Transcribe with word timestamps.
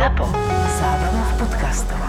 ZAPO. 0.00 0.32
Zábrná 0.80 1.22
v 1.28 1.32
podcastov. 1.44 2.00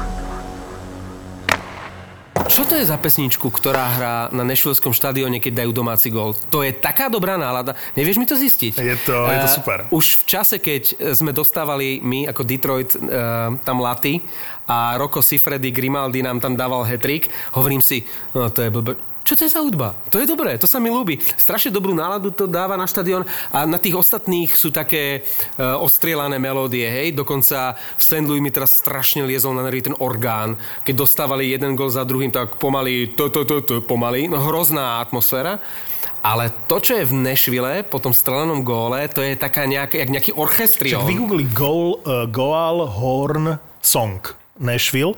Čo 2.48 2.64
to 2.64 2.80
je 2.80 2.88
za 2.88 2.96
pesničku, 2.96 3.52
ktorá 3.52 3.84
hrá 4.00 4.16
na 4.32 4.48
Nešvilskom 4.48 4.96
štadióne, 4.96 5.44
keď 5.44 5.60
dajú 5.60 5.76
domáci 5.76 6.08
gól? 6.08 6.32
To 6.56 6.64
je 6.64 6.72
taká 6.72 7.12
dobrá 7.12 7.36
nálada. 7.36 7.76
Nevieš 8.00 8.16
mi 8.16 8.24
to 8.24 8.40
zistiť? 8.40 8.80
Je 8.80 8.96
to, 8.96 9.28
je 9.28 9.38
to 9.44 9.50
Eh, 9.52 9.56
super. 9.60 9.78
Už 9.92 10.24
v 10.24 10.24
čase, 10.24 10.64
keď 10.64 11.12
sme 11.12 11.36
dostávali 11.36 12.00
my 12.00 12.32
ako 12.32 12.48
Detroit 12.48 12.96
uh, 12.96 13.60
tam 13.60 13.84
laty 13.84 14.24
a 14.72 14.96
Rocco 14.96 15.20
Sifredi 15.20 15.76
Grimaldi 15.76 16.24
nám 16.24 16.40
tam 16.40 16.56
dával 16.56 16.88
hetrik, 16.88 17.28
hovorím 17.60 17.84
si, 17.84 18.08
no 18.32 18.48
to 18.48 18.64
je 18.64 18.72
blbé. 18.72 19.11
Čo 19.22 19.38
to 19.38 19.46
je 19.46 19.54
za 19.54 19.62
hudba? 19.62 19.94
To 20.10 20.18
je 20.18 20.26
dobré, 20.26 20.58
to 20.58 20.66
sa 20.66 20.82
mi 20.82 20.90
ľúbi. 20.90 21.22
Strašne 21.38 21.70
dobrú 21.70 21.94
náladu 21.94 22.34
to 22.34 22.50
dáva 22.50 22.74
na 22.74 22.90
štadión 22.90 23.22
a 23.54 23.70
na 23.70 23.78
tých 23.78 23.94
ostatných 23.94 24.58
sú 24.58 24.74
také 24.74 25.22
uh, 25.22 25.78
ostrielané 25.78 26.42
melódie, 26.42 26.90
hej. 26.90 27.14
Dokonca 27.14 27.78
v 27.78 28.02
St. 28.02 28.26
Louis 28.26 28.42
mi 28.42 28.50
teraz 28.50 28.82
strašne 28.82 29.22
liezol 29.22 29.54
na 29.54 29.62
nervy 29.62 29.94
ten 29.94 29.96
orgán. 30.02 30.58
Keď 30.82 30.96
dostávali 30.98 31.54
jeden 31.54 31.78
gol 31.78 31.94
za 31.94 32.02
druhým, 32.02 32.34
tak 32.34 32.58
pomaly, 32.58 33.14
to, 33.14 33.30
to, 33.30 33.46
to, 33.46 33.62
to, 33.62 33.76
pomaly. 33.86 34.26
No 34.26 34.42
hrozná 34.42 35.00
atmosféra. 35.06 35.62
Ale 36.22 36.54
to, 36.70 36.78
čo 36.78 37.02
je 37.02 37.06
v 37.06 37.18
Nešvile, 37.18 37.82
po 37.82 37.98
tom 37.98 38.14
strelenom 38.14 38.62
góle, 38.62 39.10
to 39.10 39.26
je 39.26 39.34
taká 39.34 39.66
nejaká, 39.66 39.98
jak 39.98 40.10
nejaký 40.10 40.32
Však 40.34 40.42
orchestrión. 40.42 41.06
vygoogli 41.10 41.46
Goal, 41.50 41.98
uh, 42.06 42.30
Goal 42.30 42.86
Horn 42.86 43.58
Song 43.82 44.22
Nashville 44.62 45.18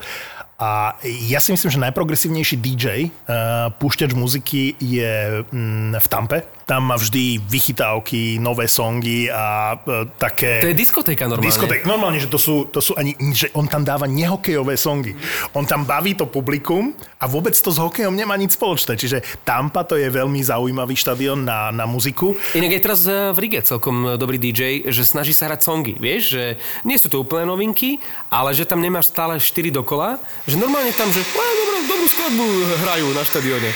a 0.58 0.94
ja 1.02 1.42
si 1.42 1.50
myslím, 1.50 1.70
že 1.70 1.84
najprogresívnejší 1.90 2.56
DJ, 2.62 3.10
uh, 3.10 3.74
púšťač 3.74 4.14
muziky 4.14 4.78
je 4.78 5.42
mm, 5.50 5.98
v 5.98 6.06
Tampe. 6.06 6.38
Tam 6.64 6.88
má 6.88 6.96
vždy 6.96 7.44
vychytávky, 7.44 8.40
nové 8.40 8.64
songy 8.68 9.28
a 9.28 9.76
uh, 9.76 10.08
také... 10.16 10.64
To 10.64 10.72
je 10.72 10.76
diskotéka 10.76 11.28
normálne. 11.28 11.52
Diskoték. 11.52 11.80
Normálne, 11.84 12.16
že 12.16 12.32
to 12.32 12.40
sú, 12.40 12.64
to 12.72 12.80
sú 12.80 12.96
ani, 12.96 13.12
že 13.36 13.52
on 13.52 13.68
tam 13.68 13.84
dáva 13.84 14.08
nehokejové 14.08 14.80
songy. 14.80 15.12
On 15.52 15.68
tam 15.68 15.84
baví 15.84 16.16
to 16.16 16.24
publikum 16.24 16.96
a 17.20 17.28
vôbec 17.28 17.52
to 17.52 17.68
s 17.68 17.76
hokejom 17.76 18.16
nemá 18.16 18.32
nič 18.40 18.56
spoločné. 18.56 18.96
Čiže 18.96 19.20
Tampa 19.44 19.84
to 19.84 20.00
je 20.00 20.08
veľmi 20.08 20.40
zaujímavý 20.40 20.96
štadión 20.96 21.44
na, 21.44 21.68
na 21.68 21.84
muziku. 21.84 22.32
Inak 22.56 22.72
je 22.72 22.80
teraz 22.80 23.00
eh, 23.04 23.32
v 23.36 23.38
Rige 23.44 23.60
celkom 23.60 24.16
dobrý 24.16 24.40
DJ, 24.40 24.88
že 24.88 25.04
snaží 25.04 25.36
sa 25.36 25.52
hrať 25.52 25.60
songy, 25.68 26.00
vieš, 26.00 26.40
že 26.40 26.44
nie 26.88 26.96
sú 26.96 27.12
to 27.12 27.20
úplne 27.20 27.44
novinky, 27.44 28.00
ale 28.32 28.56
že 28.56 28.64
tam 28.64 28.80
nemáš 28.80 29.12
stále 29.12 29.36
4 29.36 29.68
dokola, 29.68 30.16
že 30.48 30.56
normálne 30.56 30.96
tam, 30.96 31.12
že 31.12 31.20
"Á, 31.20 31.44
dobrú, 31.60 31.78
dobrú 31.84 32.06
skladbu 32.08 32.46
hrajú 32.88 33.06
na 33.12 33.22
štadióne. 33.22 33.70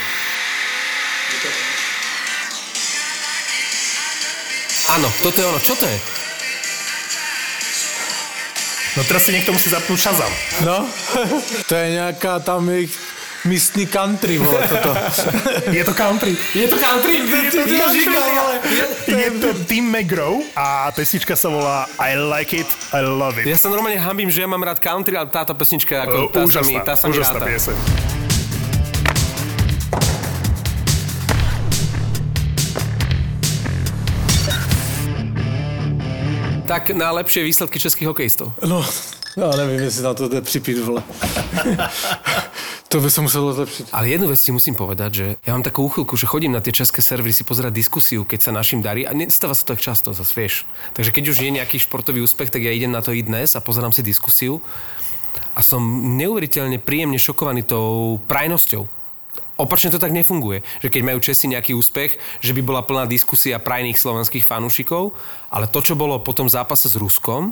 Áno, 4.88 5.08
toto 5.20 5.36
je 5.36 5.46
ono. 5.46 5.60
Čo 5.60 5.76
to 5.76 5.84
je? 5.84 5.98
No 8.96 9.04
teraz 9.04 9.28
si 9.28 9.30
niekto 9.30 9.52
musí 9.52 9.68
zapnúť 9.70 9.98
Shazam. 10.00 10.32
No, 10.64 10.88
to 11.68 11.72
je 11.76 11.86
nějaká 11.90 12.40
tam 12.40 12.68
jejich 12.68 12.96
místní 13.44 13.86
country, 13.86 14.38
vole, 14.38 14.58
toto. 14.68 14.90
Je 15.76 15.84
to 15.84 15.94
country. 15.94 16.34
Je 16.54 16.68
to 16.68 16.76
country? 16.76 17.22
Je 17.22 17.50
to 17.50 17.58
Ja 17.74 17.86
country, 17.86 18.00
říkal, 18.00 18.22
ale... 18.22 18.54
Je 19.06 19.30
to 19.30 19.48
Tim 19.64 19.86
McGraw 19.94 20.34
a 20.58 20.90
pesnička 20.90 21.36
sa 21.38 21.46
volá 21.48 21.86
I 22.02 22.18
like 22.18 22.50
it, 22.56 22.66
I 22.90 23.06
love 23.06 23.38
it. 23.38 23.46
Ja 23.46 23.54
sa 23.54 23.70
normálne 23.70 24.02
hambím, 24.02 24.26
že 24.26 24.42
ja 24.42 24.48
mám 24.50 24.60
rád 24.66 24.82
country, 24.82 25.14
ale 25.14 25.30
táto 25.30 25.54
pesnička, 25.54 26.02
ako, 26.02 26.34
tá 26.34 26.42
sa 26.42 26.60
mi, 26.66 26.74
úžasná, 26.74 26.80
tá 26.82 26.94
sa 26.98 27.06
mi 27.06 27.14
úžasná 27.14 27.38
ráta. 27.38 27.46
pieseň. 27.46 27.76
Tak 36.68 36.90
na 36.92 37.10
lepšie 37.16 37.42
výsledky 37.48 37.80
českých 37.80 38.08
hokejistov. 38.12 38.52
No, 38.66 38.84
já 39.36 39.50
nevím, 39.56 39.80
jestli 39.80 40.02
na 40.02 40.14
to 40.14 40.28
jde 40.28 40.40
připít, 40.40 40.78
vole. 40.78 41.02
to 42.88 43.00
by 43.00 43.10
se 43.10 43.20
muselo 43.20 43.52
zlepšit. 43.52 43.88
Ale 43.92 44.08
jednu 44.08 44.28
vec 44.28 44.40
si 44.40 44.52
musím 44.52 44.74
povedať, 44.74 45.14
že 45.14 45.26
ja 45.46 45.56
mám 45.56 45.64
takú 45.64 45.84
úchylku, 45.88 46.16
že 46.16 46.28
chodím 46.28 46.52
na 46.52 46.60
tie 46.60 46.72
české 46.72 47.00
servery 47.00 47.32
si 47.32 47.44
pozerať 47.44 47.72
diskusiu, 47.72 48.24
keď 48.24 48.40
sa 48.42 48.50
našim 48.52 48.84
darí 48.84 49.08
a 49.08 49.16
nestáva 49.16 49.56
sa 49.56 49.64
to 49.64 49.72
tak 49.72 49.80
často, 49.80 50.12
zase 50.12 50.36
vieš. 50.36 50.68
Takže 50.92 51.08
keď 51.08 51.24
už 51.32 51.36
je 51.40 51.56
nejaký 51.56 51.76
športový 51.80 52.20
úspech, 52.20 52.52
tak 52.52 52.60
ja 52.60 52.72
idem 52.72 52.92
na 52.92 53.00
to 53.00 53.16
i 53.16 53.24
dnes 53.24 53.56
a 53.56 53.64
pozerám 53.64 53.96
si 53.96 54.04
diskusiu 54.04 54.60
a 55.56 55.60
som 55.64 55.80
neuveriteľne 56.20 56.76
príjemne 56.84 57.16
šokovaný 57.16 57.64
tou 57.64 58.20
prajnosťou. 58.28 58.97
Opačne 59.58 59.90
to 59.90 59.98
tak 59.98 60.14
nefunguje, 60.14 60.62
že 60.78 60.86
keď 60.86 61.02
majú 61.02 61.18
Česi 61.18 61.50
nejaký 61.50 61.74
úspech, 61.74 62.14
že 62.38 62.54
by 62.54 62.62
bola 62.62 62.86
plná 62.86 63.10
diskusia 63.10 63.58
prajných 63.58 63.98
slovenských 63.98 64.46
fanúšikov, 64.46 65.10
ale 65.50 65.66
to, 65.66 65.82
čo 65.82 65.98
bolo 65.98 66.22
po 66.22 66.30
tom 66.30 66.46
zápase 66.46 66.86
s 66.86 66.94
Ruskom, 66.94 67.50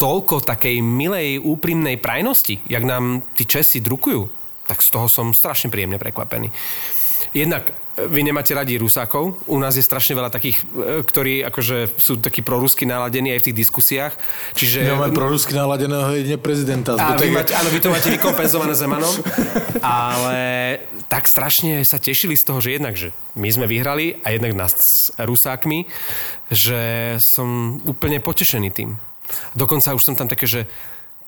toľko 0.00 0.40
takej 0.40 0.80
milej, 0.80 1.36
úprimnej 1.44 2.00
prajnosti, 2.00 2.64
jak 2.64 2.80
nám 2.88 3.20
tí 3.36 3.44
Česi 3.44 3.84
drukujú, 3.84 4.32
tak 4.64 4.80
z 4.80 4.88
toho 4.88 5.12
som 5.12 5.36
strašne 5.36 5.68
príjemne 5.68 6.00
prekvapený. 6.00 6.48
Jednak 7.36 7.76
vy 8.08 8.22
nemáte 8.22 8.54
radi 8.54 8.78
Rusákov, 8.78 9.36
u 9.46 9.58
nás 9.58 9.76
je 9.76 9.84
strašne 9.84 10.16
veľa 10.16 10.30
takých, 10.30 10.62
e, 10.62 11.02
ktorí 11.04 11.44
akože 11.44 11.98
sú 11.98 12.16
takí 12.16 12.40
prorusky 12.40 12.86
naladení 12.86 13.34
aj 13.34 13.40
v 13.40 13.46
tých 13.50 13.58
diskusiách, 13.66 14.14
čiže... 14.54 14.80
Já 14.80 14.94
mám 14.94 15.12
pro 15.12 15.28
rusky 15.28 15.54
naladěného 15.54 16.12
jedině 16.14 16.36
prezidenta. 16.36 16.96
A 16.96 17.16
vy 17.16 17.30
máte, 17.30 17.54
áno, 17.54 17.70
vy 17.70 17.80
to 17.80 17.90
máte 17.90 18.10
vykompenzované 18.10 18.74
Zemanom, 18.74 19.14
ale 19.82 20.78
tak 21.08 21.26
strašne 21.28 21.82
sa 21.84 21.98
tešili 21.98 22.36
z 22.36 22.44
toho, 22.44 22.60
že 22.60 22.70
jednak, 22.76 22.94
že 22.96 23.12
my 23.34 23.48
sme 23.50 23.66
vyhrali 23.66 24.22
a 24.24 24.30
jednak 24.30 24.52
nás 24.54 24.72
s 24.76 25.12
Rusákmi, 25.18 25.86
že 26.50 27.14
som 27.18 27.80
úplne 27.86 28.22
potešený 28.22 28.70
tým. 28.70 28.98
Dokonca 29.54 29.94
už 29.94 30.02
som 30.02 30.14
tam 30.14 30.28
také, 30.30 30.46
že 30.46 30.70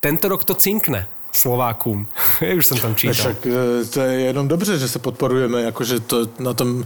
tento 0.02 0.26
rok 0.26 0.42
to 0.42 0.54
cinkne 0.54 1.06
Slovákům. 1.32 2.06
už 2.56 2.66
som 2.66 2.78
tam 2.78 2.94
čítal. 2.94 3.14
Však 3.14 3.46
eh, 3.46 3.84
to 3.84 4.00
je 4.00 4.20
jenom 4.20 4.48
dobře, 4.48 4.78
že 4.78 4.88
se 4.88 4.98
podporujeme, 4.98 5.62
jakože 5.62 6.00
to 6.00 6.28
na 6.38 6.54
tom... 6.54 6.84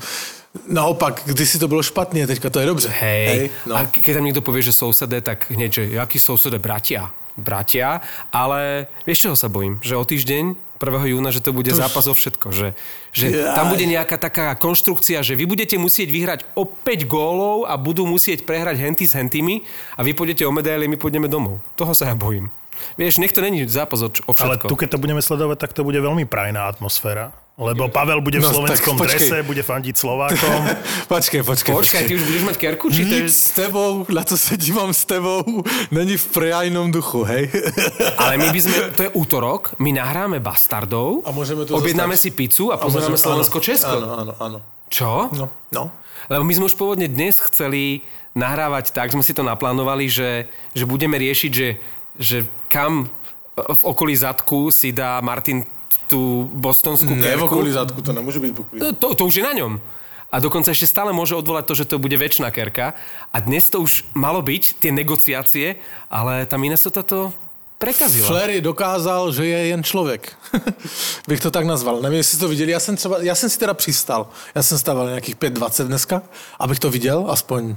Naopak, 0.69 1.23
kdysi 1.27 1.59
to 1.59 1.69
bylo 1.69 1.83
špatně, 1.83 2.27
teďka 2.27 2.51
to 2.51 2.61
je 2.61 2.67
dobře. 2.67 2.89
Hej, 2.89 3.51
no. 3.67 3.77
a 3.77 3.85
ke- 3.85 4.01
keď 4.01 4.15
tam 4.15 4.25
niekto 4.25 4.41
povie, 4.41 4.65
že 4.65 4.73
sousedé, 4.73 5.21
tak 5.21 5.53
hneď, 5.53 5.73
že 5.73 5.83
jakí 6.01 6.17
sousedé, 6.17 6.57
bratia. 6.57 7.13
Bratia, 7.37 8.01
ale 8.33 8.89
vieš, 9.05 9.29
čoho 9.29 9.37
sa 9.37 9.53
bojím? 9.53 9.77
Že 9.85 9.95
o 10.01 10.05
týždeň 10.09 10.45
1. 10.81 11.13
júna, 11.13 11.29
že 11.33 11.41
to 11.41 11.53
bude 11.53 11.73
zápas 11.73 12.09
o 12.09 12.15
všetko. 12.17 12.53
Že, 12.53 12.69
že 13.13 13.27
tam 13.57 13.73
bude 13.73 13.85
nejaká 13.89 14.17
taká 14.21 14.53
konštrukcia, 14.57 15.25
že 15.25 15.37
vy 15.37 15.49
budete 15.49 15.77
musieť 15.81 16.09
vyhrať 16.09 16.41
o 16.57 16.69
5 16.69 17.05
gólov 17.05 17.69
a 17.69 17.77
budú 17.77 18.05
musieť 18.05 18.45
prehrať 18.45 18.81
henty 18.81 19.05
s 19.09 19.17
hentými 19.17 19.65
a 19.97 20.01
vy 20.05 20.13
pôjdete 20.13 20.45
o 20.45 20.53
medaily, 20.53 20.89
my 20.89 20.97
pôjdeme 21.01 21.29
domov. 21.29 21.61
Toho 21.77 21.93
sa 21.97 22.13
ja 22.13 22.17
bojím. 22.17 22.53
Vieš, 22.95 23.17
nech 23.17 23.31
to 23.31 23.41
není 23.41 23.65
zápas 23.65 23.99
o, 23.99 24.09
č- 24.09 24.21
o 24.21 24.33
Ale 24.33 24.57
všetko. 24.57 24.67
tu, 24.67 24.75
keď 24.75 24.89
to 24.89 24.99
budeme 24.99 25.19
sledovať, 25.19 25.59
tak 25.59 25.73
to 25.73 25.83
bude 25.83 25.97
veľmi 25.97 26.25
prajná 26.25 26.67
atmosféra. 26.67 27.33
Lebo 27.57 27.89
Pavel 27.89 28.21
bude 28.21 28.37
v 28.37 28.45
No, 28.45 28.53
slovenskom 28.53 28.95
tak 28.95 29.09
počkej. 29.09 29.33
drese, 29.33 29.41
bude 29.43 29.63
fandiť 29.63 29.95
Slovákom. 29.95 30.61
Počkej, 31.09 31.41
počkej, 31.41 31.73
Počkaj, 31.73 32.03
ty 32.05 32.13
už 32.13 32.23
budeš 32.23 32.43
mať 32.45 32.57
kerku? 32.59 32.85
Či 32.87 33.03
to. 33.03 33.17
Nic 33.17 33.33
s 33.33 33.49
tebou, 33.51 34.05
na 34.07 34.23
co 34.23 34.37
se 34.37 34.57
dívám 34.57 34.93
s 34.93 35.05
tebou, 35.05 35.41
není 35.89 36.15
v 36.15 36.27
prejajnom 36.27 36.93
duchu, 36.93 37.25
hej? 37.25 37.49
Ale 38.21 38.37
my 38.37 38.49
by 38.51 38.61
sme, 38.61 38.77
to 38.93 39.03
je 39.03 39.11
útorok, 39.11 39.73
my 39.79 39.89
nahráme 39.91 40.37
Bastardov, 40.37 41.25
A 41.25 41.33
môžeme 41.33 41.65
to 41.65 41.73
objednáme 41.73 42.13
zostať. 42.13 42.29
si 42.29 42.37
pizzu 42.37 42.65
a 42.69 42.77
pozeráme 42.77 43.09
môžeme- 43.11 43.25
Slovensko-Česko. 43.25 43.89
Áno, 43.95 44.09
áno, 44.19 44.33
áno. 44.37 44.59
Čo? 44.87 45.33
No, 45.33 45.49
no. 45.73 45.89
Lebo 46.27 46.45
my 46.45 46.53
sme 46.53 46.65
už 46.67 46.75
pôvodne 46.75 47.07
dnes 47.07 47.41
chceli 47.41 48.05
nahrávať 48.33 48.93
tak, 48.93 49.09
sme 49.09 49.25
si 49.25 49.33
to 49.33 49.41
naplánovali, 49.41 50.07
že, 50.07 50.45
že 50.71 50.85
budeme 50.85 51.17
riešiť, 51.17 51.51
že, 51.51 51.81
že 52.19 52.47
kam 52.69 53.09
v 53.57 53.83
okolí 53.85 54.17
zadku 54.17 54.69
si 54.71 54.93
dá 54.93 55.21
Martin 55.21 55.65
tú 56.07 56.47
bostonskú 56.55 57.13
Ne 57.13 57.35
v 57.37 57.47
okolí 57.49 57.73
zadku, 57.73 57.99
to 58.03 58.15
nemôže 58.15 58.39
byť. 58.39 58.53
No, 58.79 58.93
To, 58.95 59.15
to 59.15 59.23
už 59.27 59.43
je 59.43 59.45
na 59.45 59.55
ňom. 59.57 59.81
A 60.27 60.43
dokonca 60.43 60.75
ešte 60.75 60.91
stále 60.91 61.15
môže 61.15 61.39
odvolať 61.39 61.65
to, 61.71 61.75
že 61.79 61.85
to 61.87 62.03
bude 62.03 62.15
väčšiná 62.19 62.51
kerka. 62.51 62.99
A 63.31 63.37
dnes 63.39 63.71
to 63.71 63.79
už 63.79 64.03
malo 64.13 64.43
byť, 64.43 64.83
tie 64.83 64.91
negociácie, 64.91 65.79
ale 66.11 66.45
tá 66.51 66.59
Minnesota 66.59 67.07
to 67.07 67.31
prekazila. 67.79 68.27
Flery 68.27 68.61
dokázal, 68.61 69.33
že 69.33 69.47
je 69.47 69.61
jen 69.67 69.83
člověk. 69.85 70.37
Bych 71.29 71.41
to 71.41 71.51
tak 71.51 71.67
nazval. 71.67 72.03
Nevím, 72.03 72.19
jestli 72.19 72.39
to 72.39 72.49
viděli. 72.49 72.71
Já 72.73 72.81
jsem, 72.81 72.97
třeba, 72.97 73.23
já 73.23 73.35
jsem 73.35 73.51
si 73.51 73.59
teda 73.59 73.75
přistal. 73.75 74.29
Já 74.55 74.63
jsem 74.63 74.79
stával 74.79 75.07
nějakých 75.09 75.37
5.20 75.37 75.87
dneska, 75.87 76.23
abych 76.59 76.79
to 76.79 76.91
viděl, 76.91 77.27
aspoň. 77.29 77.77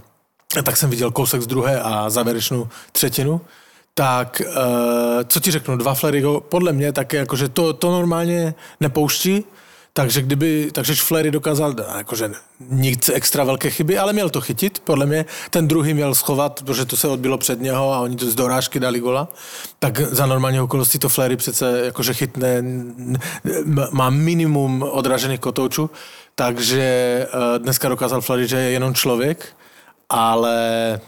Tak 0.64 0.78
jsem 0.78 0.90
viděl 0.90 1.12
kousek 1.12 1.42
z 1.42 1.48
druhé 1.48 1.82
a 1.82 2.10
závěrečnou 2.10 2.68
třetinu. 2.92 3.42
Tak, 4.00 4.42
e, 4.42 4.46
co 5.28 5.40
ti 5.40 5.52
řeknu, 5.52 5.78
dva 5.78 5.94
flery, 5.94 6.24
podle 6.50 6.74
mě 6.74 6.94
také, 6.94 7.18
jakože 7.18 7.50
to, 7.50 7.74
to 7.74 7.92
normálně 7.92 8.54
nepouští, 8.80 9.44
takže 9.94 10.22
kdyby, 10.22 10.70
takže 10.72 10.96
Flery 10.96 11.32
dokázal, 11.32 11.76
jakože 11.98 12.32
nic 12.70 13.10
extra 13.10 13.44
velké 13.44 13.70
chyby, 13.70 13.98
ale 13.98 14.14
měl 14.14 14.30
to 14.30 14.42
chytit, 14.42 14.80
podle 14.80 15.06
mě. 15.06 15.26
Ten 15.50 15.68
druhý 15.68 15.94
měl 15.94 16.16
schovat, 16.16 16.64
protože 16.64 16.86
to 16.86 16.98
se 16.98 17.08
odbilo 17.08 17.38
před 17.38 17.62
něho 17.62 17.94
a 17.94 18.00
oni 18.00 18.16
to 18.16 18.26
z 18.26 18.36
dorážky 18.36 18.80
dali 18.80 19.00
gola. 19.00 19.28
Tak 19.80 20.00
za 20.00 20.26
normální 20.26 20.60
okolností 20.60 21.00
to 21.00 21.10
Flery 21.10 21.36
přece 21.36 21.82
jakože 21.86 22.14
chytne, 22.14 22.64
má 23.92 24.10
minimum 24.10 24.84
odražených 24.92 25.40
kotoučů, 25.40 25.90
takže 26.36 26.82
eh, 27.28 27.60
dneska 27.60 27.90
dokázal 27.90 28.22
Flery, 28.22 28.48
že 28.48 28.58
je 28.58 28.72
jenom 28.72 28.94
člověk, 28.94 29.48
ale 30.10 31.00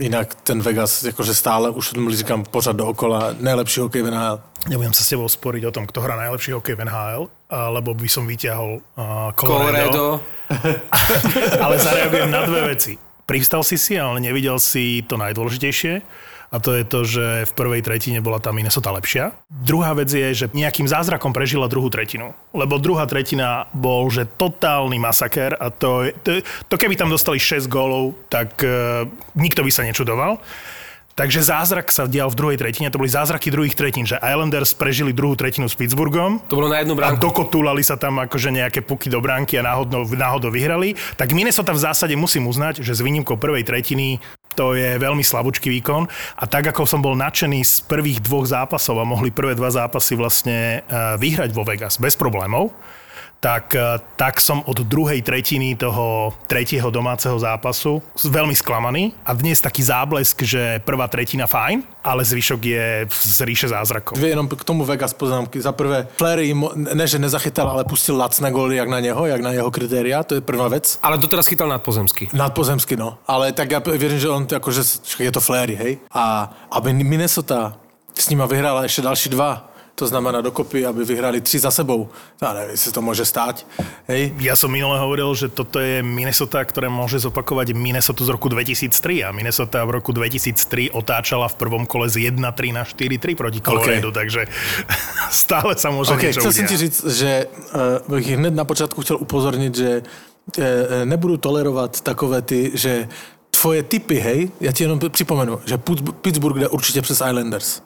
jinak 0.00 0.33
ten 0.44 0.60
Vegas 0.60 1.02
jakože 1.02 1.34
stále, 1.34 1.70
už 1.70 1.92
říkám 2.08 2.44
pořád 2.44 2.76
dookola, 2.76 3.34
nejlepší 3.40 3.80
hokej 3.80 4.02
v 4.02 4.10
NHL. 4.10 4.40
Nebudem 4.68 4.92
sa 4.92 5.04
s 5.04 5.12
tebou 5.12 5.28
sporiť 5.28 5.62
o 5.68 5.72
tom, 5.72 5.84
kto 5.88 6.00
hrá 6.00 6.16
najlepší 6.16 6.52
hokej 6.56 6.76
v 6.76 6.84
NHL, 6.84 7.28
lebo 7.48 7.96
by 7.96 8.08
som 8.08 8.28
vyťahol 8.28 8.80
uh, 8.80 9.32
Colorado. 9.36 10.20
ale 11.64 11.74
zareagujem 11.80 12.30
na 12.30 12.44
dve 12.44 12.76
veci. 12.76 13.00
Pristal 13.24 13.64
si 13.64 13.80
si, 13.80 13.96
ale 13.96 14.20
nevidel 14.20 14.60
si 14.60 15.00
to 15.08 15.16
najdôležitejšie 15.16 16.04
a 16.54 16.62
to 16.62 16.70
je 16.70 16.84
to, 16.86 17.00
že 17.02 17.26
v 17.50 17.52
prvej 17.58 17.82
tretine 17.82 18.22
bola 18.22 18.38
tá 18.38 18.54
Minnesota 18.54 18.94
lepšia. 18.94 19.34
Druhá 19.50 19.90
vec 19.98 20.06
je, 20.06 20.46
že 20.46 20.46
nejakým 20.54 20.86
zázrakom 20.86 21.34
prežila 21.34 21.66
druhú 21.66 21.90
tretinu. 21.90 22.30
Lebo 22.54 22.78
druhá 22.78 23.10
tretina 23.10 23.66
bol, 23.74 24.06
že 24.06 24.22
totálny 24.22 25.02
masaker 25.02 25.58
a 25.58 25.74
to, 25.74 26.14
to, 26.22 26.46
to 26.70 26.74
keby 26.78 26.94
tam 26.94 27.10
dostali 27.10 27.42
6 27.42 27.66
gólov, 27.66 28.14
tak 28.30 28.62
uh, 28.62 29.02
nikto 29.34 29.66
by 29.66 29.70
sa 29.74 29.82
nečudoval. 29.82 30.38
Takže 31.14 31.46
zázrak 31.46 31.94
sa 31.94 32.10
dial 32.10 32.26
v 32.26 32.34
druhej 32.34 32.58
tretine, 32.58 32.90
to 32.90 32.98
boli 32.98 33.06
zázraky 33.06 33.46
druhých 33.46 33.78
tretín, 33.78 34.02
že 34.02 34.18
Islanders 34.18 34.74
prežili 34.74 35.14
druhú 35.14 35.38
tretinu 35.38 35.70
s 35.70 35.78
Pittsburghom. 35.78 36.42
To 36.50 36.58
bolo 36.58 36.66
na 36.66 36.82
jednu 36.82 36.98
A 36.98 37.14
bránku. 37.14 37.22
dokotúlali 37.22 37.86
sa 37.86 37.94
tam 37.94 38.18
akože 38.18 38.50
nejaké 38.50 38.82
puky 38.82 39.06
do 39.06 39.22
bránky 39.22 39.54
a 39.54 39.62
náhodou, 39.62 40.02
náhodou 40.10 40.50
vyhrali. 40.50 40.98
Tak 41.14 41.30
Minnesota 41.30 41.70
v 41.70 41.86
zásade 41.86 42.14
musím 42.18 42.50
uznať, 42.50 42.82
že 42.82 42.98
s 42.98 43.00
výnimkou 43.00 43.38
prvej 43.38 43.62
tretiny 43.62 44.18
to 44.58 44.74
je 44.74 44.98
veľmi 44.98 45.22
slabúčky 45.22 45.70
výkon. 45.70 46.06
A 46.38 46.44
tak 46.50 46.66
ako 46.70 46.86
som 46.86 46.98
bol 47.02 47.14
nadšený 47.18 47.62
z 47.62 47.74
prvých 47.86 48.22
dvoch 48.22 48.46
zápasov 48.46 48.98
a 48.98 49.06
mohli 49.06 49.30
prvé 49.34 49.54
dva 49.54 49.70
zápasy 49.70 50.18
vlastne 50.18 50.82
eh, 50.82 51.14
vyhrať 51.18 51.54
vo 51.54 51.62
Vegas 51.62 51.98
bez 51.98 52.18
problémov, 52.18 52.74
tak, 53.44 53.76
eh, 53.76 54.00
tak 54.16 54.40
som 54.40 54.64
od 54.64 54.80
druhej 54.80 55.20
tretiny 55.20 55.76
toho 55.76 56.32
tretieho 56.48 56.88
domáceho 56.88 57.36
zápasu 57.36 58.00
veľmi 58.24 58.56
sklamaný. 58.56 59.12
A 59.28 59.36
dnes 59.36 59.60
taký 59.60 59.84
záblesk, 59.84 60.40
že 60.48 60.80
prvá 60.80 61.04
tretina 61.12 61.44
fajn, 61.44 61.84
ale 62.00 62.24
zvyšok 62.24 62.60
je 62.64 62.86
z 63.12 63.38
ríše 63.44 63.68
zázrakov. 63.68 64.16
Dvě 64.16 64.32
jenom 64.32 64.48
k 64.48 64.64
tomu 64.64 64.84
Vegas 64.88 65.12
poznámky. 65.12 65.60
Za 65.60 65.76
prvé, 65.76 66.08
Flery 66.16 66.56
ne, 66.74 67.06
že 67.06 67.18
nezachytal, 67.20 67.68
ale 67.68 67.84
pustil 67.84 68.16
lacné 68.16 68.48
góly 68.50 68.76
jak 68.76 68.88
na 68.88 69.00
něho, 69.00 69.26
jak 69.26 69.40
na 69.40 69.52
jeho 69.52 69.70
kritéria, 69.70 70.22
to 70.22 70.34
je 70.34 70.40
prvá 70.40 70.68
věc. 70.68 70.98
Ale 71.02 71.18
doteraz 71.18 71.46
chytal 71.46 71.68
nadpozemsky. 71.68 72.28
Nadpozemsky, 72.32 72.96
no. 72.96 73.18
Ale 73.26 73.52
tak 73.52 73.70
já 73.70 73.78
věřím, 73.78 74.18
že 74.18 74.28
on 74.28 74.46
akože, 74.56 74.80
je 75.18 75.32
to 75.32 75.40
Flery, 75.40 75.74
hej. 75.74 75.98
A 76.12 76.50
aby 76.70 76.92
Minnesota 76.92 77.76
s 78.18 78.28
nima 78.28 78.46
vyhrála 78.46 78.82
ještě 78.82 79.02
další 79.02 79.28
dva, 79.28 79.73
to 79.94 80.06
znamená 80.06 80.40
dokopy, 80.40 80.86
aby 80.86 81.04
vyhrali 81.04 81.40
tři 81.40 81.58
za 81.58 81.70
sebou. 81.70 82.08
Já 82.42 82.52
nevím, 82.52 82.70
jestli 82.70 82.92
to 82.92 83.02
môže 83.02 83.24
stáť. 83.24 83.62
Hej. 84.10 84.34
Ja 84.42 84.58
som 84.58 84.74
minule 84.74 84.98
hovoril, 84.98 85.30
že 85.38 85.46
toto 85.48 85.78
je 85.78 86.02
Minnesota, 86.02 86.58
ktoré 86.66 86.90
môže 86.90 87.22
zopakovať 87.22 87.78
Minnesota 87.78 88.26
z 88.26 88.34
roku 88.34 88.50
2003 88.50 89.22
a 89.22 89.30
Minnesota 89.30 89.86
v 89.86 90.02
roku 90.02 90.10
2003 90.10 90.90
otáčala 90.90 91.46
v 91.46 91.54
prvom 91.54 91.86
kole 91.86 92.10
z 92.10 92.26
1-3 92.26 92.74
na 92.74 92.82
4-3 92.82 93.38
proti 93.38 93.60
Colorado, 93.62 94.10
okay. 94.10 94.18
takže 94.18 94.42
stále 95.46 95.78
sa 95.78 95.94
môže 95.94 96.18
OK, 96.18 96.22
niečo 96.26 96.42
chcel 96.42 96.52
som 96.52 96.66
ti 96.66 96.76
říct, 96.76 97.00
že 97.14 97.30
uh, 97.46 98.02
bych 98.10 98.26
hned 98.34 98.54
na 98.54 98.66
počátku 98.66 98.98
chtěl 98.98 99.16
upozornit, 99.22 99.74
že 99.78 100.02
uh, 100.02 100.62
nebudu 101.06 101.36
tolerovat 101.38 102.00
takové 102.02 102.42
ty, 102.42 102.74
že 102.74 103.08
tvoje 103.64 103.82
typy, 103.82 104.14
hej, 104.20 104.50
já 104.60 104.72
ti 104.72 104.84
jenom 104.84 105.00
připomenu, 105.08 105.60
že 105.64 105.78
Pittsburgh 106.22 106.60
jde 106.60 106.68
určitě 106.68 107.02
přes 107.02 107.22
Islanders. 107.28 107.80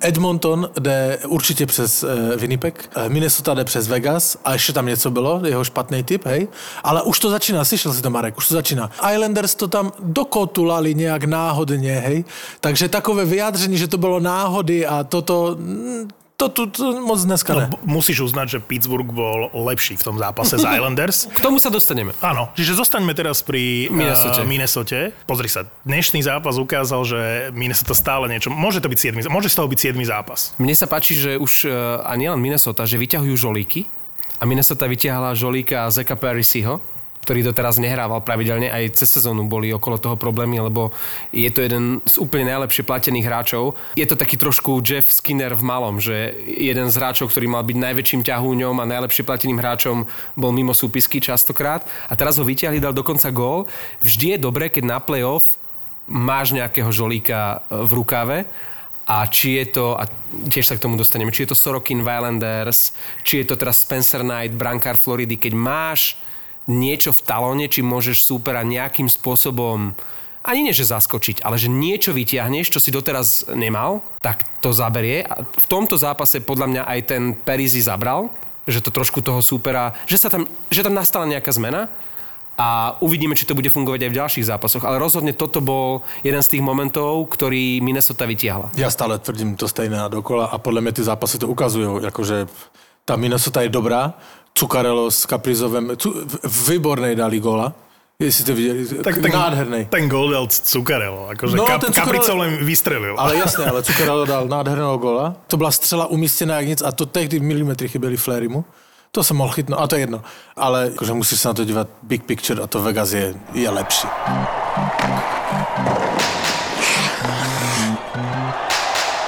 Edmonton 0.00 0.70
jde 0.80 1.18
určitě 1.28 1.66
přes 1.66 2.02
uh, 2.02 2.10
Winnipeg, 2.36 2.90
uh, 2.96 3.08
Minnesota 3.08 3.54
jde 3.54 3.64
přes 3.64 3.88
Vegas 3.88 4.36
a 4.44 4.52
ještě 4.52 4.72
tam 4.72 4.86
něco 4.86 5.10
bylo, 5.10 5.40
jeho 5.44 5.64
špatný 5.64 6.02
typ, 6.02 6.26
hej. 6.26 6.48
Ale 6.82 7.02
už 7.02 7.18
to 7.18 7.30
začíná, 7.30 7.64
slyšel 7.64 7.94
si 7.94 8.02
to 8.02 8.10
Marek, 8.10 8.38
už 8.38 8.48
to 8.48 8.54
začíná. 8.54 8.90
Islanders 9.12 9.54
to 9.54 9.68
tam 9.68 9.92
dokotulali 9.98 10.94
nějak 10.94 11.24
náhodně, 11.24 11.92
hej. 11.92 12.24
Takže 12.60 12.88
takové 12.88 13.24
vyjádření, 13.24 13.78
že 13.78 13.88
to 13.88 13.98
bylo 13.98 14.20
náhody 14.20 14.86
a 14.86 15.04
toto, 15.04 15.56
mm, 15.58 16.08
to 16.36 16.66
tu 16.66 16.84
moc 17.02 17.18
dneska 17.22 17.50
ne. 17.54 17.66
No, 17.70 17.78
musíš 17.86 18.26
uznať, 18.26 18.46
že 18.56 18.58
Pittsburgh 18.58 19.06
bol 19.06 19.52
lepší 19.54 19.94
v 19.94 20.04
tom 20.04 20.16
zápase 20.18 20.58
z 20.58 20.64
Islanders. 20.78 21.30
K 21.30 21.38
tomu 21.38 21.62
sa 21.62 21.70
dostaneme. 21.70 22.14
Áno, 22.18 22.50
čiže 22.58 22.74
zostaňme 22.74 23.14
teraz 23.14 23.44
pri 23.46 23.86
Minnesote. 23.92 24.42
Uh, 24.42 24.48
Minnesote. 24.48 24.98
Pozri 25.28 25.46
sa, 25.46 25.68
dnešný 25.86 26.24
zápas 26.24 26.58
ukázal, 26.58 27.00
že 27.06 27.20
Minnesota 27.54 27.94
stále 27.94 28.26
niečo... 28.26 28.50
Môže 28.50 28.82
to 28.82 28.90
byť 28.90 28.98
7, 29.22 29.30
môže 29.30 29.52
z 29.52 29.56
toho 29.58 29.68
byť 29.70 29.78
7 29.94 30.02
zápas. 30.02 30.40
Mne 30.58 30.74
sa 30.74 30.90
páči, 30.90 31.14
že 31.14 31.38
už, 31.38 31.66
eh, 31.66 31.72
a 32.02 32.12
nielen 32.18 32.40
Minnesota, 32.42 32.82
že 32.88 32.98
vyťahujú 32.98 33.34
žolíky. 33.38 33.86
A 34.42 34.48
Minnesota 34.48 34.90
vyťahala 34.90 35.38
žolíka 35.38 35.86
Zeka 35.94 36.18
Parisiho, 36.18 36.82
ktorý 37.22 37.46
doteraz 37.46 37.78
nehrával 37.78 38.18
pravidelne, 38.26 38.66
aj 38.66 38.98
cez 38.98 39.14
sezónu 39.14 39.46
boli 39.46 39.70
okolo 39.70 39.94
toho 39.94 40.18
problémy, 40.18 40.58
lebo 40.58 40.90
je 41.30 41.46
to 41.54 41.62
jeden 41.62 42.02
z 42.02 42.18
úplne 42.18 42.50
najlepšie 42.50 42.82
platených 42.82 43.26
hráčov. 43.30 43.78
Je 43.94 44.02
to 44.02 44.18
taký 44.18 44.34
trošku 44.34 44.82
Jeff 44.82 45.06
Skinner 45.06 45.54
v 45.54 45.62
malom, 45.62 46.02
že 46.02 46.34
jeden 46.42 46.90
z 46.90 46.98
hráčov, 46.98 47.30
ktorý 47.30 47.46
mal 47.46 47.62
byť 47.62 47.78
najväčším 47.78 48.26
ťahúňom 48.26 48.74
a 48.82 48.90
najlepšie 48.90 49.22
plateným 49.22 49.62
hráčom, 49.62 50.10
bol 50.34 50.50
mimo 50.50 50.74
súpisky 50.74 51.22
častokrát. 51.22 51.86
A 52.10 52.18
teraz 52.18 52.42
ho 52.42 52.44
vyťahli, 52.44 52.82
dal 52.82 52.90
dokonca 52.90 53.30
gól. 53.30 53.70
Vždy 54.02 54.34
je 54.34 54.38
dobré, 54.42 54.66
keď 54.66 54.82
na 54.82 54.98
playoff 54.98 55.62
máš 56.10 56.50
nejakého 56.50 56.90
žolíka 56.90 57.62
e, 57.70 57.86
v 57.86 57.90
rukave 58.02 58.38
a 59.06 59.26
či 59.30 59.62
je 59.62 59.78
to, 59.78 59.94
a 59.94 60.10
tiež 60.50 60.66
sa 60.66 60.74
k 60.74 60.82
tomu 60.82 60.98
dostaneme, 60.98 61.30
či 61.30 61.46
je 61.46 61.54
to 61.54 61.58
Sorokin 61.58 62.02
Islanders, 62.02 62.94
či 63.22 63.42
je 63.42 63.46
to 63.50 63.54
teraz 63.58 63.82
Spencer 63.82 64.26
Knight, 64.26 64.54
brankár 64.54 64.98
Floridy, 64.98 65.38
keď 65.38 65.52
máš 65.54 66.18
niečo 66.66 67.10
v 67.10 67.24
talóne, 67.24 67.66
či 67.66 67.82
môžeš 67.82 68.22
súpera 68.22 68.62
nejakým 68.62 69.10
spôsobom 69.10 69.94
ani 70.42 70.66
nie, 70.66 70.74
že 70.74 70.90
zaskočiť, 70.90 71.46
ale 71.46 71.54
že 71.54 71.70
niečo 71.70 72.10
vytiahneš, 72.10 72.74
čo 72.74 72.82
si 72.82 72.90
doteraz 72.90 73.46
nemal, 73.54 74.02
tak 74.18 74.42
to 74.58 74.74
zaberie. 74.74 75.22
A 75.22 75.46
v 75.46 75.66
tomto 75.70 75.94
zápase 75.94 76.42
podľa 76.42 76.66
mňa 76.66 76.82
aj 76.82 77.00
ten 77.06 77.22
Perizi 77.38 77.78
zabral, 77.78 78.26
že 78.66 78.82
to 78.82 78.90
trošku 78.90 79.22
toho 79.22 79.38
súpera, 79.38 79.94
že, 80.06 80.18
sa 80.18 80.26
tam, 80.26 80.50
že 80.70 80.82
tam 80.82 80.98
nastala 80.98 81.30
nejaká 81.30 81.50
zmena 81.54 81.86
a 82.58 82.98
uvidíme, 82.98 83.38
či 83.38 83.46
to 83.46 83.54
bude 83.54 83.70
fungovať 83.70 84.02
aj 84.02 84.10
v 84.10 84.18
ďalších 84.18 84.48
zápasoch. 84.50 84.84
Ale 84.84 84.98
rozhodne 84.98 85.32
toto 85.32 85.62
bol 85.62 86.02
jeden 86.26 86.42
z 86.42 86.58
tých 86.58 86.62
momentov, 86.62 87.30
ktorý 87.30 87.78
Minnesota 87.78 88.26
vytiahla. 88.26 88.74
Já 88.74 88.90
stále 88.90 89.18
tvrdím 89.18 89.56
to 89.56 89.68
stejné 89.68 89.98
dokola 90.08 90.46
a 90.46 90.58
podle 90.58 90.80
mě 90.80 90.92
ty 90.92 91.02
zápasy 91.02 91.38
to 91.38 91.48
ukazují, 91.48 92.04
jakože 92.04 92.46
ta 93.04 93.16
Minnesota 93.16 93.62
je 93.62 93.68
dobrá, 93.68 94.14
Cukarelo 94.54 95.10
s 95.10 95.26
Kaprizovem, 95.26 95.96
cu, 95.96 96.14
výbornej 96.68 97.16
dali 97.16 97.40
góla, 97.40 97.72
jestli 98.18 98.44
to 98.44 98.54
viděli, 98.54 98.86
tak, 99.02 99.18
ten, 99.18 99.32
nádherný. 99.32 99.84
Ten 99.90 100.08
gol 100.08 100.30
dal 100.30 100.46
Cukarelo, 100.46 101.28
akože 101.28 101.56
No, 101.56 101.64
kap, 101.64 101.84
Kapricov 101.94 102.38
len 102.38 102.62
vystrelil. 102.62 103.18
Ale 103.18 103.36
jasné, 103.42 103.66
ale 103.66 103.82
Cukarelo 103.82 104.24
dal 104.24 104.48
nádherného 104.48 104.98
góla. 104.98 105.34
To 105.46 105.56
byla 105.56 105.70
střela 105.70 106.06
umístěná 106.06 106.56
jak 106.56 106.66
nic 106.66 106.82
a 106.82 106.92
to 106.92 107.06
tehdy 107.06 107.40
milimetry 107.40 107.88
chyběly 107.88 108.16
Flairimu. 108.16 108.64
To 109.10 109.24
jsem 109.24 109.36
mohl 109.36 109.52
chytnout, 109.52 109.80
a 109.80 109.86
to 109.86 109.94
je 109.94 110.00
jedno. 110.00 110.22
Ale 110.56 110.90
akože 110.94 111.12
musíš 111.12 111.40
se 111.40 111.48
na 111.48 111.54
to 111.54 111.64
dívat 111.64 111.88
big 112.02 112.22
picture 112.24 112.62
a 112.62 112.66
to 112.66 112.82
Vegas 112.82 113.12
je, 113.12 113.34
je 113.52 113.70
lepší. 113.70 114.08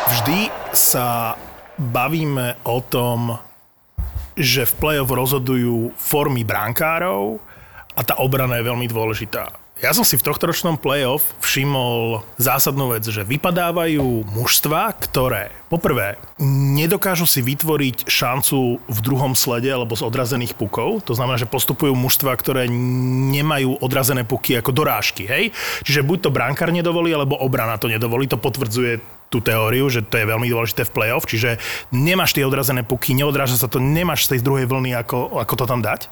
Vždy 0.08 0.48
sa 0.72 1.36
bavíme 1.78 2.56
o 2.64 2.80
tom, 2.80 3.38
že 4.34 4.66
v 4.66 4.76
play-off 4.78 5.10
rozhodujú 5.10 5.94
formy 5.98 6.42
bránkárov 6.42 7.38
a 7.94 8.00
tá 8.02 8.18
obrana 8.18 8.58
je 8.58 8.68
veľmi 8.68 8.86
dôležitá. 8.90 9.64
Ja 9.82 9.90
som 9.90 10.06
si 10.06 10.14
v 10.14 10.22
tohtoročnom 10.22 10.78
play-off 10.78 11.34
všimol 11.42 12.22
zásadnú 12.38 12.94
vec, 12.94 13.02
že 13.04 13.26
vypadávajú 13.26 14.22
mužstva, 14.32 14.94
ktoré 15.02 15.50
poprvé 15.66 16.14
nedokážu 16.78 17.26
si 17.26 17.42
vytvoriť 17.42 18.06
šancu 18.06 18.78
v 18.78 18.98
druhom 19.02 19.34
slede 19.34 19.68
alebo 19.74 19.98
z 19.98 20.06
odrazených 20.06 20.54
pukov. 20.54 21.02
To 21.10 21.18
znamená, 21.18 21.42
že 21.42 21.50
postupujú 21.50 21.90
mužstva, 21.90 22.38
ktoré 22.38 22.70
nemajú 22.70 23.82
odrazené 23.82 24.22
puky 24.22 24.56
ako 24.62 24.70
dorážky. 24.70 25.26
Hej? 25.26 25.50
Čiže 25.82 26.06
buď 26.06 26.18
to 26.22 26.30
brankár 26.30 26.70
nedovolí, 26.70 27.10
alebo 27.10 27.36
obrana 27.36 27.74
to 27.74 27.90
nedovolí. 27.90 28.30
To 28.30 28.38
potvrdzuje 28.38 29.02
tú 29.34 29.42
teóriu, 29.42 29.90
že 29.90 30.06
to 30.06 30.22
je 30.22 30.30
veľmi 30.30 30.46
dôležité 30.46 30.86
v 30.86 30.94
play-off, 30.94 31.26
čiže 31.26 31.58
nemáš 31.90 32.38
tie 32.38 32.46
odrazené 32.46 32.86
puky, 32.86 33.18
neodráža 33.18 33.58
sa 33.58 33.66
to, 33.66 33.82
nemáš 33.82 34.30
z 34.30 34.38
tej 34.38 34.40
druhej 34.46 34.70
vlny, 34.70 34.94
ako, 34.94 35.42
ako 35.42 35.54
to 35.58 35.64
tam 35.66 35.82
dať. 35.82 36.06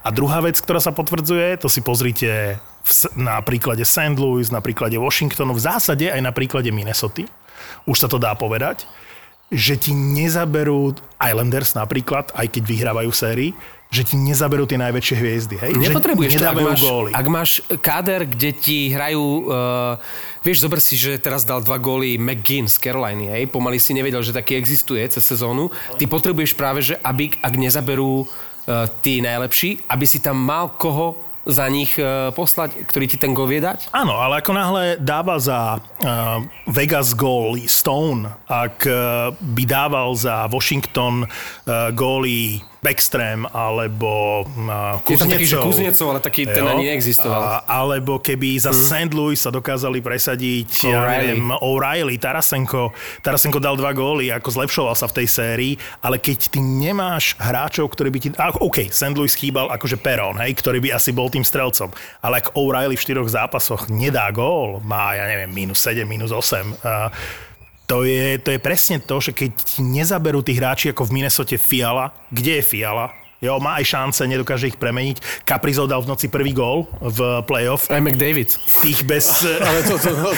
A 0.00 0.08
druhá 0.08 0.40
vec, 0.40 0.56
ktorá 0.56 0.80
sa 0.80 0.96
potvrdzuje, 0.96 1.60
to 1.60 1.68
si 1.68 1.84
pozrite 1.84 2.56
v, 2.56 2.90
na 3.20 3.44
príklade 3.44 3.84
St. 3.84 4.16
Louis, 4.16 4.48
na 4.48 4.64
príklade 4.64 4.96
Washingtonu, 4.96 5.52
v 5.52 5.60
zásade 5.60 6.08
aj 6.08 6.24
na 6.24 6.32
príklade 6.32 6.72
Minnesota, 6.72 7.28
už 7.84 8.00
sa 8.00 8.08
to 8.08 8.16
dá 8.16 8.32
povedať, 8.32 8.88
že 9.52 9.76
ti 9.76 9.92
nezaberú 9.92 10.96
Islanders 11.20 11.76
napríklad, 11.76 12.32
aj 12.32 12.48
keď 12.56 12.62
vyhrávajú 12.64 13.12
sérii, 13.12 13.52
že 13.92 14.08
ti 14.08 14.16
nezaberú 14.16 14.64
tie 14.64 14.80
najväčšie 14.80 15.16
hviezdy. 15.20 15.54
Hej? 15.60 15.76
Nepotrebuješ 15.76 16.40
to, 16.40 16.48
ak 16.48 16.56
máš, 16.64 16.80
góly. 16.80 17.10
ak 17.12 17.26
máš 17.28 17.50
káder, 17.84 18.24
kde 18.24 18.56
ti 18.56 18.88
hrajú, 18.88 19.20
uh, 19.52 20.00
vieš, 20.40 20.64
zober 20.64 20.80
si, 20.80 20.96
že 20.96 21.20
teraz 21.20 21.44
dal 21.44 21.60
dva 21.60 21.76
góly 21.76 22.16
McGinn 22.16 22.72
z 22.72 22.80
Caroliny, 22.80 23.28
hej, 23.28 23.52
pomaly 23.52 23.76
si 23.76 23.92
nevedel, 23.92 24.24
že 24.24 24.32
taký 24.32 24.56
existuje 24.56 25.04
cez 25.12 25.20
sezónu. 25.20 25.68
Ty 26.00 26.08
potrebuješ 26.08 26.56
práve, 26.56 26.80
že 26.80 26.96
aby, 27.04 27.36
ak 27.44 27.52
nezaberú 27.52 28.24
uh, 28.24 28.88
tí 29.04 29.20
najlepší, 29.20 29.84
aby 29.92 30.08
si 30.08 30.24
tam 30.24 30.40
mal 30.40 30.72
koho 30.72 31.20
za 31.42 31.66
nich 31.66 31.98
e, 31.98 32.30
poslať, 32.30 32.86
ktorý 32.86 33.10
ti 33.10 33.18
ten 33.18 33.34
gol 33.34 33.50
vie 33.50 33.58
dať? 33.58 33.90
Áno, 33.90 34.14
ale 34.14 34.38
ako 34.38 34.52
náhle 34.54 34.84
dáva 35.02 35.42
za 35.42 35.82
uh, 35.82 36.38
Vegas 36.70 37.18
góly 37.18 37.66
Stone, 37.66 38.30
ak 38.46 38.86
uh, 38.86 39.34
by 39.34 39.64
dával 39.66 40.14
za 40.14 40.46
Washington 40.46 41.26
uh, 41.26 41.90
góly 41.90 42.62
Backstream 42.82 43.46
alebo 43.46 44.42
uh, 44.42 44.98
Je 45.06 45.14
tam 45.14 45.30
Kuznecov. 45.30 45.38
taký, 45.38 45.46
že 45.46 45.56
Kuznecov, 45.62 46.06
ale 46.10 46.18
taký 46.18 46.42
ten 46.50 46.66
ani 46.66 46.90
neexistoval. 46.90 47.38
A, 47.38 47.62
alebo 47.62 48.18
keby 48.18 48.58
za 48.58 48.74
mm. 48.74 48.82
St. 48.82 49.10
Louis 49.14 49.38
sa 49.38 49.54
dokázali 49.54 50.02
presadiť, 50.02 50.90
ja 50.90 50.98
O'Reilly. 50.98 51.38
neviem, 51.38 51.46
O'Reilly, 51.62 52.18
Tarasenko. 52.18 52.90
Tarasenko 53.22 53.62
dal 53.62 53.78
dva 53.78 53.94
góly, 53.94 54.34
ako 54.34 54.50
zlepšoval 54.50 54.98
sa 54.98 55.06
v 55.06 55.22
tej 55.22 55.26
sérii, 55.30 55.72
ale 56.02 56.18
keď 56.18 56.50
ty 56.50 56.58
nemáš 56.58 57.38
hráčov, 57.38 57.86
ktorí 57.94 58.10
by 58.10 58.18
ti... 58.18 58.28
A, 58.34 58.50
OK, 58.50 58.90
St. 58.90 59.14
Louis 59.14 59.30
chýbal 59.30 59.70
akože 59.70 60.02
Peron, 60.02 60.42
hej, 60.42 60.50
ktorý 60.58 60.82
by 60.82 60.98
asi 60.98 61.14
bol 61.14 61.30
tým 61.30 61.46
strelcom. 61.46 61.94
Ale 62.18 62.42
ak 62.42 62.58
O'Reilly 62.58 62.98
v 62.98 63.04
štyroch 63.06 63.30
zápasoch 63.30 63.86
nedá 63.94 64.26
gól, 64.34 64.82
má, 64.82 65.14
ja 65.14 65.30
neviem, 65.30 65.54
minus 65.54 65.78
7, 65.86 66.02
minus 66.02 66.34
8, 66.34 66.82
a 66.82 67.14
to 67.92 68.08
je, 68.08 68.40
to 68.40 68.56
je 68.56 68.56
presne 68.56 69.04
to, 69.04 69.20
že 69.20 69.36
keď 69.36 69.50
ti 69.52 69.84
nezaberú 69.84 70.40
tí 70.40 70.56
hráči 70.56 70.88
ako 70.96 71.12
v 71.12 71.20
Minnesote 71.20 71.60
Fiala, 71.60 72.16
kde 72.32 72.56
je 72.56 72.64
Fiala? 72.64 73.12
Jo, 73.42 73.58
má 73.58 73.76
aj 73.76 73.84
šance, 73.84 74.22
nedokáže 74.24 74.70
ich 74.70 74.78
premeniť. 74.78 75.44
Kaprizov 75.44 75.90
dal 75.90 76.00
v 76.00 76.14
noci 76.14 76.30
prvý 76.30 76.54
gól 76.54 76.86
v 77.02 77.42
playoff. 77.42 77.90
Aj 77.90 77.98
McDavid. 78.00 78.54
Tých 78.80 79.02
bez... 79.02 79.44
Ale 79.66 79.82
to, 79.82 79.98
to, 79.98 80.10
to, 80.14 80.30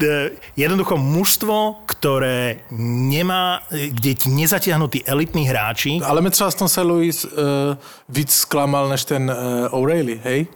to, 0.00 0.10
Jednoducho 0.64 0.96
mužstvo, 0.96 1.84
ktoré 1.86 2.64
nemá, 3.12 3.62
kde 3.70 4.16
ti 4.16 4.26
nezatiahnu 4.32 4.88
tí 4.88 5.04
elitní 5.06 5.44
hráči, 5.46 6.00
ale 6.02 6.20
mě 6.20 6.30
třeba 6.30 6.50
z 6.50 6.54
tom 6.54 6.68
St. 6.68 6.88
Louis 6.88 7.24
uh, 7.24 7.30
víc 8.08 8.32
zklamal 8.32 8.88
než 8.88 9.04
ten 9.04 9.30
uh, 9.30 9.76
O'Reilly, 9.76 10.20
hej? 10.24 10.46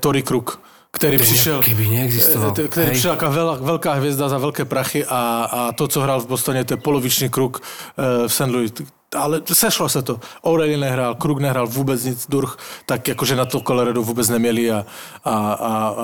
Tory 0.00 0.22
Kruk, 0.22 0.58
který 0.92 1.16
Ten 1.16 1.26
přišel... 1.26 1.62
keby 1.62 1.88
neexistoval. 1.88 2.54
eh, 2.64 2.68
Který 2.68 2.86
Hej. 2.86 2.92
přišel 2.92 3.10
jako 3.10 3.30
vel, 3.30 3.58
velká 3.62 3.92
hvězda 3.92 4.28
za 4.28 4.38
velké 4.38 4.64
prachy 4.64 5.04
a, 5.04 5.48
a 5.52 5.72
to, 5.72 5.88
co 5.88 6.00
hrál 6.00 6.20
v 6.20 6.26
Bostoně, 6.26 6.64
to 6.64 6.72
je 6.74 6.78
poloviční 6.78 7.28
kruk 7.28 7.60
uh, 7.60 8.28
v 8.28 8.32
St. 8.34 8.40
Louis. 8.40 8.72
Ale 9.16 9.42
sešlo 9.52 9.88
se 9.88 10.02
to. 10.02 10.20
O'Reilly 10.42 10.76
nehrál, 10.76 11.14
Kruk 11.14 11.38
nehrál 11.38 11.66
vůbec 11.66 12.04
nic, 12.04 12.26
Durch, 12.28 12.56
tak 12.86 13.08
jakože 13.08 13.36
na 13.36 13.44
to 13.44 13.60
Colorado 13.60 14.02
vůbec 14.02 14.28
neměli 14.28 14.70
a, 14.70 14.86
a, 15.24 15.34
a, 15.52 15.94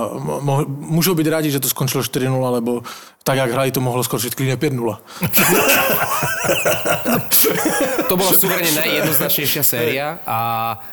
a 0.51 0.65
můžou 0.67 1.15
být 1.15 1.27
rádi, 1.27 1.51
že 1.51 1.61
to 1.61 1.69
skončilo 1.69 2.03
4-0, 2.03 2.51
lebo 2.51 2.83
tak, 3.25 3.39
jak 3.39 3.51
hráli, 3.51 3.73
to 3.73 3.81
mohlo 3.81 4.05
skončit 4.05 4.35
klidně 4.35 4.57
5-0. 4.57 4.99
To 8.07 8.15
bola 8.15 8.31
súverne 8.39 8.71
najjednoznačnejšia 8.71 9.63
séria 9.67 10.23
a 10.23 10.39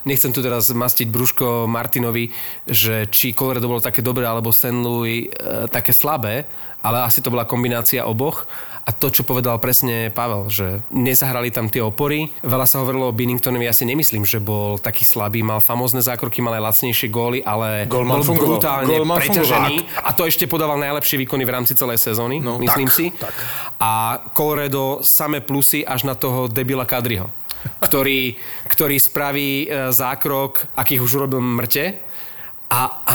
nechcem 0.02 0.34
tu 0.34 0.42
teraz 0.42 0.74
mastiť 0.74 1.06
brúško 1.14 1.70
Martinovi, 1.70 2.34
že 2.66 3.06
či 3.14 3.38
Colorado 3.38 3.70
bolo 3.70 3.86
také 3.86 4.02
dobré 4.02 4.26
alebo 4.26 4.50
St. 4.50 4.74
Louis 4.74 5.30
e, 5.30 5.70
také 5.70 5.94
slabé, 5.94 6.50
ale 6.82 7.06
asi 7.06 7.22
to 7.22 7.30
bola 7.30 7.46
kombinácia 7.46 8.10
oboch. 8.10 8.50
A 8.84 8.92
to, 8.92 9.08
čo 9.08 9.24
povedal 9.24 9.56
presne 9.64 10.12
Pavel, 10.12 10.52
že 10.52 10.84
nezahrali 10.92 11.56
tam 11.56 11.72
tie 11.72 11.80
opory. 11.80 12.28
Veľa 12.44 12.68
sa 12.68 12.84
hovorilo 12.84 13.08
o 13.08 13.16
Binningtonovi, 13.16 13.64
ja 13.64 13.72
si 13.72 13.88
nemyslím, 13.88 14.28
že 14.28 14.44
bol 14.44 14.76
taký 14.76 15.08
slabý, 15.08 15.40
mal 15.40 15.64
famózne 15.64 16.04
zákroky, 16.04 16.44
mal 16.44 16.60
aj 16.60 16.84
lacnejšie 16.84 17.08
góly, 17.08 17.40
ale 17.48 17.88
Golman 17.88 18.20
bol 18.20 18.36
fungoval. 18.36 18.60
brutálne 18.60 18.92
Golman 18.92 19.24
preťažený. 19.24 19.76
A 20.04 20.12
to 20.12 20.28
ešte 20.28 20.52
podával 20.52 20.76
najlepšie 20.84 21.16
výkony 21.24 21.48
v 21.48 21.54
rámci 21.56 21.80
celej 21.80 22.04
sezóny, 22.04 22.44
no, 22.44 22.60
myslím 22.60 22.92
tak, 22.92 22.98
si. 23.00 23.06
tak. 23.16 23.36
A 23.80 24.20
Colorado 24.36 25.00
samé 25.00 25.40
plusy 25.40 25.88
až 25.88 26.04
na 26.04 26.20
toho 26.20 26.52
debila 26.52 26.84
Kadriho, 26.84 27.32
ktorý, 27.88 28.36
ktorý 28.68 29.00
spraví 29.00 29.64
e, 29.64 29.96
zákrok, 29.96 30.76
akých 30.76 31.00
už 31.00 31.24
urobil 31.24 31.40
mŕte. 31.40 32.04
A, 32.68 32.80
a 33.08 33.14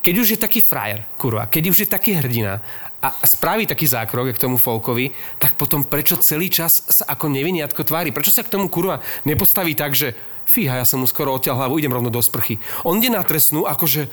keď 0.00 0.14
už 0.16 0.28
je 0.32 0.38
taký 0.40 0.64
frajer, 0.64 1.04
kurva, 1.20 1.44
keď 1.44 1.64
už 1.70 1.78
je 1.84 1.88
taký 1.92 2.16
hrdina 2.16 2.64
a 3.12 3.26
spraví 3.26 3.68
taký 3.68 3.84
zákrok, 3.84 4.32
jak 4.32 4.40
tomu 4.40 4.56
Folkovi, 4.56 5.12
tak 5.36 5.60
potom 5.60 5.84
prečo 5.84 6.16
celý 6.16 6.48
čas 6.48 6.80
sa 6.88 7.04
ako 7.12 7.28
neviniatko 7.28 7.84
tvári? 7.84 8.16
Prečo 8.16 8.32
sa 8.32 8.40
k 8.40 8.52
tomu 8.52 8.72
kurva 8.72 9.04
nepostaví 9.28 9.76
tak, 9.76 9.92
že 9.92 10.16
fíha, 10.48 10.80
ja 10.80 10.86
som 10.88 11.04
mu 11.04 11.06
skoro 11.08 11.36
odtiaľ 11.36 11.64
hlavu, 11.64 11.76
idem 11.76 11.92
rovno 11.92 12.08
do 12.08 12.20
sprchy. 12.24 12.56
On 12.84 12.96
ide 12.96 13.12
na 13.12 13.20
trestnú, 13.20 13.68
akože, 13.68 14.08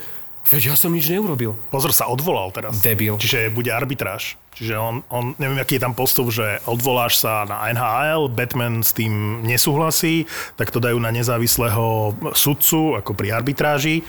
veď 0.52 0.72
ja 0.72 0.76
som 0.76 0.92
nič 0.92 1.08
neurobil. 1.08 1.56
pozor, 1.72 1.96
sa 1.96 2.08
odvolal 2.08 2.52
teraz. 2.52 2.80
Debil. 2.84 3.16
Čiže 3.16 3.52
bude 3.52 3.72
arbitráž. 3.72 4.36
Čiže 4.52 4.76
on, 4.76 5.00
on, 5.08 5.32
neviem, 5.40 5.56
aký 5.56 5.80
je 5.80 5.84
tam 5.88 5.96
postup, 5.96 6.28
že 6.28 6.60
odvoláš 6.68 7.16
sa 7.24 7.48
na 7.48 7.72
NHL, 7.72 8.28
Batman 8.28 8.84
s 8.84 8.92
tým 8.92 9.40
nesúhlasí, 9.48 10.28
tak 10.60 10.68
to 10.68 10.76
dajú 10.76 11.00
na 11.00 11.08
nezávislého 11.08 12.12
sudcu, 12.36 13.00
ako 13.00 13.16
pri 13.16 13.32
arbitráži. 13.32 14.04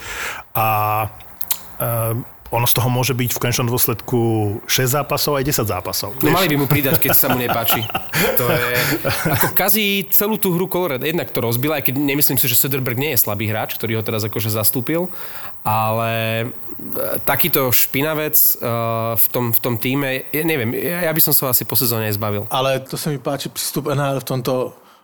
A 0.52 1.08
e, 1.80 2.33
ono 2.54 2.70
z 2.70 2.74
toho 2.78 2.86
môže 2.86 3.18
byť 3.18 3.34
v 3.34 3.40
konečnom 3.42 3.66
dôsledku 3.66 4.20
6 4.70 4.94
zápasov 4.94 5.42
aj 5.42 5.44
10 5.50 5.74
zápasov. 5.74 6.10
No 6.22 6.30
mali 6.30 6.46
by 6.54 6.62
mu 6.62 6.70
pridať, 6.70 7.02
keď 7.02 7.18
sa 7.18 7.34
mu 7.34 7.42
nepáči. 7.42 7.82
To 8.38 8.46
je... 8.46 8.70
Ako 9.26 9.58
kazí 9.58 10.06
celú 10.14 10.38
tú 10.38 10.54
hru 10.54 10.70
Colorado. 10.70 11.02
Jednak 11.02 11.34
to 11.34 11.42
rozbila, 11.42 11.82
aj 11.82 11.90
keď 11.90 11.98
nemyslím 11.98 12.38
si, 12.38 12.46
že 12.46 12.54
Söderberg 12.54 13.02
nie 13.02 13.18
je 13.18 13.26
slabý 13.26 13.50
hráč, 13.50 13.74
ktorý 13.74 13.98
ho 13.98 14.04
teraz 14.06 14.22
akože 14.22 14.54
zastúpil, 14.54 15.10
ale 15.66 16.12
e, 16.14 16.46
takýto 17.26 17.74
špinavec 17.74 18.38
uh, 18.62 19.18
v, 19.18 19.26
tom, 19.34 19.46
v 19.50 19.60
tom 19.60 19.74
týme, 19.82 20.30
ja 20.30 20.44
neviem, 20.46 20.78
ja, 20.78 21.10
by 21.10 21.22
som 21.24 21.34
sa 21.34 21.50
ho 21.50 21.50
asi 21.50 21.66
po 21.66 21.74
sezóne 21.74 22.06
zbavil. 22.14 22.46
Ale 22.54 22.86
to 22.86 22.98
se 22.98 23.10
mi 23.10 23.18
páči 23.18 23.50
přístup 23.50 23.90
NHL 23.90 24.22
v 24.22 24.28
tomto 24.30 24.54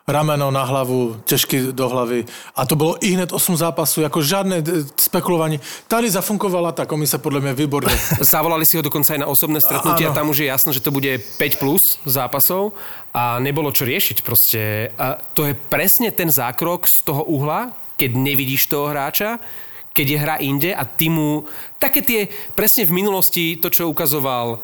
rameno 0.10 0.52
na 0.52 0.64
hlavu, 0.64 1.22
těžky 1.26 1.62
do 1.72 1.90
hlavy. 1.90 2.26
A 2.56 2.66
to 2.66 2.76
bylo 2.76 3.06
i 3.06 3.12
hned 3.12 3.32
8 3.32 3.58
zápasů, 3.58 4.02
jako 4.02 4.22
žádné 4.22 4.62
d- 4.62 4.72
spekulování. 4.98 5.60
Tady 5.88 6.12
zafunkovala 6.12 6.72
ta 6.72 6.86
komise 6.86 7.18
podle 7.18 7.40
mě 7.40 7.54
výborně. 7.54 8.00
Zavolali 8.20 8.66
si 8.66 8.78
ho 8.78 8.84
dokonca 8.84 9.14
aj 9.14 9.20
na 9.20 9.28
osobné 9.28 9.62
stretnutie 9.62 10.08
a 10.08 10.14
tam 10.14 10.30
už 10.30 10.38
je 10.38 10.52
jasné, 10.52 10.74
že 10.74 10.80
to 10.80 10.92
bude 10.92 11.18
5 11.38 11.60
plus 11.60 12.00
zápasov 12.06 12.74
a 13.14 13.40
nebolo 13.40 13.72
čo 13.72 13.86
riešiť 13.86 14.22
proste. 14.22 14.92
A 14.98 15.18
to 15.34 15.46
je 15.46 15.54
presne 15.54 16.12
ten 16.12 16.30
zákrok 16.32 16.88
z 16.90 17.02
toho 17.06 17.24
uhla, 17.24 17.74
keď 17.98 18.16
nevidíš 18.16 18.68
toho 18.68 18.90
hráča, 18.90 19.40
keď 19.94 20.08
je 20.08 20.18
hra 20.22 20.36
inde 20.40 20.72
a 20.72 20.86
ty 20.86 21.10
mu... 21.10 21.44
Také 21.80 22.00
tie, 22.00 22.22
presne 22.56 22.86
v 22.86 22.96
minulosti, 23.04 23.58
to, 23.60 23.68
čo 23.68 23.90
ukazoval 23.90 24.60
uh, 24.60 24.62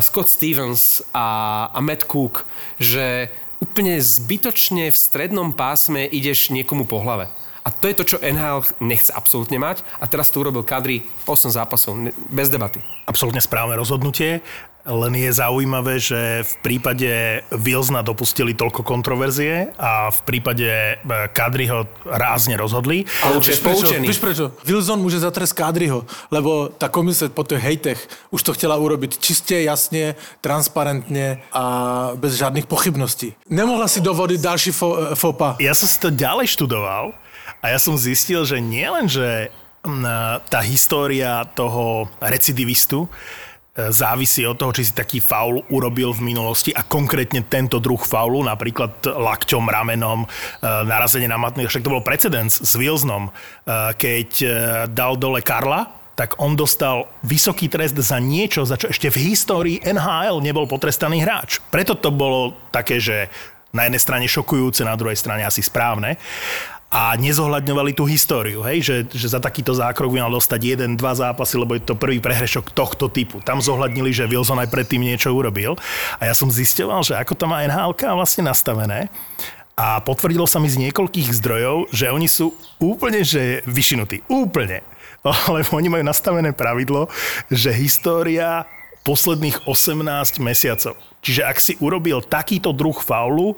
Scott 0.00 0.26
Stevens 0.26 1.02
a, 1.14 1.68
a 1.70 1.78
Matt 1.78 2.08
Cook, 2.08 2.46
že 2.82 3.30
úplne 3.62 4.02
zbytočne 4.02 4.90
v 4.90 4.96
strednom 4.98 5.54
pásme 5.54 6.02
ideš 6.10 6.50
niekomu 6.50 6.82
po 6.82 6.98
hlave. 6.98 7.30
A 7.62 7.70
to 7.70 7.86
je 7.86 7.94
to, 7.94 8.02
čo 8.02 8.18
NHL 8.18 8.66
nechce 8.82 9.14
absolútne 9.14 9.54
mať. 9.54 9.86
A 10.02 10.10
teraz 10.10 10.34
to 10.34 10.42
urobil 10.42 10.66
Kadri 10.66 11.06
8 11.30 11.54
zápasov, 11.54 11.94
bez 12.26 12.50
debaty. 12.50 12.82
absolútne 13.06 13.38
správne 13.38 13.78
rozhodnutie, 13.78 14.42
len 14.82 15.14
je 15.14 15.30
zaujímavé, 15.30 16.02
že 16.02 16.42
v 16.42 16.54
prípade 16.58 17.10
Wilsona 17.54 18.02
dopustili 18.02 18.50
toľko 18.50 18.82
kontroverzie 18.82 19.70
a 19.78 20.10
v 20.10 20.20
prípade 20.26 20.66
e, 20.66 20.94
Kadriho 21.30 21.86
rázne 22.02 22.58
rozhodli. 22.58 23.06
Ale 23.22 23.38
už 23.38 23.46
je 23.46 23.62
poučený. 23.62 24.06
Víš 24.10 24.18
prečo? 24.18 24.50
Wilson 24.66 24.98
môže 24.98 25.22
zatrest 25.22 25.54
Kádryho, 25.54 26.02
lebo 26.34 26.66
tá 26.66 26.90
komise 26.90 27.30
po 27.30 27.46
tých 27.46 27.62
hejtech 27.62 28.00
už 28.34 28.42
to 28.42 28.50
chcela 28.58 28.74
urobiť 28.74 29.22
čiste, 29.22 29.54
jasne, 29.62 30.18
transparentne 30.42 31.38
a 31.54 31.64
bez 32.18 32.34
žiadnych 32.34 32.66
pochybností. 32.66 33.38
Nemohla 33.46 33.86
si 33.86 34.02
dovodiť 34.02 34.40
další 34.42 34.74
fo, 34.74 35.14
fopa. 35.14 35.54
Ja 35.62 35.78
som 35.78 35.86
si 35.86 36.02
to 36.02 36.10
ďalej 36.10 36.58
študoval 36.58 37.14
a 37.62 37.64
ja 37.70 37.78
som 37.78 37.94
zistil, 37.94 38.42
že 38.42 38.58
nielen, 38.58 39.06
že 39.06 39.54
mm, 39.86 40.42
tá 40.50 40.58
história 40.66 41.46
toho 41.54 42.10
recidivistu 42.18 43.06
e, 43.06 43.08
závisí 43.72 44.44
od 44.44 44.60
toho, 44.60 44.72
či 44.76 44.84
si 44.84 44.92
taký 44.92 45.16
faul 45.24 45.64
urobil 45.72 46.12
v 46.12 46.28
minulosti 46.28 46.76
a 46.76 46.84
konkrétne 46.84 47.40
tento 47.48 47.80
druh 47.80 48.00
faulu, 48.00 48.44
napríklad 48.44 49.00
lakťom, 49.08 49.64
ramenom, 49.64 50.20
e, 50.24 50.26
narazenie 50.84 51.24
na 51.24 51.40
matný, 51.40 51.64
však 51.64 51.80
to 51.80 51.94
bol 51.96 52.04
precedens 52.04 52.60
s 52.60 52.76
Wilsonom, 52.76 53.28
e, 53.28 53.32
keď 53.96 54.28
e, 54.44 54.46
dal 54.92 55.16
dole 55.16 55.40
Karla, 55.40 55.88
tak 56.12 56.36
on 56.36 56.52
dostal 56.52 57.08
vysoký 57.24 57.72
trest 57.72 57.96
za 57.96 58.20
niečo, 58.20 58.68
za 58.68 58.76
čo 58.76 58.92
ešte 58.92 59.08
v 59.08 59.32
histórii 59.32 59.80
NHL 59.80 60.44
nebol 60.44 60.68
potrestaný 60.68 61.24
hráč. 61.24 61.64
Preto 61.72 61.96
to 61.96 62.12
bolo 62.12 62.52
také, 62.68 63.00
že 63.00 63.32
na 63.72 63.88
jednej 63.88 64.04
strane 64.04 64.26
šokujúce, 64.28 64.84
na 64.84 65.00
druhej 65.00 65.16
strane 65.16 65.48
asi 65.48 65.64
správne 65.64 66.20
a 66.92 67.16
nezohľadňovali 67.16 67.96
tú 67.96 68.04
históriu, 68.04 68.60
hej? 68.68 68.84
Že, 68.84 68.96
že 69.16 69.32
za 69.32 69.40
takýto 69.40 69.72
zákrok 69.72 70.12
by 70.12 70.28
mal 70.28 70.36
dostať 70.36 70.60
jeden, 70.76 71.00
dva 71.00 71.16
zápasy, 71.16 71.56
lebo 71.56 71.72
je 71.72 71.88
to 71.88 71.96
prvý 71.96 72.20
prehrešok 72.20 72.76
tohto 72.76 73.08
typu. 73.08 73.40
Tam 73.40 73.64
zohľadnili, 73.64 74.12
že 74.12 74.28
Wilson 74.28 74.60
aj 74.60 74.68
predtým 74.68 75.00
niečo 75.00 75.32
urobil 75.32 75.80
a 76.20 76.28
ja 76.28 76.36
som 76.36 76.52
zisťoval, 76.52 77.00
že 77.00 77.16
ako 77.16 77.32
to 77.32 77.48
má 77.48 77.64
NHL 77.64 77.96
vlastne 77.96 78.44
nastavené 78.44 79.08
a 79.72 80.04
potvrdilo 80.04 80.44
sa 80.44 80.60
mi 80.60 80.68
z 80.68 80.84
niekoľkých 80.84 81.32
zdrojov, 81.32 81.88
že 81.88 82.12
oni 82.12 82.28
sú 82.28 82.52
úplne 82.76 83.24
že 83.24 83.64
vyšinutí. 83.64 84.28
Úplne. 84.28 84.84
Lebo 85.56 85.70
oni 85.80 85.88
majú 85.88 86.04
nastavené 86.04 86.52
pravidlo, 86.52 87.08
že 87.48 87.72
história 87.72 88.68
posledných 89.02 89.64
18 89.64 90.38
mesiacov. 90.44 90.94
Čiže 91.24 91.42
ak 91.42 91.58
si 91.58 91.72
urobil 91.80 92.20
takýto 92.22 92.70
druh 92.70 92.94
faulu, 93.00 93.56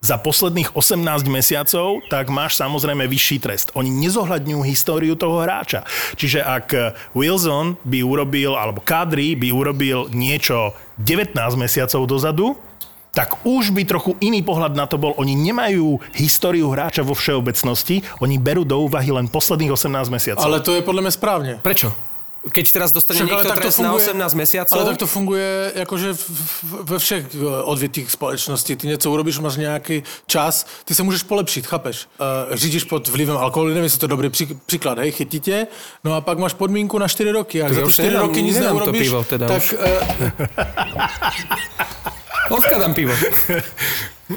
za 0.00 0.20
posledných 0.20 0.76
18 0.76 1.26
mesiacov, 1.26 2.04
tak 2.06 2.28
máš 2.30 2.60
samozrejme 2.60 3.08
vyšší 3.08 3.36
trest. 3.42 3.72
Oni 3.74 3.90
nezohľadňujú 3.90 4.60
históriu 4.62 5.18
toho 5.18 5.42
hráča. 5.42 5.82
Čiže 6.14 6.44
ak 6.44 6.66
Wilson 7.16 7.80
by 7.82 8.04
urobil, 8.04 8.54
alebo 8.54 8.84
Kadri 8.84 9.34
by 9.34 9.48
urobil 9.50 10.06
niečo 10.12 10.76
19 11.02 11.34
mesiacov 11.58 12.06
dozadu, 12.06 12.54
tak 13.16 13.40
už 13.48 13.72
by 13.72 13.88
trochu 13.88 14.12
iný 14.20 14.44
pohľad 14.44 14.76
na 14.76 14.84
to 14.84 15.00
bol. 15.00 15.16
Oni 15.16 15.32
nemajú 15.32 15.96
históriu 16.12 16.68
hráča 16.68 17.00
vo 17.00 17.16
všeobecnosti, 17.16 18.04
oni 18.20 18.36
berú 18.36 18.68
do 18.68 18.76
úvahy 18.84 19.08
len 19.08 19.24
posledných 19.32 19.72
18 19.72 20.12
mesiacov. 20.12 20.44
Ale 20.44 20.60
to 20.60 20.76
je 20.76 20.84
podľa 20.84 21.08
mňa 21.08 21.12
správne. 21.16 21.52
Prečo? 21.64 22.15
Keď 22.46 22.72
teraz 22.72 22.92
dostane 22.94 23.18
Však, 23.18 23.26
ale 23.26 23.42
niekto 23.42 23.48
tak 23.48 23.58
to 23.58 23.62
trest 23.66 23.78
na 23.82 23.90
funguje- 23.90 24.06
18 24.06 24.34
mesiacov... 24.34 24.74
Ale 24.78 24.84
tak 24.86 24.96
to 25.02 25.06
funguje 25.06 25.72
akože 25.82 26.08
ve 26.62 26.98
všech 26.98 27.24
eh, 27.34 27.62
odvětvích 27.62 28.10
společnosti. 28.10 28.76
Ty 28.76 28.86
něco 28.86 29.10
urobíš, 29.10 29.38
máš 29.38 29.56
nějaký 29.56 30.02
čas, 30.26 30.66
ty 30.84 30.94
se 30.94 31.02
můžeš 31.02 31.22
polepšit, 31.22 31.66
chápeš? 31.66 32.06
Uh, 32.20 32.54
řídíš 32.56 32.84
pod 32.84 33.08
vlivem 33.08 33.36
alkoholu, 33.36 33.68
nevím, 33.68 33.84
jestli 33.84 33.98
to 33.98 34.06
dobrý 34.06 34.28
pří, 34.30 34.48
příklad, 34.66 34.98
hej, 34.98 35.12
chytí 35.12 35.40
tě, 35.40 35.66
no 36.04 36.14
a 36.14 36.20
pak 36.20 36.38
máš 36.38 36.52
podmínku 36.52 36.98
na 36.98 37.08
4 37.08 37.30
roky. 37.30 37.62
A 37.62 37.72
za 37.74 37.84
už 37.84 37.94
4 37.94 38.08
nedám- 38.08 38.22
roky 38.28 38.42
nic 38.42 38.54
nedám 38.54 38.72
to 38.72 38.78
neurobíš, 38.78 39.02
pivo 39.02 39.24
teda 39.24 39.46
tak 39.48 39.74
uh, 39.74 39.86
Odkladám 42.50 42.94
pivo. 42.94 43.12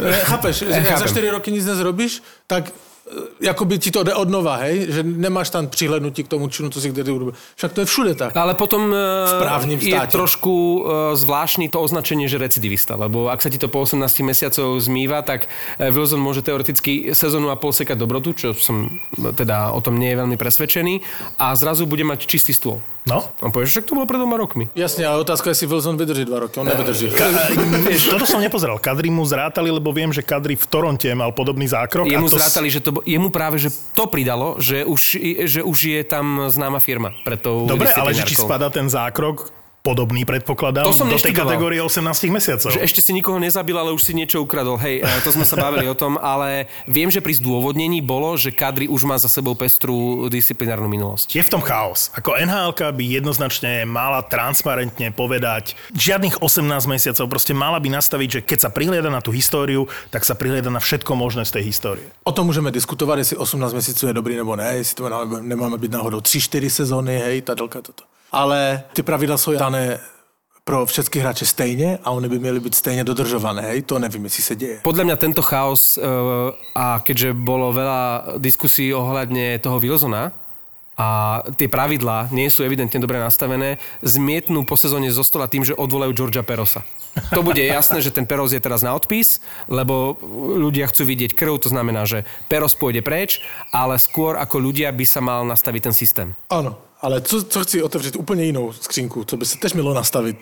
Eh, 0.01 0.13
Chápeš, 0.23 0.63
za 0.97 1.07
4 1.07 1.29
roky 1.29 1.51
nic 1.51 1.65
nezrobíš, 1.65 2.23
tak 2.47 2.71
jakoby 3.41 3.79
ti 3.79 3.91
to 3.91 4.03
jde 4.03 4.13
od 4.13 4.29
nova, 4.29 4.55
hej? 4.55 4.85
Že 4.89 5.01
nemáš 5.03 5.49
tam 5.49 5.67
přihlednutí 5.67 6.23
k 6.23 6.27
tomu 6.27 6.47
činu, 6.47 6.69
co 6.69 6.81
si 6.81 6.89
kdy 6.89 7.11
urobil. 7.11 7.33
Však 7.55 7.73
to 7.73 7.81
je 7.81 7.85
všude 7.85 8.13
tak. 8.15 8.37
Ale 8.37 8.53
potom 8.53 8.93
v 9.25 9.33
právnym 9.39 9.79
je 9.79 9.97
štáte. 9.97 10.11
trošku 10.11 10.53
e, 10.53 10.79
zvláštny 11.17 11.69
to 11.69 11.81
označenie, 11.81 12.29
že 12.29 12.37
recidivista, 12.37 12.95
lebo 12.95 13.29
ak 13.29 13.41
sa 13.41 13.49
ti 13.49 13.57
to 13.57 13.67
po 13.67 13.81
18 13.81 14.01
mesiacov 14.21 14.77
zmýva, 14.77 15.25
tak 15.25 15.49
Wilson 15.79 16.21
môže 16.21 16.45
teoreticky 16.45 17.11
sezónu 17.17 17.49
a 17.49 17.57
pol 17.57 17.73
sekať 17.73 17.97
dobrotu, 17.97 18.33
čo 18.37 18.53
som 18.53 18.89
teda 19.17 19.73
o 19.73 19.81
tom 19.81 19.97
nie 19.97 20.13
je 20.13 20.17
veľmi 20.19 20.37
presvedčený 20.37 21.01
a 21.41 21.55
zrazu 21.57 21.89
bude 21.89 22.05
mať 22.05 22.29
čistý 22.29 22.53
stôl. 22.53 22.81
No. 23.07 23.25
On 23.41 23.49
povie, 23.49 23.65
že 23.65 23.81
to 23.81 23.95
bolo 23.95 24.05
pred 24.05 24.19
dvoma 24.21 24.37
rokmi. 24.37 24.69
Jasně, 24.75 25.07
ale 25.07 25.19
otázka 25.19 25.49
je, 25.49 25.51
jestli 25.51 25.67
Wilson 25.67 25.97
vydrží 25.97 26.25
dva 26.25 26.39
roky. 26.39 26.59
On 26.59 26.67
nevydrží. 26.67 27.09
Toto 28.09 28.25
som 28.25 28.41
nepozeral. 28.41 28.77
Kadri 28.79 29.09
mu 29.09 29.25
zrátali, 29.25 29.71
lebo 29.71 29.89
viem, 29.89 30.13
že 30.13 30.21
Kadri 30.21 30.53
v 30.55 30.65
Toronte 30.67 31.09
mal 31.15 31.31
podobný 31.31 31.65
zákrok. 31.65 32.05
Jemu 32.11 32.29
to 32.29 32.37
zrátali, 32.37 32.69
že 32.69 32.83
to, 32.83 32.98
bo- 32.99 33.03
jemu 33.07 33.31
práve, 33.31 33.55
že 33.55 33.71
to 33.95 34.11
pridalo, 34.11 34.59
že 34.59 34.83
už, 34.83 35.01
že 35.47 35.63
už 35.63 35.77
je 35.79 36.01
tam 36.03 36.51
známa 36.51 36.83
firma 36.83 37.15
pred 37.23 37.39
tou 37.39 37.63
Dobre, 37.63 37.87
ale 37.95 38.11
že 38.11 38.27
či 38.27 38.35
spadá 38.35 38.67
ten 38.67 38.91
zákrok 38.91 39.58
podobný, 39.81 40.27
predpokladám, 40.27 40.85
To 40.85 40.95
som 40.95 41.09
do 41.09 41.17
tej 41.17 41.33
kategórie 41.33 41.79
18 41.79 42.03
mesiacov. 42.29 42.69
Že 42.69 42.83
ešte 42.83 42.99
si 43.01 43.11
nikoho 43.15 43.39
nezabil, 43.41 43.73
ale 43.73 43.95
už 43.95 44.03
si 44.05 44.13
niečo 44.13 44.43
ukradol. 44.43 44.77
Hej, 44.77 45.01
e, 45.01 45.21
to 45.25 45.33
sme 45.33 45.47
sa 45.47 45.57
bavili 45.57 45.87
o 45.89 45.95
tom, 45.95 46.19
ale 46.19 46.69
viem, 46.85 47.09
že 47.09 47.23
pri 47.23 47.39
zdôvodnení 47.39 48.03
bolo, 48.03 48.35
že 48.35 48.51
Kadri 48.53 48.85
už 48.91 49.07
má 49.07 49.15
za 49.17 49.31
sebou 49.31 49.57
pestrú 49.57 50.27
disciplinárnu 50.29 50.85
minulosť. 50.91 51.33
Je 51.33 51.41
v 51.41 51.51
tom 51.51 51.63
chaos. 51.63 52.11
Ako 52.13 52.37
nhl 52.37 52.71
by 52.75 53.03
jednoznačne 53.03 53.87
mala 53.87 54.21
transparentne 54.21 55.09
povedať 55.09 55.73
žiadnych 55.95 56.43
18 56.43 56.85
mesiacov, 56.85 57.25
proste 57.31 57.55
mala 57.57 57.79
by 57.79 57.89
nastaviť, 57.89 58.29
že 58.29 58.41
keď 58.45 58.59
sa 58.59 58.69
prihliada 58.69 59.09
na 59.09 59.23
tú 59.23 59.31
históriu, 59.33 59.87
tak 60.13 60.27
sa 60.27 60.35
prihliada 60.37 60.69
na 60.69 60.83
všetko 60.83 61.15
možné 61.15 61.47
z 61.47 61.59
tej 61.59 61.63
histórie. 61.65 62.05
O 62.23 62.31
tom 62.31 62.45
můžeme 62.45 62.71
diskutovat, 62.71 63.17
jestli 63.17 63.37
18 63.37 63.73
měsíců 63.73 64.07
je 64.07 64.13
dobrý 64.13 64.35
nebo 64.35 64.55
ne, 64.55 64.75
jestli 64.75 64.95
to 64.95 65.09
nemáme- 65.41 65.77
být 65.79 65.91
náhodou 65.91 66.19
3-4 66.19 66.69
sezóny, 66.69 67.17
hej, 67.17 67.41
ta 67.41 67.53
délka 67.53 67.81
toto. 67.81 68.03
Ale 68.31 68.83
ty 68.93 69.03
pravidla 69.03 69.37
jsou 69.37 69.57
dané 69.57 69.99
pro 70.63 70.85
všechny 70.85 71.21
hráče 71.21 71.45
stejně 71.45 71.99
a 72.03 72.11
oni 72.11 72.29
by 72.29 72.39
měly 72.39 72.59
být 72.59 72.75
stejně 72.75 73.03
dodržované, 73.03 73.61
hej, 73.61 73.81
to 73.81 73.99
nevím, 73.99 74.23
jestli 74.23 74.43
se 74.43 74.55
děje. 74.55 74.77
Podľa 74.85 75.03
mňa 75.09 75.15
tento 75.17 75.41
chaos 75.41 75.97
e, 75.97 76.05
a 76.77 77.01
keďže 77.01 77.33
bolo 77.33 77.73
veľa 77.73 78.37
diskusí 78.37 78.93
ohľadne 78.93 79.57
toho 79.65 79.81
Wilsona, 79.81 80.29
a 80.99 81.39
tie 81.55 81.71
pravidlá 81.71 82.27
nie 82.35 82.51
sú 82.51 82.67
evidentne 82.67 82.99
dobre 82.99 83.15
nastavené, 83.23 83.79
zmietnú 84.03 84.67
po 84.67 84.75
sezóne 84.75 85.07
zo 85.15 85.23
stola 85.23 85.47
tým, 85.47 85.63
že 85.63 85.71
odvolajú 85.71 86.11
Georgia 86.11 86.43
Perosa. 86.43 86.83
To 87.31 87.39
bude 87.39 87.63
jasné, 87.63 88.03
že 88.03 88.11
ten 88.11 88.27
Peros 88.27 88.51
je 88.51 88.59
teraz 88.59 88.83
na 88.83 88.91
odpis, 88.91 89.39
lebo 89.71 90.19
ľudia 90.59 90.91
chcú 90.91 91.07
vidieť 91.07 91.31
krv, 91.33 91.55
to 91.63 91.71
znamená, 91.71 92.03
že 92.03 92.27
Peros 92.51 92.75
pôjde 92.75 92.99
preč, 92.99 93.39
ale 93.71 93.95
skôr 93.95 94.35
ako 94.35 94.59
ľudia 94.59 94.91
by 94.91 95.05
sa 95.07 95.23
mal 95.23 95.47
nastaviť 95.47 95.81
ten 95.87 95.95
systém. 95.95 96.27
Ano, 96.51 96.77
ale 97.01 97.21
co, 97.21 97.43
co 97.43 97.59
chci 97.63 97.83
otevřít 97.83 98.15
úplně 98.15 98.43
jinou 98.45 98.73
skřínku, 98.73 99.23
co 99.23 99.37
by 99.37 99.45
se 99.45 99.57
tež 99.57 99.73
mělo 99.73 99.93
nastavit. 99.93 100.37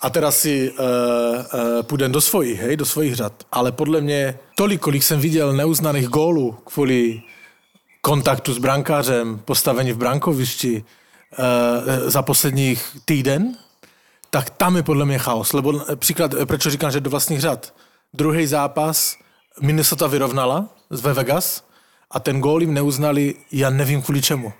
A 0.00 0.10
teda 0.10 0.30
si 0.30 0.70
uh, 0.70 0.76
uh, 0.78 1.82
půjdem 1.82 2.12
do 2.12 2.20
svojich, 2.20 2.60
hej, 2.60 2.76
do 2.76 2.86
svojich 2.86 3.14
řad. 3.14 3.32
Ale 3.52 3.72
podle 3.72 4.00
mě 4.00 4.38
tolik, 4.56 4.80
kolik 4.80 5.02
jsem 5.02 5.20
viděl 5.20 5.52
neuznaných 5.52 6.08
gólů 6.08 6.56
kvůli 6.64 7.20
kontaktu 8.00 8.54
s 8.54 8.58
brankářem, 8.58 9.38
postavení 9.44 9.92
v 9.92 9.96
brankovišti 9.96 10.84
uh, 11.38 11.44
za 12.10 12.22
posledních 12.22 12.96
týden, 13.04 13.56
tak 14.30 14.50
tam 14.50 14.76
je 14.76 14.82
podle 14.82 15.04
mě 15.04 15.18
chaos. 15.18 15.52
Lebo 15.52 15.82
eh, 15.88 15.96
příklad, 15.96 16.34
eh, 16.34 16.46
proč 16.46 16.62
říkám, 16.62 16.90
že 16.90 17.00
do 17.00 17.10
vlastních 17.10 17.40
řad. 17.40 17.74
Druhý 18.14 18.46
zápas 18.46 19.16
Minnesota 19.60 20.06
vyrovnala 20.06 20.68
ve 20.90 21.12
Vegas 21.12 21.64
a 22.10 22.20
ten 22.20 22.40
gól 22.40 22.60
jim 22.60 22.74
neuznali, 22.74 23.34
já 23.52 23.70
nevím 23.70 24.02
kvůli 24.02 24.22
čemu 24.22 24.52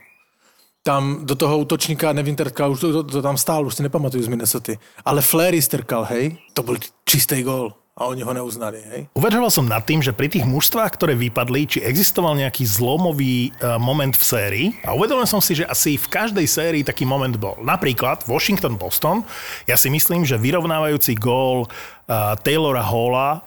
tam 0.88 1.26
do 1.26 1.34
toho 1.34 1.58
útočníka, 1.58 2.12
nevím, 2.12 2.36
trkal, 2.36 2.72
už 2.72 2.80
to, 2.80 2.92
to, 2.92 3.02
to 3.02 3.22
tam 3.22 3.36
stál, 3.36 3.66
už 3.66 3.74
si 3.74 3.82
nepamatuju 3.82 4.22
z 4.22 4.28
Minnesota. 4.28 4.72
Ale 5.04 5.22
Flery 5.22 5.62
strkal, 5.62 6.04
hej, 6.04 6.38
to 6.52 6.62
byl 6.62 6.76
čistý 7.04 7.42
gól 7.42 7.72
a 7.98 8.06
oni 8.06 8.22
ho 8.22 8.30
neuznali, 8.30 8.78
hej. 8.78 9.00
Uvažoval 9.18 9.50
som 9.50 9.66
nad 9.66 9.82
tým, 9.82 9.98
že 9.98 10.14
pri 10.14 10.30
tých 10.30 10.46
mužstvách, 10.46 10.94
ktoré 10.94 11.18
vypadli, 11.18 11.66
či 11.66 11.78
existoval 11.82 12.38
nejaký 12.38 12.62
zlomový 12.62 13.50
uh, 13.58 13.74
moment 13.82 14.14
v 14.14 14.24
sérii. 14.24 14.66
A 14.86 14.94
uvedomil 14.94 15.26
som 15.26 15.42
si, 15.42 15.58
že 15.58 15.66
asi 15.66 15.98
v 15.98 16.06
každej 16.06 16.46
sérii 16.46 16.86
taký 16.86 17.02
moment 17.02 17.34
bol. 17.34 17.58
Napríklad 17.58 18.22
Washington-Boston. 18.30 19.26
Ja 19.66 19.74
si 19.74 19.90
myslím, 19.90 20.22
že 20.22 20.38
vyrovnávajúci 20.38 21.18
gól 21.18 21.66
uh, 21.66 22.38
Taylora 22.38 22.86
Halla 22.86 23.42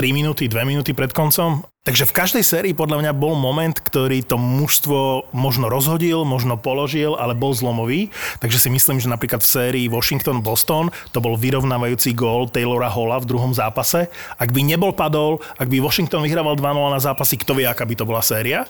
3 0.00 0.16
minúty, 0.16 0.48
2 0.48 0.64
minúty 0.64 0.96
pred 0.96 1.12
koncom. 1.12 1.60
Takže 1.80 2.04
v 2.04 2.16
každej 2.16 2.44
sérii 2.44 2.74
podľa 2.76 3.00
mňa 3.00 3.12
bol 3.16 3.32
moment, 3.32 3.72
ktorý 3.72 4.20
to 4.20 4.36
mužstvo 4.36 5.32
možno 5.32 5.72
rozhodil, 5.72 6.28
možno 6.28 6.60
položil, 6.60 7.16
ale 7.16 7.32
bol 7.32 7.56
zlomový. 7.56 8.12
Takže 8.36 8.60
si 8.60 8.68
myslím, 8.68 9.00
že 9.00 9.08
napríklad 9.08 9.40
v 9.40 9.48
sérii 9.48 9.86
Washington-Boston 9.88 10.92
to 11.12 11.24
bol 11.24 11.40
vyrovnávajúci 11.40 12.12
gól 12.12 12.52
Taylora 12.52 12.92
Halla 12.92 13.16
v 13.24 13.32
druhom 13.32 13.56
zápase. 13.56 14.12
Ak 14.36 14.52
by 14.52 14.60
nebol 14.60 14.92
padol, 14.92 15.40
ak 15.56 15.72
by 15.72 15.80
Washington 15.80 16.20
vyhrával 16.20 16.60
2-0 16.60 16.96
na 16.96 17.00
zápasy, 17.00 17.40
kto 17.40 17.56
vie, 17.56 17.64
aká 17.64 17.88
by 17.88 17.96
to 17.96 18.04
bola 18.04 18.20
séria. 18.20 18.68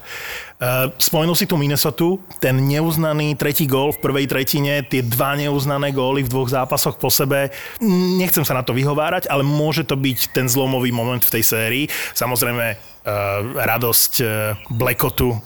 Uh, 0.62 0.94
spomenul 1.00 1.34
si 1.34 1.50
tu 1.50 1.58
Minnesota, 1.58 2.14
ten 2.38 2.62
neuznaný 2.62 3.34
tretí 3.34 3.66
gól 3.66 3.90
v 3.90 4.06
prvej 4.06 4.30
tretine, 4.30 4.86
tie 4.86 5.02
dva 5.02 5.34
neuznané 5.34 5.90
góly 5.90 6.22
v 6.22 6.30
dvoch 6.30 6.52
zápasoch 6.52 6.94
po 6.94 7.10
sebe. 7.10 7.50
Nechcem 8.22 8.46
sa 8.46 8.54
na 8.54 8.62
to 8.62 8.70
vyhovárať, 8.70 9.26
ale 9.26 9.42
môže 9.42 9.82
to 9.82 9.98
byť 9.98 10.30
ten 10.30 10.46
zlomový 10.46 10.94
moment 10.94 11.19
v 11.24 11.32
tej 11.36 11.42
sérii. 11.42 11.84
Samozrejme, 12.12 12.66
uh, 12.72 12.78
radosť 13.56 14.12
uh, 14.20 14.28
Blackotu 14.70 15.32
uh, 15.32 15.40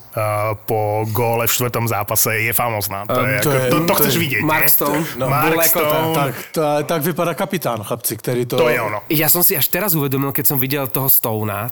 po 0.63 1.03
góle 1.09 1.45
v 1.45 1.51
štvrtom 1.51 1.85
zápase 1.85 2.45
je 2.45 2.51
famozná. 2.51 3.03
To, 3.05 3.15
Um, 3.15 3.29
je, 3.29 3.39
to 3.39 3.49
ako, 3.49 3.57
je- 3.57 3.69
to, 3.71 3.77
to, 3.77 3.85
to 3.85 3.93
chceš 3.99 4.15
je 4.15 4.21
vidieť. 4.21 4.41
Mark? 4.43 4.67
Stone. 4.67 5.03
No, 5.15 5.25
Mark 5.29 5.53
Blackota, 5.55 5.87
Stone. 5.87 6.15
Tak, 6.15 6.31
to, 6.51 6.61
tak 6.83 6.99
vypadá 7.03 7.31
kapitán, 7.33 7.79
chlapci, 7.83 8.13
který 8.17 8.43
to... 8.45 8.57
To 8.57 8.69
je 8.69 8.79
ono. 8.81 8.99
Ja 9.07 9.31
som 9.31 9.43
si 9.45 9.55
až 9.55 9.67
teraz 9.71 9.95
uvedomil, 9.95 10.35
keď 10.35 10.45
som 10.51 10.57
videl 10.59 10.87
toho 10.91 11.07
Stona, 11.07 11.69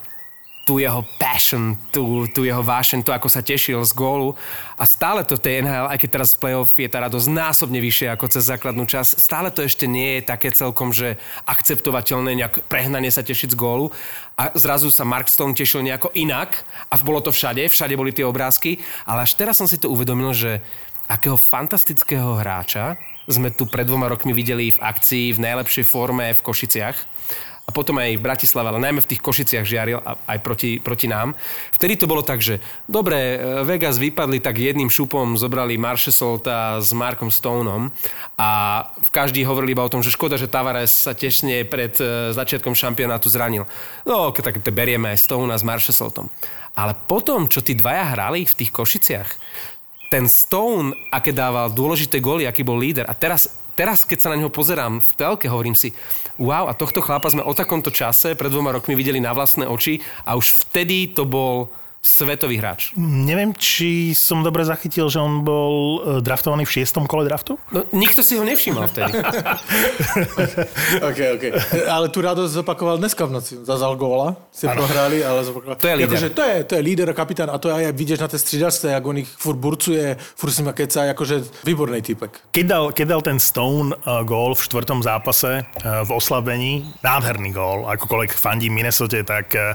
tú 0.63 0.79
jeho 0.79 1.03
passion, 1.19 1.75
tú, 1.91 2.23
tú 2.31 2.47
jeho 2.47 2.63
vášeň, 2.63 3.03
to 3.03 3.11
ako 3.11 3.27
sa 3.27 3.43
tešil 3.43 3.83
z 3.83 3.91
gólu. 3.91 4.31
A 4.79 4.87
stále 4.87 5.27
to 5.27 5.35
tej 5.35 5.59
NHL, 5.59 5.91
aj 5.91 5.99
keď 5.99 6.09
teraz 6.09 6.29
v 6.33 6.39
playoff 6.39 6.71
je 6.79 6.87
tá 6.87 7.03
radosť 7.03 7.27
násobne 7.27 7.83
vyššia 7.83 8.15
ako 8.15 8.31
cez 8.31 8.47
základnú 8.47 8.87
čas, 8.87 9.11
stále 9.19 9.51
to 9.51 9.59
ešte 9.59 9.91
nie 9.91 10.19
je 10.19 10.21
také 10.23 10.55
celkom, 10.55 10.95
že 10.95 11.19
akceptovateľné, 11.43 12.31
nejak 12.39 12.63
prehnanie 12.71 13.11
sa 13.11 13.27
tešiť 13.27 13.51
z 13.51 13.59
gólu. 13.59 13.91
A 14.39 14.55
zrazu 14.55 14.87
sa 14.87 15.03
Mark 15.03 15.27
Stone 15.27 15.51
tešil 15.51 15.83
nejako 15.83 16.15
inak 16.15 16.63
a 16.87 16.95
bolo 17.03 17.19
to 17.19 17.35
všade, 17.35 17.67
všade 17.67 17.99
boli 17.99 18.15
tie 18.15 18.23
obrázky, 18.23 18.79
ale 19.03 19.27
až 19.27 19.35
teraz 19.35 19.59
som 19.59 19.67
si 19.67 19.75
to 19.75 19.91
uvedomil, 19.91 20.31
že 20.31 20.63
akého 21.11 21.35
fantastického 21.35 22.39
hráča 22.39 22.95
sme 23.27 23.51
tu 23.51 23.67
pred 23.67 23.83
dvoma 23.83 24.07
rokmi 24.07 24.31
videli 24.31 24.71
v 24.71 24.79
akcii 24.79 25.35
v 25.35 25.43
najlepšej 25.43 25.85
forme 25.87 26.31
v 26.31 26.43
Košiciach 26.43 26.97
a 27.63 27.71
potom 27.71 27.95
aj 27.95 28.19
v 28.19 28.25
Bratislave, 28.25 28.67
ale 28.67 28.83
najmä 28.83 28.99
v 28.99 29.09
tých 29.15 29.23
Košiciach 29.23 29.63
žiaril 29.63 30.03
aj 30.03 30.39
proti, 30.43 30.83
proti 30.83 31.07
nám. 31.07 31.31
Vtedy 31.71 31.95
to 31.95 32.11
bolo 32.11 32.19
tak, 32.19 32.43
že 32.43 32.59
dobre, 32.91 33.15
e, 33.15 33.37
Vegas 33.63 33.95
vypadli, 33.95 34.43
tak 34.43 34.59
jedným 34.59 34.91
šupom 34.91 35.39
zobrali 35.39 35.79
Marchesolta 35.79 36.83
s 36.83 36.91
Markom 36.91 37.31
Stoneom 37.31 37.87
a 38.35 38.83
každý 39.15 39.47
hovorili 39.47 39.71
iba 39.71 39.87
o 39.87 39.91
tom, 39.91 40.03
že 40.03 40.11
škoda, 40.11 40.35
že 40.35 40.51
Tavares 40.51 40.91
sa 40.91 41.15
tesne 41.15 41.63
pred 41.63 41.95
e, 42.03 42.35
začiatkom 42.35 42.75
šampionátu 42.75 43.31
zranil. 43.31 43.63
No, 44.03 44.35
tak 44.35 44.59
to 44.59 44.71
berieme 44.75 45.15
aj 45.15 45.23
Stonea 45.23 45.55
s 45.55 45.63
Marchesoltom. 45.63 46.27
Ale 46.75 46.99
potom, 47.07 47.47
čo 47.47 47.63
tí 47.63 47.79
dvaja 47.79 48.11
hrali 48.11 48.43
v 48.43 48.57
tých 48.59 48.75
Košiciach, 48.75 49.29
ten 50.11 50.27
Stone, 50.29 50.93
aké 51.09 51.33
dával 51.33 51.73
dôležité 51.73 52.21
góly, 52.21 52.45
aký 52.45 52.61
bol 52.61 52.77
líder. 52.77 53.07
A 53.09 53.17
teraz 53.17 53.62
teraz, 53.73 54.07
keď 54.07 54.19
sa 54.19 54.31
na 54.33 54.39
neho 54.39 54.53
pozerám 54.53 55.01
v 55.01 55.11
telke, 55.17 55.45
hovorím 55.49 55.77
si, 55.77 55.93
wow, 56.41 56.69
a 56.69 56.73
tohto 56.73 57.03
chlapa 57.03 57.29
sme 57.29 57.45
o 57.45 57.53
takomto 57.53 57.93
čase 57.93 58.33
pred 58.33 58.49
dvoma 58.49 58.73
rokmi 58.73 58.97
videli 58.97 59.21
na 59.21 59.33
vlastné 59.33 59.69
oči 59.69 60.01
a 60.25 60.33
už 60.37 60.65
vtedy 60.65 61.13
to 61.13 61.25
bol 61.27 61.69
svetový 62.03 62.59
hráč. 62.59 62.91
Neviem, 62.99 63.55
či 63.55 64.11
som 64.11 64.43
dobre 64.43 64.67
zachytil, 64.67 65.07
že 65.07 65.23
on 65.23 65.39
bol 65.47 65.73
e, 65.73 66.19
draftovaný 66.19 66.67
v 66.67 66.75
šiestom 66.75 67.07
kole 67.07 67.23
draftu? 67.23 67.55
No, 67.71 67.87
nikto 67.95 68.19
si 68.19 68.35
ho 68.35 68.43
nevšímal 68.43 68.91
vtedy. 68.91 69.23
OK, 71.07 71.19
OK. 71.39 71.43
Ale 71.87 72.11
tu 72.11 72.19
radosť 72.19 72.59
zopakoval 72.59 72.99
dneska 72.99 73.23
v 73.23 73.39
noci. 73.39 73.53
Zazal 73.63 73.95
góla, 73.95 74.35
si 74.51 74.67
prohrali, 74.67 75.23
ale 75.23 75.47
zopakoval. 75.47 75.79
To 75.79 75.87
je 75.87 75.95
líder. 75.95 76.11
Akože, 76.11 76.27
to, 76.35 76.43
je, 76.43 76.57
to 76.67 76.73
je 76.75 76.81
líder 76.83 77.07
a 77.07 77.15
kapitán 77.15 77.47
a 77.47 77.55
to 77.55 77.71
aj 77.71 77.87
jak 77.87 77.95
vidíš 77.95 78.19
na 78.19 78.27
tej 78.27 78.39
stridačce, 78.43 78.85
jak 78.91 79.05
on 79.07 79.17
ich 79.23 79.29
furt 79.31 79.55
burcuje, 79.55 80.19
furt 80.19 80.51
si 80.51 80.59
ma 80.59 80.75
keca, 80.75 81.07
akože 81.15 81.63
výborný 81.63 82.03
typek. 82.03 82.51
Keď 82.51 82.65
dal, 82.67 82.85
keď 82.91 83.05
dal 83.15 83.21
ten 83.23 83.39
Stone 83.39 83.95
uh, 83.95 84.27
gól 84.27 84.59
v 84.59 84.61
štvrtom 84.67 84.99
zápase 84.99 85.63
uh, 85.63 86.03
v 86.03 86.11
oslabení, 86.11 86.83
nádherný 86.99 87.55
gól, 87.55 87.87
akokoľvek 87.95 88.35
fandí 88.35 88.67
Minnesota, 88.67 89.23
tak 89.23 89.55
uh, 89.55 89.71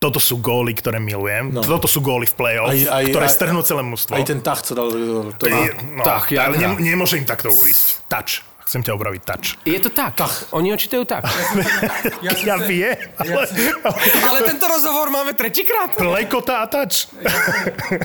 toto 0.00 0.16
sú 0.16 0.40
góly, 0.40 0.72
ktoré 0.72 0.96
milujem. 0.96 1.52
No. 1.52 1.60
Toto 1.60 1.84
sú 1.84 2.00
góly 2.00 2.24
v 2.24 2.32
play-off, 2.32 2.72
aj, 2.72 2.88
aj, 2.88 3.04
ktoré 3.12 3.26
aj, 3.28 3.34
strhnú 3.36 3.60
celé 3.60 3.84
mužstvo. 3.84 4.16
Aj 4.16 4.24
ten 4.24 4.40
tach, 4.40 4.64
co 4.64 4.72
dal. 4.72 4.88
To 5.36 5.44
je, 5.44 5.76
no, 5.92 6.00
tak, 6.00 6.32
ja, 6.32 6.48
ale 6.48 6.56
ne, 6.56 6.72
nemôže 6.80 7.20
im 7.20 7.28
takto 7.28 7.52
uísť. 7.52 8.08
Touch. 8.08 8.40
Chcem 8.64 8.86
ťa 8.86 8.96
opraviť 8.96 9.22
touch. 9.26 9.48
Je 9.66 9.76
to 9.82 9.90
tak. 9.92 10.16
Tak. 10.16 10.54
Oni 10.56 10.72
očítajú 10.72 11.04
tak. 11.04 11.26
ja, 12.26 12.32
ja 12.32 12.56
vie, 12.64 12.86
ale, 13.18 13.44
Ale 14.24 14.38
tento 14.46 14.64
rozhovor 14.70 15.10
máme 15.10 15.36
tretíkrát. 15.36 15.92
plekota 15.92 16.64
a 16.64 16.66
touch. 16.70 17.12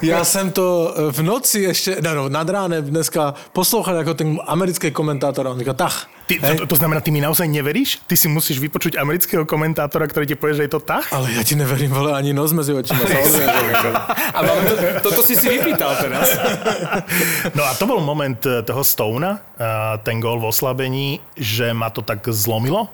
Ja 0.04 0.26
jsem 0.26 0.52
to 0.52 0.92
eh, 0.92 1.12
v 1.16 1.22
noci 1.24 1.60
ještě, 1.60 2.04
no, 2.04 2.16
no, 2.16 2.30
nad 2.30 2.50
ránem 2.50 2.84
dneska 2.84 3.34
poslouchal 3.54 3.96
jako 3.96 4.14
ten 4.14 4.40
americký 4.44 4.92
komentátor 4.92 5.48
a 5.48 5.52
on 5.56 5.60
říká, 5.60 5.74
tach. 5.74 6.08
Ty, 6.26 6.34
to, 6.58 6.66
to 6.66 6.76
znamená, 6.76 7.00
ty 7.00 7.14
mi 7.14 7.22
naozaj 7.22 7.46
neveríš? 7.46 8.02
Ty 8.04 8.18
si 8.18 8.26
musíš 8.26 8.58
vypočuť 8.58 8.98
amerického 8.98 9.46
komentátora, 9.46 10.10
ktorý 10.10 10.26
ti 10.26 10.34
povie, 10.34 10.58
že 10.58 10.66
je 10.66 10.74
to 10.74 10.82
tak? 10.82 11.06
Ale 11.10 11.30
ja 11.30 11.46
ti 11.46 11.54
neverím, 11.54 11.94
vole, 11.94 12.10
ani 12.10 12.34
nos 12.34 12.50
mezi 12.50 12.74
očima. 12.74 12.98
A 14.34 14.40
máme 14.40 14.66
to, 14.66 14.76
toto 15.06 15.22
si 15.22 15.38
si 15.38 15.46
vypýtal 15.48 15.94
teraz. 15.98 16.34
No 17.54 17.62
a 17.62 17.78
to 17.78 17.86
bol 17.86 18.02
moment 18.02 18.42
eh, 18.42 18.62
toho 18.62 18.82
Stona, 18.82 19.38
eh, 19.54 20.02
ten 20.02 20.18
gól 20.18 20.42
v 20.42 20.50
oslabení, 20.50 21.08
že 21.34 21.70
ma 21.72 21.90
to 21.90 22.02
tak 22.02 22.26
zlomilo 22.26 22.90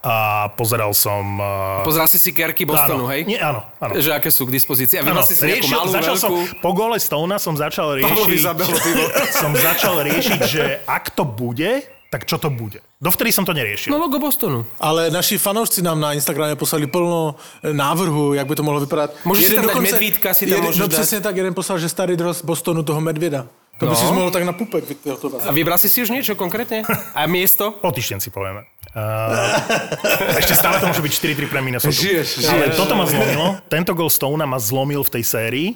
a 0.00 0.48
pozeral 0.50 0.90
som... 0.90 1.38
eh, 1.38 1.84
Pozral 1.86 2.08
si 2.08 2.18
si 2.18 2.32
kerky 2.32 2.64
Bostonu, 2.64 3.06
áno, 3.06 3.12
hej? 3.12 3.22
Nie, 3.22 3.38
áno, 3.38 3.62
áno. 3.78 3.94
Že 3.94 4.16
aké 4.16 4.32
sú 4.32 4.48
k 4.48 4.56
dispozícii. 4.56 4.98
A 4.98 5.06
Áno, 5.06 5.22
si 5.22 5.36
si 5.36 5.44
riešil, 5.44 5.70
malú, 5.70 5.92
začal 5.92 6.16
veľkú... 6.16 6.24
som, 6.24 6.32
po 6.58 6.70
gole 6.72 6.96
Stona 6.98 7.36
som 7.36 7.54
začal 7.54 8.00
riešiť, 8.00 8.38
zabehlo 8.42 8.78
pivo. 8.88 9.04
som 9.30 9.52
začal 9.52 10.02
riešiť, 10.02 10.40
že 10.42 10.62
ak 10.82 11.12
to 11.12 11.22
bude, 11.22 11.86
tak 12.12 12.22
čo 12.22 12.36
to 12.36 12.52
bude. 12.52 12.84
Dovtedy 12.98 13.32
som 13.32 13.42
to 13.42 13.50
neriešil. 13.50 13.88
No 13.88 13.96
logo 13.96 14.20
Bostonu. 14.20 14.68
Ale 14.76 15.08
naši 15.08 15.40
fanoušci 15.40 15.80
nám 15.80 15.96
na 15.96 16.12
Instagrame 16.12 16.52
poslali 16.54 16.84
plno 16.84 17.34
e, 17.58 17.72
návrhu, 17.72 18.36
jak 18.36 18.44
by 18.44 18.52
to 18.52 18.62
mohlo 18.62 18.78
vypadat. 18.78 19.16
Môžeš 19.24 19.42
si 19.42 19.54
tam 19.54 19.64
dať 19.64 19.80
medvídka, 19.80 20.28
si 20.30 20.44
tam 20.44 20.52
jeden, 20.52 20.64
môžeš 20.68 20.78
No 20.78 20.86
dať. 20.86 20.94
přesně 20.94 21.20
tak, 21.20 21.34
jeden 21.34 21.54
poslal, 21.54 21.80
že 21.80 21.88
starý 21.88 22.12
dros 22.12 22.44
Bostonu 22.44 22.82
toho 22.82 23.00
medvěda. 23.00 23.48
To 23.80 23.86
by 23.86 23.92
No. 23.92 23.96
si 23.96 24.04
mohl 24.04 24.30
tak 24.30 24.44
na 24.44 24.52
pupek 24.52 24.84
vyhotovať. 24.84 25.48
A 25.48 25.50
vybral 25.50 25.74
si 25.74 25.88
si 25.88 26.04
už 26.04 26.12
niečo 26.12 26.36
konkrétne? 26.36 26.84
A 27.16 27.24
miesto? 27.26 27.72
O 27.82 27.88
týždeň 27.88 28.20
si 28.20 28.28
povieme. 28.28 28.68
Uh, 28.92 30.36
ešte 30.36 30.52
stále 30.52 30.76
to 30.76 30.84
môže 30.84 31.00
byť 31.00 31.12
4-3 31.40 31.48
pre 31.48 31.60
Minnesota. 31.64 31.90
Žiješ, 31.90 32.44
Ale 32.44 32.68
žiješ. 32.68 32.76
toto 32.76 32.92
ma 32.92 33.08
zlomilo. 33.08 33.56
Tento 33.66 33.96
gol 33.96 34.12
Stona 34.12 34.44
ma 34.44 34.60
zlomil 34.60 35.00
v 35.00 35.10
tej 35.10 35.24
sérii. 35.24 35.68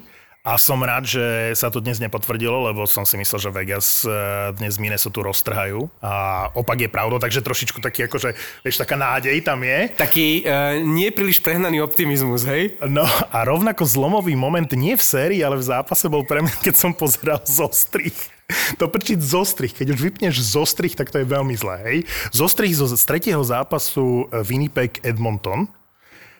A 0.47 0.55
som 0.55 0.79
rád, 0.79 1.03
že 1.03 1.51
sa 1.59 1.67
to 1.67 1.83
dnes 1.83 1.99
nepotvrdilo, 1.99 2.71
lebo 2.71 2.87
som 2.87 3.03
si 3.03 3.19
myslel, 3.19 3.39
že 3.43 3.51
Vegas 3.51 4.07
eh, 4.07 4.55
dnes 4.55 4.79
Minnesota 4.79 5.19
roztrhajú. 5.19 5.91
A 5.99 6.47
opak 6.55 6.79
je 6.79 6.87
pravdou, 6.87 7.19
takže 7.19 7.43
trošičku 7.43 7.83
taký 7.83 8.07
akože, 8.07 8.31
vieš, 8.63 8.79
taká 8.79 8.95
nádej 8.95 9.43
tam 9.43 9.59
je. 9.59 9.91
Taký 9.99 10.47
uh, 10.47 10.79
nie 10.79 11.11
príliš 11.11 11.43
prehnaný 11.43 11.83
optimizmus, 11.83 12.47
hej? 12.47 12.79
No 12.87 13.03
a 13.03 13.43
rovnako 13.43 13.83
zlomový 13.83 14.39
moment 14.39 14.71
nie 14.71 14.95
v 14.95 15.03
sérii, 15.03 15.43
ale 15.43 15.59
v 15.59 15.67
zápase 15.67 16.07
bol 16.07 16.23
pre 16.23 16.39
mňa, 16.39 16.55
keď 16.63 16.75
som 16.79 16.95
pozeral 16.95 17.43
z 17.43 17.67
ostrých. 17.67 18.19
To 18.79 18.87
prčiť 18.87 19.19
z 19.19 19.33
ostrých. 19.35 19.75
Keď 19.75 19.87
už 19.91 19.99
vypneš 19.99 20.39
z 20.39 20.53
ostrých, 20.55 20.95
tak 20.95 21.11
to 21.11 21.19
je 21.19 21.27
veľmi 21.27 21.51
zlé. 21.59 21.77
Hej? 21.83 21.97
Z 22.31 22.39
ostrých 22.39 22.79
zo, 22.79 22.87
z 22.87 23.03
tretieho 23.03 23.43
zápasu 23.43 24.31
eh, 24.31 24.47
Winnipeg 24.47 25.03
Edmonton. 25.03 25.67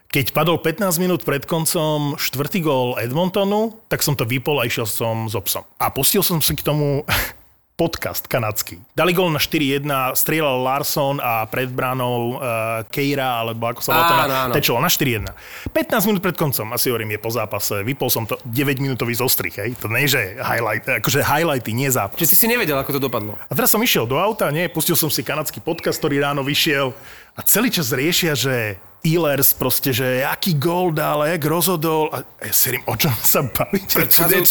Keď 0.07 0.31
padol 0.31 0.55
15 0.55 1.03
minút 1.03 1.27
pred 1.27 1.43
koncom 1.43 2.15
štvrtý 2.15 2.63
gól 2.63 2.95
Edmontonu, 2.95 3.75
tak 3.91 3.99
som 3.99 4.15
to 4.15 4.23
vypol 4.23 4.55
a 4.55 4.63
išiel 4.63 4.87
som 4.87 5.27
so 5.27 5.43
psom. 5.43 5.67
A 5.75 5.91
pustil 5.91 6.23
som 6.23 6.39
si 6.39 6.55
k 6.55 6.63
tomu 6.63 7.03
podcast 7.81 8.23
kanadský. 8.23 8.79
Dali 8.95 9.11
gól 9.11 9.35
na 9.35 9.37
4-1, 9.43 9.83
strieľal 10.15 10.63
Larson 10.63 11.19
a 11.19 11.43
pred 11.51 11.67
bránou 11.67 12.39
uh, 12.39 12.87
Keira, 12.87 13.43
alebo 13.43 13.67
ako 13.67 13.83
sa 13.83 13.89
volá 13.93 14.47
to 14.47 14.55
tečilo 14.55 14.79
na 14.79 14.87
4-1. 14.87 15.27
15 15.75 16.07
minút 16.07 16.23
pred 16.23 16.39
koncom, 16.39 16.71
asi 16.71 16.87
hovorím, 16.87 17.13
je 17.13 17.19
po 17.19 17.29
zápase, 17.29 17.83
vypol 17.83 18.07
som 18.07 18.23
to 18.23 18.39
9 18.47 18.79
minútový 18.79 19.11
zostrih, 19.11 19.51
hej. 19.59 19.75
To 19.83 19.91
nie, 19.91 20.07
že 20.07 20.39
highlight, 20.39 20.87
akože 21.03 21.19
highlighty, 21.19 21.75
nie 21.75 21.91
zápas. 21.91 22.15
Čiže 22.15 22.31
si 22.31 22.37
si 22.39 22.47
nevedel, 22.47 22.79
ako 22.79 22.95
to 22.95 23.01
dopadlo. 23.03 23.35
A 23.35 23.51
teraz 23.51 23.75
som 23.75 23.83
išiel 23.83 24.07
do 24.07 24.15
auta, 24.15 24.47
nie, 24.55 24.71
pustil 24.71 24.95
som 24.95 25.11
si 25.11 25.19
kanadský 25.19 25.59
podcast, 25.59 25.99
ktorý 25.99 26.23
ráno 26.23 26.47
vyšiel 26.47 26.95
a 27.37 27.43
celý 27.43 27.69
čas 27.69 27.93
riešia, 27.93 28.33
že 28.33 28.79
Ehlers 29.05 29.53
proste, 29.53 29.93
že 29.93 30.25
aký 30.25 30.57
gól 30.57 30.89
dal, 30.91 31.23
jak 31.29 31.43
rozhodol. 31.45 32.09
A 32.09 32.25
ja 32.41 32.53
si 32.53 32.73
hovorím, 32.73 32.83
o 32.89 32.95
čom 32.97 33.13
sa 33.21 33.41
bavíte? 33.45 34.03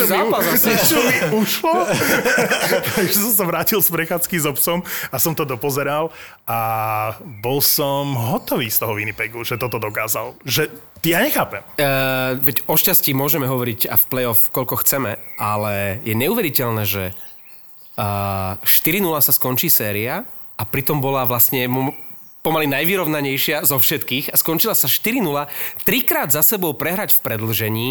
Zápas 0.06 0.44
asi. 0.54 0.70
niečo 0.70 0.98
mi 1.02 1.16
ušlo. 1.42 1.72
Takže 2.96 3.16
som 3.16 3.32
sa 3.34 3.44
vrátil 3.44 3.78
z 3.82 3.88
prechádzky 3.90 4.36
so 4.38 4.52
psom 4.54 4.80
a 5.10 5.16
som 5.18 5.34
to 5.34 5.42
dopozeral 5.42 6.14
a 6.46 6.58
bol 7.42 7.58
som 7.58 8.14
hotový 8.14 8.70
z 8.70 8.80
toho 8.80 8.94
Winnipegu, 8.94 9.42
že 9.42 9.58
toto 9.58 9.82
dokázal. 9.82 10.38
Že 10.46 10.70
ja 11.06 11.22
nechápem. 11.22 11.62
Uh, 11.76 12.38
veď 12.40 12.66
o 12.66 12.74
šťastí 12.74 13.14
môžeme 13.14 13.46
hovoriť 13.46 13.90
a 13.90 13.94
v 13.98 14.04
play-off 14.10 14.50
koľko 14.50 14.82
chceme, 14.82 15.18
ale 15.38 16.02
je 16.02 16.14
neuveriteľné, 16.14 16.82
že 16.86 17.04
uh, 17.98 18.58
4-0 18.62 19.04
sa 19.22 19.32
skončí 19.34 19.70
séria 19.70 20.26
a 20.56 20.62
pritom 20.64 21.04
bola 21.04 21.28
vlastne 21.28 21.68
pomaly 22.46 22.70
najvyrovnanejšia 22.70 23.66
zo 23.66 23.74
všetkých 23.82 24.30
a 24.30 24.38
skončila 24.38 24.78
sa 24.78 24.86
4-0. 24.86 25.50
Trikrát 25.82 26.30
za 26.30 26.46
sebou 26.46 26.78
prehrať 26.78 27.18
v 27.18 27.22
predlžení. 27.26 27.90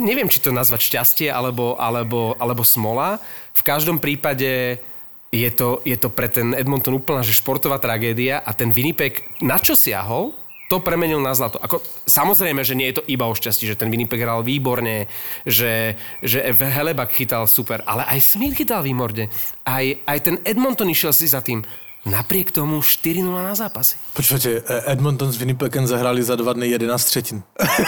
Neviem, 0.00 0.32
či 0.32 0.40
to 0.40 0.56
nazvať 0.56 0.88
šťastie 0.88 1.28
alebo, 1.28 1.76
alebo, 1.76 2.32
alebo 2.40 2.64
smola. 2.64 3.20
V 3.52 3.60
každom 3.60 4.00
prípade 4.00 4.80
je 5.28 5.50
to, 5.52 5.84
je 5.84 6.00
to 6.00 6.08
pre 6.08 6.32
ten 6.32 6.56
Edmonton 6.56 6.96
úplná 6.96 7.20
že 7.20 7.36
športová 7.36 7.76
tragédia 7.76 8.40
a 8.40 8.56
ten 8.56 8.72
Winnipeg 8.72 9.28
na 9.44 9.60
čo 9.60 9.76
siahol, 9.76 10.32
to 10.72 10.80
premenil 10.80 11.20
na 11.20 11.36
zlato. 11.36 11.60
Ako, 11.60 11.84
samozrejme, 12.08 12.64
že 12.64 12.72
nie 12.72 12.88
je 12.88 12.96
to 12.98 13.04
iba 13.04 13.28
o 13.28 13.36
šťastí, 13.36 13.68
že 13.68 13.76
ten 13.76 13.92
Winnipeg 13.92 14.24
hral 14.24 14.40
výborne, 14.40 15.12
že, 15.44 16.00
že 16.24 16.40
Helebak 16.56 17.12
chytal 17.12 17.44
super, 17.44 17.84
ale 17.84 18.08
aj 18.08 18.18
Smith 18.24 18.56
chytal 18.56 18.80
výborne. 18.80 19.28
Aj, 19.68 19.84
aj 19.84 20.18
ten 20.24 20.40
Edmonton 20.40 20.88
išiel 20.88 21.12
si 21.12 21.28
za 21.28 21.44
tým. 21.44 21.60
Napriek 22.04 22.52
tomu 22.52 22.84
4-0 22.84 23.24
na 23.24 23.56
zápasy. 23.56 23.96
Počujete, 24.12 24.60
eh, 24.60 24.92
Edmonton 24.92 25.32
s 25.32 25.40
Winnipegem 25.40 25.86
zahrali 25.88 26.20
za 26.22 26.36
dva 26.36 26.52
dny 26.52 26.68
11 26.68 27.04
třetin. 27.04 27.40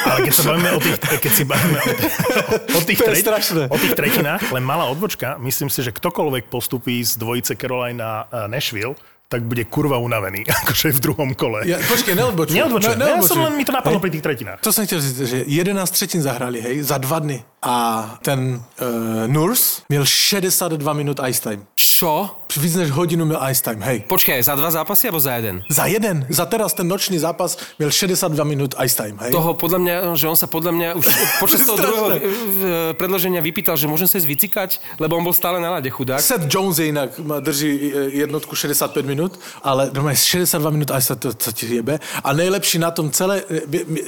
Ale 0.08 0.24
keď 0.24 0.32
sa 0.34 0.42
bavíme 0.48 0.72
o 0.72 0.80
tých, 0.80 0.96
keď 1.20 1.32
si 1.32 1.44
bavíme 1.44 1.78
o, 1.84 2.78
o, 2.78 2.80
tých, 2.80 2.98
strašné. 3.20 3.68
o 3.68 3.76
tých 3.76 3.92
tretinách, 3.92 4.48
len 4.56 4.64
malá 4.64 4.88
odbočka, 4.88 5.36
myslím 5.44 5.68
si, 5.68 5.84
že 5.84 5.92
ktokoľvek 5.92 6.48
postupí 6.48 7.04
z 7.04 7.20
dvojice 7.20 7.60
Carolina 7.60 8.24
a 8.32 8.48
Nashville, 8.48 8.96
tak 9.28 9.42
bude 9.42 9.66
kurva 9.66 9.98
unavený, 9.98 10.46
akože 10.64 10.96
v 10.96 11.00
druhom 11.02 11.34
kole. 11.34 11.66
Ja, 11.66 11.76
počkej, 11.82 12.14
neodbočuj. 12.14 12.56
Neodbočujem. 12.56 12.96
Ne, 12.98 13.04
No, 13.04 13.10
ja 13.18 13.22
som 13.26 13.42
len, 13.42 13.58
mi 13.58 13.66
to 13.66 13.74
napadlo 13.74 13.98
Hej. 13.98 14.04
pri 14.06 14.10
tých 14.16 14.24
tretinách. 14.24 14.58
To 14.62 14.72
jsem 14.72 14.86
chtěl 14.86 15.00
říct, 15.00 15.20
že 15.20 15.38
11 15.46 15.90
třetin 15.90 16.22
zahrali, 16.22 16.60
hej, 16.62 16.82
za 16.82 16.98
dva 16.98 17.18
dny. 17.18 17.42
A 17.66 18.18
ten 18.22 18.62
uh, 18.80 19.26
Nurse 19.26 19.82
měl 19.88 20.04
62 20.04 20.92
minut 20.92 21.20
ice 21.28 21.40
time. 21.42 21.66
Čo? 21.74 22.30
Víc 22.56 22.76
než 22.76 22.90
hodinu 22.90 23.24
měl 23.24 23.40
ice 23.50 23.62
time, 23.62 23.82
hej. 23.82 24.04
Počkaj, 24.08 24.42
za 24.42 24.54
dva 24.54 24.70
zápasy 24.70 25.08
alebo 25.08 25.20
za 25.20 25.34
jeden? 25.34 25.62
Za 25.70 25.84
jeden. 25.86 26.26
Za 26.28 26.46
teraz 26.46 26.72
ten 26.72 26.88
nočný 26.88 27.18
zápas 27.18 27.58
měl 27.78 27.90
62 27.90 28.44
minut 28.44 28.74
ice 28.84 28.96
time, 28.96 29.18
hej. 29.18 29.32
Toho 29.32 29.54
podľa 29.54 29.78
mňa, 29.78 29.96
že 30.14 30.28
on 30.28 30.36
sa 30.36 30.46
podľa 30.46 30.72
mňa 30.72 30.88
už 30.94 31.04
počas 31.42 31.66
toho 31.66 31.76
druhého 31.76 32.08
eh, 32.12 32.20
predloženia 32.94 33.42
vypýtal, 33.42 33.76
že 33.76 33.90
môžem 33.90 34.06
sa 34.08 34.22
ísť 34.22 34.28
vycikať, 34.28 34.70
lebo 35.02 35.18
on 35.18 35.24
bol 35.26 35.34
stále 35.34 35.58
na 35.60 35.70
lade 35.74 35.90
chudák. 35.90 36.22
Seth 36.22 36.46
Jones 36.46 36.78
je 36.78 36.86
jinak 36.86 37.18
má- 37.18 37.40
drží 37.40 37.92
jednotku 38.14 38.56
65 38.56 39.06
minut, 39.06 39.40
ale 39.62 39.90
normálně 39.94 40.16
62 40.16 40.70
minut 40.70 40.90
ice 40.96 41.08
time, 41.08 41.18
to, 41.18 41.34
to 41.34 41.52
ti 41.52 41.66
jebe. 41.66 41.98
A 42.24 42.32
nejlepší 42.32 42.78
na 42.78 42.90
tom 42.90 43.10
celé, 43.10 43.42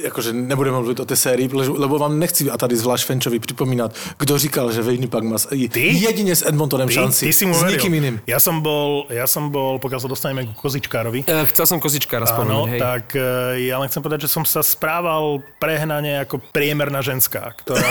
jakože 0.03 0.33
nebudeme 0.33 0.77
mluvit 0.77 0.99
o 0.99 1.05
té 1.05 1.15
sérii, 1.15 1.49
lebo 1.53 1.99
vám 1.99 2.19
nechci 2.19 2.49
a 2.49 2.57
tady 2.57 2.75
zvlášť 2.75 3.05
Fenčovi 3.05 3.39
připomínat, 3.49 3.97
kdo 4.21 4.37
říkal, 4.37 4.69
že 4.71 4.81
Winnipeg 4.81 5.23
má 5.25 5.37
s- 5.37 5.49
jedině 5.73 6.35
s 6.35 6.45
Edmontonem 6.45 6.87
Ty, 6.87 6.93
šanci. 6.93 7.25
ty 7.25 7.33
si 7.33 7.45
mu 7.45 7.53
s 7.53 7.63
nikým 7.65 7.93
iným. 7.93 8.15
Ja 8.29 8.37
som 8.37 8.61
bol, 8.61 9.09
ja 9.09 9.25
som 9.25 9.49
bol, 9.49 9.81
pokiaľ 9.81 9.99
sa 9.99 10.07
dostaneme 10.07 10.45
ku 10.45 10.53
kozičkárovi, 10.61 11.25
Eh, 11.25 11.45
Chcel 11.49 11.65
som 11.65 11.77
kozičkára 11.79 12.23
Áno, 12.23 12.31
spomenúť, 12.31 12.67
hej. 12.69 12.79
tak 12.79 13.05
e, 13.13 13.21
ja 13.65 13.75
len 13.75 13.89
chcem 13.89 13.99
povedať, 13.99 14.25
že 14.25 14.29
som 14.29 14.45
sa 14.45 14.61
správal 14.61 15.41
prehnane 15.57 16.21
ako 16.21 16.37
priemerná 16.53 17.01
ženská, 17.01 17.57
ktorá, 17.57 17.89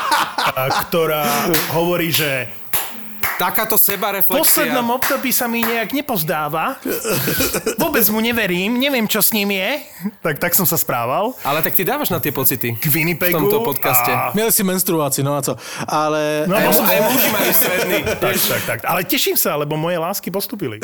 a, 0.54 0.62
ktorá 0.86 1.24
hovorí, 1.70 2.08
že 2.08 2.46
Takáto 3.34 3.74
sebareflexia. 3.74 4.38
poslednom 4.38 4.86
období 4.94 5.34
sa 5.34 5.50
mi 5.50 5.58
nejak 5.60 5.90
nepozdáva. 5.90 6.78
Vôbec 7.82 8.06
mu 8.14 8.22
neverím, 8.22 8.78
neviem, 8.78 9.10
čo 9.10 9.18
s 9.18 9.34
ním 9.34 9.50
je. 9.50 9.82
Tak, 10.22 10.38
tak 10.38 10.52
som 10.54 10.62
sa 10.62 10.78
správal. 10.78 11.34
Ale 11.42 11.58
tak 11.58 11.74
ty 11.74 11.82
dávaš 11.82 12.14
na 12.14 12.22
tie 12.22 12.30
pocity. 12.30 12.78
K 12.78 12.86
Winnipegu. 12.86 13.34
V 13.34 13.50
tomto 13.50 13.66
podcaste. 13.66 14.10
A... 14.14 14.30
Mieli 14.38 14.54
si 14.54 14.62
menstruáciu, 14.62 15.26
no 15.26 15.34
a 15.34 15.42
co. 15.42 15.58
Ale... 15.84 16.46
No, 16.46 16.54
Aj, 16.54 16.70
som- 16.70 16.86
aj 16.86 17.00
muži 17.10 17.28
majú 17.34 17.50
stredný. 17.50 17.98
tak, 18.22 18.36
tak, 18.38 18.62
tak. 18.62 18.78
Ale 18.86 19.02
teším 19.02 19.34
sa, 19.34 19.58
lebo 19.58 19.74
moje 19.74 19.98
lásky 19.98 20.30
postupili. 20.30 20.78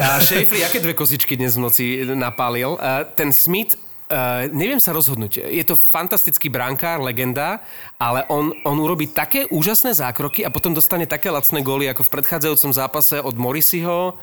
A 0.00 0.16
Schaeffler, 0.16 0.64
aké 0.64 0.80
dve 0.80 0.96
kozičky 0.96 1.36
dnes 1.36 1.60
v 1.60 1.60
noci 1.60 1.84
napálil? 2.16 2.80
Uh, 2.80 3.04
ten 3.12 3.36
Smith, 3.36 3.76
uh, 4.12 4.44
neviem 4.52 4.76
sa 4.76 4.92
rozhodnúť. 4.92 5.48
Je 5.48 5.64
to 5.64 5.80
fantastický 5.80 6.52
brankár, 6.52 7.00
legenda, 7.00 7.64
ale 7.96 8.28
on, 8.28 8.52
on 8.68 8.76
urobí 8.76 9.08
také 9.08 9.48
úžasné 9.48 9.96
zákroky 9.96 10.44
a 10.44 10.52
potom 10.52 10.76
dostane 10.76 11.08
také 11.08 11.32
lacné 11.32 11.64
góly 11.64 11.88
ako 11.88 12.04
v 12.04 12.12
predchádzajúcom 12.20 12.72
zápase 12.76 13.16
od 13.24 13.34
Morrisiho 13.40 14.20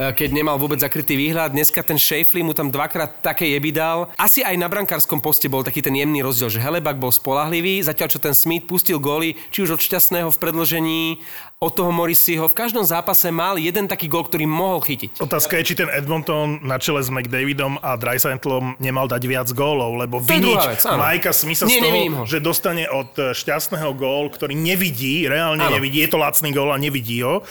keď 0.00 0.32
nemal 0.32 0.56
vôbec 0.56 0.80
zakrytý 0.80 1.12
výhľad. 1.12 1.52
Dneska 1.52 1.84
ten 1.84 2.00
Schaeffler 2.00 2.40
mu 2.40 2.56
tam 2.56 2.72
dvakrát 2.72 3.20
také 3.20 3.52
jeby 3.52 3.68
dal. 3.68 4.08
Asi 4.16 4.40
aj 4.40 4.56
na 4.56 4.64
brankárskom 4.64 5.20
poste 5.20 5.44
bol 5.52 5.60
taký 5.60 5.84
ten 5.84 5.92
jemný 5.92 6.24
rozdiel, 6.24 6.48
že 6.48 6.56
Helebak 6.56 6.96
bol 6.96 7.12
spolahlivý, 7.12 7.84
zatiaľ 7.84 8.08
čo 8.08 8.16
ten 8.16 8.32
Smith 8.32 8.64
pustil 8.64 8.96
góly, 8.96 9.36
či 9.52 9.60
už 9.60 9.76
od 9.76 9.80
šťastného 9.84 10.32
v 10.32 10.40
predložení, 10.40 11.20
od 11.60 11.76
toho 11.76 11.92
Morrisiho. 11.92 12.48
V 12.48 12.56
každom 12.56 12.80
zápase 12.80 13.28
mal 13.28 13.60
jeden 13.60 13.84
taký 13.84 14.08
gól, 14.08 14.24
ktorý 14.24 14.48
mohol 14.48 14.80
chytiť. 14.80 15.20
Otázka 15.20 15.60
je, 15.60 15.68
či 15.68 15.74
ten 15.76 15.92
Edmonton 15.92 16.64
na 16.64 16.80
čele 16.80 17.04
s 17.04 17.12
McDavidom 17.12 17.76
a 17.84 18.00
Dreisaitlom 18.00 18.80
nemal 18.80 19.04
dať 19.04 19.22
viac 19.28 19.48
gólov, 19.52 20.00
lebo 20.00 20.24
viniť. 20.24 20.88
Majka 20.88 21.36
Smitha 21.36 21.68
Nie, 21.68 21.76
z 21.76 21.84
toho, 21.84 21.96
ho. 22.16 22.22
že 22.24 22.40
dostane 22.40 22.88
od 22.88 23.12
e, 23.20 23.36
šťastného 23.36 23.92
gól, 23.92 24.32
ktorý 24.32 24.56
nevidí, 24.56 25.28
reálne 25.28 25.68
Áno. 25.68 25.76
nevidí, 25.76 26.00
je 26.00 26.08
to 26.08 26.16
lacný 26.16 26.48
gól 26.56 26.72
a 26.72 26.80
nevidí 26.80 27.20
ho. 27.20 27.44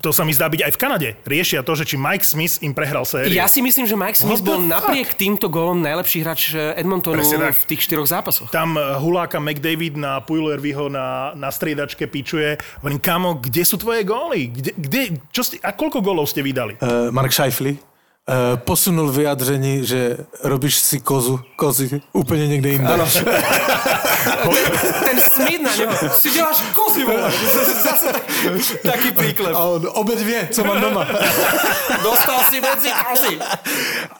To 0.00 0.08
sa 0.08 0.24
mi 0.24 0.32
zdá 0.32 0.48
byť 0.48 0.60
aj 0.64 0.72
v 0.72 0.78
Kanade. 0.80 1.08
Riešia 1.28 1.60
to, 1.60 1.76
že 1.76 1.84
či 1.84 2.00
Mike 2.00 2.24
Smith 2.24 2.64
im 2.64 2.72
prehral 2.72 3.04
sériu. 3.04 3.28
Ja 3.28 3.44
si 3.44 3.60
myslím, 3.60 3.84
že 3.84 3.92
Mike 3.92 4.16
Smith 4.16 4.40
bol 4.40 4.56
fuck? 4.64 4.72
napriek 4.72 5.12
týmto 5.12 5.52
gólom 5.52 5.84
najlepší 5.84 6.24
hráč 6.24 6.56
Edmontonu 6.56 7.20
Presne 7.20 7.52
tak. 7.52 7.60
v 7.60 7.64
tých 7.68 7.80
štyroch 7.84 8.08
zápasoch. 8.08 8.48
Tam 8.48 8.72
e, 8.80 8.80
huláka 8.96 9.36
McDavid 9.36 10.00
na 10.00 10.24
Puilervyho 10.24 10.88
na, 10.88 11.36
na 11.36 11.52
striedačke 11.52 12.08
pičuje. 12.08 12.56
Hovorím, 12.80 13.04
kamo, 13.04 13.36
kde 13.36 13.62
sú 13.68 13.76
tvoje 13.76 14.00
góly? 14.08 14.48
Kde, 14.48 14.72
kde, 14.80 15.00
čo 15.28 15.44
ste, 15.44 15.60
a 15.60 15.76
koľko 15.76 16.00
gólov 16.00 16.24
ste 16.24 16.40
vydali? 16.40 16.80
Uh, 16.80 17.12
Mark 17.12 17.28
Scheifele 17.28 17.76
uh, 17.76 17.91
posunul 18.64 19.12
vyjádření, 19.12 19.86
že 19.86 20.16
robíš 20.42 20.76
si 20.76 21.00
kozu, 21.00 21.40
kozy 21.56 22.00
úplne 22.14 22.46
niekde 22.46 22.78
inde. 22.78 22.86
Ten 25.02 25.18
Smith 25.18 25.62
na 25.62 25.72
neho, 25.76 26.10
si 26.14 26.30
děláš 26.30 26.62
kozy, 26.74 27.04
vole. 27.04 27.32
Zase 27.82 28.12
tak, 28.12 28.22
taký 28.82 29.10
príklep. 29.12 29.54
A 29.54 29.64
on 29.64 29.88
obe 29.92 30.14
dvě, 30.16 30.48
co 30.52 30.64
mám 30.64 30.80
doma. 30.80 31.06
Dostal 32.02 32.38
si 32.50 32.60
medzi 32.60 32.90
kozy. 33.10 33.38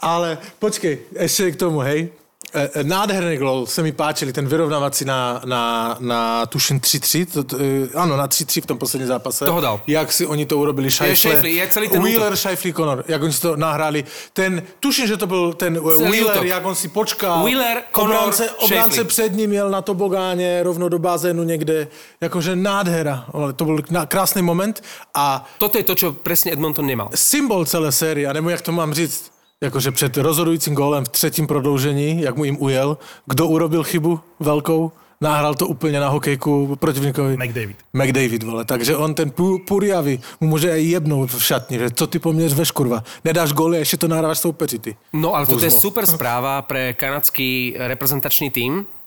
Ale 0.03 0.39
počkej, 0.59 0.99
ešte 1.15 1.55
k 1.55 1.57
tomu, 1.57 1.79
hej. 1.87 2.11
E, 2.55 2.71
e, 2.81 2.85
Nádherný 2.85 3.37
gol 3.37 3.67
se 3.67 3.83
mi 3.83 3.93
páčili, 3.93 4.33
ten 4.33 4.47
vyrovnávací 4.47 5.05
na, 5.05 5.41
na, 5.45 5.97
na 6.01 6.47
tuším 6.47 6.81
3-3, 6.81 7.27
to, 7.33 7.45
to, 7.45 7.57
e, 7.57 7.89
áno, 7.95 8.17
na 8.17 8.29
3-3 8.29 8.63
v 8.63 8.67
tom 8.67 8.79
posledním 8.79 9.09
zápase. 9.09 9.45
Toho 9.45 9.61
dal. 9.61 9.81
Jak 9.87 10.13
si 10.13 10.27
oni 10.27 10.47
to 10.47 10.59
urobili, 10.59 10.91
Scheifele, 10.91 11.17
Scheifele, 11.17 11.51
je 11.51 11.69
celý 11.69 11.89
ten 11.89 12.03
Wheeler. 12.03 12.37
Scheifele, 12.37 12.75
Connor, 12.75 13.05
jak 13.09 13.23
oni 13.23 13.33
si 13.33 13.41
to 13.41 13.57
nahráli. 13.57 14.05
Ten, 14.33 14.63
tuším, 14.81 15.07
že 15.07 15.17
to 15.17 15.27
byl 15.27 15.53
ten 15.53 15.75
Celý 15.75 16.11
Wheeler, 16.11 16.37
útok. 16.37 16.45
jak 16.45 16.67
on 16.67 16.75
si 16.75 16.89
počkal. 16.89 17.45
Wheeler, 17.45 17.83
Connor, 17.95 18.17
obránce, 18.17 18.51
obránce 18.51 19.05
před 19.05 19.37
ním 19.37 19.53
jel 19.53 19.71
na 19.71 19.83
tobogáně, 19.83 20.63
rovno 20.63 20.89
do 20.89 20.99
bazénu 20.99 21.43
někde. 21.43 21.89
Jakože 22.21 22.57
nádhera. 22.57 23.25
To 23.57 23.65
byl 23.65 23.79
krásný 24.09 24.43
moment 24.43 24.83
a 25.15 25.49
Toto 25.59 25.79
je 25.79 25.85
to, 25.85 25.95
čo 25.95 26.13
presne 26.13 26.53
Edmonton 26.53 26.87
nemal. 26.87 27.09
symbol 27.15 27.65
celé 27.65 27.93
série, 27.93 28.29
a 28.29 28.33
nebo 28.33 28.51
jak 28.51 28.61
to 28.61 28.73
mám 28.73 28.95
říct, 28.95 29.31
jakože 29.63 29.91
před 29.91 30.17
rozhodujícím 30.17 30.75
gólem 30.75 31.05
v 31.05 31.09
třetím 31.09 31.47
prodloužení, 31.47 32.23
jak 32.23 32.37
mu 32.37 32.45
jim 32.45 32.57
ujel, 32.61 32.99
kdo 33.27 33.47
urobil 33.47 33.83
chybu 33.83 34.21
velkou, 34.41 34.93
nahrál 35.21 35.55
to 35.55 35.67
úplně 35.67 36.01
na 36.01 36.09
hokejku 36.09 36.77
protivníkovi. 36.77 37.37
McDavid. 37.37 37.77
McDavid, 37.93 38.43
vole. 38.43 38.65
Takže 38.65 38.97
on 38.97 39.15
ten 39.15 39.33
Puriavy 39.67 40.21
mu 40.41 40.49
může 40.49 40.73
aj 40.73 40.85
jebnout 40.85 41.31
v 41.31 41.45
šatni, 41.45 41.79
že 41.79 41.91
co 41.91 42.07
ty 42.07 42.19
po 42.19 42.33
mně 42.33 42.49
řveš, 42.49 42.71
kurva. 42.71 43.03
Nedáš 43.25 43.53
góly 43.53 43.79
ještě 43.79 43.97
to 43.97 44.09
nahráš 44.09 44.39
soupeři, 44.39 44.79
ty. 44.79 44.97
No 45.13 45.35
ale 45.35 45.47
toto 45.47 45.65
je 45.65 45.71
super 45.71 46.07
správa 46.07 46.63
pre 46.63 46.93
kanadský 46.93 47.75
reprezentačný 47.79 48.51
tím, 48.51 48.87
eh, 48.87 49.02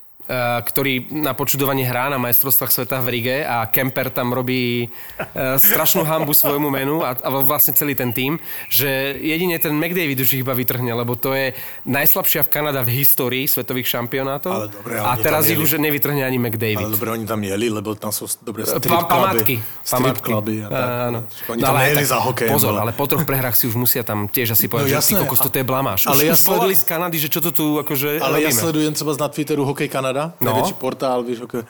ktorý 0.60 0.94
na 1.12 1.32
počudovanie 1.32 1.82
hrá 1.82 2.06
na 2.06 2.18
majstrovstvách 2.18 2.68
sveta 2.68 2.98
v 2.98 3.08
Rige 3.10 3.36
a 3.40 3.64
Kemper 3.64 4.10
tam 4.10 4.30
robí 4.30 4.82
eh, 4.82 5.24
strašnú 5.56 6.02
hambu 6.02 6.32
svojmu 6.32 6.66
menu 6.68 7.00
a, 7.00 7.14
a 7.14 7.28
vlastne 7.38 7.72
celý 7.72 7.92
ten 7.92 8.10
tým, 8.10 8.36
že 8.66 8.86
jedine 9.16 9.54
ten 9.56 9.72
McDavid 9.72 10.18
už 10.18 10.30
ich 10.32 10.42
iba 10.42 10.52
vytrhne, 10.52 10.90
lebo 10.92 11.14
to 11.14 11.30
je 11.30 11.54
najslabšia 11.84 12.42
v 12.42 12.50
Kanada 12.50 12.80
v 12.80 12.96
histórii 12.96 13.44
svetových 13.44 13.86
šampionátov 13.88 14.52
Ale 14.52 14.68
dobre, 14.68 14.94
a 14.96 15.14
teraz 15.16 15.46
ich 15.46 15.56
už 15.56 15.76
nevytrhne 15.76 16.20
ani 16.20 16.36
McDavid. 16.36 16.80
Ale 16.80 16.92
dobre, 16.92 17.08
oni 17.12 17.24
tam 17.24 17.40
jeli, 17.40 17.68
lebo 17.68 17.94
tam 17.94 18.10
sú 18.10 18.26
dobré 18.40 18.64
strip 18.64 18.88
Pa- 18.88 19.06
památky. 19.06 19.54
Strip 19.80 20.18
kluby. 20.18 20.66
Áno. 20.66 21.22
Oni 21.46 21.58
No, 21.58 21.64
tam 21.64 21.76
ale 21.76 21.94
tak 21.94 22.04
za 22.04 22.18
hokej. 22.18 22.48
Pozor, 22.48 22.74
ale 22.74 22.90
po 22.90 23.06
troch 23.06 23.22
prehrách 23.22 23.54
si 23.54 23.64
už 23.64 23.76
musia 23.76 24.02
tam 24.02 24.26
tiež 24.26 24.52
asi 24.52 24.66
povedať, 24.66 24.86
No 24.86 24.92
že 24.92 24.98
jasné, 24.98 25.12
ty 25.12 25.22
kokos, 25.22 25.38
toto 25.40 25.56
je 25.56 25.64
blamáš. 25.64 26.00
Ale 26.04 26.20
ja 26.22 26.32
už 26.32 26.42
volali 26.44 26.74
sleduj- 26.74 26.78
z 26.78 26.84
Kanady, 26.84 27.16
že 27.18 27.28
čo 27.28 27.40
to 27.40 27.50
tu 27.50 27.64
akože 27.78 28.08
Ale 28.18 28.36
ja 28.38 28.48
robíme. 28.48 28.58
sledujem 28.58 28.92
třeba 28.92 29.10
na 29.16 29.28
Twitteru 29.28 29.62
Hokej 29.64 29.88
Kanada, 29.88 30.15
No. 30.40 30.52
najväčší 30.52 30.76
portál, 30.80 31.22
víš, 31.22 31.40
okay. 31.44 31.62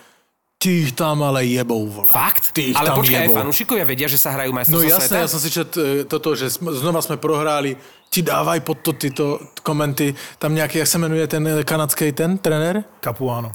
Ty 0.57 0.71
ich 0.73 0.93
tam 0.97 1.21
ale 1.23 1.45
jebou, 1.45 1.85
vole. 1.87 2.09
Fakt? 2.09 2.57
Ty 2.57 2.73
ich 2.73 2.77
ale 2.77 2.89
tam 2.89 2.97
počkaj, 3.05 3.19
aj 3.21 3.27
jebou. 3.29 3.37
fanúšikovia 3.45 3.85
vedia, 3.85 4.09
že 4.09 4.17
sa 4.17 4.33
hrajú 4.33 4.51
No 4.51 4.57
majstrovstvá 4.57 4.89
jasné, 4.89 5.09
sveta? 5.13 5.23
ja 5.23 5.29
som 5.29 5.41
si 5.45 5.49
čet 5.53 5.71
e, 5.77 6.09
toto, 6.09 6.33
že 6.33 6.49
znova 6.57 7.05
sme 7.05 7.21
prohráli, 7.21 7.77
ti 8.09 8.25
dávaj 8.25 8.65
pod 8.65 8.81
to 8.81 8.97
tyto 8.97 9.37
komenty, 9.61 10.17
tam 10.41 10.55
nějaký, 10.57 10.79
jak 10.79 10.89
se 10.89 10.99
jmenuje 10.99 11.27
ten 11.29 11.43
e, 11.45 11.65
kanadský 11.65 12.13
ten 12.13 12.39
trenér? 12.41 12.85
Capuano. 13.05 13.53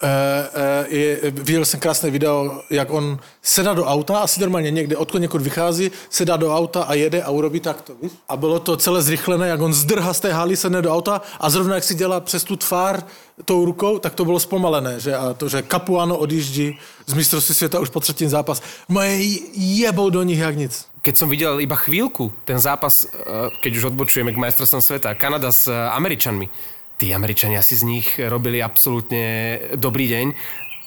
Uh, 0.00 0.08
uh, 0.08 0.94
je, 0.94 1.18
viděl 1.30 1.64
jsem 1.64 1.80
krásné 1.80 2.10
video, 2.10 2.62
jak 2.70 2.90
on 2.90 3.18
sedá 3.42 3.74
do 3.74 3.84
auta, 3.84 4.18
asi 4.18 4.40
normálně 4.40 4.70
někde, 4.70 4.96
odkud 4.96 5.18
někud 5.18 5.42
vychází, 5.42 5.90
sedá 6.10 6.36
do 6.36 6.56
auta 6.56 6.82
a 6.82 6.94
jede 6.94 7.22
a 7.22 7.30
urobí 7.30 7.60
takto. 7.60 7.92
Víš? 8.02 8.12
A 8.28 8.36
bylo 8.36 8.60
to 8.60 8.76
celé 8.76 9.02
zrychlené, 9.02 9.48
jak 9.48 9.60
on 9.60 9.72
zdrha 9.72 10.14
z 10.14 10.20
té 10.20 10.32
haly, 10.32 10.56
sedne 10.56 10.82
do 10.82 10.92
auta 10.92 11.20
a 11.40 11.50
zrovna 11.50 11.74
jak 11.74 11.84
si 11.84 11.94
dělá 11.94 12.20
přes 12.20 12.44
tu 12.44 12.56
tvár 12.56 13.02
tou 13.44 13.64
rukou, 13.64 13.98
tak 13.98 14.14
to 14.14 14.24
bylo 14.24 14.40
zpomalené. 14.40 15.00
Že? 15.00 15.16
A 15.16 15.34
to, 15.34 15.48
že 15.48 15.62
Capuano 15.70 16.16
odjíždí 16.16 16.78
z 17.06 17.14
mistrovství 17.14 17.54
světa 17.54 17.80
už 17.80 17.88
po 17.88 18.00
třetím 18.00 18.28
zápas. 18.28 18.62
Moje 18.88 19.20
jebou 19.54 20.10
do 20.10 20.22
nich 20.22 20.38
jak 20.38 20.56
nic. 20.56 20.90
Keď 21.00 21.16
som 21.16 21.32
videl 21.32 21.64
iba 21.64 21.80
chvíľku 21.80 22.28
ten 22.44 22.60
zápas, 22.60 23.08
eh, 23.08 23.48
keď 23.64 23.72
už 23.76 23.84
odbočujeme 23.96 24.36
k 24.36 24.40
majstrovstvom 24.40 24.84
sveta, 24.84 25.16
Kanada 25.16 25.48
s 25.48 25.64
eh, 25.64 25.72
Američanmi, 25.72 26.44
tí 27.00 27.16
Američania 27.16 27.64
si 27.64 27.80
z 27.80 27.88
nich 27.88 28.20
robili 28.20 28.60
absolútne 28.60 29.56
dobrý 29.80 30.04
deň. 30.12 30.26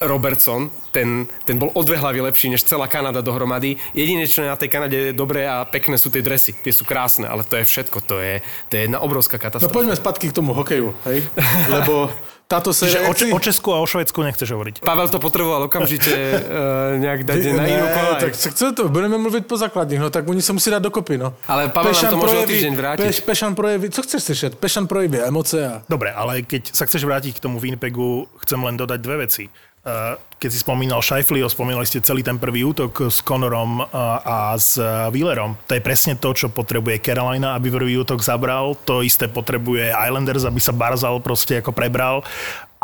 Robertson, 0.00 0.70
ten, 0.90 1.26
ten 1.44 1.58
bol 1.58 1.70
o 1.74 1.82
dve 1.82 1.96
hlavy 1.96 2.20
lepší 2.20 2.50
než 2.50 2.62
celá 2.62 2.86
Kanada 2.86 3.20
dohromady. 3.20 3.76
Jediné, 3.94 4.26
čo 4.26 4.42
je 4.42 4.48
na 4.50 4.56
tej 4.56 4.68
Kanade 4.68 4.98
dobré 5.12 5.46
a 5.46 5.62
pekné 5.64 5.98
sú 5.98 6.10
tie 6.10 6.22
dresy. 6.22 6.50
Tie 6.54 6.72
sú 6.72 6.82
krásne, 6.82 7.26
ale 7.26 7.42
to 7.42 7.54
je 7.54 7.64
všetko. 7.64 7.98
To 8.04 8.18
je, 8.18 8.42
to 8.68 8.72
je 8.74 8.80
jedna 8.86 8.98
obrovská 9.00 9.36
No 9.38 9.42
katastrofa. 9.42 9.74
poďme 9.74 9.94
zpátky 9.96 10.30
k 10.30 10.34
tomu 10.34 10.50
hokeju, 10.54 10.94
hej? 11.06 11.22
Lebo 11.70 12.10
táto 12.44 12.76
Čiže 12.76 13.00
séria... 13.00 13.08
o, 13.08 13.14
Č- 13.16 13.32
o 13.32 13.40
Česku 13.40 13.72
a 13.72 13.80
o 13.80 13.86
Švedsku 13.88 14.20
nechceš 14.20 14.52
hovoriť. 14.52 14.74
Pavel 14.84 15.08
to 15.08 15.16
potreboval 15.16 15.64
okamžite 15.64 16.12
uh, 16.12 16.94
nejak 17.04 17.24
dať 17.24 17.38
na 17.56 17.64
inú 17.64 17.86
kolaj. 17.88 18.20
tak, 18.20 18.32
tak 18.36 18.52
co 18.54 18.64
to? 18.76 18.82
Budeme 18.92 19.16
mluvit 19.18 19.46
po 19.48 19.56
základních, 19.56 20.00
no 20.00 20.10
tak 20.10 20.28
oni 20.28 20.42
se 20.42 20.52
musí 20.52 20.70
dát 20.70 20.82
dokopy, 20.84 21.18
no. 21.18 21.32
Ale 21.48 21.68
Pavel 21.72 21.92
nám 21.96 22.10
to 22.12 22.16
môže 22.20 22.36
o 22.36 22.44
týždeň 22.44 22.72
vrátiť. 22.76 23.00
Peš, 23.00 23.18
Pešan 23.24 23.52
projeví, 23.56 23.88
co 23.90 24.02
chceš 24.02 24.22
slyšet? 24.22 24.52
Pešan 24.60 24.84
projeví 24.86 25.18
emoce 25.24 25.56
a... 25.66 25.80
Dobre, 25.88 26.12
ale 26.12 26.44
keď 26.44 26.68
sa 26.76 26.84
chceš 26.84 27.08
vrátiť 27.08 27.40
k 27.40 27.42
tomu 27.42 27.56
Winnipegu, 27.56 28.28
chcem 28.44 28.60
len 28.60 28.76
dodať 28.76 29.00
dve 29.00 29.24
veci. 29.24 29.48
Uh, 29.84 30.16
Keď 30.40 30.48
si 30.48 30.64
spomínal 30.64 31.04
Scheifeleho, 31.04 31.44
spomínali 31.44 31.84
ste 31.84 32.00
celý 32.00 32.24
ten 32.24 32.40
prvý 32.40 32.64
útok 32.64 33.12
s 33.12 33.20
Connorom 33.20 33.84
uh, 33.84 33.88
a 34.24 34.56
s 34.56 34.80
uh, 34.80 35.12
Wheelerom. 35.12 35.60
To 35.68 35.76
je 35.76 35.84
presne 35.84 36.16
to, 36.16 36.32
čo 36.32 36.48
potrebuje 36.48 37.04
Carolina, 37.04 37.52
aby 37.52 37.68
prvý 37.68 38.00
útok 38.00 38.24
zabral. 38.24 38.80
To 38.88 39.04
isté 39.04 39.28
potrebuje 39.28 39.92
Islanders, 39.92 40.48
aby 40.48 40.56
sa 40.56 40.72
Barzal 40.72 41.20
proste 41.20 41.60
ako 41.60 41.76
prebral 41.76 42.24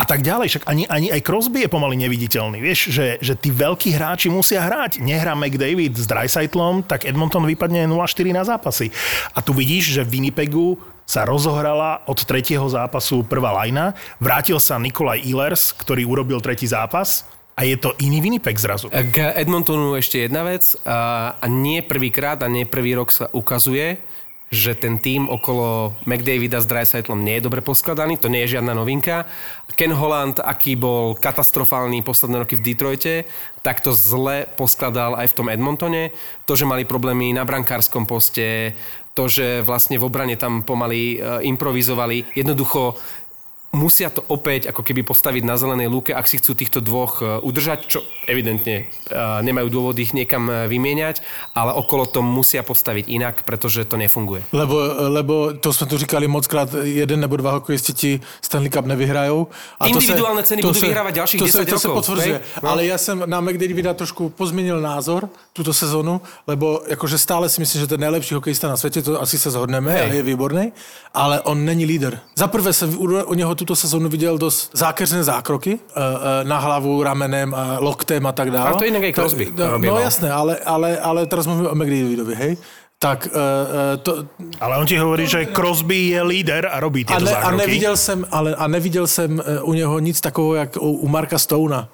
a 0.01 0.05
tak 0.09 0.25
ďalej. 0.25 0.47
Však 0.53 0.65
ani, 0.65 0.85
ani 0.89 1.13
aj 1.13 1.21
Crosby 1.21 1.65
je 1.65 1.73
pomaly 1.73 1.97
neviditeľný. 2.01 2.57
Vieš, 2.61 2.93
že, 2.93 3.07
že 3.21 3.37
tí 3.37 3.53
veľkí 3.53 3.93
hráči 3.93 4.33
musia 4.33 4.65
hrať. 4.65 5.05
Nehrá 5.05 5.37
McDavid 5.37 5.97
s 5.97 6.09
Dreisaitlom, 6.09 6.89
tak 6.89 7.05
Edmonton 7.05 7.45
vypadne 7.45 7.85
0-4 7.85 8.33
na 8.33 8.45
zápasy. 8.45 8.89
A 9.37 9.45
tu 9.45 9.53
vidíš, 9.53 10.01
že 10.01 10.03
Winnipegu 10.09 10.81
sa 11.11 11.27
rozohrala 11.27 12.07
od 12.07 12.23
tretieho 12.23 12.63
zápasu 12.71 13.27
prvá 13.27 13.51
lajna. 13.51 13.99
Vrátil 14.23 14.63
sa 14.63 14.79
Nikolaj 14.79 15.27
Ehlers, 15.27 15.75
ktorý 15.75 16.07
urobil 16.07 16.39
tretí 16.39 16.71
zápas 16.71 17.27
a 17.59 17.67
je 17.67 17.75
to 17.75 17.99
iný 17.99 18.23
Winnipeg 18.23 18.55
zrazu. 18.55 18.87
K 18.95 19.35
Edmontonu 19.35 19.99
ešte 19.99 20.31
jedna 20.31 20.47
vec. 20.47 20.79
A, 20.87 21.35
a 21.35 21.47
nie 21.51 21.83
prvýkrát 21.83 22.39
a 22.41 22.47
nie 22.47 22.63
prvý 22.63 22.95
rok 22.95 23.11
sa 23.11 23.27
ukazuje, 23.35 23.99
že 24.51 24.75
ten 24.75 24.99
tým 24.99 25.31
okolo 25.31 25.95
McDavida 26.07 26.59
s 26.59 26.67
Dreisaitlom 26.67 27.23
nie 27.23 27.39
je 27.39 27.47
dobre 27.47 27.63
poskladaný, 27.63 28.19
to 28.19 28.27
nie 28.27 28.43
je 28.47 28.59
žiadna 28.59 28.75
novinka. 28.75 29.31
Ken 29.79 29.95
Holland, 29.95 30.43
aký 30.43 30.75
bol 30.75 31.15
katastrofálny 31.15 32.03
posledné 32.03 32.43
roky 32.43 32.59
v 32.59 32.65
Detroite, 32.67 33.15
tak 33.63 33.79
to 33.79 33.95
zle 33.95 34.51
poskladal 34.59 35.15
aj 35.15 35.31
v 35.31 35.37
tom 35.39 35.47
Edmontone. 35.47 36.11
To, 36.51 36.59
že 36.59 36.67
mali 36.67 36.83
problémy 36.83 37.31
na 37.31 37.47
brankárskom 37.47 38.11
poste, 38.11 38.75
to, 39.21 39.29
že 39.29 39.61
vlastne 39.61 40.01
v 40.01 40.09
obrane 40.09 40.41
tam 40.41 40.65
pomaly 40.65 41.21
e, 41.21 41.45
improvizovali. 41.45 42.33
Jednoducho 42.33 42.97
musia 43.71 44.11
to 44.11 44.27
opäť 44.27 44.67
ako 44.75 44.83
keby 44.83 45.07
postaviť 45.07 45.43
na 45.47 45.55
zelenej 45.55 45.87
lúke, 45.87 46.11
ak 46.11 46.27
si 46.27 46.43
chcú 46.43 46.59
týchto 46.59 46.83
dvoch 46.83 47.23
e, 47.23 47.39
udržať, 47.39 47.87
čo 47.87 48.03
evidentne 48.27 48.91
e, 48.91 49.15
nemajú 49.47 49.71
dôvod 49.71 49.95
ich 50.03 50.11
niekam 50.11 50.51
e, 50.51 50.67
vymieňať, 50.67 51.23
ale 51.55 51.79
okolo 51.79 52.11
to 52.11 52.19
musia 52.19 52.67
postaviť 52.67 53.07
inak, 53.07 53.47
pretože 53.47 53.87
to 53.87 53.95
nefunguje. 53.95 54.43
Lebo, 54.51 54.77
lebo 55.15 55.35
to 55.55 55.73
jsme 55.73 55.87
tu 55.87 55.99
říkali 55.99 56.29
mockrát, 56.29 56.69
jeden 56.83 57.21
nebo 57.21 57.37
dva 57.37 57.51
hokejisti 57.63 57.93
ti 57.93 58.11
Stanley 58.43 58.71
Cup 58.71 58.87
nevyhrajou. 58.87 59.47
A 59.79 59.87
Individuálne 59.87 60.43
ceny 60.43 60.63
budú 60.67 60.81
vyhrávať 60.81 61.15
ďalších 61.15 61.39
to 61.39 61.47
10 61.47 61.53
se, 61.53 61.67
to 61.67 61.79
se 61.79 61.89
rokov, 61.89 62.07
potvrzuje. 62.07 62.35
hej? 62.35 62.63
No. 62.63 62.69
Ale 62.69 62.87
já 62.87 62.99
jsem 62.99 63.23
na 63.27 63.41
McDavida 63.41 63.95
trošku 63.95 64.29
pozměnil 64.29 64.81
názor 64.81 65.29
tuto 65.53 65.73
sezonu, 65.73 66.21
lebo 66.47 66.83
jakože 66.87 67.19
stále 67.19 67.49
si 67.49 67.61
myslím, 67.61 67.81
že 67.81 67.87
to 67.87 67.95
je 67.95 67.99
nejlepší 67.99 68.35
hokejista 68.35 68.69
na 68.69 68.77
světě, 68.77 69.03
to 69.03 69.23
asi 69.23 69.39
se 69.39 69.51
zhodneme 69.51 69.93
Hej. 69.93 70.17
je 70.17 70.23
výborný, 70.23 70.73
ale 71.15 71.41
on 71.41 71.65
není 71.65 71.87
líder. 71.87 72.21
Za 72.37 72.47
prvé 72.47 72.73
jsem 72.73 72.99
u, 72.99 73.05
u 73.05 73.35
něho 73.35 73.55
tuto 73.61 73.77
sezonu 73.77 74.09
viděl 74.09 74.39
dost 74.41 74.73
zákeřné 74.73 75.25
zákroky 75.25 75.77
uh, 75.77 75.79
uh, 75.79 76.49
na 76.49 76.59
hlavu, 76.59 77.03
ramenem, 77.03 77.55
a 77.55 77.77
loktem 77.79 78.27
a 78.27 78.33
tak 78.33 78.51
dále. 78.51 78.73
Ale 78.73 78.81
to 78.81 78.89
inak 78.89 79.03
aj 79.03 79.13
Crosby 79.13 79.53
no, 79.53 79.79
no 79.79 80.01
jasné, 80.01 80.33
ale, 80.33 80.57
ale, 80.65 80.97
ale 80.97 81.21
teraz 81.29 81.45
mluvíme 81.45 81.69
o 81.69 81.77
McDavidovi, 81.77 82.35
hej? 82.35 82.53
Tak 83.01 83.29
uh, 83.33 83.97
to, 84.05 84.29
Ale 84.61 84.77
on 84.77 84.85
ti 84.85 84.97
hovorí, 85.01 85.25
že 85.25 85.49
Crosby 85.57 86.13
je 86.13 86.21
líder 86.21 86.69
a 86.69 86.81
robí 86.81 87.05
a, 87.09 87.17
tieto 87.17 87.25
ne, 87.25 87.33
a 87.33 87.41
zákroky. 87.41 87.57
neviděl 87.57 87.97
jsem, 87.97 88.19
ale 88.31 88.55
a 88.55 88.65
neviděl 88.69 89.07
jsem 89.07 89.41
eh, 89.41 89.61
u 89.61 89.73
něho 89.73 89.99
nic 89.99 90.21
takového, 90.21 90.55
jak 90.55 90.77
u, 90.77 90.91
u 91.05 91.09
Marka 91.09 91.39
Stouna. 91.39 91.89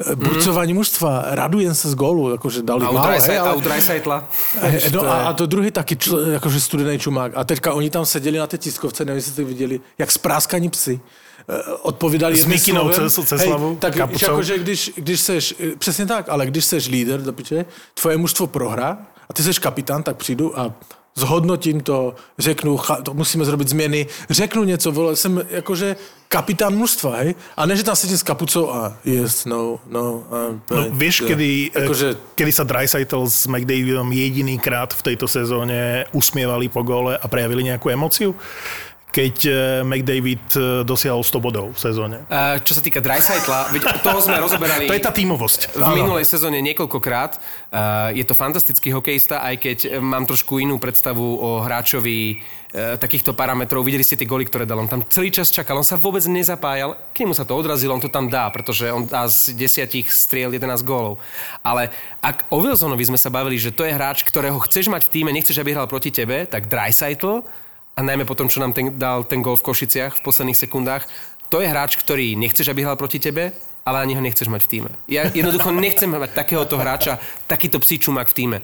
Mm-hmm. 0.00 0.14
Burcování 0.14 0.74
mužstva, 0.74 1.24
radujem 1.26 1.74
se 1.74 1.90
z 1.90 1.94
gólu, 1.94 2.30
jakože 2.30 2.62
dali 2.62 2.84
málo, 2.84 2.98
hej, 2.98 3.38
a 3.38 3.42
ale, 3.42 3.56
u 3.56 3.60
Dreisaitla? 3.60 4.28
Eh, 4.60 4.90
no 4.92 5.00
to 5.00 5.10
a, 5.10 5.22
a 5.22 5.32
to 5.32 5.46
druhý 5.46 5.70
taky, 5.70 5.96
čl, 5.96 6.18
jakože 6.18 6.60
studený 6.60 6.98
čumák. 6.98 7.32
A 7.34 7.44
teďka 7.44 7.72
oni 7.72 7.90
tam 7.90 8.06
seděli 8.06 8.38
na 8.38 8.46
té 8.46 8.58
tiskovce, 8.58 9.04
nevím, 9.04 9.16
jestli 9.16 9.32
jste 9.32 9.44
viděli, 9.44 9.80
jak 9.98 10.12
spráskaní 10.12 10.70
psy. 10.70 11.00
Eh, 11.48 11.72
Odpovídali 11.82 12.36
S 12.36 12.46
Mikinou 12.46 12.90
Ceslavou, 13.24 13.68
Hej, 13.68 13.76
tak 13.76 13.96
jakože 14.22 14.58
když, 14.58 14.92
když 14.96 15.20
seš, 15.20 15.54
eh, 15.60 15.76
přesně 15.78 16.06
tak, 16.06 16.28
ale 16.28 16.46
když 16.46 16.64
seš 16.64 16.88
líder, 16.88 17.20
do 17.20 17.32
piče, 17.32 17.64
tvoje 18.00 18.16
mužstvo 18.16 18.46
prohrá 18.46 18.98
a 19.30 19.32
ty 19.32 19.42
seš 19.42 19.58
kapitán, 19.58 20.02
tak 20.02 20.16
přijdu 20.16 20.60
a 20.60 20.74
zhodnotím 21.14 21.80
to, 21.80 22.14
řeknu, 22.38 22.78
to 23.02 23.14
musíme 23.14 23.44
zrobit 23.44 23.68
změny, 23.68 24.06
řeknu 24.30 24.64
něco, 24.64 24.92
vole, 24.92 25.16
jsem 25.16 25.42
jakože 25.50 25.96
kapitán 26.28 26.74
mužstva, 26.74 27.16
hej? 27.16 27.34
A 27.56 27.66
ne, 27.66 27.76
že 27.76 27.84
tam 27.84 27.96
sedím 27.96 28.18
s 28.18 28.22
kapucou 28.22 28.70
a 28.72 28.96
yes, 29.04 29.44
no, 29.44 29.80
no. 29.90 30.24
A, 30.32 30.36
No, 30.72 30.88
vieš, 30.90 31.20
kedy, 31.28 31.70
Akože- 31.76 32.16
kedy 32.34 32.52
sa 32.52 32.64
Dreisaitl 32.64 33.28
s 33.28 33.44
McDavidom 33.46 34.08
jedinýkrát 34.12 34.96
v 34.96 35.02
tejto 35.12 35.28
sezóne 35.28 36.08
usmievali 36.16 36.72
po 36.72 36.80
góle 36.80 37.20
a 37.20 37.26
prejavili 37.28 37.68
nejakú 37.68 37.92
emociu? 37.92 38.32
Keď 39.12 39.36
eh, 39.44 39.54
McDavid 39.84 40.44
eh, 40.56 40.62
dosiahol 40.88 41.20
100 41.20 41.36
bodov 41.44 41.76
v 41.76 41.78
sezóne. 41.78 42.24
Uh, 42.32 42.56
čo 42.64 42.72
sa 42.72 42.80
týka 42.80 43.04
Dreisaitla, 43.04 43.68
veď 43.68 44.00
toho 44.00 44.24
sme 44.24 44.40
rozoberali... 44.44 44.88
To 44.88 44.96
je 44.96 45.04
tá 45.04 45.12
tímovosť. 45.12 45.76
v 45.76 46.00
minulej 46.00 46.24
sezóne 46.24 46.64
niekoľkokrát. 46.64 47.36
Uh, 47.68 48.08
je 48.16 48.24
to 48.24 48.32
fantastický 48.32 48.88
hokejista, 48.88 49.44
aj 49.44 49.54
keď 49.60 49.78
eh, 49.84 49.90
mám 50.00 50.24
trošku 50.24 50.56
inú 50.64 50.80
predstavu 50.80 51.20
o 51.20 51.60
hráčovi 51.60 52.40
uh, 52.40 52.96
takýchto 52.96 53.36
parametrov. 53.36 53.84
Videli 53.84 54.00
ste 54.00 54.16
tie 54.16 54.24
goly, 54.24 54.48
ktoré 54.48 54.64
dal. 54.64 54.80
On 54.80 54.88
tam 54.88 55.04
celý 55.12 55.28
čas 55.28 55.52
čakal, 55.52 55.76
on 55.76 55.84
sa 55.84 56.00
vôbec 56.00 56.24
nezapájal. 56.24 56.96
Keď 57.12 57.24
mu 57.28 57.36
sa 57.36 57.44
to 57.44 57.52
odrazilo, 57.52 57.92
on 57.92 58.00
to 58.00 58.08
tam 58.08 58.32
dá, 58.32 58.48
pretože 58.48 58.88
on 58.88 59.04
dá 59.04 59.28
z 59.28 59.52
desiatich 59.52 60.08
striel 60.08 60.56
11 60.56 60.80
gólov. 60.88 61.20
Ale 61.60 61.92
ak 62.24 62.48
o 62.48 62.64
Wilsonovi 62.64 63.04
sme 63.04 63.20
sa 63.20 63.28
bavili, 63.28 63.60
že 63.60 63.76
to 63.76 63.84
je 63.84 63.92
hráč, 63.92 64.24
ktorého 64.24 64.56
chceš 64.64 64.88
mať 64.88 65.04
v 65.04 65.12
týme, 65.12 65.30
nechceš, 65.36 65.60
aby 65.60 65.76
hral 65.76 65.84
proti 65.84 66.08
tebe, 66.08 66.48
tak 66.48 66.72
Dreisaitl 66.72 67.61
a 67.92 68.00
najmä 68.00 68.24
potom, 68.24 68.48
čo 68.48 68.64
nám 68.64 68.72
ten, 68.72 68.96
dal 68.96 69.24
ten 69.28 69.44
gól 69.44 69.60
v 69.60 69.68
Košiciach 69.68 70.20
v 70.20 70.24
posledných 70.24 70.56
sekundách, 70.56 71.04
to 71.52 71.60
je 71.60 71.68
hráč, 71.68 72.00
ktorý 72.00 72.32
nechceš, 72.40 72.72
aby 72.72 72.80
hral 72.80 72.96
proti 72.96 73.20
tebe, 73.20 73.52
ale 73.84 74.00
ani 74.00 74.16
ho 74.16 74.22
nechceš 74.24 74.48
mať 74.48 74.64
v 74.64 74.70
týme. 74.72 74.90
Ja 75.04 75.28
jednoducho 75.28 75.68
nechcem 75.84 76.08
mať 76.08 76.32
takéhoto 76.32 76.80
hráča, 76.80 77.20
takýto 77.44 77.76
psí 77.84 78.00
čumák 78.00 78.32
v 78.32 78.36
týme. 78.36 78.58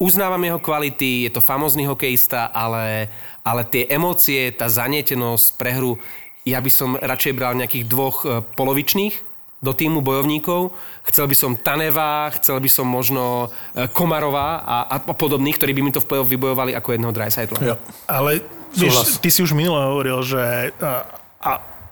Uznávam 0.00 0.40
jeho 0.40 0.62
kvality, 0.62 1.28
je 1.28 1.30
to 1.34 1.44
famózny 1.44 1.84
hokejista, 1.84 2.48
ale, 2.48 3.12
ale 3.44 3.68
tie 3.68 3.84
emócie, 3.90 4.48
tá 4.54 4.64
zanietenosť 4.64 5.60
pre 5.60 5.76
hru, 5.76 6.00
ja 6.48 6.56
by 6.56 6.70
som 6.72 6.96
radšej 6.96 7.36
bral 7.36 7.52
nejakých 7.52 7.84
dvoch 7.84 8.24
e, 8.24 8.40
polovičných 8.56 9.12
do 9.60 9.76
týmu 9.76 10.00
bojovníkov. 10.00 10.72
Chcel 11.04 11.28
by 11.28 11.36
som 11.36 11.52
Taneva, 11.52 12.32
chcel 12.40 12.56
by 12.64 12.70
som 12.72 12.88
možno 12.88 13.52
e, 13.76 13.92
Komarova 13.92 14.64
a, 14.64 14.76
a 14.88 14.96
podobných, 15.12 15.60
ktorí 15.60 15.76
by 15.76 15.82
mi 15.84 15.92
to 15.92 16.00
v 16.00 16.08
play-off 16.08 16.32
vybojovali 16.32 16.72
ako 16.72 16.96
jedného 16.96 17.12
Dreisaitla. 17.12 17.58
Jo. 17.60 17.76
Ale. 18.08 18.59
Vieš, 18.74 19.18
ty 19.18 19.28
si 19.30 19.40
už 19.42 19.52
minule 19.52 19.78
hovoril, 19.78 20.22
že 20.22 20.74
a, 20.80 21.06
a 21.40 21.50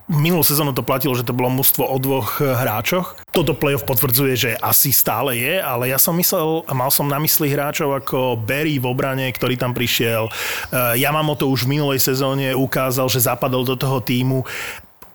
minulú 0.09 0.41
sezónu 0.41 0.73
to 0.73 0.81
platilo, 0.81 1.13
že 1.13 1.23
to 1.23 1.37
bolo 1.37 1.53
mužstvo 1.53 1.85
o 1.85 1.97
dvoch 2.01 2.41
eh, 2.41 2.49
hráčoch. 2.49 3.15
Toto 3.31 3.53
playoff 3.53 3.85
potvrdzuje, 3.85 4.35
že 4.35 4.51
asi 4.59 4.91
stále 4.91 5.37
je, 5.37 5.61
ale 5.61 5.93
ja 5.93 6.01
som 6.01 6.17
myslel, 6.17 6.65
a 6.65 6.73
mal 6.73 6.89
som 6.89 7.07
na 7.07 7.21
mysli 7.21 7.53
hráčov 7.53 7.93
ako 7.93 8.41
Barry 8.41 8.81
v 8.81 8.89
obrane, 8.89 9.29
ktorý 9.29 9.61
tam 9.61 9.77
prišiel. 9.77 10.33
Eh, 10.33 11.05
Yamamoto 11.05 11.47
už 11.47 11.69
v 11.69 11.79
minulej 11.79 12.01
sezóne 12.01 12.57
ukázal, 12.57 13.07
že 13.13 13.29
zapadol 13.29 13.69
do 13.69 13.77
toho 13.77 14.01
týmu. 14.01 14.43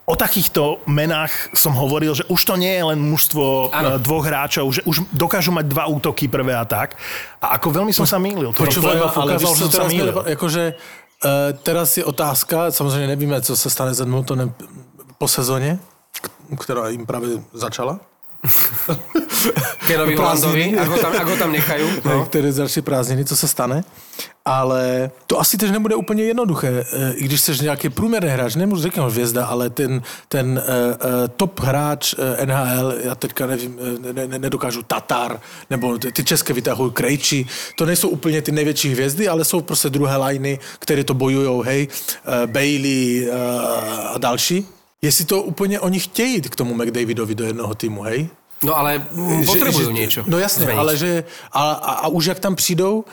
O 0.04 0.19
takýchto 0.19 0.84
menách 0.84 1.32
som 1.56 1.71
hovoril, 1.80 2.12
že 2.12 2.28
už 2.28 2.43
to 2.43 2.60
nie 2.60 2.76
je 2.76 2.84
len 2.84 2.99
mužstvo 3.02 3.73
eh, 3.73 3.97
dvoch 3.97 4.23
hráčov, 4.30 4.69
že 4.69 4.86
už 4.86 5.10
dokážu 5.10 5.49
mať 5.49 5.65
dva 5.73 5.89
útoky 5.89 6.30
prvé 6.30 6.54
a 6.54 6.69
tak. 6.69 6.93
A 7.41 7.58
ako 7.58 7.82
veľmi 7.82 7.95
som 7.95 8.06
sa 8.06 8.21
mýlil. 8.21 8.54
Toto 8.54 8.69
Počúvaj, 8.69 8.99
ale 8.99 9.10
ukázal, 9.10 9.52
že 9.58 9.63
som 9.65 9.71
sa 9.73 9.86
mýlil. 9.89 10.15
uh, 10.69 11.02
teraz 11.63 11.97
je 11.97 12.05
otázka, 12.05 12.71
samozřejmě 12.71 13.07
nevíme, 13.07 13.41
co 13.41 13.57
se 13.57 13.69
stane 13.69 13.93
s 13.93 14.01
Edmontonem 14.01 14.53
po 15.17 15.27
sezóně, 15.27 15.79
která 16.59 16.89
jim 16.89 17.05
právě 17.05 17.29
začala. 17.53 17.99
Kenovi 19.88 20.15
Holandovi, 20.15 20.15
Prázdniny. 20.15 20.79
ak 20.79 20.88
ho 20.88 20.97
tam, 20.97 21.12
ak 21.15 21.27
ho 21.27 21.36
tam 21.38 21.51
nechajú. 21.51 21.88
no. 22.06 22.25
Které 22.25 22.51
začaly 22.51 22.82
prázdniny, 22.82 23.25
co 23.25 23.36
se 23.36 23.47
stane. 23.47 23.84
Ale 24.45 25.12
to 25.27 25.39
asi 25.39 25.58
tež 25.58 25.71
nebude 25.71 25.95
úplně 25.95 26.23
jednoduché. 26.23 26.67
E, 26.67 27.13
I 27.13 27.23
když 27.23 27.41
jsi 27.41 27.51
nějaký 27.63 27.89
průměrný 27.89 28.29
hráč, 28.29 28.56
nemůžu 28.56 28.82
řeknout 28.82 29.12
hvězda, 29.12 29.45
ale 29.45 29.69
ten, 29.69 30.01
ten 30.27 30.60
uh, 30.60 31.27
top 31.38 31.60
hráč 31.60 32.15
NHL, 32.45 32.93
já 33.03 33.15
teďka 33.15 33.47
nevím, 33.47 33.79
ne, 34.13 34.27
ne, 34.27 34.39
nedokážu 34.39 34.84
Tatar, 34.84 35.39
nebo 35.69 35.97
ty, 35.97 36.23
české 36.23 36.53
vytahují 36.53 36.91
Krejči, 36.91 37.45
to 37.77 37.86
nejsou 37.86 38.10
úplně 38.10 38.41
ty 38.41 38.51
největší 38.51 38.89
hvězdy, 38.89 39.27
ale 39.27 39.45
jsou 39.45 39.62
prostě 39.62 39.89
druhé 39.89 40.17
liny, 40.17 40.60
které 40.79 41.03
to 41.03 41.13
bojujou, 41.13 41.62
hej, 41.62 41.88
Bailey 42.45 43.29
uh, 43.29 43.36
a 44.13 44.17
další. 44.17 44.67
Jestli 45.04 45.26
to 45.26 45.44
úplně 45.44 45.80
oni 45.80 46.00
chtějí 46.00 46.42
k 46.42 46.56
tomu 46.56 46.74
McDavidovi 46.74 47.36
do 47.36 47.44
jednoho 47.44 47.76
týmu, 47.76 48.02
hej? 48.08 48.32
no 48.63 48.72
ale 48.72 49.04
potrebujú 49.46 49.92
niečo. 49.92 50.24
No 50.24 50.39
jasně, 50.39 50.66
zmeniť. 50.66 50.80
ale 50.80 50.92
že, 50.98 51.12
a, 51.52 51.72
a, 51.72 51.92
a 51.94 52.08
už 52.08 52.26
jak 52.26 52.39
tam 52.39 52.56
přijdou, 52.56 53.06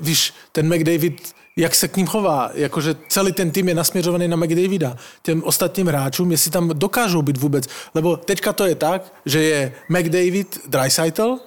víš, 0.00 0.32
ten 0.52 0.64
McDavid, 0.74 1.20
jak 1.56 1.74
se 1.74 1.88
k 1.88 1.96
ním 1.96 2.06
chová, 2.06 2.50
jakože 2.54 2.96
celý 3.08 3.32
ten 3.32 3.50
tým 3.50 3.68
je 3.68 3.74
nasměřovaný 3.74 4.28
na 4.28 4.36
McDavida, 4.36 4.96
těm 5.22 5.42
ostatním 5.44 5.86
hráčům, 5.86 6.30
jestli 6.30 6.50
tam 6.50 6.68
dokážou 6.72 7.22
být 7.22 7.36
vůbec, 7.36 7.64
lebo 7.94 8.16
teďka 8.16 8.52
to 8.52 8.64
je 8.66 8.74
tak, 8.74 9.12
že 9.26 9.42
je 9.42 9.72
McDavid, 9.88 10.60
Dreisaitl, 10.66 11.38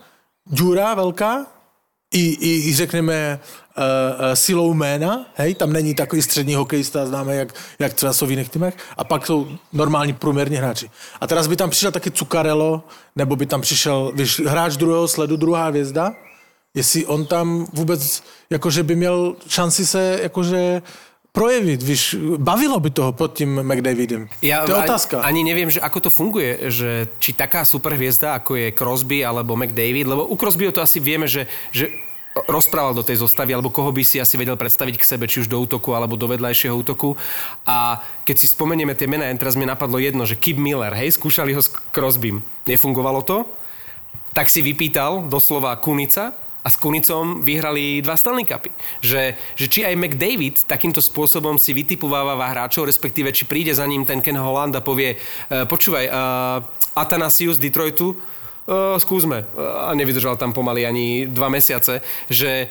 Dura 0.45 0.93
velká, 0.93 1.45
i, 2.11 2.19
i, 2.19 2.71
i 2.71 3.01
uh, 3.01 3.03
uh, 3.03 4.33
silou 4.33 4.73
jména, 4.73 5.25
hej, 5.35 5.55
tam 5.55 5.73
není 5.73 5.95
takový 5.95 6.21
střední 6.21 6.55
hokejista, 6.55 7.05
známe, 7.05 7.35
jak, 7.35 7.53
jak 7.79 7.93
třeba 7.93 8.13
jsou 8.13 8.25
v 8.25 8.29
jiných 8.31 8.49
týmech, 8.49 8.77
a 8.97 9.03
pak 9.03 9.25
jsou 9.25 9.47
normální 9.73 10.13
průměrní 10.13 10.55
hráči. 10.55 10.89
A 11.21 11.27
teraz 11.27 11.47
by 11.47 11.55
tam 11.55 11.69
přišel 11.69 11.91
taky 11.91 12.11
Cucarello, 12.11 12.83
nebo 13.15 13.35
by 13.35 13.45
tam 13.45 13.61
přišel, 13.61 14.11
víš, 14.15 14.39
hráč 14.39 14.77
druhého 14.77 15.07
sledu, 15.07 15.37
druhá 15.37 15.67
hvězda, 15.67 16.13
jestli 16.73 17.05
on 17.05 17.25
tam 17.25 17.67
vůbec, 17.73 18.23
jakože 18.49 18.83
by 18.83 18.95
měl 18.95 19.35
šanci 19.47 19.85
se, 19.85 20.19
jakože 20.21 20.81
projevit, 21.39 21.80
víš, 21.80 22.19
bavilo 22.36 22.75
by 22.84 22.91
toho 22.91 23.15
pod 23.15 23.32
tím 23.32 23.63
McDavidem. 23.63 24.28
Ja 24.43 24.67
to 24.67 24.75
je 24.75 24.84
ani- 24.84 24.89
otázka. 24.91 25.23
Ani 25.23 25.41
neviem, 25.47 25.71
že 25.71 25.80
ako 25.80 25.99
to 26.04 26.10
funguje, 26.12 26.67
že 26.67 27.08
či 27.23 27.32
taká 27.32 27.63
superhviezda, 27.63 28.36
ako 28.36 28.60
je 28.60 28.75
Crosby 28.75 29.23
alebo 29.23 29.56
McDavid, 29.56 30.04
lebo 30.04 30.27
u 30.27 30.35
Crosbyho 30.35 30.75
to 30.75 30.83
asi 30.83 31.00
vieme, 31.00 31.31
že, 31.31 31.48
že 31.71 31.87
rozprával 32.48 32.92
do 32.92 33.04
tej 33.08 33.23
zostavy, 33.23 33.56
alebo 33.56 33.71
koho 33.71 33.90
by 33.96 34.04
si 34.04 34.19
asi 34.19 34.35
vedel 34.35 34.60
predstaviť 34.60 34.96
k 35.00 35.08
sebe, 35.08 35.25
či 35.31 35.42
už 35.44 35.48
do 35.48 35.60
útoku, 35.63 35.96
alebo 35.96 36.19
do 36.19 36.27
vedľajšieho 36.27 36.75
útoku. 36.75 37.15
A 37.63 38.04
keď 38.27 38.35
si 38.35 38.48
spomenieme 38.52 38.94
tie 38.94 39.08
mená, 39.08 39.27
teraz 39.40 39.56
mi 39.56 39.63
napadlo 39.63 39.98
jedno, 39.98 40.27
že 40.27 40.35
Kip 40.35 40.60
Miller, 40.60 40.92
hej, 40.92 41.15
skúšali 41.15 41.56
ho 41.56 41.63
s 41.63 41.71
Crosbym. 41.96 42.44
Nefungovalo 42.67 43.23
to? 43.23 43.48
Tak 44.35 44.52
si 44.52 44.62
vypýtal 44.62 45.25
doslova 45.25 45.73
Kunica, 45.81 46.35
a 46.60 46.67
s 46.67 46.75
Kunicom 46.75 47.39
vyhrali 47.39 48.03
dva 48.03 48.19
Stanley 48.19 48.43
Cupy. 48.43 48.71
Že, 48.99 49.35
že 49.55 49.65
či 49.71 49.87
aj 49.87 49.95
McDavid 49.95 50.67
takýmto 50.67 50.99
spôsobom 50.99 51.55
si 51.55 51.71
vytipováva 51.71 52.35
hráčov, 52.51 52.87
respektíve 52.87 53.31
či 53.31 53.47
príde 53.47 53.71
za 53.71 53.87
ním 53.87 54.03
ten 54.03 54.19
Ken 54.19 54.35
Holland 54.35 54.75
a 54.75 54.83
povie, 54.83 55.15
uh, 55.15 55.63
počúvaj, 55.63 56.05
uh, 56.07 56.60
Atanasius 56.95 57.55
z 57.55 57.69
Detroitu, 57.69 58.15
uh, 58.15 58.99
skúsme. 58.99 59.47
A 59.55 59.95
nevydržal 59.95 60.35
tam 60.35 60.51
pomaly 60.51 60.83
ani 60.83 61.27
dva 61.31 61.47
mesiace. 61.47 62.03
Že 62.27 62.67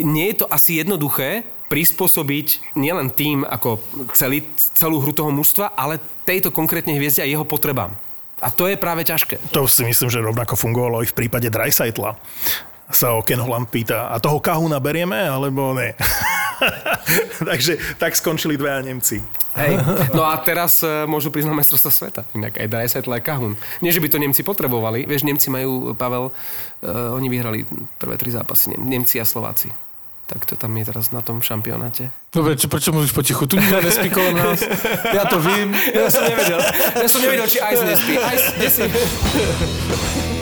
nie 0.00 0.32
je 0.32 0.44
to 0.44 0.46
asi 0.48 0.80
jednoduché 0.80 1.44
prispôsobiť 1.72 2.76
nielen 2.76 3.08
tým 3.08 3.48
ako 3.48 3.80
celý, 4.12 4.44
celú 4.76 5.00
hru 5.00 5.16
toho 5.16 5.32
mužstva, 5.32 5.72
ale 5.72 5.96
tejto 6.28 6.52
konkrétne 6.52 6.92
hviezde 7.00 7.24
a 7.24 7.28
jeho 7.28 7.48
potrebám. 7.48 7.96
A 8.42 8.52
to 8.52 8.68
je 8.68 8.76
práve 8.76 9.08
ťažké. 9.08 9.40
To 9.56 9.64
si 9.64 9.86
myslím, 9.86 10.12
že 10.12 10.20
rovnako 10.20 10.58
fungovalo 10.58 11.00
aj 11.00 11.14
v 11.14 11.16
prípade 11.16 11.48
Dreisaitla. 11.48 12.18
Sa 12.92 13.16
o 13.16 13.24
Ken 13.24 13.40
Holland 13.40 13.72
pýta, 13.72 14.12
a 14.12 14.20
toho 14.20 14.38
Kahuna 14.38 14.76
berieme, 14.76 15.16
alebo 15.16 15.72
ne? 15.72 15.96
Takže 17.48 17.98
tak 17.98 18.14
skončili 18.14 18.60
dvaja 18.60 18.84
Nemci. 18.84 19.24
Hej. 19.56 19.76
No 20.16 20.24
a 20.24 20.36
teraz 20.40 20.80
uh, 20.80 21.04
môžu 21.04 21.28
prísť 21.28 21.52
na 21.52 21.56
mestrovstvo 21.56 21.92
sveta. 21.92 22.24
Inak 22.32 22.56
aj 22.56 22.68
Dreisaitl 22.68 23.12
aj 23.12 23.22
Kahun. 23.24 23.52
Nie, 23.84 23.92
že 23.92 24.00
by 24.00 24.08
to 24.08 24.18
Nemci 24.20 24.42
potrebovali. 24.44 25.04
Vieš, 25.04 25.28
Nemci 25.28 25.52
majú, 25.52 25.92
Pavel, 25.96 26.30
uh, 26.30 27.16
oni 27.16 27.28
vyhrali 27.28 27.68
prvé 28.00 28.16
tri 28.16 28.32
zápasy. 28.32 28.72
Nemci 28.76 29.20
a 29.20 29.28
Slováci. 29.28 29.68
Tak 30.32 30.48
to 30.48 30.56
tam 30.56 30.72
je 30.80 30.88
teraz 30.88 31.12
na 31.12 31.20
tom 31.20 31.44
šampionáte. 31.44 32.08
Dobre, 32.32 32.56
čo, 32.56 32.72
prečo 32.72 32.94
môžeš 32.94 33.12
potichu? 33.12 33.44
Tu 33.44 33.60
nikto 33.60 33.84
nespí 33.84 34.08
kolem 34.08 34.32
nás. 34.32 34.64
Ja 35.12 35.28
to 35.28 35.36
vím. 35.36 35.76
Ja 35.92 36.08
som 36.08 36.24
nevedel. 36.24 36.60
Ja 36.96 37.08
som 37.10 37.20
nevedel, 37.20 37.46
či 37.52 37.58
Ice 37.60 37.84
nespí. 37.84 38.14
Ice? 38.16 40.40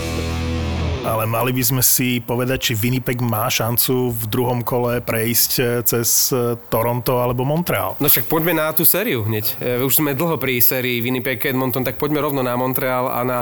Ale 1.11 1.27
mali 1.27 1.51
by 1.51 1.63
sme 1.67 1.83
si 1.83 2.23
povedať, 2.23 2.71
či 2.71 2.73
Winnipeg 2.79 3.19
má 3.19 3.51
šancu 3.51 4.15
v 4.15 4.25
druhom 4.31 4.63
kole 4.63 5.03
prejsť 5.03 5.51
eh, 5.59 5.67
cez 5.83 6.31
eh, 6.31 6.55
Toronto 6.71 7.19
alebo 7.19 7.43
Montreal. 7.43 7.99
No 7.99 8.07
však 8.07 8.31
poďme 8.31 8.55
na 8.55 8.71
tú 8.71 8.87
sériu 8.87 9.27
hneď. 9.27 9.59
E, 9.59 9.83
Už 9.83 9.99
sme 9.99 10.15
dlho 10.15 10.39
pri 10.39 10.63
sérii 10.63 11.03
Winnipeg 11.03 11.43
Edmonton, 11.43 11.83
tak 11.83 11.99
poďme 11.99 12.23
rovno 12.23 12.47
na 12.47 12.55
Montreal 12.55 13.11
a 13.11 13.27
na 13.27 13.39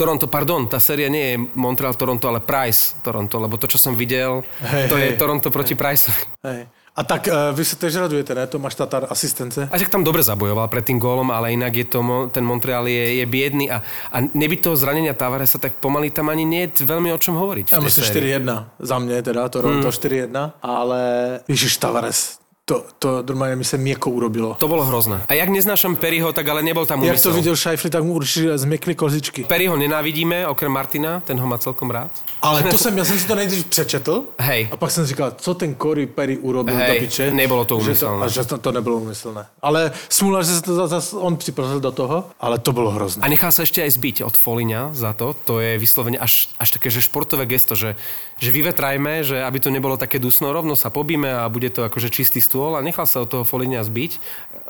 Toronto. 0.00 0.32
Pardon, 0.32 0.64
tá 0.64 0.80
séria 0.80 1.12
nie 1.12 1.36
je 1.36 1.36
Montreal 1.52 1.92
Toronto, 1.92 2.24
ale 2.24 2.40
Price 2.40 2.96
Toronto, 3.04 3.36
lebo 3.36 3.60
to, 3.60 3.68
čo 3.68 3.76
som 3.76 3.92
videl, 3.92 4.40
Hej, 4.64 4.88
to 4.88 4.96
je 4.96 5.12
hej. 5.12 5.20
Toronto 5.20 5.52
proti 5.52 5.76
Priceovi. 5.76 6.24
Hej. 6.40 6.79
A 7.00 7.02
tak 7.02 7.32
uh, 7.32 7.56
vy 7.56 7.64
sa 7.64 7.80
tež 7.80 7.96
radujete, 7.96 8.36
ne? 8.36 8.44
Tomáš 8.44 8.76
Tatar, 8.76 9.08
asistence. 9.08 9.64
A 9.64 9.74
tak 9.80 9.88
tam 9.88 10.04
dobre 10.04 10.20
zabojoval 10.20 10.68
pred 10.68 10.84
tým 10.84 11.00
gólom, 11.00 11.32
ale 11.32 11.56
inak 11.56 11.72
je 11.72 11.86
to, 11.88 12.28
ten 12.28 12.44
Montreal 12.44 12.84
je, 12.84 13.24
je 13.24 13.24
biedný 13.24 13.72
a, 13.72 13.80
a 14.12 14.16
nebyť 14.20 14.68
toho 14.68 14.76
zranenia 14.76 15.16
Tavaresa, 15.16 15.56
tak 15.56 15.80
pomaly 15.80 16.12
tam 16.12 16.28
ani 16.28 16.44
nie 16.44 16.68
je 16.68 16.84
veľmi 16.84 17.08
o 17.08 17.16
čom 17.16 17.40
hovoriť. 17.40 17.72
Ja 17.72 17.80
myslím 17.80 18.04
sérii. 18.04 18.36
4-1 18.36 18.84
za 18.84 18.96
mňa 19.00 19.14
teda, 19.24 19.48
Toronto 19.48 19.88
mm. 19.88 19.96
4-1, 19.96 20.60
ale 20.60 21.00
Ježiš 21.48 21.80
Tavares, 21.80 22.39
to, 22.70 22.86
to 23.02 23.08
normálne 23.26 23.58
mi 23.58 23.66
sa 23.66 23.74
mieko 23.74 24.14
urobilo. 24.14 24.54
To 24.54 24.70
bolo 24.70 24.86
hrozné. 24.86 25.26
A 25.26 25.34
jak 25.34 25.50
neznášam 25.50 25.98
Perryho, 25.98 26.30
tak 26.30 26.46
ale 26.46 26.62
nebol 26.62 26.86
tam 26.86 27.02
Jak 27.02 27.18
to 27.18 27.28
úmysel. 27.28 27.32
videl 27.34 27.56
Šajfli, 27.58 27.90
tak 27.90 28.06
mu 28.06 28.14
určite 28.14 28.54
zmiekli 28.54 28.94
kozičky. 28.94 29.42
Perryho 29.50 29.74
nenávidíme, 29.74 30.46
okrem 30.46 30.70
Martina, 30.70 31.18
ten 31.20 31.34
ho 31.34 31.46
má 31.50 31.58
celkom 31.58 31.90
rád. 31.90 32.14
Ale 32.42 32.62
to 32.62 32.78
jsem, 32.78 32.94
já 32.98 33.04
jsem 33.04 33.18
si 33.18 33.26
to 33.26 33.34
nejdřív 33.34 33.66
přečetl. 33.66 34.22
Hej. 34.38 34.68
A 34.70 34.76
pak 34.76 34.90
jsem 34.90 35.02
říkal, 35.06 35.32
co 35.36 35.54
ten 35.54 35.74
Corey 35.74 36.06
Perry 36.06 36.38
urobil 36.38 36.74
Hej, 36.76 36.94
do 36.94 37.00
piče. 37.06 37.30
nebolo 37.30 37.64
to 37.64 37.74
Že 37.80 37.84
úmyselné. 37.84 38.22
a 38.24 38.28
že 38.28 38.44
to, 38.44 38.58
to 38.58 38.72
nebylo 38.72 38.96
úmyslné. 38.96 39.46
Ale 39.62 39.90
smůla, 40.08 40.42
že 40.42 40.52
se 40.54 40.62
to 40.62 40.88
zase 40.88 41.16
on 41.16 41.36
připravil 41.36 41.80
do 41.80 41.90
toho, 41.92 42.24
ale 42.40 42.58
to 42.62 42.72
bylo 42.72 42.90
hrozné. 42.94 43.24
A 43.24 43.28
nechal 43.28 43.50
sa 43.50 43.66
ešte 43.66 43.82
aj 43.82 43.90
zbiť 43.98 44.16
od 44.22 44.36
Foliňa 44.38 44.94
za 44.94 45.10
to. 45.16 45.34
To 45.48 45.58
je 45.58 45.74
vyslovene 45.80 46.18
až, 46.22 46.48
až 46.60 46.68
také, 46.70 46.86
že 46.92 47.02
športové 47.02 47.46
gesto, 47.50 47.74
že, 47.74 47.96
že 48.40 48.50
vyvetrajme, 48.50 49.20
že 49.20 49.44
aby 49.44 49.60
to 49.60 49.68
nebolo 49.68 50.00
také 50.00 50.16
dusno, 50.16 50.56
rovno 50.56 50.72
sa 50.72 50.88
pobíme 50.88 51.28
a 51.28 51.52
bude 51.52 51.68
to 51.68 51.84
akože 51.84 52.08
čistý 52.08 52.40
stôl 52.40 52.72
a 52.74 52.80
nechal 52.80 53.04
sa 53.04 53.20
od 53.20 53.28
toho 53.28 53.44
Foliňa 53.44 53.84
zbiť. 53.84 54.16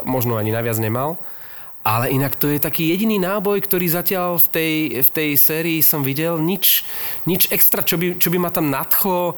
Možno 0.02 0.34
ani 0.34 0.50
naviac 0.50 0.76
nemal. 0.82 1.16
Ale 1.80 2.12
inak 2.12 2.36
to 2.36 2.52
je 2.52 2.60
taký 2.60 2.92
jediný 2.92 3.16
náboj, 3.16 3.64
ktorý 3.64 3.88
zatiaľ 3.88 4.36
v 4.36 4.48
tej, 4.52 4.74
v 5.00 5.10
tej 5.16 5.30
sérii 5.40 5.80
som 5.80 6.04
videl. 6.04 6.36
Nič, 6.36 6.84
nič 7.24 7.48
extra, 7.48 7.80
čo 7.80 7.96
by, 7.96 8.20
čo 8.20 8.28
by 8.28 8.36
ma 8.36 8.52
tam 8.52 8.68
nadchlo. 8.68 9.32
E, 9.32 9.34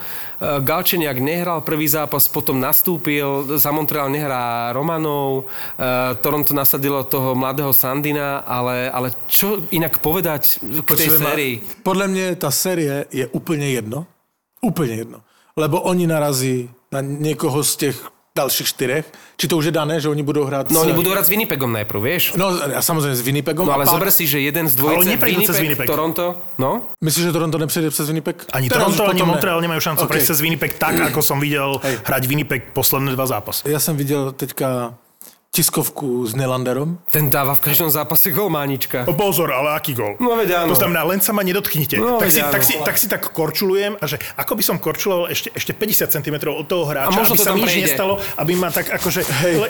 Galčeniak 0.59 1.23
nehral 1.23 1.63
prvý 1.63 1.87
zápas, 1.87 2.27
potom 2.27 2.59
nastúpil. 2.59 3.47
Za 3.47 3.71
Montreal 3.71 4.11
nehrá 4.11 4.75
Romanov. 4.75 5.47
E, 5.79 6.19
Toronto 6.19 6.51
nasadilo 6.51 7.07
toho 7.07 7.39
mladého 7.39 7.71
Sandina. 7.71 8.43
Ale, 8.43 8.91
ale 8.91 9.15
čo 9.31 9.63
inak 9.71 10.03
povedať 10.03 10.59
k 10.59 10.83
tej 10.83 11.15
Počujeme, 11.15 11.27
sérii? 11.31 11.55
Podle 11.87 12.11
mě 12.11 12.35
ta 12.35 12.51
série 12.51 13.07
je 13.15 13.27
úplně 13.31 13.71
jedno. 13.71 14.07
Úplně 14.63 14.95
jedno. 14.95 15.19
Lebo 15.57 15.81
oni 15.81 16.07
narazí 16.07 16.71
na 16.93 17.01
někoho 17.01 17.65
z 17.65 17.77
těch 17.77 18.09
dalších 18.37 18.67
čtyřech. 18.67 19.13
Či 19.37 19.49
to 19.49 19.57
už 19.57 19.65
je 19.65 19.71
dané, 19.77 20.01
že 20.01 20.09
oni 20.09 20.23
budou 20.23 20.45
hrát... 20.45 20.71
No 20.71 20.81
s- 20.81 20.83
oni 20.89 20.93
budú 20.97 21.13
hrať 21.13 21.25
s 21.25 21.29
Winnipegom 21.29 21.69
najprv, 21.73 22.01
vieš? 22.03 22.33
No 22.33 22.49
a 22.49 22.81
samozřejmě 22.83 23.17
s 23.17 23.21
Winnipegom. 23.21 23.67
No 23.67 23.73
ale 23.77 23.85
pak- 23.85 23.93
zober 23.93 24.11
si, 24.11 24.25
že 24.27 24.41
jeden 24.41 24.69
z 24.69 24.73
Ale 24.73 24.81
dvojice 24.81 25.11
neprejdú 25.11 25.41
cez 25.45 25.61
Winnipeg. 25.61 25.87
Toronto, 25.87 26.37
no? 26.59 26.83
Myslíš, 27.05 27.25
že 27.29 27.33
Toronto 27.33 27.59
nepřejde 27.59 27.91
přes 27.91 28.07
Winnipeg? 28.09 28.45
Ani 28.53 28.69
Teraz 28.73 28.85
Toronto, 28.85 29.03
už 29.05 29.09
ani 29.11 29.19
potom 29.21 29.29
ne. 29.29 29.33
Montreal 29.37 29.61
nemajú 29.61 29.81
šancu 29.81 30.01
OK. 30.01 30.05
okay. 30.09 30.13
prejsť 30.17 30.27
cez 30.33 30.41
Winnipeg 30.41 30.73
tak, 30.81 30.95
ako 31.13 31.21
som 31.23 31.37
videl 31.41 31.77
Hej. 31.85 31.97
hrať 32.09 32.23
Winnipeg 32.27 32.61
posledné 32.73 33.13
dva 33.13 33.27
zápasy. 33.27 33.69
Já 33.69 33.81
jsem 33.81 33.97
viděl 33.97 34.33
teďka 34.33 34.95
tiskovku 35.53 36.25
s 36.25 36.33
Nelanderom. 36.33 36.97
Ten 37.13 37.29
dáva 37.29 37.53
v 37.53 37.69
každom 37.69 37.93
zápase 37.93 38.33
gol 38.33 38.49
Mánička. 38.49 39.05
O, 39.05 39.13
Pozor, 39.13 39.53
ale 39.53 39.77
aký 39.77 39.93
gol. 39.93 40.17
No 40.17 40.33
veď 40.33 40.65
áno. 40.65 40.73
To 40.73 40.81
znamená, 40.81 41.05
len 41.05 41.21
sa 41.21 41.37
ma 41.37 41.45
nedotknite. 41.45 42.01
No, 42.01 42.17
tak, 42.17 42.33
si, 42.33 42.41
áno. 42.41 42.49
tak, 42.49 42.63
si, 42.65 42.75
tak 42.81 42.97
si 42.97 43.05
tak 43.05 43.21
korčulujem 43.21 44.01
a 44.01 44.05
že 44.09 44.17
ako 44.41 44.57
by 44.57 44.63
som 44.65 44.81
korčuloval 44.81 45.29
ešte, 45.29 45.53
ešte 45.53 45.77
50 45.77 46.09
cm 46.09 46.37
od 46.49 46.65
toho 46.65 46.89
hráča, 46.89 47.13
A 47.13 47.21
možno 47.21 47.37
aby 47.37 47.39
to 47.39 47.45
sa 47.45 47.53
tam 47.53 47.61
nič 47.61 47.75
nestalo, 47.85 48.17
aby 48.41 48.53
ma 48.57 48.73
tak 48.73 48.97
akože... 48.97 49.21
Le, 49.45 49.69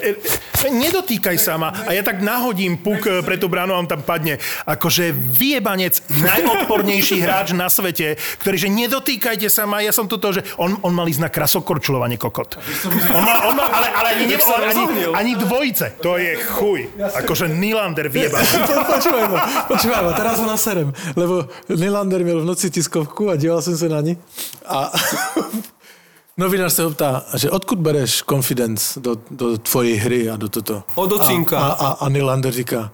e, 0.62 0.70
nedotýkaj 0.70 1.36
sa 1.42 1.58
ma 1.58 1.74
a 1.74 1.90
ja 1.90 2.06
tak 2.06 2.22
nahodím 2.22 2.78
puk 2.78 3.02
e, 3.10 3.18
pre 3.26 3.34
tú 3.34 3.50
bránu 3.50 3.74
a 3.74 3.82
on 3.82 3.90
tam 3.90 4.06
padne. 4.06 4.38
Akože 4.62 5.10
vyjebanec, 5.10 5.98
najodpornejší 6.14 7.18
hráč 7.26 7.58
na 7.58 7.66
svete, 7.66 8.22
ktorý, 8.38 8.54
že 8.54 8.70
nedotýkajte 8.70 9.50
sa 9.50 9.66
ma, 9.66 9.82
ja 9.82 9.90
som 9.90 10.06
toto, 10.06 10.30
že 10.30 10.46
on, 10.62 10.78
on 10.86 10.94
mal 10.94 11.10
ísť 11.10 11.26
na 11.26 11.30
krasokorčulovanie 11.34 12.22
kokot. 12.22 12.54
On 13.10 13.22
mal, 13.26 13.50
on 13.50 13.58
mal, 13.58 13.66
ale, 13.66 13.90
ale 13.90 14.08
ani, 14.14 14.24
ne, 14.30 14.38
sa 14.38 14.62
ani, 14.62 14.70
rozohnil. 14.70 15.10
Dvojice. 15.72 16.02
To 16.02 16.16
je 16.16 16.36
chuj. 16.36 16.80
Akože 17.14 17.48
Nylander 17.48 18.08
vyjebanec. 18.08 18.48
Počúvaj 18.92 19.24
ma, 19.28 19.38
počúvaj 19.68 20.00
ma, 20.04 20.12
teraz 20.12 20.36
ho 20.38 20.46
naserem, 20.46 20.92
lebo 21.16 21.48
Nylander 21.68 22.24
měl 22.24 22.40
v 22.40 22.44
noci 22.44 22.70
tiskovku 22.70 23.30
a 23.30 23.36
díval 23.36 23.62
jsem 23.62 23.76
se 23.76 23.88
na 23.88 24.00
ní 24.00 24.18
a 24.66 24.92
novinář 26.36 26.72
se 26.72 26.82
ho 26.82 26.90
ptá, 26.90 27.24
že 27.36 27.50
odkud 27.50 27.78
bereš 27.78 28.22
confidence 28.28 29.00
do, 29.00 29.16
do 29.30 29.58
tvojej 29.58 29.96
hry 29.96 30.30
a 30.30 30.36
do 30.36 30.48
toto. 30.48 30.82
Od 30.94 31.12
ocinka. 31.12 31.58
A, 31.58 31.72
a, 31.72 31.88
a 31.92 32.08
Nylander 32.08 32.52
říká, 32.52 32.90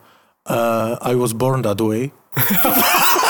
uh, 0.51 0.97
I 1.01 1.14
was 1.14 1.33
born 1.33 1.62
that 1.62 1.81
way. 1.81 2.11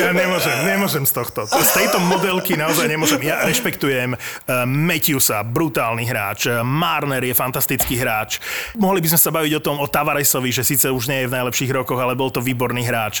Ja 0.00 0.10
nemôžem, 0.16 0.56
nemôžem 0.64 1.04
z 1.04 1.12
tohto. 1.12 1.44
Z 1.46 1.70
tejto 1.76 2.00
modelky 2.00 2.56
naozaj 2.56 2.88
nemôžem. 2.88 3.20
Ja 3.22 3.44
rešpektujem 3.44 4.16
uh, 4.16 4.64
Matthewsa, 4.64 5.44
brutálny 5.44 6.08
hráč. 6.08 6.48
Uh, 6.48 6.64
Marner 6.64 7.20
je 7.20 7.36
fantastický 7.36 8.00
hráč. 8.00 8.40
Mohli 8.80 9.04
by 9.04 9.08
sme 9.14 9.20
sa 9.20 9.30
baviť 9.30 9.52
o 9.60 9.64
tom, 9.64 9.76
o 9.78 9.86
Tavaresovi, 9.86 10.50
že 10.50 10.64
síce 10.64 10.88
už 10.88 11.12
nie 11.12 11.24
je 11.24 11.30
v 11.30 11.36
najlepších 11.36 11.70
rokoch, 11.70 12.00
ale 12.00 12.16
bol 12.16 12.32
to 12.32 12.40
výborný 12.40 12.82
hráč. 12.88 13.20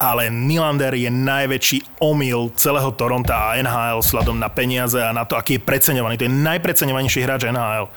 Ale 0.00 0.32
Nylander 0.32 0.96
je 0.96 1.12
najväčší 1.12 2.00
omyl 2.00 2.48
celého 2.56 2.88
Toronta 2.96 3.52
a 3.52 3.60
NHL 3.60 4.00
sladom 4.00 4.40
na 4.40 4.48
peniaze 4.48 4.96
a 4.96 5.12
na 5.12 5.28
to, 5.28 5.36
aký 5.36 5.60
je 5.60 5.66
preceňovaný. 5.66 6.16
To 6.16 6.24
je 6.24 6.32
najpreceňovanejší 6.32 7.20
hráč 7.20 7.44
NHL. 7.52 7.92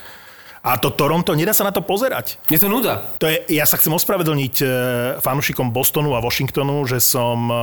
A 0.64 0.80
to 0.80 0.96
Toronto, 0.96 1.36
nedá 1.36 1.52
sa 1.52 1.68
na 1.68 1.76
to 1.76 1.84
pozerať. 1.84 2.40
Je 2.48 2.56
to 2.56 2.72
nuda. 2.72 3.04
To 3.20 3.28
je, 3.28 3.36
ja 3.52 3.68
sa 3.68 3.76
chcem 3.76 3.92
ospravedlniť 3.92 4.56
e, 4.64 4.66
fanúšikom 5.20 5.76
Bostonu 5.76 6.16
a 6.16 6.24
Washingtonu, 6.24 6.88
že 6.88 7.04
som 7.04 7.52
e, 7.52 7.56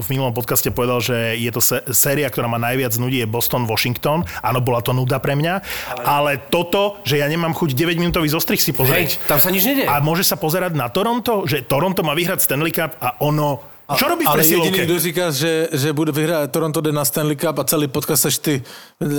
v 0.00 0.06
minulom 0.08 0.32
podcaste 0.32 0.72
povedal, 0.72 1.04
že 1.04 1.36
je 1.36 1.50
to 1.52 1.60
sé- 1.60 1.84
séria, 1.92 2.24
ktorá 2.32 2.48
ma 2.48 2.56
najviac 2.56 2.96
nudí, 2.96 3.20
je 3.20 3.28
Boston-Washington. 3.28 4.24
Áno, 4.40 4.64
bola 4.64 4.80
to 4.80 4.96
nuda 4.96 5.20
pre 5.20 5.36
mňa, 5.36 5.54
ale, 5.92 6.08
ale 6.08 6.32
toto, 6.40 6.96
že 7.04 7.20
ja 7.20 7.28
nemám 7.28 7.52
chuť 7.52 7.76
9-minútový 7.76 8.32
zostrih 8.32 8.56
si 8.56 8.72
pozrieť. 8.72 9.20
Hej, 9.20 9.28
tam 9.28 9.44
sa 9.44 9.52
nič 9.52 9.68
nedie. 9.68 9.84
A 9.84 10.00
môže 10.00 10.24
sa 10.24 10.40
pozerať 10.40 10.72
na 10.72 10.88
Toronto, 10.88 11.44
že 11.44 11.68
Toronto 11.68 12.00
má 12.00 12.16
vyhrať 12.16 12.48
Stanley 12.48 12.72
Cup 12.72 12.96
a 12.96 13.20
ono... 13.20 13.76
Čo 13.96 14.04
robí 14.08 14.24
v 14.24 14.28
Ale 14.28 14.36
presilovke? 14.36 14.68
jediný, 14.68 14.84
kdo 14.84 14.96
říká, 15.00 15.24
že, 15.30 15.68
že 15.72 15.92
bude 15.92 16.12
vyhrát 16.12 16.50
Toronto 16.52 16.80
jde 16.80 16.92
na 16.92 17.04
Stanley 17.04 17.36
Cup 17.36 17.58
a 17.58 17.64
celý 17.64 17.88
podcast 17.88 18.22
seš 18.22 18.38
ty, 18.38 18.62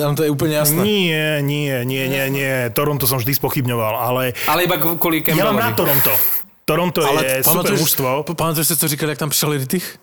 tam 0.01 0.15
to 0.15 0.23
je 0.23 0.29
úplně 0.29 0.55
jasné. 0.55 0.83
Nie, 0.85 1.41
nie, 1.41 1.85
nie, 1.85 2.05
nie, 2.07 2.29
nie. 2.29 2.69
Toronto 2.69 3.07
som 3.09 3.17
vždy 3.17 3.33
spochybňoval, 3.33 3.97
ale 3.97 4.33
Ale 4.45 4.63
iba 4.69 4.77
kvôli 4.77 5.25
ja 5.25 5.33
mám 5.41 5.57
Campbellovi. 5.57 5.61
rád 5.65 5.73
Toronto. 5.75 6.13
Toronto 6.69 6.99
je 7.01 7.41
super 7.43 7.73
mužstvo. 7.73 8.23
pa- 8.29 8.33
pamatuješ 8.37 8.67
si, 8.67 8.75
co 8.77 8.87
říkali, 8.87 9.09
jak 9.11 9.19
tam 9.19 9.29
přišel 9.29 9.57
Rittich? 9.57 9.97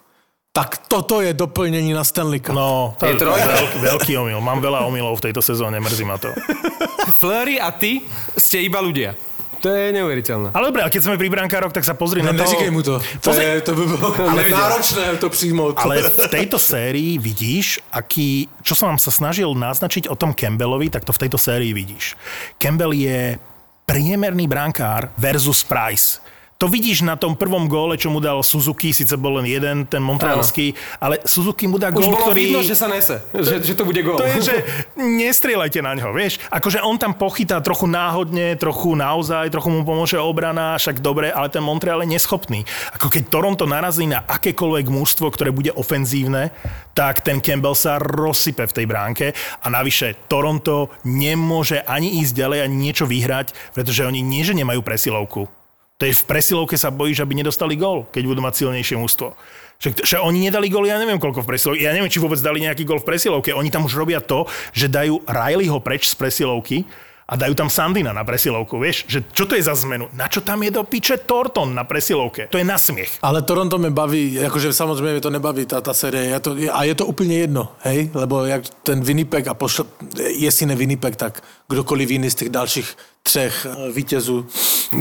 Tak 0.53 0.89
toto 0.89 1.21
je 1.21 1.31
doplnění 1.37 1.93
na 1.93 2.05
Stanley 2.05 2.41
Cup. 2.41 2.55
No, 2.55 2.97
to 2.99 3.07
Je 3.07 3.15
trojka. 3.15 3.47
veľký, 3.47 3.79
veľký 3.79 4.13
omyl. 4.19 4.41
Mám 4.41 4.59
veľa 4.65 4.89
omylov 4.89 5.21
v 5.21 5.31
tejto 5.31 5.45
sezóne, 5.45 5.77
mrzí 5.79 6.05
ma 6.09 6.17
to. 6.19 6.33
Fleury 7.21 7.61
a 7.61 7.71
ty 7.71 8.01
ste 8.41 8.65
iba 8.65 8.81
ľudia. 8.81 9.15
To 9.61 9.69
je 9.73 9.93
neuveriteľné. 9.93 10.53
Ale 10.53 10.69
dobre, 10.69 10.83
a 10.83 10.89
keď 10.89 11.01
sme 11.03 11.17
pri 11.17 11.29
brankároch, 11.29 11.73
tak 11.73 11.83
sa 11.83 11.97
pozri 11.97 12.21
Ne, 12.21 12.31
na 12.31 12.37
to. 12.37 12.45
neříkej 12.45 12.71
mu 12.71 12.83
to. 12.83 12.99
To, 12.99 13.31
Pozri- 13.31 13.45
je, 13.45 13.61
to 13.61 13.73
by 13.75 13.85
bylo 13.87 14.09
ale 14.29 14.43
náročné 14.49 15.17
to 15.17 15.29
přijmout. 15.31 15.75
Ale 15.79 16.03
v 16.13 16.29
tejto 16.29 16.59
sérii 16.59 17.17
vidíš, 17.19 17.81
aký, 17.89 18.49
čo 18.61 18.75
som 18.75 18.93
vám 18.93 19.01
sa 19.01 19.11
snažil 19.11 19.49
naznačiť 19.55 20.09
o 20.09 20.15
tom 20.15 20.37
Campbellovi, 20.37 20.93
tak 20.93 21.05
to 21.05 21.13
v 21.13 21.21
tejto 21.25 21.39
sérii 21.39 21.73
vidíš. 21.73 22.15
Campbell 22.59 22.93
je 22.93 23.39
priemerný 23.87 24.51
brankár 24.51 25.15
versus 25.17 25.63
Price. 25.63 26.19
To 26.57 26.73
vidíš 26.73 27.05
na 27.05 27.21
tom 27.21 27.37
prvom 27.37 27.69
góle, 27.69 28.01
čo 28.01 28.09
mu 28.09 28.17
dal 28.17 28.41
Suzuki, 28.41 28.89
síce 28.97 29.13
bol 29.21 29.37
len 29.37 29.45
jeden, 29.45 29.85
ten 29.85 30.01
montrealský, 30.01 30.73
ale 30.97 31.21
Suzuki 31.29 31.69
mu 31.69 31.77
dá 31.77 31.93
Už 31.93 32.09
gól, 32.09 32.17
bolo 32.17 32.33
ktorý... 32.33 32.41
vidno, 32.49 32.65
že 32.65 32.73
sa 32.73 32.89
nese, 32.89 33.21
že, 33.29 33.61
že 33.61 33.77
to 33.77 33.85
bude 33.85 34.01
gól. 34.01 34.17
To 34.17 34.25
je, 34.25 34.41
že 34.41 34.57
nestrieľajte 34.97 35.85
na 35.85 35.93
ňo, 35.93 36.17
vieš. 36.17 36.41
Akože 36.49 36.81
on 36.81 36.97
tam 36.97 37.13
pochytá 37.13 37.61
trochu 37.61 37.85
náhodne, 37.85 38.57
trochu 38.57 38.97
naozaj, 38.97 39.53
trochu 39.53 39.69
mu 39.69 39.85
pomôže 39.85 40.17
obrana, 40.17 40.81
však 40.81 41.05
dobre, 41.05 41.29
ale 41.29 41.53
ten 41.53 41.61
Montreal 41.61 42.01
je 42.09 42.17
neschopný. 42.17 42.65
Ako 42.97 43.13
keď 43.13 43.29
Toronto 43.29 43.69
narazí 43.69 44.09
na 44.09 44.25
akékoľvek 44.25 44.89
mužstvo, 44.89 45.29
ktoré 45.29 45.53
bude 45.53 45.77
ofenzívne, 45.77 46.57
tak 46.97 47.21
ten 47.21 47.45
Campbell 47.45 47.77
sa 47.77 48.01
rozsype 48.01 48.65
v 48.65 48.77
tej 48.81 48.87
bránke 48.89 49.37
a 49.61 49.67
navyše 49.69 50.17
Toronto 50.25 50.89
nemôže 51.05 51.85
ani 51.85 52.25
ísť 52.25 52.33
ďalej, 52.33 52.59
ani 52.65 52.77
niečo 52.81 53.05
vyhrať, 53.05 53.77
pretože 53.77 54.09
oni 54.09 54.25
nie, 54.25 54.41
že 54.41 54.57
nemajú 54.57 54.81
presilovku. 54.81 55.66
To 55.97 56.05
je 56.05 56.13
v 56.13 56.25
presilovke 56.29 56.77
sa 56.77 56.93
bojíš, 56.93 57.25
aby 57.25 57.41
nedostali 57.41 57.73
gól, 57.73 58.05
keď 58.13 58.23
budú 58.29 58.41
mať 58.45 58.55
silnejšie 58.61 59.01
mužstvo. 59.01 59.33
Však, 59.81 60.05
že 60.05 60.17
oni 60.21 60.49
nedali 60.49 60.69
gól, 60.69 60.85
ja 60.85 61.01
neviem 61.01 61.21
koľko 61.21 61.45
v 61.45 61.57
presilovke. 61.57 61.85
Ja 61.85 61.97
neviem, 61.97 62.13
či 62.13 62.21
vôbec 62.21 62.41
dali 62.41 62.65
nejaký 62.65 62.85
gól 62.85 63.01
v 63.01 63.09
presilovke. 63.09 63.57
Oni 63.57 63.73
tam 63.73 63.89
už 63.89 63.97
robia 63.97 64.21
to, 64.21 64.45
že 64.77 64.93
dajú 64.93 65.25
Rileyho 65.25 65.81
preč 65.81 66.13
z 66.13 66.17
presilovky 66.17 66.85
a 67.27 67.35
dajú 67.35 67.59
tam 67.59 67.67
Sandina 67.67 68.15
na 68.15 68.23
presilovku, 68.23 68.79
vieš? 68.79 69.03
Že 69.11 69.19
čo 69.35 69.45
to 69.51 69.59
je 69.59 69.67
za 69.67 69.75
zmenu? 69.75 70.07
Na 70.15 70.31
čo 70.31 70.41
tam 70.41 70.63
je 70.63 70.71
do 70.71 70.87
piče 70.87 71.19
Torton 71.27 71.75
na 71.75 71.83
presilovke? 71.83 72.47
To 72.55 72.61
je 72.61 72.65
na 72.65 72.79
smiech. 72.79 73.19
Ale 73.23 73.43
Toronto 73.43 73.79
mě 73.79 73.91
baví, 73.91 74.35
jakože 74.35 74.73
samozřejmě 74.73 75.13
mě 75.13 75.21
to 75.21 75.31
nebaví, 75.31 75.67
ta, 75.67 75.81
ta 75.81 75.95
série, 75.95 76.25
je 76.25 76.41
to, 76.41 76.57
a 76.73 76.85
je 76.85 76.95
to 76.95 77.07
úplně 77.07 77.39
jedno, 77.39 77.73
hej, 77.83 78.11
lebo 78.15 78.45
jak 78.45 78.63
ten 78.83 79.01
Winnipeg 79.01 79.49
a 79.49 79.55
pošl, 79.55 79.87
jestli 80.29 80.67
ne 80.67 80.77
Winnipeg, 80.77 81.17
tak 81.17 81.43
kdokoliv 81.69 82.11
jiný 82.11 82.31
z 82.31 82.35
těch 82.35 82.49
dalších 82.49 82.97
třech 83.27 83.67
eh, 83.67 83.93
vítězů 83.93 84.47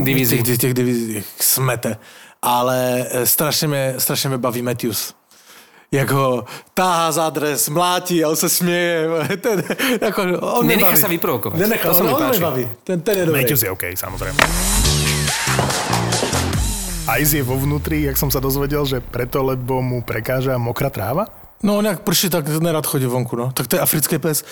Divizí. 0.02 0.42
těch, 0.42 0.58
těch 0.58 0.74
divizí 0.74 1.22
smete. 1.40 1.96
Ale 2.42 3.06
eh, 3.10 3.26
strašně 3.26 3.68
mě, 3.68 3.94
strašně 3.98 4.28
mě 4.28 4.38
baví 4.38 4.62
Matthews. 4.62 5.14
Jak 5.92 6.10
ho 6.10 6.44
táhá 6.74 7.12
za 7.12 7.30
dres, 7.30 7.68
mlátí 7.70 8.24
a 8.24 8.28
on 8.28 8.36
se 8.36 8.48
směje. 8.48 9.06
Ten, 9.40 9.62
jako, 10.02 10.22
on 10.58 10.66
Nenechá 10.66 10.98
sa 10.98 11.06
vyprovokovať. 11.06 11.56
Nenechá, 11.62 11.88
To 11.88 11.94
sa 11.94 12.02
on, 12.02 12.10
on 12.10 12.18
mě 12.18 12.26
páči. 12.26 12.42
baví. 12.42 12.64
Ten, 12.84 12.98
ten 13.00 13.14
je 13.18 13.24
dobrý. 13.30 13.40
Matthews 13.40 13.62
je 13.62 13.70
OK, 13.70 13.84
samozrejme. 13.94 14.38
Ice 17.22 17.38
je 17.38 17.44
vo 17.46 17.54
vnútri, 17.54 18.02
jak 18.02 18.18
som 18.18 18.34
sa 18.34 18.42
dozvedel, 18.42 18.82
že 18.82 18.98
preto, 18.98 19.46
lebo 19.46 19.78
mu 19.78 20.02
prekáža 20.02 20.58
mokrá 20.58 20.90
tráva? 20.90 21.30
No 21.62 21.78
on 21.78 21.86
jak 21.86 22.02
prší, 22.02 22.28
tak 22.34 22.50
nerad 22.60 22.82
chodí 22.86 23.06
vonku, 23.06 23.38
no. 23.38 23.54
Tak 23.54 23.70
to 23.70 23.76
je 23.78 23.80
africký 23.80 24.18
pes. 24.18 24.42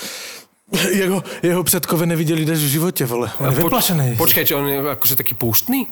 Jeho, 0.91 1.23
jeho 1.43 1.65
předkové 1.65 2.07
neviděli 2.07 2.45
jdeš 2.45 2.59
v 2.59 2.69
životě, 2.69 3.07
vole. 3.07 3.31
On 3.39 3.47
je 3.47 3.57
vyplašený. 3.57 4.17
Počkajte, 4.17 4.55
on 4.55 4.69
je 4.69 4.91
akože 4.91 5.17
taký 5.17 5.35
púštny? 5.35 5.87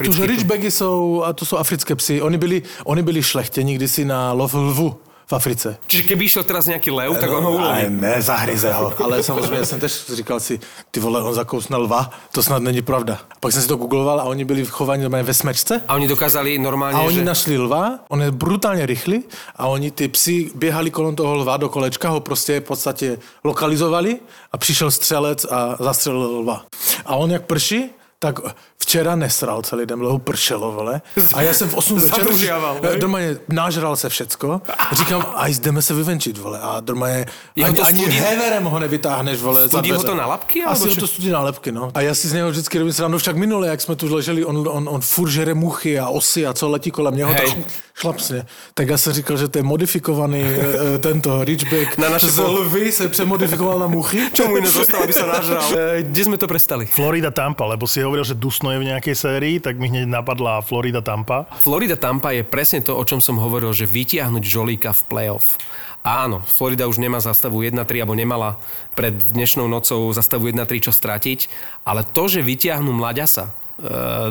E, 0.00 0.04
Tuže. 0.04 0.26
Ridgebagy 0.26 0.70
jsou, 0.70 1.22
a 1.26 1.32
to 1.32 1.44
jsou 1.44 1.56
africké 1.56 1.94
psy, 1.94 2.22
oni 2.22 2.38
byli, 2.38 2.62
oni 2.84 3.02
byli 3.02 3.22
šlechtěni 3.22 3.74
kdysi 3.74 4.04
na 4.04 4.32
lov 4.32 4.54
lvu 4.54 5.00
v 5.30 5.32
Africe. 5.32 5.78
Čiže 5.86 6.02
keby 6.10 6.26
išiel 6.26 6.42
teraz 6.42 6.66
nejaký 6.66 6.90
lev, 6.90 7.14
tak 7.22 7.30
on 7.30 7.46
ho 7.46 7.52
uloví. 7.54 7.86
ne, 7.86 8.18
zahryze 8.18 8.72
ho. 8.74 8.90
Ale 9.04 9.22
samozřejmě 9.22 9.64
jsem 9.64 9.80
tež 9.80 9.92
říkal 10.14 10.40
si, 10.40 10.58
ty 10.90 11.00
vole, 11.00 11.22
on 11.22 11.34
zakousne 11.34 11.76
lva, 11.76 12.10
to 12.34 12.42
snad 12.42 12.62
není 12.62 12.82
pravda. 12.82 13.18
Pak 13.40 13.52
jsem 13.52 13.62
si 13.62 13.68
to 13.68 13.76
googloval 13.76 14.20
a 14.20 14.24
oni 14.24 14.44
byli 14.44 14.66
chovaní 14.66 15.02
normálně 15.02 15.24
ve 15.24 15.34
smečce. 15.34 15.82
A 15.88 15.94
oni 15.94 16.08
dokázali 16.08 16.58
normálne, 16.58 16.98
A 16.98 17.02
oni 17.06 17.22
že... 17.22 17.24
našli 17.24 17.58
lva, 17.58 17.98
on 18.08 18.22
je 18.22 18.30
brutálně 18.30 18.86
rychlý 18.86 19.24
a 19.56 19.66
oni 19.66 19.90
ty 19.90 20.08
psi 20.08 20.50
běhali 20.54 20.90
kolem 20.90 21.16
toho 21.16 21.34
lva 21.34 21.56
do 21.56 21.68
kolečka, 21.68 22.08
ho 22.10 22.20
prostě 22.20 22.60
v 22.60 22.64
podstatě 22.64 23.18
lokalizovali 23.44 24.18
a 24.52 24.58
přišel 24.58 24.90
střelec 24.90 25.44
a 25.50 25.76
zastřelil 25.80 26.38
lva. 26.42 26.64
A 27.06 27.14
on 27.16 27.30
jak 27.30 27.46
prší, 27.46 27.90
tak 28.20 28.40
včera 28.76 29.16
nesral 29.16 29.62
celý 29.62 29.86
den, 29.86 30.02
lebo 30.02 30.18
pršelo, 30.18 30.72
vole. 30.72 31.00
A 31.34 31.42
já 31.42 31.54
jsem 31.54 31.68
v 31.68 31.74
8 31.74 31.98
večer 32.00 32.20
už 32.20 32.26
Zadržiaval, 32.26 32.80
eh, 33.18 33.36
nážral 33.48 33.96
se 33.96 34.08
všecko. 34.08 34.60
A 34.78 34.94
říkám, 34.94 35.26
a 35.34 35.46
jdeme 35.48 35.82
se 35.82 35.94
vyvenčit, 35.94 36.38
vole. 36.38 36.60
A 36.62 36.80
doma 36.80 37.08
je, 37.08 37.26
Jeho 37.56 37.68
ani, 37.68 37.76
to 37.76 37.86
ani 37.86 38.04
heverem 38.04 38.64
ho 38.64 38.78
nevytáhneš, 38.78 39.40
vole, 39.40 39.68
Studí 39.68 39.90
ho 39.90 40.02
to 40.02 40.14
na 40.14 40.24
alebo 40.24 40.44
Asi 40.66 40.88
ho 40.88 40.94
to 40.94 41.06
studí 41.06 41.30
na 41.30 41.42
lepky, 41.42 41.72
no. 41.72 41.90
A 41.94 42.00
já 42.00 42.14
si 42.14 42.28
z 42.28 42.32
něho 42.32 42.50
vždycky 42.50 42.78
robím 42.78 42.92
srandu, 42.92 43.18
však 43.18 43.36
minule, 43.36 43.68
jak 43.68 43.80
jsme 43.80 43.96
tu 43.96 44.14
leželi, 44.14 44.44
on, 44.44 44.68
on, 44.68 44.88
on 44.88 45.00
furt 45.00 45.30
žere 45.30 45.54
muchy 45.54 45.98
a 45.98 46.08
osy 46.08 46.46
a 46.46 46.52
co 46.52 46.68
letí 46.68 46.90
kolem 46.90 47.16
něho, 47.16 47.34
tak 47.34 47.48
šlapsne. 47.94 48.46
Tak 48.74 48.88
já 48.88 48.98
jsem 48.98 49.12
říkal, 49.12 49.36
že 49.36 49.48
to 49.48 49.58
je 49.58 49.62
modifikovaný 49.62 50.42
e, 50.42 50.98
tento 50.98 51.44
Ridgeback. 51.44 51.98
Na 51.98 52.08
naše 52.08 52.26
z 52.26 52.38
lvy 52.38 52.92
se 52.92 53.08
přemodifikoval 53.08 53.78
na 53.78 53.86
muchy. 53.86 54.30
Čo 54.32 54.48
mu 54.48 54.56
iné 54.56 54.70
zostalo, 54.70 55.04
aby 55.04 55.12
sa 55.12 55.26
nažral? 55.26 55.64
Kde 56.10 56.22
sme 56.24 56.36
to 56.40 56.48
prestali? 56.48 56.88
Florida 56.88 57.30
Tampa, 57.30 57.68
lebo 57.68 57.84
si 57.84 58.00
hovoril, 58.10 58.26
že 58.26 58.34
Dusno 58.34 58.74
je 58.74 58.82
v 58.82 58.90
nejakej 58.90 59.14
sérii, 59.14 59.62
tak 59.62 59.78
mi 59.78 59.86
hneď 59.86 60.10
napadla 60.10 60.58
Florida 60.66 60.98
Tampa. 60.98 61.46
Florida 61.62 61.94
Tampa 61.94 62.34
je 62.34 62.42
presne 62.42 62.82
to, 62.82 62.98
o 62.98 63.06
čom 63.06 63.22
som 63.22 63.38
hovoril, 63.38 63.70
že 63.70 63.86
vytiahnuť 63.86 64.42
žolíka 64.42 64.90
v 64.90 65.02
playoff. 65.06 65.54
Áno, 66.02 66.42
Florida 66.42 66.90
už 66.90 66.98
nemá 66.98 67.22
zastavu 67.22 67.62
1-3, 67.62 68.02
alebo 68.02 68.18
nemala 68.18 68.58
pred 68.98 69.14
dnešnou 69.14 69.70
nocou 69.70 70.10
zastavu 70.10 70.50
1-3 70.50 70.90
čo 70.90 70.90
stratiť, 70.90 71.46
ale 71.86 72.02
to, 72.02 72.26
že 72.26 72.42
vytiahnu 72.42 72.90
mlaďasa 72.90 73.46
e, 73.46 73.52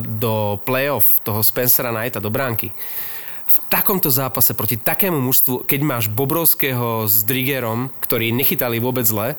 do 0.04 0.60
playoff 0.68 1.24
toho 1.24 1.40
Spencera 1.40 1.94
Knighta 1.96 2.20
do 2.20 2.34
bránky, 2.34 2.76
v 3.50 3.58
takomto 3.66 4.08
zápase 4.08 4.54
proti 4.54 4.78
takému 4.78 5.18
mužstvu, 5.18 5.66
keď 5.66 5.80
máš 5.82 6.06
Bobrovského 6.06 7.10
s 7.10 7.26
Drigerom, 7.26 7.90
ktorí 7.98 8.30
nechytali 8.30 8.78
vôbec 8.78 9.02
zle, 9.04 9.34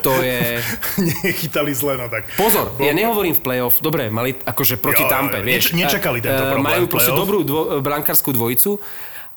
to 0.00 0.14
je... 0.22 0.62
Nechytali 1.26 1.74
zle, 1.74 1.98
no 1.98 2.06
tak. 2.06 2.30
Pozor, 2.38 2.78
ja 2.78 2.94
nehovorím 2.94 3.34
v 3.34 3.42
playoff, 3.42 3.82
dobre, 3.82 4.06
mali 4.06 4.38
akože 4.38 4.78
proti 4.78 5.02
Jo, 5.02 5.10
Tampe, 5.10 5.42
vieš. 5.42 5.74
neč- 5.74 5.82
nečakali 5.82 6.22
tento 6.22 6.46
Eh, 6.46 6.50
problém 6.54 6.78
Majú 6.78 6.84
proste 6.86 7.10
dobrú 7.10 7.42
dvo, 7.42 7.82
brankárskú 7.82 8.30
dvojicu 8.30 8.78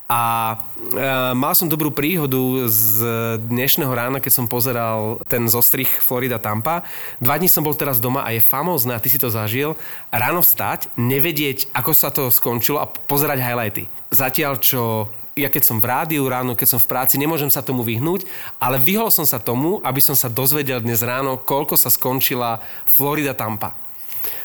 a 0.04 0.54
e, 0.92 0.96
mal 1.32 1.56
som 1.56 1.64
dobrú 1.64 1.88
príhodu 1.88 2.68
z 2.68 3.00
dnešného 3.40 3.88
rána, 3.88 4.20
keď 4.20 4.32
som 4.36 4.46
pozeral 4.50 5.16
ten 5.24 5.48
zostrih 5.48 5.88
Florida 5.88 6.36
Tampa. 6.36 6.84
Dva 7.24 7.40
dní 7.40 7.48
som 7.48 7.64
bol 7.64 7.72
teraz 7.72 8.04
doma 8.04 8.20
a 8.20 8.36
je 8.36 8.44
famózne, 8.44 8.92
a 8.92 9.00
ty 9.00 9.08
si 9.08 9.16
to 9.16 9.32
zažil, 9.32 9.80
ráno 10.12 10.44
vstať, 10.44 10.92
nevedieť, 11.00 11.72
ako 11.72 11.90
sa 11.96 12.12
to 12.12 12.28
skončilo 12.28 12.84
a 12.84 12.90
pozerať 12.90 13.40
highlighty. 13.40 13.88
Zatiaľ, 14.12 14.60
čo 14.60 15.08
ja 15.34 15.50
keď 15.50 15.62
som 15.66 15.82
v 15.82 15.90
rádiu 15.90 16.22
ráno, 16.30 16.54
keď 16.54 16.76
som 16.76 16.80
v 16.80 16.90
práci, 16.94 17.18
nemôžem 17.18 17.50
sa 17.50 17.64
tomu 17.64 17.82
vyhnúť, 17.82 18.22
ale 18.62 18.78
vyhol 18.78 19.10
som 19.10 19.26
sa 19.26 19.42
tomu, 19.42 19.82
aby 19.82 19.98
som 19.98 20.14
sa 20.14 20.30
dozvedel 20.30 20.78
dnes 20.78 21.02
ráno, 21.02 21.42
koľko 21.42 21.74
sa 21.74 21.90
skončila 21.90 22.62
Florida 22.86 23.34
Tampa. 23.34 23.74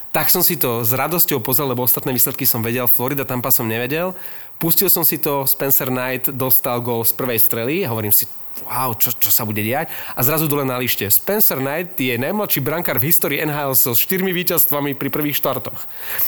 Tak 0.10 0.34
som 0.34 0.42
si 0.42 0.58
to 0.58 0.82
s 0.82 0.90
radosťou 0.90 1.38
pozrel, 1.46 1.70
lebo 1.70 1.86
ostatné 1.86 2.10
výsledky 2.10 2.42
som 2.42 2.66
vedel, 2.66 2.90
Florida 2.90 3.22
Tampa 3.22 3.54
som 3.54 3.70
nevedel. 3.70 4.18
Pustil 4.60 4.92
som 4.92 5.08
si 5.08 5.16
to, 5.24 5.48
Spencer 5.48 5.88
Knight 5.88 6.36
dostal 6.36 6.84
gol 6.84 7.08
z 7.08 7.16
prvej 7.16 7.40
strely 7.40 7.88
a 7.88 7.96
hovorím 7.96 8.12
si, 8.12 8.28
wow, 8.68 8.92
čo, 8.92 9.16
čo 9.16 9.32
sa 9.32 9.48
bude 9.48 9.64
diať? 9.64 9.88
A 10.16 10.20
zrazu 10.20 10.52
dole 10.52 10.68
na 10.68 10.76
lište. 10.76 11.08
Spencer 11.08 11.64
Knight 11.64 11.96
je 11.96 12.20
najmladší 12.20 12.60
brankár 12.60 13.00
v 13.00 13.08
histórii 13.08 13.40
NHL 13.40 13.72
so 13.72 13.96
štyrmi 13.96 14.36
víťazstvami 14.36 15.00
pri 15.00 15.08
prvých 15.08 15.40
štartoch. 15.40 15.80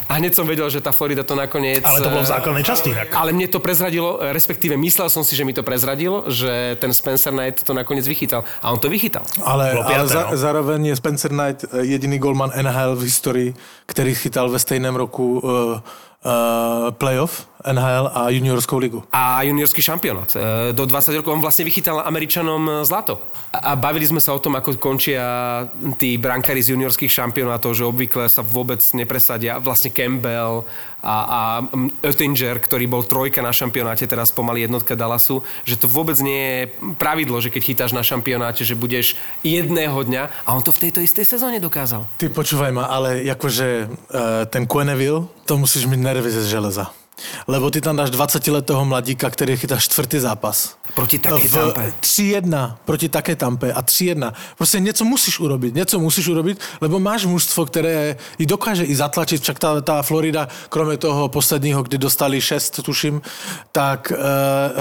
A 0.08 0.16
hneď 0.16 0.40
som 0.40 0.48
vedel, 0.48 0.64
že 0.72 0.80
tá 0.80 0.96
Florida 0.96 1.28
to 1.28 1.36
nakoniec... 1.36 1.84
Ale 1.84 2.00
to 2.00 2.08
bolo 2.08 2.24
v 2.24 2.32
eh, 2.32 2.36
základnej 2.40 2.64
časti 2.64 2.90
inak. 2.96 3.12
ale 3.12 3.36
mne 3.36 3.52
to 3.52 3.60
prezradilo, 3.60 4.24
respektíve 4.32 4.80
myslel 4.80 5.12
som 5.12 5.28
si, 5.28 5.36
že 5.36 5.44
mi 5.44 5.52
to 5.52 5.68
prezradilo, 5.68 6.24
že 6.32 6.80
ten 6.80 6.96
Spencer 6.96 7.36
Knight 7.36 7.68
to 7.68 7.76
nakoniec 7.76 8.08
vychytal. 8.08 8.48
A 8.64 8.72
on 8.72 8.80
to 8.80 8.88
vychytal. 8.88 9.28
Ale, 9.44 9.76
Bylo 9.76 9.84
ale 9.84 9.92
piaté, 9.92 10.08
za, 10.08 10.22
no. 10.32 10.40
zároveň 10.40 10.80
je 10.88 10.96
Spencer 10.96 11.32
Knight 11.36 11.68
eh, 11.68 11.84
jediný 11.84 12.16
golman 12.16 12.56
NHL 12.56 12.96
v 12.96 13.04
historii, 13.04 13.50
který 13.86 14.16
chytal 14.16 14.48
ve 14.48 14.60
stejném 14.60 14.96
roku 14.96 15.44
uh, 15.44 15.84
uh, 16.26 16.92
playoff 16.96 17.52
NHL 17.62 18.10
a 18.14 18.30
juniorskou 18.30 18.78
ligu. 18.78 19.04
a 19.14 19.42
juniorský 19.46 19.82
šampionát. 19.82 20.36
E, 20.36 20.74
Do 20.74 20.86
20 20.86 21.14
rokov 21.22 21.34
on 21.34 21.42
vlastne 21.42 21.62
vychytal 21.62 22.02
Američanom 22.02 22.82
zlato. 22.82 23.22
A 23.54 23.72
a 23.72 23.76
bavili 23.78 24.04
sme 24.10 24.20
sa 24.20 24.34
o 24.34 24.42
tom, 24.42 24.58
ako 24.58 24.82
končia 24.82 25.22
tí 26.02 26.18
brankári 26.18 26.60
z 26.66 26.74
juniorských 26.74 27.12
šampionátov, 27.12 27.78
že 27.78 27.86
obvykle 27.86 28.26
sa 28.28 28.42
vôbec 28.42 28.82
nepresadia. 28.98 29.62
Vlastne 29.62 29.94
Campbell 29.94 30.66
a, 31.02 31.16
a 31.26 31.40
Oettinger, 32.06 32.62
ktorý 32.62 32.86
bol 32.86 33.04
trojka 33.04 33.42
na 33.42 33.50
šampionáte, 33.52 34.06
teraz 34.06 34.30
pomaly 34.30 34.70
jednotka 34.70 34.94
Dallasu, 34.94 35.42
že 35.66 35.76
to 35.76 35.90
vôbec 35.90 36.18
nie 36.22 36.40
je 36.40 36.62
pravidlo, 36.96 37.42
že 37.42 37.50
keď 37.50 37.62
chytáš 37.62 37.92
na 37.92 38.06
šampionáte, 38.06 38.62
že 38.62 38.78
budeš 38.78 39.18
jedného 39.42 39.98
dňa 39.98 40.46
a 40.46 40.50
on 40.54 40.62
to 40.62 40.72
v 40.72 40.90
tejto 40.90 41.02
istej 41.02 41.26
sezóne 41.26 41.58
dokázal. 41.58 42.06
Ty 42.22 42.30
počúvaj 42.30 42.72
ma, 42.72 42.86
ale 42.88 43.26
jakože 43.26 43.90
uh, 43.90 44.46
ten 44.48 44.70
Quenneville, 44.70 45.28
to 45.46 45.58
musíš 45.58 45.90
mít 45.90 46.00
nervy 46.00 46.32
ze 46.32 46.48
železa. 46.48 47.01
Lebo 47.48 47.72
ty 47.72 47.82
tam 47.82 47.96
dáš 47.96 48.12
20-letého 48.12 48.84
mladíka, 48.86 49.30
ktorý 49.30 49.58
chytá 49.58 49.78
štvrtý 49.80 50.20
zápas. 50.22 50.78
Proti 50.92 51.18
takej 51.18 51.48
v 51.48 51.54
tampe. 51.54 51.84
3-1 52.04 52.82
proti 52.86 53.08
také 53.08 53.34
tampe 53.40 53.72
a 53.72 53.80
3-1. 53.80 54.36
Proste 54.60 54.84
niečo 54.84 55.08
musíš 55.08 55.40
urobiť, 55.40 55.72
niečo 55.72 55.96
musíš 55.98 56.28
urobiť, 56.28 56.84
lebo 56.84 57.00
máš 57.00 57.24
mužstvo, 57.24 57.64
ktoré 57.72 58.20
i 58.36 58.46
dokáže 58.46 58.84
i 58.84 58.92
zatlačiť, 58.92 59.40
však 59.40 59.58
tá, 59.58 59.70
tá 59.80 59.96
Florida, 60.04 60.52
krome 60.68 60.98
toho 60.98 61.30
posledního, 61.32 61.84
kde 61.84 61.98
dostali 61.98 62.42
6, 62.42 62.84
tuším, 62.84 63.22
tak 63.72 64.12
uh, 64.12 64.18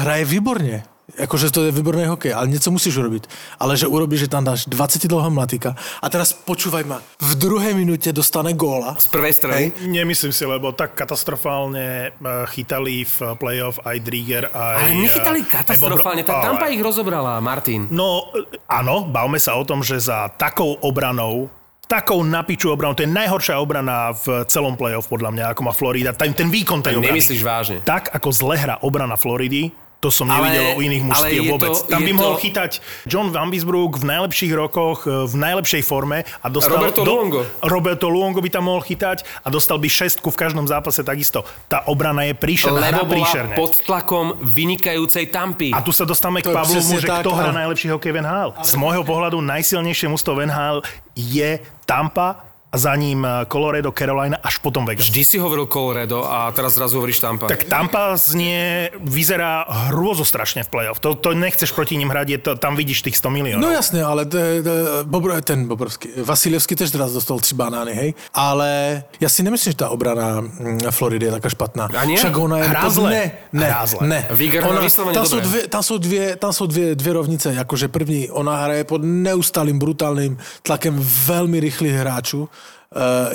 hraje 0.03 0.24
výborne. 0.24 0.82
Akože 1.19 1.51
to 1.51 1.67
je 1.67 1.75
výborný 1.75 2.07
hokej, 2.07 2.31
ale 2.31 2.51
niečo 2.51 2.71
musíš 2.71 3.01
urobiť. 3.01 3.27
Ale 3.59 3.75
že 3.75 3.91
urobíš, 3.91 4.27
že 4.27 4.33
tam 4.33 4.47
dáš 4.47 4.69
20 4.71 5.11
dlhého 5.11 5.33
mlatika 5.33 5.75
a 5.99 6.07
teraz 6.07 6.31
počúvaj 6.37 6.85
ma, 6.87 6.99
v 7.19 7.33
druhej 7.35 7.75
minúte 7.75 8.15
dostane 8.15 8.55
góla. 8.55 8.95
Z 9.01 9.11
prvej 9.11 9.35
strany. 9.35 9.63
Nemyslím 9.87 10.31
si, 10.31 10.45
lebo 10.47 10.71
tak 10.71 10.95
katastrofálne 10.95 12.15
e, 12.15 12.39
chytali 12.55 13.03
v 13.07 13.17
playoff 13.41 13.83
aj 13.83 13.97
Drieger, 14.03 14.45
aj... 14.53 14.77
Ale 14.79 14.91
nechytali 15.03 15.39
e, 15.41 15.43
aj 15.43 15.51
katastrofálne. 15.51 16.23
Tá 16.23 16.39
ale- 16.39 16.47
Tampa 16.47 16.67
ich 16.71 16.83
rozobrala, 16.83 17.41
Martin. 17.43 17.91
No, 17.91 18.31
e, 18.37 18.61
áno, 18.71 19.09
bavme 19.09 19.43
sa 19.43 19.59
o 19.59 19.65
tom, 19.67 19.83
že 19.83 19.99
za 19.99 20.31
takou 20.35 20.79
obranou 20.85 21.51
takou 21.91 22.23
napiču 22.23 22.71
obranou, 22.71 22.95
to 22.95 23.03
je 23.03 23.11
najhoršia 23.11 23.59
obrana 23.59 24.15
v 24.15 24.47
celom 24.47 24.79
playoff 24.79 25.11
podľa 25.11 25.35
mňa, 25.35 25.45
ako 25.51 25.61
má 25.67 25.73
Florida. 25.75 26.15
Ten, 26.15 26.31
ten 26.39 26.47
výkon 26.47 26.87
tej 26.87 27.03
obrany. 27.03 27.19
Nemyslíš 27.19 27.43
vážne? 27.43 27.83
Tak, 27.83 28.15
ako 28.15 28.31
zle 28.31 28.55
hrá 28.55 28.79
obrana 28.87 29.19
Floridy, 29.19 29.75
to 30.01 30.09
som 30.09 30.27
Ale- 30.27 30.49
nevidel 30.49 30.65
u 30.75 30.81
iných 30.81 31.03
ale 31.03 31.09
mužstiev 31.11 31.31
je 31.31 31.45
to- 31.45 31.53
vôbec. 31.53 31.75
Tam 31.87 32.01
by 32.01 32.09
je 32.09 32.17
mohol 32.17 32.35
to- 32.35 32.43
chytať 32.43 32.71
John 33.05 33.29
Van 33.29 33.49
Bisbrook 33.49 33.93
v 33.95 34.05
najlepších 34.07 34.53
rokoch, 34.53 35.05
e, 35.05 35.29
v 35.29 35.35
najlepšej 35.37 35.83
forme 35.83 36.25
a 36.25 36.47
dostal... 36.49 36.81
Roberto 36.81 37.01
Luongo. 37.03 37.41
Roberto 37.61 38.07
Luongo 38.07 38.41
by 38.41 38.49
tam 38.49 38.65
mohol 38.67 38.81
chytať 38.81 39.23
a 39.39 39.49
dostal 39.49 39.77
by 39.77 39.87
šestku 39.87 40.27
v 40.27 40.37
každom 40.39 40.65
zápase 40.65 41.01
takisto. 41.01 41.45
Tá 41.67 41.85
obrana 41.85 42.25
je 42.25 42.33
príšerná, 42.33 42.81
Lebo 42.91 43.05
bola 43.05 43.13
príšerne. 43.13 43.55
pod 43.55 43.77
tlakom 43.79 44.41
vynikajúcej 44.41 45.29
Tampy. 45.29 45.71
A 45.71 45.81
tu 45.81 45.93
sa 45.93 46.03
dostávame 46.03 46.41
k 46.41 46.49
To 46.49 46.57
presne 46.57 46.97
že 46.97 47.05
tak, 47.05 47.21
kto 47.21 47.31
hrá 47.31 47.53
áno. 47.53 47.61
najlepší 47.61 47.93
hokej 47.93 48.11
v 48.11 48.19
NHL. 48.19 48.51
Z 48.61 48.75
môjho 48.75 49.05
pohľadu 49.05 49.39
najsilnejšie 49.39 50.09
mužstvo 50.09 50.33
v 50.35 50.49
NHL 50.49 50.81
je 51.13 51.61
Tampa 51.85 52.50
a 52.71 52.79
za 52.79 52.95
ním 52.95 53.27
eh, 53.27 53.47
Colorado, 53.51 53.91
Carolina, 53.91 54.39
až 54.39 54.62
potom 54.62 54.87
Vegas. 54.87 55.11
Vždy 55.11 55.23
si 55.27 55.37
hovoril 55.43 55.66
Colorado 55.66 56.23
a 56.23 56.55
teraz 56.55 56.79
zrazu 56.79 57.03
hovoríš 57.03 57.18
Tampa. 57.18 57.51
Tak 57.51 57.66
Tampa 57.66 58.14
znie, 58.14 58.95
vyzerá 59.03 59.66
hrôzo 59.91 60.23
strašne 60.23 60.62
v 60.62 60.71
playoff. 60.71 61.03
To, 61.03 61.18
to 61.18 61.35
nechceš 61.35 61.75
proti 61.75 61.99
ním 61.99 62.14
hrať, 62.14 62.27
je 62.31 62.39
to, 62.39 62.51
tam 62.55 62.79
vidíš 62.79 63.03
tých 63.03 63.18
100 63.18 63.35
miliónov. 63.35 63.66
No 63.66 63.75
jasne, 63.75 64.07
ale 64.07 64.23
de, 64.23 64.62
de, 64.62 64.75
Bobro, 65.03 65.35
ten 65.43 65.66
Bobrovský, 65.66 66.23
Vasilevský 66.23 66.79
tež 66.79 66.95
teraz 66.95 67.11
dostal 67.11 67.43
tři 67.43 67.55
banány, 67.59 67.93
hej. 67.95 68.11
Ale 68.31 69.03
ja 69.18 69.27
si 69.27 69.43
nemyslím, 69.43 69.75
že 69.75 69.83
tá 69.83 69.91
obrana 69.91 70.39
mm, 70.39 70.95
Floridy 70.95 71.27
je 71.27 71.33
taká 71.43 71.51
špatná. 71.51 71.91
A 71.91 72.07
nie? 72.07 72.23
Však 72.23 72.35
ona 72.39 72.62
je... 72.62 72.66
Hrá 72.71 72.83
pod- 72.87 72.95
zle. 72.95 73.11
Ne, 73.11 73.25
ne, 73.51 73.66
Hrá 73.66 73.83
zle. 73.87 74.03
ne. 74.07 74.21
Ona- 74.62 74.83
tam 75.11 75.27
sú, 75.27 75.39
dve, 75.43 75.61
tam 75.66 75.83
sú 75.83 75.95
dve, 75.99 76.23
tam 76.39 76.53
sú 76.55 76.64
dve, 76.71 76.95
dve 76.95 77.11
rovnice. 77.18 77.51
Akože 77.59 77.91
první, 77.91 78.31
ona 78.31 78.62
hraje 78.71 78.87
pod 78.87 79.03
neustálým 79.03 79.75
brutálnym 79.83 80.39
tlakem 80.62 80.95
veľmi 81.03 81.59
rýchlych 81.59 81.99
hráčov. 81.99 82.47
Uh, 82.91 83.30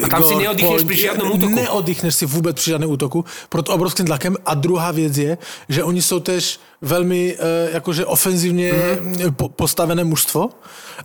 A 0.00 0.08
tam 0.08 0.24
si 0.24 0.40
neoddychneš 0.40 0.88
pri 0.88 0.96
žiadnom 0.96 1.28
útoku. 1.36 1.52
Neoddychneš 1.52 2.14
si 2.16 2.24
vôbec 2.24 2.56
pri 2.56 2.80
žiadnom 2.80 2.88
útoku 2.88 3.28
pod 3.52 3.68
obrovským 3.68 4.08
tlakem. 4.08 4.40
A 4.40 4.56
druhá 4.56 4.88
vec 4.88 5.12
je, 5.12 5.36
že 5.68 5.84
oni 5.84 6.00
sú 6.00 6.24
tež 6.24 6.56
veľmi 6.82 7.22
uh, 7.34 7.78
akože 7.80 8.04
ofenzívne 8.04 8.68
mm-hmm. 8.68 9.32
po, 9.36 9.48
postavené 9.48 10.04
mužstvo. 10.04 10.52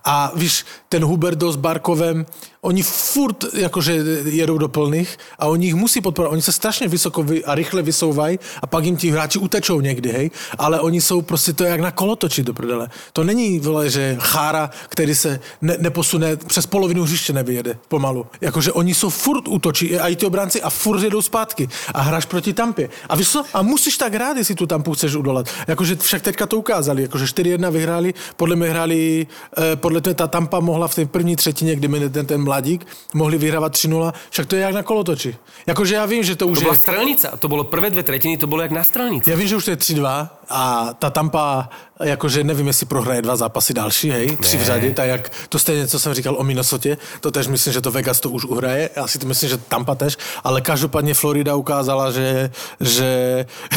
A 0.08 0.32
víš, 0.36 0.64
ten 0.88 1.04
Huberdo 1.04 1.52
s 1.52 1.60
Barkovem, 1.60 2.24
oni 2.62 2.80
furt 2.86 3.44
akože 3.58 4.24
jedou 4.30 4.56
do 4.58 4.70
plných 4.70 5.10
a 5.36 5.50
oni 5.50 5.74
ich 5.74 5.78
musí 5.78 6.00
podporovať. 6.00 6.32
Oni 6.32 6.46
sa 6.46 6.54
strašne 6.54 6.88
vysoko 6.88 7.26
vy, 7.26 7.44
a 7.44 7.58
rýchle 7.58 7.82
vysouvají 7.82 8.40
a 8.62 8.66
pak 8.70 8.86
im 8.86 8.96
ti 8.96 9.12
hráči 9.12 9.42
utečou 9.42 9.82
niekdy, 9.82 10.10
hej. 10.14 10.28
Ale 10.62 10.80
oni 10.80 11.02
sú 11.02 11.26
proste, 11.26 11.58
to 11.58 11.66
jak 11.66 11.82
na 11.82 11.92
kolotoči 11.92 12.46
do 12.46 12.54
prdele. 12.54 12.88
To 13.18 13.26
není, 13.26 13.60
vole, 13.60 13.90
že 13.90 14.16
chára, 14.22 14.70
který 14.94 15.16
se 15.16 15.40
ne, 15.62 15.76
neposune, 15.80 16.36
přes 16.36 16.66
polovinu 16.66 17.04
hřiště 17.04 17.34
nevyjede 17.34 17.78
pomalu. 17.88 18.28
Jakože 18.42 18.72
oni 18.72 18.94
jsou 18.94 19.10
furt 19.10 19.48
útočí, 19.48 20.00
aj 20.00 20.16
tí 20.16 20.26
obránci 20.26 20.62
a 20.62 20.70
furt 20.70 21.04
jedou 21.04 21.22
zpátky 21.22 21.68
a 21.94 22.02
hráš 22.02 22.26
proti 22.26 22.54
Tampě. 22.54 22.90
A 23.10 23.16
víš 23.16 23.30
co? 23.30 23.44
A 23.54 23.62
musíš 23.62 23.98
tak 23.98 24.14
hrát, 24.14 24.38
jestli 24.38 24.56
tu 24.56 24.66
Tampu 24.66 24.94
chceš 24.94 25.16
udolat. 25.16 25.50
Jakože 25.68 25.96
však 25.96 26.22
teďka 26.22 26.46
to 26.46 26.58
ukázali, 26.58 27.02
jakože 27.02 27.26
4-1 27.26 27.72
vyhráli, 27.72 28.14
podle 28.38 28.56
mě 28.56 28.70
hráli, 28.70 29.28
eh, 29.58 29.76
podle 29.76 30.02
mě 30.06 30.14
ta 30.14 30.28
Tampa 30.28 30.60
mohla 30.60 30.88
v 30.88 30.96
té 30.96 31.06
první 31.06 31.36
třetině, 31.36 31.76
kdy 31.76 31.88
mi 31.88 32.10
ten, 32.10 32.26
ten 32.26 32.44
mladík, 32.44 32.88
mohli 33.14 33.38
vyhrávat 33.38 33.72
3-0, 33.74 34.14
však 34.30 34.46
to 34.46 34.56
je 34.56 34.62
jak 34.62 34.74
na 34.74 34.84
kolotoči. 34.84 35.36
Jakože 35.68 35.96
já 35.96 36.06
vím, 36.06 36.24
že 36.24 36.36
to 36.36 36.48
už 36.48 36.58
To 36.58 36.62
je... 36.62 36.66
bola 36.66 36.78
strelnica. 36.78 37.28
To 37.38 37.48
bolo 37.48 37.64
prvé 37.64 37.90
dve 37.90 38.04
tretiny, 38.04 38.38
to 38.38 38.48
bolo 38.48 38.62
jak 38.62 38.72
na 38.72 38.84
strelnici. 38.84 39.30
Ja 39.30 39.36
vím, 39.36 39.48
že 39.48 39.56
už 39.56 39.66
to 39.66 39.72
je 39.72 39.78
3-2 39.78 40.30
a 40.52 40.94
tá 41.00 41.10
Tampa, 41.10 41.70
akože 41.96 42.44
nevím, 42.44 42.68
jestli 42.68 42.86
prohraje 42.86 43.22
dva 43.22 43.36
zápasy 43.36 43.74
další, 43.74 44.12
hej, 44.12 44.38
tři 44.38 44.58
v 44.58 44.64
řadě, 44.64 44.94
tak 44.94 45.08
jak 45.08 45.24
to 45.50 45.60
stejně, 45.60 45.88
co 45.88 46.00
jsem 46.00 46.14
říkal 46.14 46.36
o 46.40 46.44
Minnesotě, 46.44 46.98
to 47.22 47.32
tež 47.32 47.48
myslím, 47.48 47.74
že 47.74 47.82
to 47.82 47.92
Vegas 47.92 48.20
to 48.20 48.30
už 48.30 48.46
uhraje, 48.46 48.90
já 48.96 49.08
si 49.08 49.20
to 49.20 49.28
myslím, 49.28 49.50
že 49.50 49.58
Tampa 49.58 49.96
tež, 49.96 50.18
ale 50.44 50.62
každopádně 50.62 51.14
Florida 51.14 51.56
ukázala, 51.56 52.12
že, 52.12 52.52
že 52.80 53.10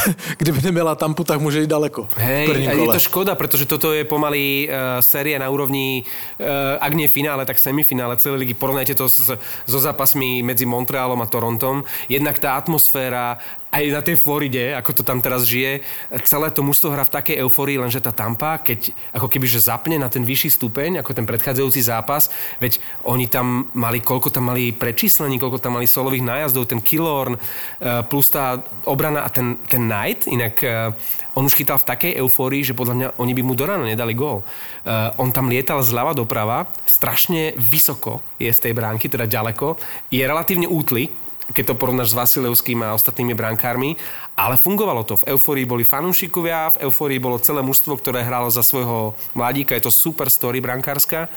kdyby 0.39 0.62
neměla 0.62 0.95
Tampu, 0.95 1.25
tak 1.25 1.41
může 1.41 1.61
jít 1.61 1.70
daleko. 1.70 2.09
Hej, 2.16 2.68
a 2.68 2.72
je 2.72 2.87
to 2.87 2.99
škoda, 2.99 3.35
pretože 3.35 3.66
toto 3.66 3.93
je 3.93 4.05
pomaly 4.05 4.68
uh, 4.68 4.99
séria 5.01 5.39
na 5.39 5.51
úrovni, 5.51 6.03
uh, 6.41 6.47
ak 6.81 6.93
nie 6.95 7.09
finále, 7.09 7.47
tak 7.47 7.59
semifinále 7.59 8.16
celej 8.16 8.39
ligy. 8.39 8.55
Porovnajte 8.55 8.95
to 8.95 9.09
s, 9.09 9.31
so 9.66 9.79
zápasmi 9.79 10.43
medzi 10.43 10.66
Montrealom 10.66 11.22
a 11.22 11.27
Torontom. 11.27 11.85
Jednak 12.09 12.39
tá 12.39 12.57
atmosféra 12.57 13.39
aj 13.75 13.85
na 13.91 14.03
tej 14.07 14.14
Floride, 14.14 14.70
ako 14.79 14.91
to 14.95 15.03
tam 15.03 15.18
teraz 15.18 15.43
žije, 15.51 15.83
celé 16.22 16.47
to 16.55 16.62
mužstvo 16.62 16.95
hrá 16.95 17.03
v 17.03 17.14
takej 17.18 17.43
euforii, 17.43 17.83
lenže 17.83 17.99
tá 17.99 18.14
Tampa, 18.14 18.62
keď 18.62 18.95
ako 19.11 19.27
keby 19.27 19.51
že 19.51 19.66
zapne 19.66 19.99
na 19.99 20.07
ten 20.07 20.22
vyšší 20.22 20.55
stupeň, 20.55 21.03
ako 21.03 21.11
ten 21.11 21.27
predchádzajúci 21.27 21.83
zápas, 21.83 22.31
veď 22.62 22.79
oni 23.03 23.27
tam 23.27 23.66
mali, 23.75 23.99
koľko 23.99 24.31
tam 24.31 24.55
mali 24.55 24.70
prečíslení, 24.70 25.43
koľko 25.43 25.59
tam 25.59 25.83
mali 25.83 25.91
solových 25.91 26.22
nájazdov, 26.22 26.70
ten 26.70 26.79
Killorn, 26.79 27.35
uh, 27.35 28.07
plus 28.07 28.31
tá 28.31 28.62
obrana 28.87 29.27
a 29.27 29.29
ten, 29.29 29.59
ten 29.66 29.91
Knight, 29.91 30.31
inak 30.31 30.55
uh, 30.62 30.95
on 31.35 31.51
už 31.51 31.59
chytal 31.59 31.83
v 31.83 31.89
takej 31.91 32.12
eufórii, 32.22 32.62
že 32.62 32.79
podľa 32.79 32.95
mňa 32.95 33.09
oni 33.18 33.33
by 33.35 33.43
mu 33.43 33.59
do 33.59 33.66
rána 33.66 33.91
nedali 33.91 34.14
gól. 34.14 34.47
Uh, 34.87 35.11
on 35.18 35.35
tam 35.35 35.51
lietal 35.51 35.83
zľava 35.83 36.14
doprava, 36.14 36.70
strašne 36.87 37.59
vysoko 37.59 38.22
je 38.39 38.55
z 38.55 38.70
tej 38.70 38.72
bránky, 38.79 39.11
teda 39.11 39.27
ďaleko, 39.27 39.75
je 40.14 40.22
relatívne 40.22 40.70
útly, 40.70 41.11
keď 41.53 41.72
to 41.72 41.78
porovnáš 41.78 42.14
s 42.14 42.18
Vasilevským 42.18 42.80
a 42.80 42.97
ostatnými 42.97 43.36
brankármi, 43.36 44.01
ale 44.32 44.57
fungovalo 44.57 45.05
to. 45.05 45.20
V 45.20 45.36
eufórii 45.36 45.68
boli 45.68 45.84
fanúšikovia, 45.84 46.72
v 46.78 46.88
eufórii 46.88 47.20
bolo 47.20 47.36
celé 47.36 47.61
mužstvo, 47.61 48.01
ktoré 48.01 48.24
hralo 48.24 48.49
za 48.49 48.64
svojho 48.64 49.12
mladíka, 49.36 49.76
je 49.76 49.84
to 49.84 49.92
super 49.92 50.32
story 50.32 50.64
brankárska 50.64 51.28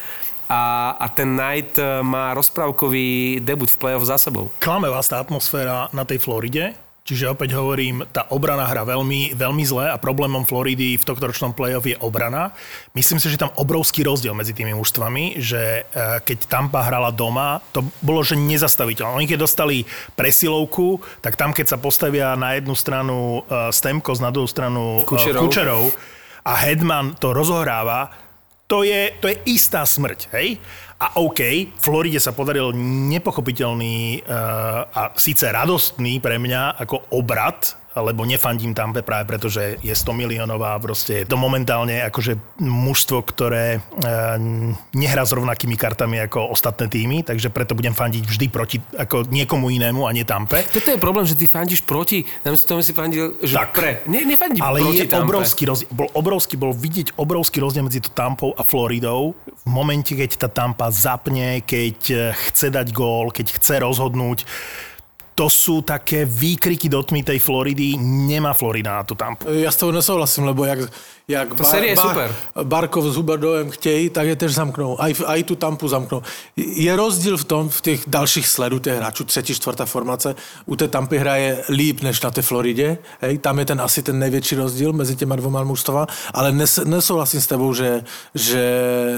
a, 0.47 0.95
a 0.95 1.05
ten 1.11 1.35
Knight 1.35 1.75
eh, 1.75 1.99
má 2.01 2.31
rozprávkový 2.31 3.39
debut 3.43 3.67
v 3.67 3.77
play-off 3.77 4.07
za 4.07 4.15
sebou. 4.15 4.47
Klame 4.63 4.87
vás 4.87 5.11
tá 5.11 5.19
atmosféra 5.19 5.91
na 5.91 6.07
tej 6.07 6.23
Floride, 6.23 6.86
čiže 7.07 7.31
opäť 7.31 7.55
hovorím, 7.55 8.03
tá 8.11 8.27
obrana 8.35 8.67
hra 8.67 8.83
veľmi, 8.83 9.31
veľmi 9.31 9.63
zle 9.63 9.87
a 9.87 9.95
problémom 9.95 10.43
Floridy 10.43 10.99
v 10.99 11.07
tohto 11.07 11.31
ročnom 11.31 11.55
playoff 11.55 11.87
je 11.87 11.95
obrana. 12.03 12.51
Myslím 12.91 13.23
si, 13.23 13.31
že 13.31 13.39
tam 13.39 13.55
obrovský 13.55 14.03
rozdiel 14.03 14.35
medzi 14.35 14.51
tými 14.51 14.75
mužstvami, 14.75 15.39
že 15.39 15.87
eh, 15.87 16.19
keď 16.19 16.51
Tampa 16.51 16.83
hrala 16.83 17.15
doma, 17.15 17.63
to 17.71 17.87
bolo, 18.03 18.19
že 18.27 18.35
nezastaviteľné. 18.35 19.23
Oni 19.23 19.27
keď 19.31 19.47
dostali 19.47 19.87
presilovku, 20.19 20.99
tak 21.23 21.39
tam 21.39 21.55
keď 21.55 21.71
sa 21.71 21.77
postavia 21.79 22.35
na 22.35 22.59
jednu 22.59 22.75
stranu 22.75 23.47
eh, 23.47 23.71
Stemkos, 23.71 24.19
na 24.19 24.35
druhú 24.35 24.51
stranu 24.51 24.99
eh, 25.01 25.07
Kučerov. 25.07 25.41
Kučerov 25.47 25.83
a 26.43 26.53
Hedman 26.59 27.15
to 27.15 27.31
rozohráva, 27.31 28.27
to 28.67 28.83
je, 28.83 29.15
to 29.23 29.31
je 29.31 29.35
istá 29.47 29.87
smrť, 29.87 30.27
hej? 30.35 30.59
A 30.97 31.21
OK, 31.21 31.41
Floride 31.77 32.17
sa 32.17 32.33
podaril 32.33 32.73
nepochopiteľný 33.13 34.25
uh, 34.25 34.81
a 34.89 35.01
síce 35.13 35.45
radostný 35.45 36.17
pre 36.17 36.41
mňa 36.41 36.81
ako 36.81 37.13
obrad, 37.13 37.77
lebo 38.01 38.23
nefandím 38.23 38.73
Tampe 38.73 39.01
práve 39.01 39.27
preto, 39.27 39.47
že 39.47 39.77
je 39.81 39.93
100 39.93 40.13
miliónová 40.13 40.77
proste 40.77 41.25
to 41.25 41.35
momentálne 41.35 42.01
akože 42.07 42.59
mužstvo, 42.61 43.23
ktoré 43.27 43.79
uh, 43.79 44.37
nehrá 44.95 45.23
s 45.25 45.33
rovnakými 45.35 45.75
kartami 45.75 46.21
ako 46.25 46.53
ostatné 46.53 46.87
týmy, 46.87 47.27
takže 47.27 47.51
preto 47.51 47.75
budem 47.75 47.93
fandiť 47.93 48.23
vždy 48.23 48.45
proti 48.47 48.77
ako 48.95 49.27
niekomu 49.27 49.69
inému 49.73 50.07
a 50.07 50.11
nie 50.15 50.23
Tampe. 50.23 50.63
Toto 50.69 50.91
je 50.91 50.99
problém, 50.99 51.27
že 51.27 51.35
ty 51.35 51.45
fandíš 51.47 51.83
proti, 51.83 52.23
namiesto 52.43 52.75
toho 52.75 52.81
si 52.83 52.93
fandil, 52.93 53.37
že 53.41 53.55
Tak. 53.55 53.71
pre. 53.73 53.91
Ne, 54.07 54.23
nefandím 54.23 54.61
Ale 54.63 54.83
proti 54.83 55.03
je 55.03 55.09
Tampe. 55.09 55.27
obrovský 55.27 55.63
rozdiel, 55.67 55.89
bol 55.91 56.09
obrovský, 56.13 56.55
bol 56.55 56.73
vidieť 56.75 57.15
obrovský 57.15 57.57
rozdiel 57.63 57.83
medzi 57.87 57.99
to 58.03 58.11
Tampou 58.11 58.53
a 58.55 58.63
Floridou. 58.63 59.35
V 59.47 59.65
momente, 59.67 60.15
keď 60.15 60.47
tá 60.47 60.49
Tampa 60.51 60.91
zapne, 60.91 61.61
keď 61.63 61.97
eh, 62.11 62.19
chce 62.49 62.71
dať 62.71 62.87
gól, 62.91 63.31
keď 63.31 63.57
chce 63.57 63.79
rozhodnúť, 63.83 64.43
to 65.37 65.53
sú 65.53 65.85
také 65.85 66.25
výkriky 66.25 66.89
do 66.89 67.05
tmy 67.05 67.21
tej 67.21 67.37
Floridy. 67.37 67.93
Nemá 68.01 68.57
Florida 68.57 68.97
na 68.97 69.03
tú 69.05 69.13
Tampu. 69.13 69.45
Ja 69.53 69.69
s 69.69 69.77
tebou 69.77 69.93
nesouhlasím, 69.93 70.49
lebo 70.49 70.65
jak, 70.65 70.89
jak 71.27 71.59
Ta 71.59 71.63
série 71.63 71.91
je 71.91 71.97
super. 71.97 72.31
Barkov 72.63 73.05
s 73.11 73.15
Huberdovem 73.15 73.69
chtějí, 73.69 74.09
tak 74.09 74.27
je 74.27 74.35
tež 74.35 74.53
zamknou. 74.53 74.95
Aj, 74.95 75.11
aj 75.25 75.43
tu 75.43 75.55
tampu 75.55 75.87
zamknou. 75.87 76.23
Je 76.55 76.95
rozdíl 76.95 77.37
v 77.37 77.43
tom, 77.43 77.69
v 77.69 77.81
těch 77.81 78.01
dalších 78.07 78.47
sledu 78.47 78.79
těch 78.79 78.95
hráčů, 78.95 79.23
třetí, 79.23 79.55
čtvrtá 79.55 79.85
formace, 79.85 80.35
u 80.65 80.75
té 80.75 80.87
tampy 80.87 81.17
hraje 81.17 81.63
líp 81.69 82.01
než 82.01 82.21
na 82.21 82.31
té 82.31 82.41
Floridě. 82.41 82.97
Hej, 83.21 83.37
tam 83.37 83.59
je 83.59 83.65
ten 83.65 83.81
asi 83.81 84.03
ten 84.03 84.19
největší 84.19 84.55
rozdíl 84.55 84.93
mezi 84.93 85.15
těma 85.15 85.35
dvoma 85.35 85.63
mužstava, 85.63 86.07
ale 86.33 86.51
nes, 86.51 86.79
nesouhlasím 86.85 87.41
s 87.41 87.47
tebou, 87.47 87.73
že, 87.73 88.03
že 88.35 88.63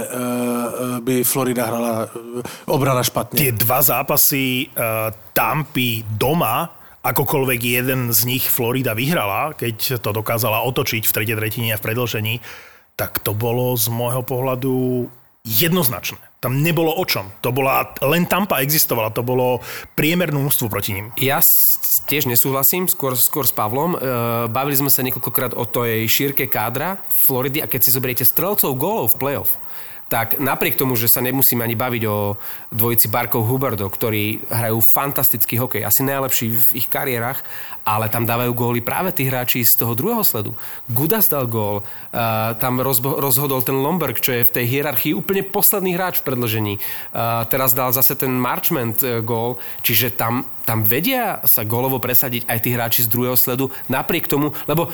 uh, 0.10 1.00
by 1.00 1.24
Florida 1.24 1.66
hrala 1.66 2.10
uh, 2.10 2.42
obrana 2.66 3.04
špatně. 3.04 3.38
Tie 3.38 3.52
dva 3.52 3.82
zápasy 3.82 4.68
uh, 4.74 5.14
Tampy 5.34 6.04
doma, 6.10 6.79
akokoľvek 7.04 7.60
jeden 7.64 8.12
z 8.12 8.20
nich 8.28 8.46
Florida 8.52 8.92
vyhrala, 8.92 9.56
keď 9.56 10.04
to 10.04 10.12
dokázala 10.12 10.66
otočiť 10.68 11.08
v 11.08 11.16
tretej 11.16 11.38
tretine 11.40 11.72
a 11.72 11.80
v 11.80 11.86
predlžení, 11.86 12.36
tak 13.00 13.24
to 13.24 13.32
bolo 13.32 13.72
z 13.80 13.88
môjho 13.88 14.24
pohľadu 14.28 15.08
jednoznačné. 15.48 16.20
Tam 16.40 16.64
nebolo 16.64 16.96
o 16.96 17.04
čom. 17.04 17.32
To 17.44 17.52
bola, 17.52 17.96
len 18.04 18.24
Tampa 18.24 18.64
existovala, 18.64 19.12
to 19.12 19.24
bolo 19.24 19.60
priemernú 19.96 20.48
ústvu 20.48 20.72
proti 20.72 20.96
ním. 20.96 21.12
Ja 21.20 21.44
tiež 22.08 22.28
nesúhlasím, 22.28 22.88
skôr, 22.88 23.16
skôr 23.20 23.44
s 23.44 23.52
Pavlom. 23.52 23.96
E, 23.96 23.98
bavili 24.48 24.76
sme 24.80 24.92
sa 24.92 25.04
niekoľkokrát 25.04 25.56
o 25.56 25.68
tej 25.68 26.08
šírke 26.08 26.48
kádra 26.48 27.04
Floridy 27.12 27.60
a 27.60 27.68
keď 27.68 27.80
si 27.84 27.96
zoberiete 27.96 28.24
strelcov 28.24 28.72
gólov 28.80 29.16
v 29.16 29.20
playoff, 29.20 29.60
tak 30.10 30.42
napriek 30.42 30.74
tomu, 30.74 30.98
že 30.98 31.06
sa 31.06 31.22
nemusíme 31.22 31.62
ani 31.62 31.78
baviť 31.78 32.04
o 32.10 32.34
dvojici 32.74 33.14
Barkov 33.14 33.46
Huberdo, 33.46 33.86
ktorí 33.86 34.42
hrajú 34.50 34.82
fantastický 34.82 35.62
hokej, 35.62 35.86
asi 35.86 36.02
najlepší 36.02 36.50
v 36.50 36.70
ich 36.82 36.90
kariérach, 36.90 37.46
ale 37.86 38.10
tam 38.10 38.26
dávajú 38.26 38.52
góly 38.58 38.82
práve 38.82 39.14
tí 39.14 39.30
hráči 39.30 39.62
z 39.62 39.78
toho 39.78 39.94
druhého 39.94 40.26
sledu. 40.26 40.58
Gudas 40.90 41.30
dal 41.30 41.46
gól, 41.46 41.86
uh, 41.86 42.58
tam 42.58 42.82
rozhodol 42.82 43.62
ten 43.62 43.78
Lomberg, 43.78 44.18
čo 44.18 44.34
je 44.34 44.46
v 44.50 44.54
tej 44.62 44.66
hierarchii 44.66 45.14
úplne 45.14 45.46
posledný 45.46 45.94
hráč 45.94 46.22
v 46.22 46.34
predlžení. 46.34 46.74
Uh, 47.14 47.46
teraz 47.46 47.78
dal 47.78 47.94
zase 47.94 48.18
ten 48.18 48.34
Marchment 48.34 48.98
uh, 49.06 49.22
gól, 49.22 49.62
čiže 49.86 50.18
tam, 50.18 50.50
tam 50.66 50.82
vedia 50.82 51.38
sa 51.46 51.62
gólovo 51.62 52.02
presadiť 52.02 52.50
aj 52.50 52.60
tí 52.66 52.70
hráči 52.74 53.06
z 53.06 53.12
druhého 53.14 53.38
sledu, 53.38 53.70
napriek 53.86 54.26
tomu, 54.26 54.58
lebo 54.66 54.90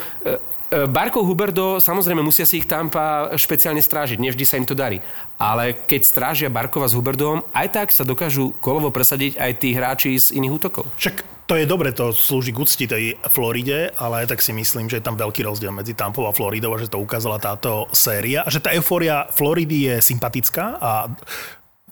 Barkov 0.91 1.23
Huberdo, 1.23 1.79
samozrejme 1.79 2.19
musia 2.19 2.43
si 2.43 2.59
ich 2.59 2.67
Tampa 2.67 3.31
špeciálne 3.39 3.79
strážiť, 3.79 4.19
nevždy 4.19 4.43
sa 4.43 4.59
im 4.59 4.67
to 4.67 4.75
darí. 4.75 4.99
Ale 5.39 5.71
keď 5.87 6.01
strážia 6.03 6.49
Barkova 6.51 6.91
s 6.91 6.97
Huberdom, 6.97 7.47
aj 7.55 7.67
tak 7.71 7.87
sa 7.95 8.03
dokážu 8.03 8.51
kolovo 8.59 8.91
presadiť 8.91 9.39
aj 9.39 9.51
tí 9.55 9.71
hráči 9.71 10.19
z 10.19 10.35
iných 10.35 10.55
útokov. 10.59 10.83
Však 10.99 11.23
to 11.45 11.55
je 11.55 11.69
dobre, 11.69 11.93
to 11.93 12.09
slúži 12.09 12.51
k 12.51 12.59
úcti 12.59 12.85
tej 12.89 13.05
Floride, 13.29 13.93
ale 14.01 14.25
aj 14.25 14.33
tak 14.33 14.41
si 14.41 14.49
myslím, 14.51 14.89
že 14.89 14.97
je 14.97 15.05
tam 15.05 15.13
veľký 15.15 15.45
rozdiel 15.45 15.69
medzi 15.69 15.93
Tampou 15.93 16.25
a 16.25 16.33
Floridou 16.33 16.73
a 16.73 16.81
že 16.81 16.89
to 16.89 16.97
ukázala 16.97 17.37
táto 17.37 17.85
séria 17.93 18.41
a 18.41 18.49
že 18.49 18.59
tá 18.59 18.73
eufória 18.73 19.29
Floridy 19.29 19.93
je 19.93 19.95
sympatická 20.01 20.81
a 20.81 20.91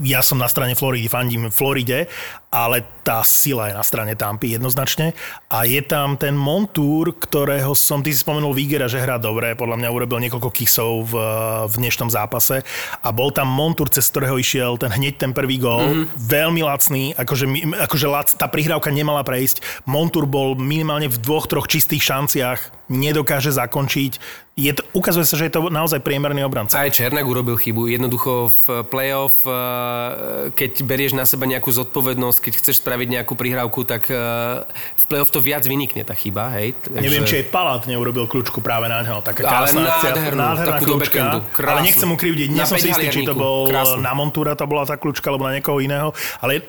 ja 0.01 0.25
som 0.25 0.41
na 0.41 0.49
strane 0.49 0.73
Floridy, 0.73 1.05
fandím 1.05 1.53
Floride, 1.53 2.09
ale 2.49 2.81
tá 3.05 3.21
sila 3.21 3.69
je 3.69 3.77
na 3.77 3.85
strane 3.85 4.17
Tampy 4.17 4.57
jednoznačne 4.57 5.13
a 5.53 5.69
je 5.69 5.85
tam 5.85 6.17
ten 6.17 6.33
Montúr, 6.33 7.13
ktorého 7.13 7.77
som, 7.77 8.01
ty 8.01 8.09
si 8.09 8.25
spomenul 8.25 8.57
Vigera, 8.57 8.89
že 8.89 8.97
hrá 8.97 9.21
dobre, 9.21 9.53
podľa 9.53 9.77
mňa 9.77 9.93
urobil 9.93 10.17
niekoľko 10.17 10.49
kisov 10.49 11.13
v, 11.13 11.21
v 11.69 11.73
dnešnom 11.77 12.09
zápase 12.09 12.65
a 13.05 13.09
bol 13.13 13.29
tam 13.29 13.45
Montúr, 13.53 13.85
cez 13.93 14.09
ktorého 14.09 14.33
išiel 14.41 14.81
ten 14.81 14.89
hneď 14.89 15.21
ten 15.21 15.29
prvý 15.29 15.61
gól, 15.61 15.85
mm-hmm. 15.85 16.17
veľmi 16.25 16.61
lacný, 16.65 17.13
akože, 17.13 17.45
akože 17.85 18.07
lac, 18.09 18.33
tá 18.33 18.49
prihrávka 18.49 18.89
nemala 18.89 19.21
prejsť, 19.21 19.85
Montúr 19.85 20.25
bol 20.25 20.57
minimálne 20.57 21.05
v 21.05 21.21
dvoch, 21.21 21.45
troch 21.45 21.69
čistých 21.69 22.01
šanciach, 22.01 22.89
nedokáže 22.89 23.53
zakončiť. 23.53 24.43
Je 24.53 24.69
to, 24.69 24.85
ukazuje 24.93 25.25
sa, 25.25 25.33
že 25.33 25.49
je 25.49 25.53
to 25.57 25.65
naozaj 25.73 25.97
priemerný 26.05 26.45
obranca. 26.45 26.77
Aj 26.77 26.85
Černak 26.93 27.25
urobil 27.25 27.57
chybu. 27.57 27.89
Jednoducho 27.89 28.53
v 28.53 28.85
playoff, 28.85 29.41
eh, 29.49 30.53
keď 30.53 30.71
berieš 30.85 31.17
na 31.17 31.25
seba 31.25 31.49
nejakú 31.49 31.73
zodpovednosť, 31.73 32.37
keď 32.37 32.53
chceš 32.61 32.77
spraviť 32.77 33.17
nejakú 33.17 33.33
prihrávku, 33.33 33.81
tak 33.81 34.13
eh, 34.13 34.61
v 34.93 35.05
playoff 35.09 35.33
to 35.33 35.41
viac 35.41 35.65
vynikne 35.65 36.05
tá 36.05 36.13
chyba. 36.13 36.53
Hej? 36.61 36.77
Takže... 36.85 37.01
Neviem, 37.01 37.25
či 37.25 37.41
aj 37.41 37.45
Palát 37.49 37.81
neurobil 37.89 38.29
kľúčku 38.29 38.61
práve 38.61 38.93
na 38.93 39.01
ňo. 39.01 39.25
Taká 39.25 39.41
Ale 39.41 39.73
krásna 39.73 39.89
akcia, 39.89 40.11
nádhernú, 40.13 40.41
nádherná 40.45 40.69
takú 40.69 40.85
do 40.85 40.95
kľúčka. 41.01 41.21
Ale 41.65 41.79
nechcem 41.81 42.07
mu 42.13 42.15
krivdiť, 42.21 42.47
nie 42.53 42.65
som 42.69 42.77
si 42.77 42.93
istý, 42.93 43.09
či 43.09 43.25
to 43.25 43.33
bol 43.33 43.65
krásnu. 43.65 44.05
na 44.05 44.13
Montúra, 44.13 44.53
to 44.53 44.69
bola 44.69 44.85
tá 44.85 45.01
kľúčka, 45.01 45.33
alebo 45.33 45.49
na 45.49 45.57
niekoho 45.57 45.81
iného. 45.81 46.13
Ale 46.45 46.61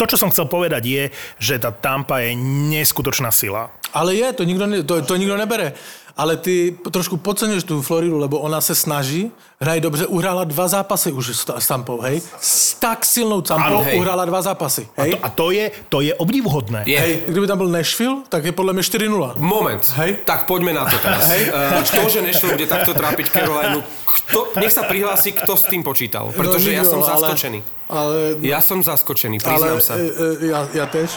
to, 0.00 0.04
čo 0.08 0.16
som 0.16 0.32
chcel 0.32 0.48
povedať, 0.48 0.82
je, 0.88 1.04
že 1.38 1.60
tá 1.60 1.70
Tampa 1.70 2.24
je 2.24 2.34
neskutočná 2.72 3.28
sila. 3.30 3.70
Ale 3.92 4.16
je, 4.16 4.26
to 4.32 4.42
nikdo, 4.44 4.64
ne, 4.64 4.80
to, 4.84 5.00
to 5.04 5.14
nikdo 5.16 5.36
nebere. 5.36 5.76
Ale 6.18 6.34
ty 6.36 6.74
trošku 6.90 7.16
podceňuješ 7.16 7.62
tú 7.62 7.78
Floridu, 7.78 8.18
lebo 8.18 8.42
ona 8.42 8.58
se 8.58 8.74
snaží, 8.74 9.30
hraje 9.62 9.80
dobře, 9.80 10.06
uhrála 10.10 10.44
dva 10.44 10.66
zápasy 10.68 11.12
už 11.14 11.26
s, 11.30 11.46
s 11.46 11.66
Tampou, 11.66 12.00
hej? 12.02 12.18
S 12.42 12.74
tak 12.74 13.06
silnou 13.06 13.38
Tampou 13.40 13.86
uhrála 13.94 14.24
dva 14.26 14.42
zápasy, 14.42 14.88
A 14.98 15.02
hej? 15.02 15.10
to, 15.14 15.18
a 15.22 15.28
to, 15.30 15.46
je, 15.50 15.70
to 15.88 15.98
je 16.02 16.10
obdivuhodné. 16.14 16.82
Je. 16.90 16.98
Hej, 16.98 17.22
kdyby 17.28 17.46
tam 17.46 17.58
byl 17.58 17.68
Nashville, 17.70 18.16
tak 18.28 18.44
je 18.44 18.52
podle 18.52 18.72
mě 18.72 18.82
4-0. 18.82 19.32
Moment. 19.38 19.92
Hej. 19.96 20.16
Tak 20.26 20.46
poďme 20.50 20.72
na 20.74 20.84
to 20.90 20.98
teraz. 20.98 21.22
Hej. 21.30 21.54
Uh, 21.54 22.02
to, 22.02 22.08
že 22.10 22.22
Nashville 22.22 22.52
bude 22.58 22.66
takto 22.66 22.94
trápiť 22.98 23.26
Carolinu, 23.30 23.78
kto, 24.02 24.58
nech 24.58 24.74
sa 24.74 24.82
prihlási, 24.90 25.32
kto 25.38 25.54
s 25.54 25.70
tým 25.70 25.86
počítal. 25.86 26.34
Pretože 26.34 26.74
ja 26.74 26.82
No, 26.82 26.90
nikto, 26.90 26.90
som 26.90 27.00
ale- 27.06 27.14
zaskočený. 27.14 27.58
Ale, 27.88 28.16
Ja 28.42 28.58
som 28.60 28.82
zaskočený, 28.82 29.38
ale 29.38 29.46
priznám 29.46 29.80
sa. 29.80 29.94
e, 29.94 30.02
e, 30.02 30.50
ja, 30.50 30.60
ja 30.74 30.86
tež. 30.90 31.14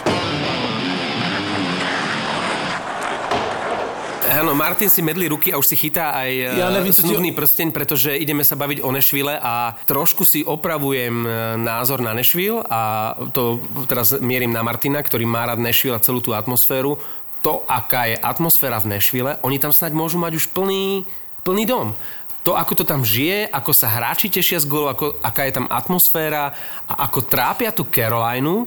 Martin 4.62 4.94
si 4.94 5.02
medli 5.02 5.26
ruky 5.26 5.50
a 5.50 5.58
už 5.58 5.66
si 5.66 5.76
chytá 5.76 6.14
aj 6.14 6.30
Ja 6.30 6.70
ja 6.70 6.70
neviem, 6.70 6.94
čo 6.94 7.02
ti- 7.02 7.10
snubný 7.10 7.34
prsteň, 7.34 7.74
pretože 7.74 8.14
ideme 8.14 8.46
sa 8.46 8.54
baviť 8.54 8.86
o 8.86 8.90
Nešvile 8.94 9.42
a 9.42 9.74
trošku 9.90 10.22
si 10.22 10.46
opravujem 10.46 11.16
e, 11.26 11.30
názor 11.58 12.06
na 12.06 12.14
Nešvil 12.14 12.62
a 12.70 13.14
to 13.34 13.58
teraz 13.90 14.14
mierim 14.22 14.54
na 14.54 14.62
Martina, 14.62 15.02
ktorý 15.02 15.26
má 15.26 15.50
rád 15.50 15.58
Nešvil 15.58 15.98
a 15.98 16.04
celú 16.04 16.22
tú 16.22 16.38
atmosféru. 16.38 17.02
To, 17.42 17.66
aká 17.66 18.06
je 18.06 18.22
atmosféra 18.22 18.78
v 18.78 18.94
Nešvile, 18.94 19.42
oni 19.42 19.58
tam 19.58 19.74
snáď 19.74 19.98
môžu 19.98 20.22
mať 20.22 20.38
už 20.38 20.54
plný, 20.54 21.10
plný 21.42 21.66
dom. 21.66 21.98
To, 22.46 22.58
ako 22.58 22.74
to 22.74 22.84
tam 22.86 23.02
žije, 23.06 23.50
ako 23.50 23.70
sa 23.70 23.90
hráči 23.90 24.30
tešia 24.30 24.58
z 24.58 24.66
gólu, 24.66 24.90
ako, 24.90 25.18
aká 25.22 25.46
je 25.46 25.58
tam 25.58 25.70
atmosféra 25.70 26.54
a 26.86 27.06
ako 27.06 27.26
trápia 27.26 27.70
tú 27.70 27.86
Carolinu, 27.86 28.66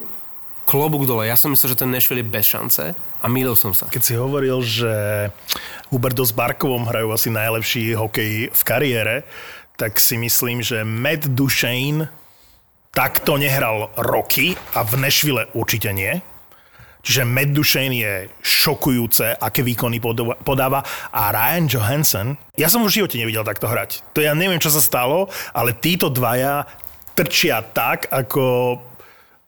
klobúk 0.64 1.04
dole. 1.04 1.28
Ja 1.28 1.36
som 1.36 1.52
myslel, 1.52 1.76
že 1.76 1.80
ten 1.84 1.92
Nashville 1.92 2.24
je 2.24 2.32
bez 2.32 2.46
šance 2.48 2.84
a 2.96 3.26
mýlil 3.28 3.56
som 3.56 3.76
sa. 3.76 3.88
Keď 3.92 4.02
si 4.02 4.14
hovoril, 4.16 4.64
že 4.64 4.92
Huberto 5.92 6.24
s 6.24 6.32
Barkovom 6.32 6.88
hrajú 6.88 7.12
asi 7.12 7.28
najlepší 7.28 7.94
hokej 7.96 8.50
v 8.52 8.62
kariére, 8.64 9.28
tak 9.76 10.00
si 10.00 10.16
myslím, 10.16 10.62
že 10.64 10.86
Matt 10.86 11.28
Duchesne 11.32 12.08
takto 12.94 13.34
nehral 13.34 13.90
roky 13.98 14.54
a 14.78 14.86
v 14.86 15.02
Nešvile 15.02 15.50
určite 15.52 15.90
nie. 15.90 16.22
Čiže 17.04 17.28
Matt 17.28 17.52
Duchesne 17.52 17.92
je 18.00 18.14
šokujúce, 18.40 19.36
aké 19.36 19.60
výkony 19.60 20.00
podáva. 20.40 20.80
A 21.12 21.28
Ryan 21.34 21.66
Johansson, 21.68 22.38
ja 22.56 22.72
som 22.72 22.80
v 22.80 22.94
živote 22.94 23.20
nevidel 23.20 23.44
takto 23.44 23.68
hrať. 23.68 24.00
To 24.16 24.24
ja 24.24 24.32
neviem, 24.32 24.62
čo 24.62 24.72
sa 24.72 24.80
stalo, 24.80 25.28
ale 25.52 25.76
títo 25.76 26.08
dvaja 26.08 26.64
trčia 27.12 27.60
tak, 27.60 28.08
ako, 28.08 28.78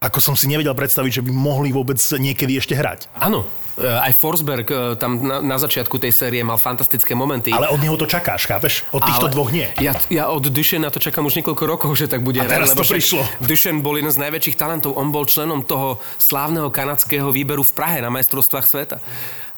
ako 0.07 0.19
som 0.23 0.35
si 0.39 0.47
nevedel 0.47 0.73
predstaviť, 0.73 1.21
že 1.21 1.23
by 1.27 1.33
mohli 1.35 1.75
vôbec 1.75 1.99
niekedy 1.99 2.57
ešte 2.57 2.79
hrať. 2.79 3.11
Áno, 3.19 3.43
e, 3.75 3.83
aj 3.83 4.15
Forsberg 4.15 4.67
e, 4.71 4.95
tam 4.95 5.19
na, 5.19 5.43
na 5.43 5.59
začiatku 5.59 5.99
tej 5.99 6.15
série 6.15 6.41
mal 6.47 6.57
fantastické 6.63 7.19
momenty. 7.19 7.51
Ale 7.51 7.67
od 7.75 7.83
neho 7.83 7.99
to 7.99 8.07
čakáš, 8.07 8.47
chápeš? 8.47 8.87
Od 8.95 9.03
týchto 9.03 9.27
Ale 9.27 9.35
dvoch 9.35 9.51
nie. 9.51 9.67
Ja, 9.83 9.99
ja 10.07 10.31
od 10.31 10.47
Dušena 10.47 10.95
to 10.95 11.03
čakám 11.03 11.27
už 11.27 11.43
niekoľko 11.43 11.65
rokov, 11.67 11.91
že 11.99 12.07
tak 12.07 12.23
bude 12.23 12.39
A 12.39 12.47
hrať. 12.47 12.53
teraz 12.55 12.69
to 12.71 12.75
lebo 12.79 12.83
však 12.87 12.97
prišlo. 13.03 13.23
Dušen 13.43 13.77
bol 13.83 13.99
jeden 13.99 14.15
z 14.15 14.19
najväčších 14.23 14.57
talentov. 14.57 14.95
On 14.95 15.11
bol 15.11 15.27
členom 15.27 15.67
toho 15.67 15.99
slávneho 16.23 16.71
kanadského 16.71 17.29
výberu 17.35 17.67
v 17.67 17.73
Prahe 17.75 17.99
na 17.99 18.09
majstrovstvách 18.15 18.67
sveta. 18.71 18.97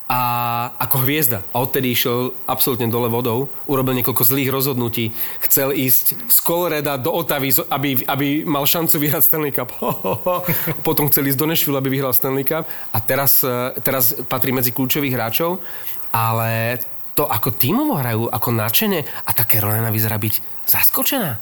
A 0.09 0.21
ako 0.81 1.05
hviezda. 1.05 1.45
A 1.53 1.61
odtedy 1.61 1.93
išiel 1.93 2.33
absolútne 2.49 2.89
dole 2.89 3.13
vodou. 3.13 3.53
Urobil 3.69 3.93
niekoľko 4.01 4.25
zlých 4.25 4.49
rozhodnutí. 4.49 5.13
Chcel 5.45 5.77
ísť 5.77 6.33
z 6.33 6.39
Coloreda 6.41 6.97
do 6.97 7.13
Otavy, 7.13 7.53
aby, 7.69 8.09
aby 8.09 8.27
mal 8.49 8.65
šancu 8.65 8.97
vyhrať 9.05 9.23
Stanley 9.29 9.53
Cup. 9.53 9.69
Potom 10.89 11.13
chcel 11.13 11.29
ísť 11.29 11.37
do 11.37 11.47
Nashville, 11.47 11.77
aby 11.77 11.93
vyhral 11.93 12.17
Stanley 12.17 12.49
Cup. 12.49 12.65
A 12.89 12.99
teraz, 13.05 13.45
e, 13.45 13.77
teraz 13.85 14.17
patrí 14.25 14.49
medzi 14.49 14.73
kľúčových 14.73 15.13
hráčov. 15.13 15.61
Ale 16.09 16.81
to, 17.13 17.29
ako 17.29 17.53
tímovo 17.53 18.01
hrajú, 18.01 18.33
ako 18.33 18.49
nadšene 18.49 19.05
a 19.05 19.31
tá 19.37 19.45
Carolina 19.45 19.93
vyzerá 19.93 20.17
byť 20.17 20.65
zaskočená. 20.65 21.37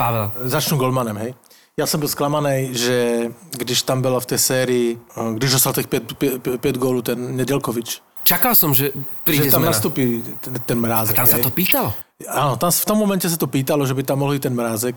Pavel. 0.00 0.32
Začnu 0.48 0.80
golmanem, 0.80 1.16
hej. 1.18 1.30
Já 1.78 1.86
jsem 1.86 2.00
byl 2.00 2.08
zklamaný, 2.08 2.68
že 2.72 3.30
když 3.50 3.82
tam 3.82 4.02
bylo 4.02 4.20
v 4.20 4.26
té 4.26 4.38
sérii, 4.38 4.98
eh, 5.16 5.34
když 5.34 5.52
dostal 5.52 5.72
těch 5.72 5.86
pět, 5.86 6.12
pět, 6.18 6.42
pět 6.60 6.76
gólů 6.78 7.02
ten 7.02 7.36
Nedělkovič, 7.36 8.02
Čakal 8.28 8.52
som, 8.52 8.76
že 8.76 8.92
príde 9.24 9.48
že 9.48 9.56
tam 9.56 9.64
zmena. 9.64 9.72
nastupí 9.72 10.20
ten, 10.44 10.52
ten 10.66 10.76
mrázek. 10.76 11.16
Tam 11.16 11.24
sa 11.24 11.40
hej. 11.40 11.48
to 11.48 11.48
pýtalo. 11.48 11.96
Áno, 12.28 12.60
tam 12.60 12.68
v 12.68 12.84
tom 12.84 13.00
momente 13.00 13.24
sa 13.24 13.40
to 13.40 13.48
pýtalo, 13.48 13.88
že 13.88 13.96
by 13.96 14.04
tam 14.04 14.20
mohol 14.20 14.36
ísť 14.36 14.52
ten 14.52 14.54
mrázek. 14.58 14.96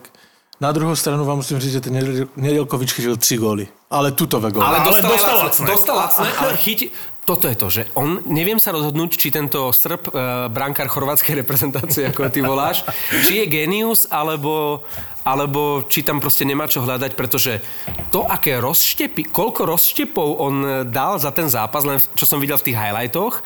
Na 0.59 0.75
druhou 0.75 0.91
stranu 0.99 1.23
vám 1.23 1.39
musím 1.39 1.55
říct, 1.59 1.71
že 1.71 1.81
ten 1.81 1.95
Nedelkovič 2.35 2.93
chytil 2.93 3.17
tři 3.17 3.37
góly. 3.37 3.67
Ale 3.87 4.11
tutové 4.11 4.51
góly. 4.51 4.65
Ale, 4.65 4.77
Ale 4.77 5.01
dostal, 5.01 5.11
dostal 5.11 5.35
lacné. 5.37 5.47
lacné. 5.47 5.65
Dostal 5.71 5.95
lacné, 5.95 6.27
ale 6.37 6.57
chyti... 6.57 6.91
Toto 7.21 7.45
je 7.45 7.53
to, 7.53 7.67
že 7.69 7.83
on, 7.93 8.17
neviem 8.25 8.57
sa 8.57 8.73
rozhodnúť, 8.73 9.13
či 9.13 9.29
tento 9.29 9.69
Srb, 9.69 10.09
e, 10.09 10.11
brankár 10.49 10.89
chorvátskej 10.89 11.45
reprezentácie, 11.45 12.09
ako 12.09 12.33
ty 12.33 12.41
voláš, 12.41 12.81
či 13.29 13.45
je 13.45 13.45
genius, 13.45 14.09
alebo, 14.09 14.81
alebo 15.21 15.85
či 15.85 16.01
tam 16.01 16.17
proste 16.17 16.49
nemá 16.49 16.65
čo 16.65 16.81
hľadať, 16.81 17.13
pretože 17.13 17.61
to, 18.09 18.25
aké 18.25 18.57
rozštepy, 18.57 19.29
koľko 19.29 19.69
rozštepov 19.69 20.29
on 20.41 20.55
dal 20.89 21.21
za 21.21 21.29
ten 21.29 21.45
zápas, 21.45 21.85
len 21.85 22.01
čo 22.17 22.25
som 22.25 22.41
videl 22.41 22.57
v 22.57 22.73
tých 22.73 22.79
highlightoch, 22.81 23.45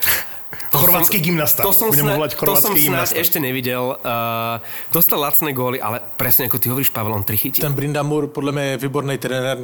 to 0.75 0.81
Chorvátsky 0.81 1.17
gymnasta. 1.19 1.63
To 1.63 1.71
som, 1.71 1.87
Budem 1.87 2.05
snáď, 2.05 2.15
volať 2.15 2.31
to 2.31 2.35
som 2.35 2.39
chorvátsky 2.41 2.67
snáď 2.69 2.83
gymnasta. 2.83 3.15
ešte 3.15 3.37
nevidel. 3.39 3.83
Uh, 3.95 4.59
dostal 4.91 5.17
lacné 5.17 5.49
góly, 5.51 5.77
ale 5.79 6.03
presne 6.15 6.45
ako 6.45 6.57
ty 6.57 6.67
hovoríš, 6.67 6.89
Pavel, 6.89 7.11
on 7.11 7.23
tri 7.23 7.35
chytí. 7.35 7.61
Ten 7.61 7.73
Brindamur 7.73 8.27
podle 8.27 8.51
mě 8.51 8.65
je 8.65 8.77
výborný 8.77 9.15
trenér, 9.17 9.57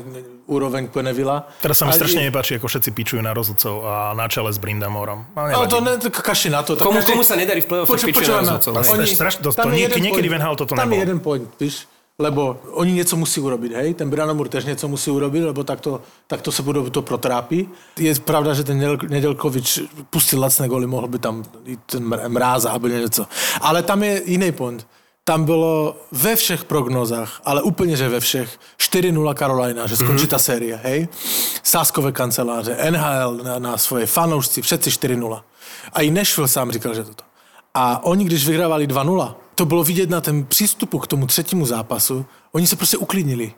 úroveň 0.45 0.87
Quenevilla. 0.87 1.47
Teraz 1.59 1.79
sa 1.79 1.85
mi 1.85 1.91
A 1.91 1.95
strašne 1.95 2.21
je- 2.21 2.27
nepáči, 2.27 2.51
ako 2.55 2.67
všetci 2.67 2.89
pičujú 2.91 3.19
na 3.19 3.31
rozhodcov 3.31 3.83
a 3.83 4.11
na 4.13 4.27
čele 4.27 4.51
s 4.51 4.57
Brindamorom. 4.57 5.25
No, 5.31 5.41
Ale 5.41 5.49
nevadí. 5.51 5.69
to 5.69 5.77
ne, 5.79 5.91
kaši 6.11 6.49
na 6.49 6.63
to. 6.63 6.75
Tak 6.75 6.83
Komu- 6.83 6.99
každý- 6.99 7.11
komu 7.11 7.23
sa 7.23 7.35
nedarí 7.35 7.61
v 7.61 7.67
play-off, 7.67 7.87
počúvaj 7.87 8.27
na 8.27 8.59
rozhodcov, 8.59 8.71
je 8.99 9.15
strašne- 9.15 9.41
to- 9.41 9.51
to 9.51 9.69
je 9.69 9.99
niekedy. 9.99 10.27
Van 10.27 10.39
Gaal 10.41 10.55
toto 10.55 10.75
Tam 10.75 10.85
je 10.85 10.91
nebol. 10.91 10.99
jeden 10.99 11.19
point, 11.19 11.47
víš? 11.59 11.87
Lebo 12.19 12.59
oni 12.71 12.91
něco 12.91 13.15
musí 13.15 13.41
urobit, 13.41 13.71
hej? 13.71 13.93
Ten 13.93 14.09
Branamur 14.09 14.47
tež 14.47 14.65
něco 14.65 14.87
musí 14.87 15.11
urobit, 15.11 15.43
lebo 15.43 15.63
takto, 15.63 16.01
takto 16.27 16.51
se 16.51 16.63
budou 16.63 16.89
to 16.89 17.01
protrápí. 17.01 17.69
Je 17.99 18.15
pravda, 18.15 18.53
že 18.53 18.63
ten 18.63 18.79
Nedel- 18.79 19.09
Nedelkovič 19.09 19.79
pustil 20.09 20.39
lacné 20.39 20.67
góly, 20.67 20.87
mohl 20.87 21.07
by 21.07 21.19
tam 21.19 21.43
i 21.65 21.77
ten 21.77 22.03
mr- 22.09 22.29
mráza 22.29 22.71
alebo 22.71 22.87
něco. 22.87 23.25
Ale 23.61 23.83
tam 23.83 24.03
je 24.03 24.21
jiný 24.25 24.51
point. 24.51 24.87
Tam 25.23 25.45
bylo 25.45 25.97
ve 26.11 26.35
všech 26.35 26.63
prognozách, 26.65 27.41
ale 27.45 27.61
úplně, 27.61 27.97
že 27.97 28.09
ve 28.09 28.19
všech, 28.19 28.59
4-0 28.77 29.33
Carolina, 29.37 29.87
že 29.87 29.95
skončí 29.97 30.27
ta 30.27 30.39
série, 30.39 30.79
hej? 30.83 31.07
Sáskové 31.63 32.11
kanceláře, 32.11 32.77
NHL 32.91 33.39
na, 33.43 33.59
na 33.59 33.77
svoje 33.77 34.05
fanoušci, 34.05 34.61
všetci 34.61 34.89
4-0. 34.89 35.41
A 35.93 36.01
i 36.01 36.11
Nashville 36.11 36.47
sám 36.47 36.71
říkal, 36.71 36.93
že 36.93 37.03
toto. 37.03 37.23
A 37.73 38.03
oni, 38.05 38.25
když 38.25 38.47
vyhrávali 38.47 38.87
2-0, 38.87 39.35
to 39.55 39.65
bylo 39.65 39.83
vidět 39.83 40.09
na 40.09 40.21
ten 40.21 40.45
přístupu 40.45 40.99
k 40.99 41.07
tomu 41.07 41.27
třetímu 41.27 41.65
zápasu, 41.65 42.25
oni 42.51 42.67
se 42.67 42.75
prostě 42.75 42.97
uklidnili. 42.97 43.53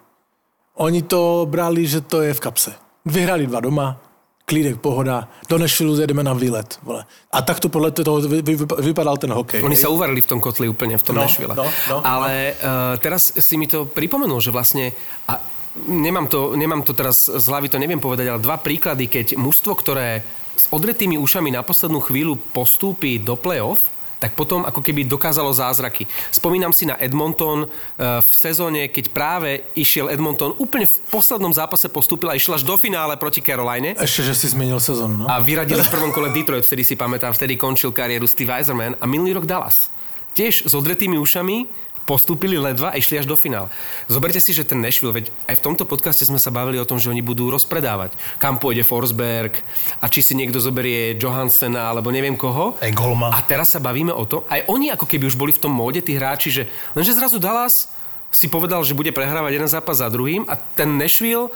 Oni 0.76 1.02
to 1.02 1.48
brali, 1.50 1.88
že 1.88 2.02
to 2.02 2.22
je 2.22 2.34
v 2.34 2.40
kapse. 2.40 2.74
Vyhrali 3.06 3.48
dva 3.48 3.60
doma, 3.60 4.00
klídek, 4.46 4.82
pohoda, 4.82 5.30
do 5.50 5.58
Nashville 5.58 6.02
jedeme 6.02 6.24
na 6.24 6.34
výlet. 6.34 6.80
Vole. 6.84 7.06
A 7.32 7.42
takto 7.42 7.70
podle 7.70 7.92
toho 7.92 8.22
vy, 8.22 8.42
vy, 8.42 8.56
vypadal 8.80 9.18
ten 9.18 9.32
hokej. 9.32 9.64
Oni 9.64 9.76
hej. 9.76 9.84
sa 9.86 9.94
uvarili 9.94 10.22
v 10.22 10.26
tom 10.26 10.42
kotli 10.42 10.68
úplne, 10.68 10.98
v 10.98 11.04
tom 11.04 11.16
No, 11.16 11.22
Nashville. 11.24 11.54
no, 11.56 11.68
no, 11.90 11.98
Ale 12.02 12.58
uh, 12.58 12.98
teraz 12.98 13.32
si 13.38 13.56
mi 13.56 13.70
to 13.70 13.86
pripomenul, 13.86 14.42
že 14.42 14.52
vlastne... 14.52 14.92
A 15.30 15.40
nemám, 15.88 16.28
to, 16.28 16.58
nemám 16.58 16.82
to 16.82 16.98
teraz 16.98 17.30
z 17.30 17.46
hlavy, 17.50 17.70
to 17.70 17.78
neviem 17.78 18.02
povedať, 18.02 18.34
ale 18.34 18.42
dva 18.42 18.58
príklady, 18.58 19.08
keď 19.08 19.38
mužstvo, 19.38 19.78
ktoré 19.78 20.26
s 20.58 20.66
odretými 20.70 21.18
ušami 21.18 21.54
na 21.54 21.62
poslednú 21.62 22.02
chvíľu 22.02 22.38
postúpi 22.54 23.18
do 23.18 23.38
play-off, 23.38 23.93
tak 24.24 24.40
potom 24.40 24.64
ako 24.64 24.80
keby 24.80 25.04
dokázalo 25.04 25.52
zázraky. 25.52 26.08
Spomínam 26.32 26.72
si 26.72 26.88
na 26.88 26.96
Edmonton 26.96 27.68
eh, 27.68 28.24
v 28.24 28.32
sezóne, 28.32 28.88
keď 28.88 29.12
práve 29.12 29.68
išiel 29.76 30.08
Edmonton 30.08 30.56
úplne 30.56 30.88
v 30.88 30.96
poslednom 31.12 31.52
zápase 31.52 31.92
postúpil 31.92 32.32
a 32.32 32.40
išiel 32.40 32.56
až 32.56 32.64
do 32.64 32.80
finále 32.80 33.20
proti 33.20 33.44
Caroline. 33.44 34.00
Ešte, 34.00 34.32
že 34.32 34.34
si 34.40 34.48
zmenil 34.56 34.80
sezónu, 34.80 35.24
no? 35.24 35.26
A 35.28 35.44
vyradili 35.44 35.84
v 35.84 35.92
prvom 35.92 36.16
kole 36.16 36.32
Detroit, 36.32 36.64
vtedy 36.64 36.88
si 36.88 36.96
pamätám, 36.96 37.36
vtedy 37.36 37.60
končil 37.60 37.92
kariéru 37.92 38.24
Steve 38.24 38.56
Eiserman 38.56 38.96
a 38.96 39.04
minulý 39.04 39.36
rok 39.36 39.44
Dallas. 39.44 39.92
Tiež 40.34 40.66
s 40.66 40.72
odretými 40.72 41.20
ušami 41.20 41.68
postúpili 42.04 42.60
ledva 42.60 42.92
a 42.92 43.00
išli 43.00 43.20
až 43.20 43.28
do 43.28 43.40
finále. 43.40 43.72
Zoberte 44.12 44.40
si, 44.44 44.52
že 44.52 44.68
ten 44.68 44.84
Nashville, 44.84 45.16
veď 45.16 45.26
aj 45.48 45.56
v 45.60 45.66
tomto 45.66 45.84
podcaste 45.88 46.28
sme 46.28 46.40
sa 46.40 46.52
bavili 46.52 46.80
o 46.80 46.88
tom, 46.88 47.00
že 47.00 47.08
oni 47.08 47.24
budú 47.24 47.48
rozpredávať. 47.48 48.16
Kam 48.40 48.60
pôjde 48.60 48.84
Forsberg 48.84 49.64
a 50.04 50.06
či 50.12 50.20
si 50.20 50.36
niekto 50.36 50.60
zoberie 50.60 51.16
Johansena 51.16 51.88
alebo 51.92 52.12
neviem 52.12 52.36
koho. 52.36 52.76
Egolma. 52.84 53.32
A 53.32 53.40
teraz 53.44 53.72
sa 53.72 53.80
bavíme 53.80 54.12
o 54.12 54.28
tom, 54.28 54.44
aj 54.52 54.68
oni 54.68 54.92
ako 54.92 55.08
keby 55.08 55.32
už 55.32 55.40
boli 55.40 55.56
v 55.56 55.62
tom 55.64 55.72
móde, 55.72 56.04
tí 56.04 56.16
hráči, 56.16 56.52
že 56.52 56.64
lenže 56.92 57.16
zrazu 57.16 57.40
Dallas 57.40 57.92
si 58.34 58.50
povedal, 58.50 58.82
že 58.82 58.98
bude 58.98 59.14
prehrávať 59.14 59.52
jeden 59.56 59.70
zápas 59.70 60.02
za 60.02 60.10
druhým 60.10 60.44
a 60.50 60.58
ten 60.58 60.98
Nashville 61.00 61.54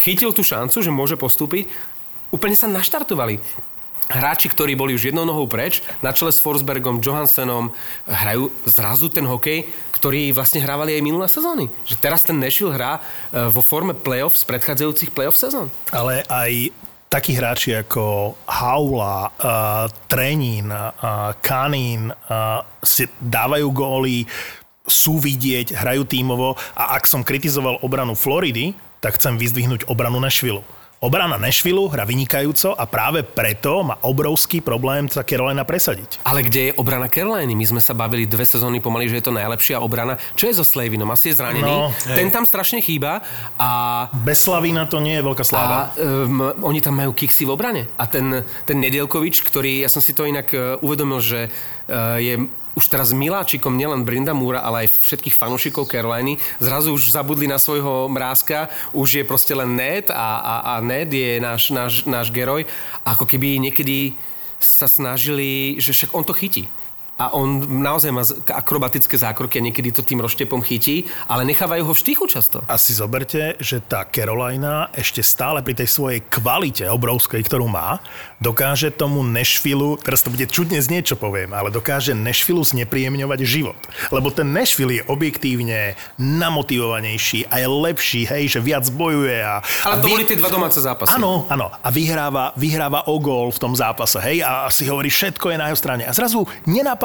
chytil 0.00 0.32
tú 0.32 0.40
šancu, 0.40 0.80
že 0.80 0.94
môže 0.94 1.18
postúpiť. 1.18 1.68
Úplne 2.32 2.56
sa 2.56 2.64
naštartovali 2.64 3.44
hráči, 4.10 4.50
ktorí 4.50 4.74
boli 4.74 4.96
už 4.96 5.12
jednou 5.12 5.22
nohou 5.22 5.46
preč, 5.46 5.84
na 6.02 6.10
čele 6.10 6.34
s 6.34 6.42
Forsbergom, 6.42 6.98
Johansenom, 6.98 7.70
hrajú 8.08 8.50
zrazu 8.66 9.06
ten 9.12 9.28
hokej, 9.28 9.68
ktorý 9.94 10.34
vlastne 10.34 10.64
hrávali 10.64 10.98
aj 10.98 11.06
minulé 11.06 11.26
sezóny. 11.30 11.70
Že 11.86 11.96
teraz 12.02 12.26
ten 12.26 12.40
Nashville 12.40 12.74
hrá 12.74 12.98
e, 12.98 13.46
vo 13.46 13.62
forme 13.62 13.94
playoff 13.94 14.34
z 14.34 14.44
predchádzajúcich 14.50 15.14
playoff 15.14 15.38
sezón. 15.38 15.70
Ale 15.94 16.26
aj 16.26 16.74
takí 17.12 17.36
hráči 17.36 17.76
ako 17.76 18.32
Haula, 18.48 19.28
uh, 19.36 19.84
Trenín, 20.08 20.72
uh, 20.72 21.36
Kanin 21.44 22.08
uh, 22.08 22.64
si 22.80 23.04
dávajú 23.20 23.68
góly, 23.68 24.24
sú 24.88 25.20
vidieť, 25.20 25.76
hrajú 25.76 26.08
tímovo 26.08 26.56
a 26.72 26.96
ak 26.96 27.04
som 27.04 27.20
kritizoval 27.20 27.84
obranu 27.84 28.16
Floridy, 28.16 28.72
tak 29.04 29.20
chcem 29.20 29.36
vyzdvihnúť 29.36 29.92
obranu 29.92 30.24
Nashville. 30.24 30.64
Obrana 31.02 31.34
Nashville 31.34 31.90
hra 31.90 32.06
vynikajúco 32.06 32.78
a 32.78 32.86
práve 32.86 33.26
preto 33.26 33.82
má 33.82 33.98
obrovský 34.06 34.62
problém 34.62 35.10
sa 35.10 35.26
Carolina 35.26 35.66
presadiť. 35.66 36.22
Ale 36.22 36.46
kde 36.46 36.70
je 36.70 36.72
obrana 36.78 37.10
Caroliny? 37.10 37.58
My 37.58 37.66
sme 37.66 37.82
sa 37.82 37.90
bavili 37.90 38.22
dve 38.22 38.46
sezóny 38.46 38.78
pomaly, 38.78 39.10
že 39.10 39.18
je 39.18 39.26
to 39.26 39.34
najlepšia 39.34 39.82
obrana. 39.82 40.14
Čo 40.38 40.46
je 40.46 40.54
so 40.54 40.62
Slavinom? 40.62 41.10
Asi 41.10 41.34
je 41.34 41.42
zranený. 41.42 41.66
No, 41.66 41.90
Ten 42.06 42.30
tam 42.30 42.46
strašne 42.46 42.78
chýba 42.78 43.18
a 43.58 43.70
Bez 44.22 44.46
Slavína 44.46 44.86
to 44.86 45.02
nie 45.02 45.18
je 45.18 45.26
veľká 45.26 45.42
sláva. 45.42 45.90
A 45.90 45.98
um, 45.98 46.70
oni 46.70 46.78
tam 46.78 46.94
majú 46.94 47.10
kiksy 47.18 47.50
v 47.50 47.58
obrane. 47.58 47.90
A 47.98 48.06
ten, 48.06 48.46
ten 48.62 48.78
Nedielkovič, 48.78 49.42
ktorý, 49.42 49.82
ja 49.82 49.90
som 49.90 49.98
si 49.98 50.14
to 50.14 50.22
inak 50.22 50.54
uh, 50.54 50.78
uvedomil, 50.86 51.18
že 51.18 51.50
uh, 51.90 52.22
je 52.22 52.46
už 52.72 52.88
teraz 52.88 53.12
miláčikom 53.12 53.76
nielen 53.76 54.04
Brindamúra, 54.04 54.64
ale 54.64 54.86
aj 54.86 54.98
všetkých 55.04 55.36
fanúšikov 55.36 55.88
Caroliny. 55.88 56.40
Zrazu 56.56 56.96
už 56.96 57.12
zabudli 57.12 57.44
na 57.44 57.60
svojho 57.60 58.08
mrázka, 58.08 58.72
už 58.96 59.20
je 59.20 59.24
proste 59.28 59.52
len 59.52 59.76
Ned 59.76 60.08
a, 60.08 60.40
a, 60.40 60.54
a 60.76 60.80
Ned 60.80 61.12
je 61.12 61.36
náš, 61.40 61.68
náš, 61.68 62.08
náš 62.08 62.32
geroj. 62.32 62.64
Ako 63.04 63.28
keby 63.28 63.60
niekedy 63.60 64.16
sa 64.62 64.86
snažili, 64.86 65.76
že 65.82 65.92
však 65.92 66.14
on 66.14 66.24
to 66.24 66.32
chytí. 66.32 66.70
A 67.22 67.30
on 67.38 67.62
naozaj 67.62 68.10
má 68.10 68.26
z- 68.26 68.34
akrobatické 68.50 69.14
zákroky 69.14 69.62
a 69.62 69.66
niekedy 69.70 69.94
to 69.94 70.02
tým 70.02 70.18
roštepom 70.18 70.58
chytí, 70.58 71.06
ale 71.30 71.46
nechávajú 71.46 71.86
ho 71.86 71.94
v 71.94 72.02
štychu 72.02 72.26
často. 72.26 72.66
A 72.66 72.74
si 72.74 72.90
zoberte, 72.90 73.54
že 73.62 73.78
tá 73.78 74.02
Carolina 74.02 74.90
ešte 74.90 75.22
stále 75.22 75.62
pri 75.62 75.78
tej 75.78 75.86
svojej 75.86 76.18
kvalite 76.26 76.90
obrovskej, 76.90 77.46
ktorú 77.46 77.70
má, 77.70 78.02
dokáže 78.42 78.90
tomu 78.90 79.22
Nashville, 79.22 79.94
teraz 80.02 80.26
to 80.26 80.34
bude 80.34 80.50
čudne 80.50 80.82
znieť, 80.82 81.14
čo 81.14 81.16
poviem, 81.16 81.54
ale 81.54 81.70
dokáže 81.70 82.10
Nashville 82.10 82.66
znepríjemňovať 82.66 83.38
život. 83.46 83.78
Lebo 84.10 84.34
ten 84.34 84.50
Nashville 84.50 84.98
je 84.98 85.06
objektívne 85.06 85.94
namotivovanejší 86.18 87.46
a 87.46 87.62
je 87.62 87.68
lepší, 87.70 88.26
hej, 88.26 88.58
že 88.58 88.58
viac 88.58 88.82
bojuje. 88.90 89.38
A, 89.46 89.62
Ale 89.86 89.94
a 89.94 90.02
to 90.02 90.10
boli 90.10 90.26
tie 90.26 90.34
dva 90.34 90.50
domáce 90.50 90.82
zápasy. 90.82 91.14
Áno, 91.14 91.46
áno. 91.46 91.70
A 91.70 91.88
vyhráva, 91.94 92.50
vyhráva 92.58 93.06
o 93.06 93.16
gól 93.22 93.54
v 93.54 93.62
tom 93.62 93.72
zápase, 93.78 94.18
hej, 94.18 94.42
a 94.42 94.66
si 94.68 94.90
hovorí, 94.90 95.06
všetko 95.06 95.54
je 95.54 95.60
na 95.60 95.70
jeho 95.70 95.78
strane. 95.78 96.02
A 96.02 96.10
zrazu 96.10 96.42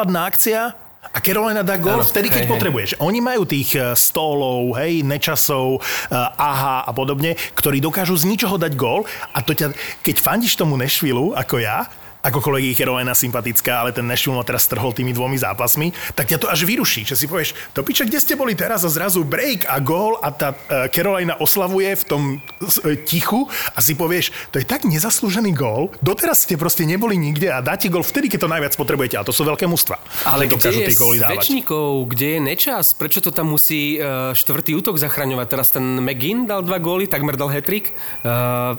nenápadná 0.08 0.22
akcia 0.32 0.62
a 1.08 1.20
Carolina 1.24 1.64
dá 1.64 1.80
Áno, 1.80 2.03
vtedy, 2.03 2.28
keď 2.28 2.43
hej, 2.43 2.47
hej. 2.47 2.53
potrebuješ. 2.55 2.89
Oni 2.99 3.20
majú 3.20 3.43
tých 3.47 3.76
eh, 3.76 3.95
stólov, 3.95 4.76
hej, 4.80 5.03
nečasov, 5.03 5.80
eh, 5.80 6.16
aha 6.36 6.84
a 6.88 6.91
podobne, 6.95 7.36
ktorí 7.55 7.80
dokážu 7.80 8.16
z 8.16 8.28
ničoho 8.28 8.55
dať 8.60 8.74
gól 8.76 9.08
a 9.36 9.39
to 9.43 9.55
ťa, 9.55 9.72
keď 10.03 10.16
fandíš 10.20 10.55
tomu 10.55 10.76
Nashville, 10.80 11.36
ako 11.36 11.60
ja, 11.60 11.88
akokoľvek 12.28 12.63
je 12.71 12.78
Carolina 12.78 13.15
sympatická, 13.15 13.88
ale 13.88 13.95
ten 13.95 14.03
Nashville 14.03 14.36
ma 14.36 14.43
teraz 14.43 14.67
strhol 14.67 14.91
tými 14.91 15.15
dvomi 15.15 15.39
zápasmi, 15.39 15.95
tak 16.13 16.28
ťa 16.28 16.38
to 16.43 16.47
až 16.51 16.67
vyruší, 16.67 17.07
že 17.07 17.15
si 17.15 17.25
povieš, 17.25 17.55
to 17.71 17.82
piče, 17.82 18.03
kde 18.03 18.19
ste 18.19 18.36
boli 18.36 18.53
teraz 18.53 18.84
a 18.84 18.91
zrazu 18.91 19.23
break 19.23 19.63
a 19.65 19.80
gól 19.80 20.19
a 20.19 20.30
tá 20.36 20.51
uh, 20.53 20.91
Carolina 20.91 21.39
oslavuje 21.39 21.95
v 21.95 22.03
tom 22.03 22.23
uh, 22.38 22.95
tichu 23.07 23.47
a 23.71 23.80
si 23.80 23.95
povieš, 23.95 24.51
to 24.51 24.59
je 24.59 24.65
tak 24.67 24.84
nezaslúžený 24.84 25.55
gól, 25.55 25.95
doteraz 26.03 26.43
ste 26.43 26.59
proste 26.59 26.84
neboli 26.84 27.15
nikde 27.15 27.47
a 27.47 27.63
dáte 27.63 27.88
gól 27.88 28.03
vtedy, 28.03 28.28
keď 28.28 28.39
to 28.43 28.49
najviac 28.51 28.73
potrebujete, 28.75 29.15
a 29.15 29.23
to 29.23 29.32
sú 29.32 29.47
veľké 29.47 29.65
mužstva. 29.65 29.97
Ale 30.28 30.51
kde 30.51 30.84
je 30.84 30.91
tie 30.91 30.97
góly 30.99 31.17
z 31.17 31.23
dávať. 31.23 31.36
večníkov, 31.39 32.11
kde 32.11 32.28
je 32.38 32.39
nečas? 32.43 32.86
Prečo 32.91 33.23
to 33.23 33.32
tam 33.32 33.53
musí 33.53 33.97
uh, 33.97 34.36
štvrtý 34.36 34.75
útok 34.75 34.99
zachraňovať? 34.99 35.47
Teraz 35.47 35.71
ten 35.71 36.03
McGinn 36.03 36.49
dal 36.49 36.65
dva 36.65 36.78
góly, 36.82 37.07
takmer 37.07 37.39
dal 37.39 37.47
hetrik. 37.47 37.95
Uh, 38.21 38.75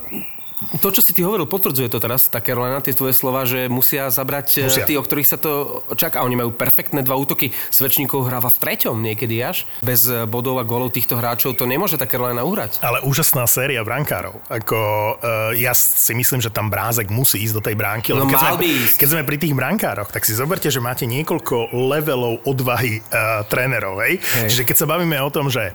to, 0.82 0.88
čo 0.90 1.00
si 1.00 1.14
ty 1.14 1.22
hovoril, 1.22 1.46
potvrdzuje 1.46 1.86
to 1.86 2.02
teraz, 2.02 2.26
tá 2.26 2.42
Carolina, 2.42 2.82
tie 2.82 2.94
tvoje 2.94 3.14
slova, 3.14 3.46
že 3.46 3.70
musia 3.70 4.10
zabrať 4.10 4.66
Musia. 4.66 4.66
musia. 4.66 4.88
tí, 4.88 4.94
o 4.98 5.02
ktorých 5.02 5.28
sa 5.28 5.38
to 5.38 5.82
čaká. 5.94 6.26
Oni 6.26 6.34
majú 6.34 6.50
perfektné 6.50 7.06
dva 7.06 7.14
útoky. 7.14 7.54
Svečníkov 7.70 8.26
hráva 8.26 8.50
v 8.50 8.58
treťom 8.58 8.98
niekedy 8.98 9.38
až. 9.38 9.64
Bez 9.86 10.10
eh, 10.10 10.26
bodov 10.26 10.58
a 10.58 10.64
golov 10.66 10.90
týchto 10.90 11.14
hráčov 11.14 11.54
to 11.54 11.64
nemôže 11.64 11.94
tá 11.94 12.10
Carolina 12.10 12.42
uhrať. 12.42 12.82
Ale 12.82 13.02
úžasná 13.06 13.46
séria 13.46 13.86
brankárov. 13.86 14.42
Ako, 14.50 14.78
uh, 15.18 15.52
ja 15.54 15.72
si 15.74 16.12
myslím, 16.12 16.42
že 16.42 16.50
tam 16.50 16.68
Brázek 16.68 17.08
musí 17.08 17.38
ísť 17.42 17.54
do 17.54 17.62
tej 17.62 17.74
bránky. 17.78 18.10
No, 18.12 18.26
keď, 18.26 18.38
sme, 18.38 18.52
ísť. 18.66 18.96
keď 18.98 19.08
sme 19.14 19.22
pri 19.22 19.36
tých 19.38 19.54
brankároch, 19.54 20.10
tak 20.10 20.26
si 20.26 20.34
zoberte, 20.34 20.68
že 20.68 20.82
máte 20.82 21.06
niekoľko 21.06 21.72
levelov 21.72 22.42
odvahy 22.44 23.00
uh, 23.00 23.46
trénerov. 23.46 24.02
Hej? 24.02 24.20
Hej. 24.20 24.48
Čiže 24.52 24.62
keď 24.66 24.76
sa 24.84 24.86
bavíme 24.90 25.16
o 25.22 25.30
tom, 25.30 25.48
že 25.48 25.72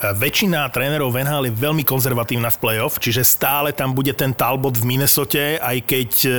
väčšina 0.00 0.64
trénerov 0.72 1.12
v 1.12 1.28
NHL 1.28 1.52
je 1.52 1.60
veľmi 1.60 1.84
konzervatívna 1.84 2.48
v 2.48 2.60
playoff, 2.60 2.96
čiže 2.96 3.20
stále 3.20 3.76
tam 3.76 3.92
bude 3.92 4.16
ten 4.16 4.32
Talbot 4.32 4.72
v 4.72 4.88
Minnesote, 4.88 5.60
aj 5.60 5.76
keď 5.84 6.10
uh, 6.24 6.34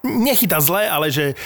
nechytá 0.00 0.56
zle, 0.64 0.88
ale 0.88 1.12
že 1.12 1.36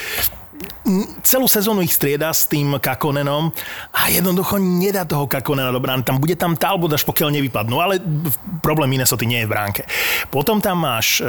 celú 1.20 1.51
sezónu 1.51 1.82
ich 1.82 1.93
strieda 1.93 2.30
s 2.32 2.47
tým 2.49 2.78
Kakonenom 2.78 3.51
a 3.93 4.09
jednoducho 4.09 4.57
nedá 4.57 5.05
toho 5.05 5.28
Kakonena 5.28 5.74
do 5.74 5.82
brány. 5.82 6.07
Tam 6.07 6.22
bude 6.22 6.39
tam 6.39 6.57
Talbot, 6.57 6.95
až 6.95 7.05
pokiaľ 7.05 7.34
nevypadnú, 7.37 7.76
ale 7.76 8.01
problém 8.62 8.89
Minnesota 8.89 9.26
nie 9.26 9.43
je 9.45 9.49
v 9.49 9.53
bránke. 9.53 9.82
Potom 10.32 10.62
tam 10.62 10.87
máš 10.87 11.20
e, 11.20 11.26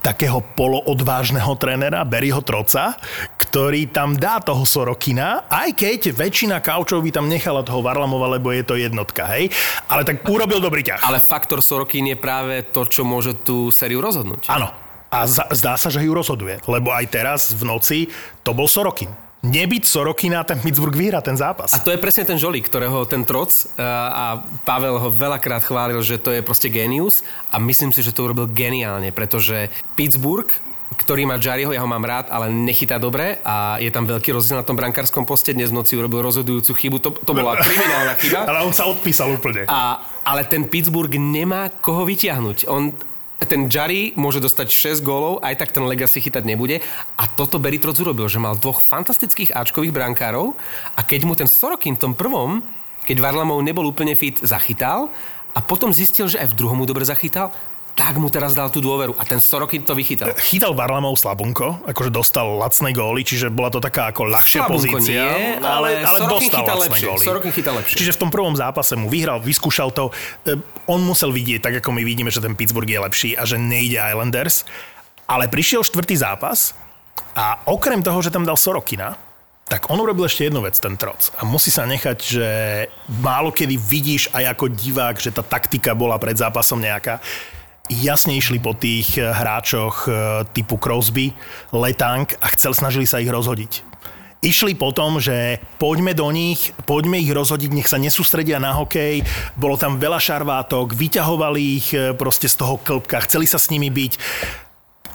takého 0.00 0.40
poloodvážneho 0.56 1.52
trénera, 1.60 2.02
Berryho 2.08 2.40
Troca, 2.40 2.96
ktorý 3.36 3.92
tam 3.92 4.16
dá 4.16 4.40
toho 4.40 4.64
Sorokina, 4.64 5.46
aj 5.46 5.76
keď 5.76 6.00
väčšina 6.16 6.56
kaučov 6.64 7.04
by 7.04 7.10
tam 7.12 7.28
nechala 7.28 7.60
toho 7.60 7.84
Varlamova, 7.84 8.32
lebo 8.32 8.50
je 8.50 8.64
to 8.64 8.80
jednotka, 8.80 9.28
hej? 9.36 9.52
Ale 9.92 10.02
tak 10.08 10.24
urobil 10.24 10.58
dobrý 10.58 10.82
ťah. 10.82 11.04
Ale 11.04 11.20
faktor 11.20 11.60
Sorokin 11.60 12.08
je 12.10 12.16
práve 12.16 12.64
to, 12.72 12.88
čo 12.88 13.04
môže 13.04 13.36
tú 13.44 13.68
sériu 13.68 14.00
rozhodnúť. 14.00 14.48
Áno. 14.48 14.72
A 15.10 15.26
za, 15.26 15.50
zdá 15.50 15.74
sa, 15.74 15.90
že 15.90 16.06
ju 16.06 16.14
rozhoduje. 16.14 16.62
Lebo 16.70 16.94
aj 16.94 17.06
teraz 17.10 17.40
v 17.50 17.66
noci 17.66 17.98
to 18.46 18.54
bol 18.54 18.70
Sorokin. 18.70 19.10
Nebyť 19.40 19.88
Sorokina, 19.88 20.44
ten 20.44 20.60
Pittsburgh 20.60 20.92
vyhrá 20.92 21.24
ten 21.24 21.32
zápas. 21.32 21.72
A 21.72 21.80
to 21.80 21.88
je 21.88 21.96
presne 21.96 22.28
ten 22.28 22.36
žolík, 22.36 22.68
ktorého 22.68 23.08
ten 23.08 23.24
troc 23.24 23.48
eh, 23.48 23.80
a 23.80 24.44
Pavel 24.68 25.00
ho 25.00 25.08
veľakrát 25.08 25.64
chválil, 25.64 25.96
že 26.04 26.20
to 26.20 26.28
je 26.28 26.44
proste 26.44 26.68
genius 26.68 27.24
a 27.48 27.56
myslím 27.56 27.88
si, 27.88 28.04
že 28.04 28.12
to 28.12 28.28
urobil 28.28 28.44
geniálne, 28.52 29.08
pretože 29.16 29.72
Pittsburgh 29.96 30.52
ktorý 31.00 31.24
má 31.24 31.40
Jariho, 31.40 31.72
ja 31.72 31.80
ho 31.80 31.88
mám 31.88 32.04
rád, 32.04 32.28
ale 32.28 32.52
nechytá 32.52 33.00
dobre 33.00 33.40
a 33.40 33.80
je 33.80 33.88
tam 33.88 34.04
veľký 34.04 34.36
rozdiel 34.36 34.60
na 34.60 34.66
tom 34.66 34.76
brankárskom 34.76 35.24
poste. 35.24 35.56
Dnes 35.56 35.72
v 35.72 35.80
noci 35.80 35.96
urobil 35.96 36.20
rozhodujúcu 36.20 36.76
chybu, 36.76 36.96
to, 37.00 37.10
to 37.16 37.32
bola 37.32 37.56
kriminálna 37.64 38.14
chyba. 38.20 38.44
Ale 38.44 38.68
on 38.68 38.74
sa 38.76 38.84
odpísal 38.84 39.32
úplne. 39.32 39.64
A, 39.64 40.04
ale 40.26 40.44
ten 40.44 40.68
Pittsburgh 40.68 41.10
nemá 41.16 41.72
koho 41.80 42.04
vyťahnuť. 42.04 42.68
On, 42.68 42.92
ten 43.48 43.72
Jari 43.72 44.12
môže 44.20 44.40
dostať 44.40 44.68
6 44.68 45.06
gólov, 45.06 45.40
aj 45.40 45.56
tak 45.56 45.72
ten 45.72 45.84
Legacy 45.84 46.20
chytať 46.20 46.44
nebude. 46.44 46.84
A 47.16 47.24
toto 47.24 47.56
Beritroc 47.56 47.96
urobil, 47.96 48.28
že 48.28 48.42
mal 48.42 48.56
dvoch 48.56 48.84
fantastických 48.84 49.56
áčkových 49.56 49.96
brankárov 49.96 50.52
a 50.96 51.00
keď 51.00 51.20
mu 51.24 51.32
ten 51.32 51.48
Sorokin 51.48 51.96
v 51.96 52.02
tom 52.04 52.12
prvom, 52.12 52.60
keď 53.08 53.16
Varlamov 53.24 53.64
nebol 53.64 53.88
úplne 53.88 54.12
fit, 54.12 54.36
zachytal 54.44 55.08
a 55.56 55.58
potom 55.64 55.90
zistil, 55.90 56.30
že 56.30 56.38
aj 56.38 56.52
v 56.52 56.58
druhom 56.58 56.78
mu 56.78 56.86
dobre 56.86 57.02
zachytal, 57.02 57.50
tak 58.00 58.16
mu 58.16 58.32
teraz 58.32 58.56
dal 58.56 58.72
tú 58.72 58.80
dôveru 58.80 59.12
a 59.20 59.28
ten 59.28 59.36
Sorokin 59.44 59.84
to 59.84 59.92
vychytal. 59.92 60.32
Chytal 60.40 60.72
Varlamov 60.72 61.20
slabunko, 61.20 61.84
akože 61.84 62.08
dostal 62.08 62.56
lacné 62.56 62.96
góly, 62.96 63.28
čiže 63.28 63.52
bola 63.52 63.68
to 63.68 63.76
taká 63.76 64.08
ako 64.08 64.24
ľahšia 64.24 64.64
Slabunko 64.64 64.96
pozícia. 64.96 65.20
nie, 65.20 65.60
ale, 65.60 66.00
ale 66.00 66.08
ale 66.08 66.18
Sorokin 66.24 66.32
dostal 66.32 66.62
lacné 66.64 66.80
lepšie, 66.88 67.06
góly. 67.12 67.24
Sorokin 67.28 67.52
chytal 67.52 67.74
lepšie. 67.76 67.96
Čiže 68.00 68.12
v 68.16 68.20
tom 68.24 68.30
prvom 68.32 68.56
zápase 68.56 68.96
mu 68.96 69.12
vyhral, 69.12 69.36
vyskúšal 69.44 69.92
to. 69.92 70.08
E, 70.48 70.56
On 70.88 71.04
musel 71.04 71.28
vidieť, 71.28 71.60
tak 71.60 71.74
ako 71.84 71.92
my 71.92 72.00
vidíme, 72.00 72.32
že 72.32 72.40
ten 72.40 72.56
Pittsburgh 72.56 72.88
je 72.88 73.04
lepší 73.04 73.30
a 73.36 73.44
že 73.44 73.60
nejde 73.60 74.00
Islanders. 74.00 74.64
Ale 75.28 75.52
prišiel 75.52 75.84
štvrtý 75.84 76.16
zápas 76.16 76.72
a 77.36 77.60
okrem 77.68 78.00
toho, 78.00 78.24
že 78.24 78.32
tam 78.32 78.48
dal 78.48 78.56
Sorokina, 78.56 79.20
tak 79.68 79.92
on 79.92 80.00
urobil 80.00 80.24
ešte 80.24 80.48
jednu 80.48 80.64
vec, 80.64 80.74
ten 80.80 80.96
troc. 80.96 81.30
A 81.36 81.44
musí 81.44 81.68
sa 81.68 81.84
nechať, 81.84 82.18
že 82.18 82.48
málo 83.20 83.52
kedy 83.52 83.76
vidíš 83.76 84.32
aj 84.32 84.56
ako 84.56 84.72
divák, 84.72 85.20
že 85.20 85.30
tá 85.30 85.44
taktika 85.44 85.92
bola 85.92 86.16
pred 86.16 86.34
zápasom 86.34 86.80
nejaká. 86.80 87.20
Jasne 87.90 88.38
išli 88.38 88.62
po 88.62 88.70
tých 88.70 89.18
eh, 89.18 89.26
hráčoch 89.26 90.06
eh, 90.06 90.14
typu 90.54 90.78
Crosby, 90.78 91.34
Letang 91.74 92.30
a 92.38 92.46
chcel, 92.54 92.70
snažili 92.70 93.02
sa 93.02 93.18
ich 93.18 93.26
rozhodiť. 93.26 93.90
Išli 94.40 94.78
po 94.78 94.94
tom, 94.94 95.20
že 95.20 95.60
poďme 95.76 96.14
do 96.16 96.30
nich, 96.30 96.72
poďme 96.88 97.20
ich 97.20 97.28
rozhodiť, 97.28 97.70
nech 97.76 97.90
sa 97.90 98.00
nesústredia 98.00 98.56
na 98.62 98.72
hokej. 98.72 99.26
Bolo 99.58 99.76
tam 99.76 100.00
veľa 100.00 100.16
šarvátok, 100.16 100.94
vyťahovali 100.94 101.62
ich 101.82 101.90
eh, 101.90 102.14
proste 102.14 102.46
z 102.46 102.62
toho 102.62 102.78
klbka, 102.78 103.26
chceli 103.26 103.50
sa 103.50 103.58
s 103.58 103.74
nimi 103.74 103.90
byť. 103.90 104.12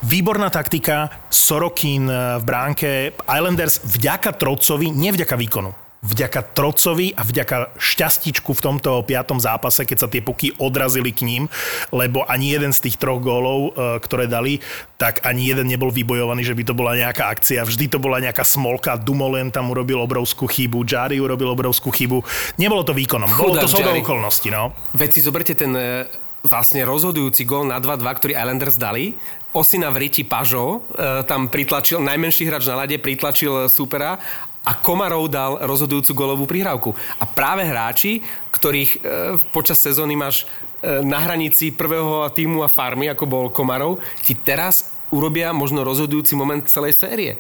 Výborná 0.05 0.51
taktika, 0.51 1.07
Sorokin 1.31 2.11
v 2.11 2.43
bránke, 2.43 3.15
Islanders 3.25 3.79
vďaka 3.81 4.35
Trocovi, 4.35 4.91
nie 4.91 5.09
vďaka 5.09 5.33
výkonu. 5.39 5.84
Vďaka 6.05 6.53
Trocovi 6.53 7.17
a 7.17 7.25
vďaka 7.25 7.73
šťastičku 7.81 8.53
v 8.53 8.61
tomto 8.61 9.01
piatom 9.01 9.41
zápase, 9.41 9.89
keď 9.89 9.97
sa 9.97 10.07
tie 10.07 10.21
puky 10.21 10.53
odrazili 10.61 11.09
k 11.09 11.25
ním, 11.25 11.43
lebo 11.89 12.21
ani 12.29 12.53
jeden 12.53 12.69
z 12.69 12.85
tých 12.85 13.01
troch 13.01 13.17
gólov, 13.17 13.73
e, 13.73 13.97
ktoré 13.97 14.29
dali, 14.29 14.61
tak 15.01 15.25
ani 15.25 15.49
jeden 15.49 15.65
nebol 15.65 15.89
vybojovaný, 15.89 16.45
že 16.45 16.53
by 16.53 16.63
to 16.63 16.77
bola 16.77 16.93
nejaká 16.93 17.25
akcia. 17.33 17.65
Vždy 17.65 17.89
to 17.89 17.97
bola 17.97 18.21
nejaká 18.21 18.45
smolka. 18.45 19.01
Dumoulin 19.01 19.49
tam 19.49 19.73
urobil 19.73 19.97
obrovskú 20.05 20.45
chybu, 20.45 20.85
Jari 20.85 21.17
urobil 21.17 21.49
obrovskú 21.49 21.89
chybu. 21.89 22.21
Nebolo 22.61 22.85
to 22.85 22.93
výkonom, 22.93 23.33
bolo 23.33 23.57
to 23.57 23.65
zhodou 23.65 23.97
Jarry. 23.97 24.05
okolností. 24.05 24.53
No. 24.53 24.77
Veď 24.93 25.09
si 25.09 25.19
zoberte 25.25 25.57
ten 25.57 25.73
e, 25.73 26.05
vlastne 26.45 26.85
rozhodujúci 26.85 27.43
gól 27.49 27.65
na 27.65 27.81
2-2, 27.81 28.05
ktorý 28.05 28.33
Islanders 28.37 28.77
dali. 28.77 29.17
Osina 29.51 29.89
v 29.89 30.05
riti 30.05 30.21
Pažo 30.21 30.85
e, 30.93 31.25
tam 31.25 31.49
pritlačil, 31.49 31.97
najmenší 32.05 32.45
hráč 32.45 32.69
na 32.69 32.85
lade 32.85 33.01
pritlačil 33.01 33.65
supera 33.71 34.21
a 34.65 34.73
Komarov 34.73 35.29
dal 35.29 35.61
rozhodujúcu 35.61 36.11
golovú 36.17 36.49
prihrávku. 36.49 36.97
A 37.21 37.29
práve 37.29 37.63
hráči, 37.63 38.25
ktorých 38.49 38.91
e, 38.91 38.97
počas 39.53 39.77
sezóny 39.77 40.17
máš 40.17 40.49
e, 40.81 41.05
na 41.05 41.21
hranici 41.21 41.69
prvého 41.69 42.25
týmu 42.33 42.65
a 42.65 42.69
farmy, 42.69 43.05
ako 43.13 43.25
bol 43.29 43.45
Komarov, 43.53 44.01
ti 44.25 44.33
teraz 44.33 44.91
urobia 45.13 45.53
možno 45.53 45.85
rozhodujúci 45.85 46.33
moment 46.33 46.65
celej 46.65 46.97
série. 46.97 47.37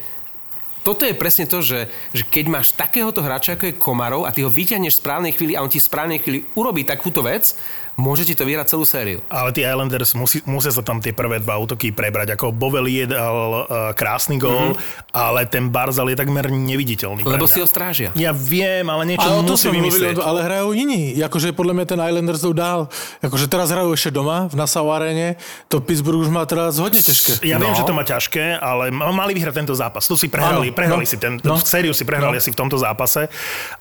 Toto 0.85 1.01
je 1.01 1.17
presne 1.17 1.49
to, 1.49 1.65
že, 1.65 1.89
že 2.13 2.21
keď 2.21 2.45
máš 2.45 2.77
takéhoto 2.77 3.25
hráča, 3.25 3.57
ako 3.57 3.73
je 3.73 3.81
Komarov 3.81 4.29
a 4.29 4.29
ty 4.29 4.45
ho 4.45 4.53
vyťahneš 4.53 4.93
v 4.93 5.01
správnej 5.01 5.33
chvíli 5.33 5.57
a 5.57 5.65
on 5.65 5.71
ti 5.73 5.81
v 5.81 5.89
správnej 5.89 6.21
chvíli 6.21 6.45
urobí 6.53 6.85
takúto 6.85 7.25
vec, 7.25 7.57
môže 7.95 8.27
ti 8.27 8.35
to 8.35 8.43
vyhrať 8.43 8.75
celú 8.75 8.83
sériu. 8.83 9.19
Ale 9.27 9.51
tí 9.51 9.63
Islanders 9.63 10.11
musí, 10.13 10.43
musia 10.43 10.71
sa 10.71 10.83
tam 10.83 10.99
tie 10.99 11.15
prvé 11.15 11.39
dva 11.39 11.55
útoky 11.57 11.95
prebrať. 11.95 12.35
Ako 12.35 12.51
Boveli 12.51 13.07
dal 13.07 13.35
uh, 13.35 13.91
krásny 13.95 14.35
gól, 14.35 14.75
mm-hmm. 14.75 15.15
ale 15.15 15.47
ten 15.47 15.71
Barzal 15.71 16.11
je 16.11 16.17
takmer 16.19 16.47
neviditeľný. 16.47 17.23
Lebo 17.23 17.47
si 17.47 17.59
ho 17.59 17.67
strážia. 17.67 18.11
Ja 18.15 18.35
viem, 18.35 18.83
ale 18.87 19.03
niečo 19.07 19.23
Ale 19.23 19.43
musí 19.43 19.67
mluvili, 19.71 20.11
vymyslieť. 20.11 20.15
ale 20.19 20.39
hrajú 20.43 20.75
iní. 20.75 21.15
Akože 21.19 21.55
podľa 21.55 21.73
mňa 21.75 21.85
ten 21.87 21.99
Islanders 21.99 22.41
jdou 22.43 22.53
dál. 22.53 22.79
Akože 23.23 23.47
teraz 23.47 23.71
hrajú 23.71 23.95
ešte 23.95 24.11
doma 24.11 24.51
v 24.51 24.55
Nassau 24.59 24.91
aréne. 24.91 25.39
To 25.71 25.79
Pittsburgh 25.79 26.19
už 26.19 26.31
má 26.31 26.43
teraz 26.43 26.75
hodne 26.77 26.99
ťažké. 26.99 27.47
Ja 27.47 27.55
viem, 27.57 27.71
No. 27.71 27.79
že 27.79 27.87
to 27.87 27.95
má 27.95 28.03
ťažké, 28.03 28.59
ale 28.59 28.91
mali 28.91 29.31
vyhrať 29.33 29.55
tento 29.63 29.73
zápas. 29.73 30.03
Tu 30.05 30.19
si 30.19 30.27
prehrali, 30.27 30.69
Áno, 30.69 30.77
prehrali 30.77 31.03
no, 31.03 31.09
si 31.09 31.17
ten, 31.17 31.39
no. 31.41 31.55
v 31.55 31.63
sériu 31.65 31.95
si 31.95 32.03
prehrali 32.03 32.35
No. 32.35 32.41
asi 32.43 32.51
v 32.51 32.57
tomto 32.59 32.75
zápase, 32.77 33.31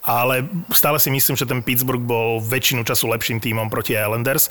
ale 0.01 0.47
stále 0.71 0.97
si 1.03 1.11
myslím, 1.11 1.35
že 1.35 1.45
ten 1.45 1.61
Pittsburgh 1.61 2.01
bol 2.01 2.39
väčšinu 2.41 2.87
času 2.87 3.11
lepším 3.11 3.39
tímom 3.39 3.67
proti 3.69 3.95
Islanders. 4.05 4.51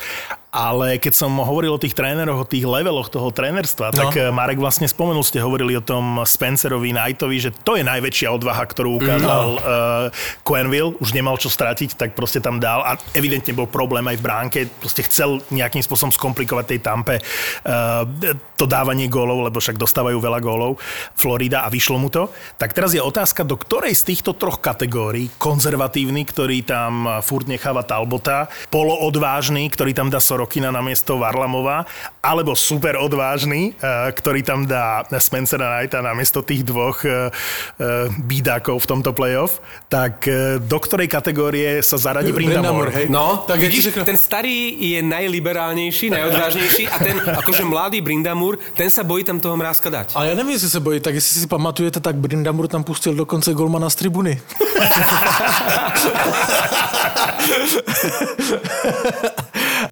Ale 0.53 1.01
keď 1.01 1.17
som 1.17 1.33
hovoril 1.33 1.73
o 1.73 1.81
tých 1.81 1.97
tréneroch, 1.97 2.45
o 2.45 2.47
tých 2.47 2.61
leveloch 2.61 3.09
toho 3.09 3.33
trénerstva, 3.33 3.89
No. 3.89 4.05
tak 4.05 4.21
eh, 4.21 4.29
Marek 4.29 4.61
vlastne 4.61 4.85
spomenul, 4.85 5.25
ste 5.25 5.41
hovorili 5.41 5.73
o 5.73 5.81
tom 5.81 6.21
Spencerovi 6.21 6.93
Knightovi, 6.93 7.37
že 7.41 7.49
to 7.49 7.73
je 7.73 7.81
najväčšia 7.81 8.29
odvaha, 8.29 8.61
ktorú 8.61 9.01
ukázal 9.01 9.45
No. 9.49 9.57
uh, 9.57 10.45
Quenville, 10.45 10.93
už 11.01 11.11
nemal 11.11 11.41
čo 11.41 11.49
stratiť, 11.49 11.97
tak 11.97 12.13
proste 12.13 12.37
tam 12.37 12.61
dal 12.61 12.85
a 12.85 12.93
evidentne 13.11 13.49
bol 13.51 13.65
problém 13.65 14.05
aj 14.05 14.17
v 14.21 14.23
bránke, 14.23 14.59
proste 14.77 15.01
chcel 15.03 15.41
nejakým 15.49 15.81
spôsobom 15.81 16.13
skomplikovať 16.13 16.65
tej 16.69 16.79
tampe 16.85 17.15
uh, 17.17 18.05
to 18.53 18.69
dávanie 18.69 19.09
gólov, 19.09 19.49
lebo 19.49 19.57
však 19.57 19.81
dostávajú 19.81 20.21
veľa 20.21 20.37
gólov 20.37 20.77
Florida 21.17 21.65
a 21.65 21.73
vyšlo 21.73 21.97
mu 21.97 22.13
to. 22.13 22.29
Tak 22.61 22.77
teraz 22.77 22.93
je 22.93 23.01
otázka, 23.01 23.41
do 23.41 23.57
ktorej 23.57 23.97
z 23.97 24.13
týchto 24.13 24.37
troch 24.37 24.61
kategórií, 24.61 25.33
konzervatívny, 25.41 26.21
ktorý 26.29 26.61
tam 26.61 27.09
furt 27.25 27.49
necháva 27.49 27.81
Talbota, 27.81 28.53
poloodvážny, 28.69 29.65
ktorý 29.73 29.97
tam 29.97 30.13
dá 30.13 30.21
Sorokina 30.43 30.75
na 30.75 30.83
miesto 30.83 31.15
Varlamova, 31.15 31.87
alebo 32.19 32.51
super 32.51 32.99
odvážny, 32.99 33.71
eh, 33.79 34.11
ktorý 34.11 34.43
tam 34.43 34.67
dá 34.67 35.07
Spencera 35.23 35.79
Knighta 35.79 36.03
na 36.03 36.11
miesto 36.11 36.43
tých 36.43 36.67
dvoch 36.67 36.99
eh, 37.07 37.31
eh, 37.31 38.11
bídákov 38.11 38.83
v 38.83 38.87
tomto 38.91 39.15
playoff, 39.15 39.63
tak 39.87 40.27
do 40.59 40.77
ktorej 40.83 41.07
kategórie 41.07 41.79
sa 41.79 41.95
zaradí 41.95 42.35
Brindamore? 42.35 42.91
Hej. 42.91 43.05
No, 43.07 43.47
Tak 43.47 43.55
vidíš, 43.55 43.95
ten 44.03 44.19
starý 44.19 44.75
je 44.75 44.99
najliberálnejší, 44.99 46.11
najodvážnejší 46.11 46.91
a 46.91 46.97
ten 46.99 47.15
akože 47.23 47.63
mladý 47.63 48.03
Brindamur, 48.03 48.59
ten 48.75 48.91
sa 48.91 49.07
bojí 49.07 49.23
tam 49.23 49.39
toho 49.39 49.55
mrázka 49.55 49.87
dať. 49.87 50.11
Ale 50.11 50.27
ja 50.27 50.35
neviem, 50.35 50.59
jestli 50.59 50.75
se 50.75 50.79
bojí, 50.83 50.99
tak 50.99 51.15
jestli 51.15 51.39
si 51.39 51.47
pamatujete, 51.47 52.03
tak 52.03 52.19
Brindamur 52.19 52.67
tam 52.67 52.83
pustil 52.83 53.15
dokonce 53.15 53.55
golmana 53.55 53.87
z 53.87 53.95
tribuny. 53.95 54.41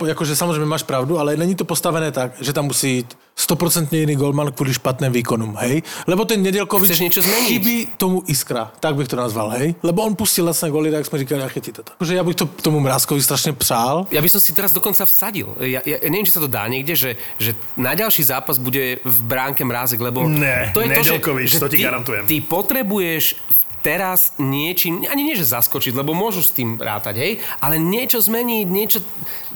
Jakože 0.01 0.35
samozřejmě 0.41 0.65
máš 0.65 0.83
pravdu, 0.83 1.19
ale 1.21 1.37
není 1.37 1.53
to 1.55 1.65
postavené 1.65 2.09
tak, 2.11 2.31
že 2.41 2.49
tam 2.53 2.65
musí 2.65 2.95
jít 3.05 3.13
100% 3.37 3.87
jiný 3.93 4.15
golman 4.15 4.51
kvůli 4.51 4.73
špatným 4.73 5.11
výkonům, 5.11 5.55
hej? 5.61 5.81
Lebo 6.07 6.25
ten 6.25 6.41
Nedělkovič 6.43 6.89
Chceš 6.91 6.99
niečo 6.99 7.21
zmeniť? 7.21 7.47
chybí 7.47 7.77
tomu 7.97 8.25
iskra, 8.27 8.73
tak 8.81 8.95
bych 8.97 9.07
to 9.07 9.15
nazval, 9.15 9.49
hej? 9.55 9.75
Lebo 9.85 10.01
on 10.03 10.15
pustil 10.17 10.45
lesné 10.45 10.69
goly, 10.69 10.91
tak 10.91 11.05
jsme 11.05 11.19
říkali, 11.19 11.41
a 11.41 11.47
chytíte 11.47 11.83
to. 11.83 11.91
Takže 11.97 12.15
já 12.15 12.23
bych 12.23 12.35
to 12.35 12.45
tomu 12.45 12.79
Mrázkovi 12.79 13.21
strašně 13.21 13.53
přál. 13.53 14.05
Ja 14.11 14.21
by 14.21 14.29
som 14.29 14.41
si 14.41 14.51
teraz 14.53 14.73
dokonca 14.73 15.05
vsadil. 15.05 15.53
Ja, 15.61 15.81
ja, 15.85 15.97
ja 16.01 16.09
neviem, 16.09 16.25
či 16.25 16.33
sa 16.33 16.41
to 16.43 16.49
dá 16.51 16.65
niekde, 16.67 16.93
že, 16.97 17.15
že 17.39 17.53
na 17.77 17.93
ďalší 17.95 18.23
zápas 18.25 18.57
bude 18.57 18.99
v 19.05 19.17
bránke 19.23 19.61
mrázek, 19.63 20.01
lebo 20.01 20.25
Ne, 20.27 20.71
to 20.73 20.81
je 20.81 20.89
to, 20.89 21.03
že, 21.03 21.15
že 21.47 21.57
to 21.61 21.69
ti 21.71 21.77
ty, 21.79 21.83
garantujem. 21.87 22.23
Ty 22.27 22.35
potrebuješ 22.45 23.23
v- 23.37 23.60
teraz 23.81 24.33
niečím, 24.37 25.05
ani 25.09 25.25
nie, 25.25 25.35
že 25.35 25.49
zaskočiť, 25.49 25.93
lebo 25.97 26.13
môžu 26.13 26.45
s 26.45 26.53
tým 26.53 26.77
rátať, 26.77 27.15
hej, 27.17 27.33
ale 27.59 27.81
niečo 27.81 28.21
zmeniť, 28.21 28.65
niečo 28.69 28.99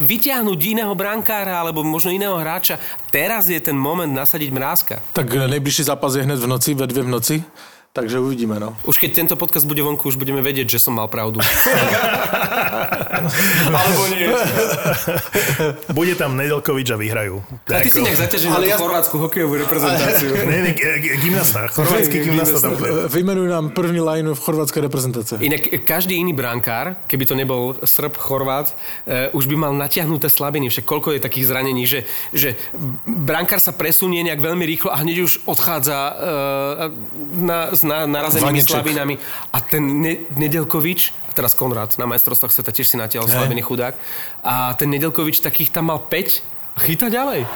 vyťahnuť 0.02 0.58
iného 0.58 0.92
brankára 0.98 1.62
alebo 1.62 1.86
možno 1.86 2.10
iného 2.10 2.36
hráča. 2.36 2.78
Teraz 3.10 3.46
je 3.46 3.58
ten 3.62 3.78
moment 3.78 4.10
nasadiť 4.10 4.50
mrázka. 4.50 4.94
Tak 5.14 5.26
nejbližší 5.30 5.86
zápas 5.86 6.14
je 6.14 6.26
hned 6.26 6.38
v 6.38 6.46
noci, 6.46 6.74
ve 6.74 6.86
dvě 6.86 7.02
v 7.02 7.08
noci, 7.08 7.36
takže 7.96 8.20
uvidíme, 8.20 8.60
no. 8.60 8.76
Už 8.84 9.00
keď 9.00 9.24
tento 9.24 9.34
podcast 9.40 9.64
bude 9.64 9.80
vonku, 9.80 10.12
už 10.12 10.20
budeme 10.20 10.44
vedieť, 10.44 10.76
že 10.76 10.84
som 10.84 10.92
mal 10.92 11.08
pravdu. 11.08 11.40
Alebo 13.72 14.02
nie. 14.12 14.28
Bude 15.96 16.14
tam 16.14 16.36
Nedelkovič 16.36 16.92
a 16.92 16.96
vyhrajú. 17.00 17.40
A 17.72 17.80
ty 17.80 17.88
si 17.88 18.04
nejak 18.04 18.28
zaťažený 18.28 18.52
na 18.52 18.68
ja- 18.68 18.78
chorvátsku 18.78 19.16
hokejovú 19.16 19.56
reprezentáciu. 19.64 20.28
Ne, 20.46 20.62
ne, 20.62 20.72
gymnasta, 21.18 21.66
chorvátsky 21.72 22.22
gymnasta 22.22 22.60
tam 22.60 22.76
bude. 22.78 23.08
Vymenuj 23.08 23.48
nám 23.48 23.70
první 23.74 24.00
line 24.00 24.30
v 24.34 24.40
chorvatské 24.40 24.78
reprezentace. 24.80 25.40
Inak 25.40 25.82
každý 25.82 26.14
iný 26.20 26.36
brankár, 26.36 27.02
keby 27.10 27.24
to 27.26 27.34
nebol 27.34 27.74
Srb, 27.82 28.14
Chorvát, 28.16 28.70
e, 29.08 29.30
už 29.34 29.46
by 29.50 29.56
mal 29.56 29.72
natiahnuté 29.74 30.30
slabiny. 30.30 30.70
Však 30.70 30.84
koľko 30.86 31.16
je 31.16 31.20
takých 31.24 31.46
zranení, 31.50 31.82
že, 31.88 32.06
že 32.30 32.54
brankár 33.06 33.58
sa 33.58 33.74
presunie 33.74 34.22
nejak 34.22 34.38
veľmi 34.38 34.64
rýchlo 34.66 34.92
a 34.94 35.02
hneď 35.02 35.16
už 35.26 35.32
odchádza 35.50 35.98
e, 35.98 36.12
na, 37.42 37.58
na, 37.86 38.04
narazenými 38.04 38.60
Vaneček. 38.60 38.74
slabinami. 38.74 39.14
A 39.54 39.58
ten 39.62 39.82
ne, 40.02 40.26
Nedelkovič, 40.34 41.14
teraz 41.32 41.54
Konrad 41.54 41.94
na 41.96 42.10
majstrovstvách 42.10 42.52
sveta 42.52 42.74
tiež 42.74 42.90
si 42.90 42.96
natiahol 42.98 43.30
slabiny 43.30 43.62
chudák, 43.62 43.94
a 44.42 44.74
ten 44.74 44.90
Nedelkovič 44.90 45.40
takých 45.40 45.70
tam 45.70 45.94
mal 45.94 46.02
5 46.02 46.42
a 46.76 46.78
chyta 46.82 47.06
ďalej. 47.06 47.46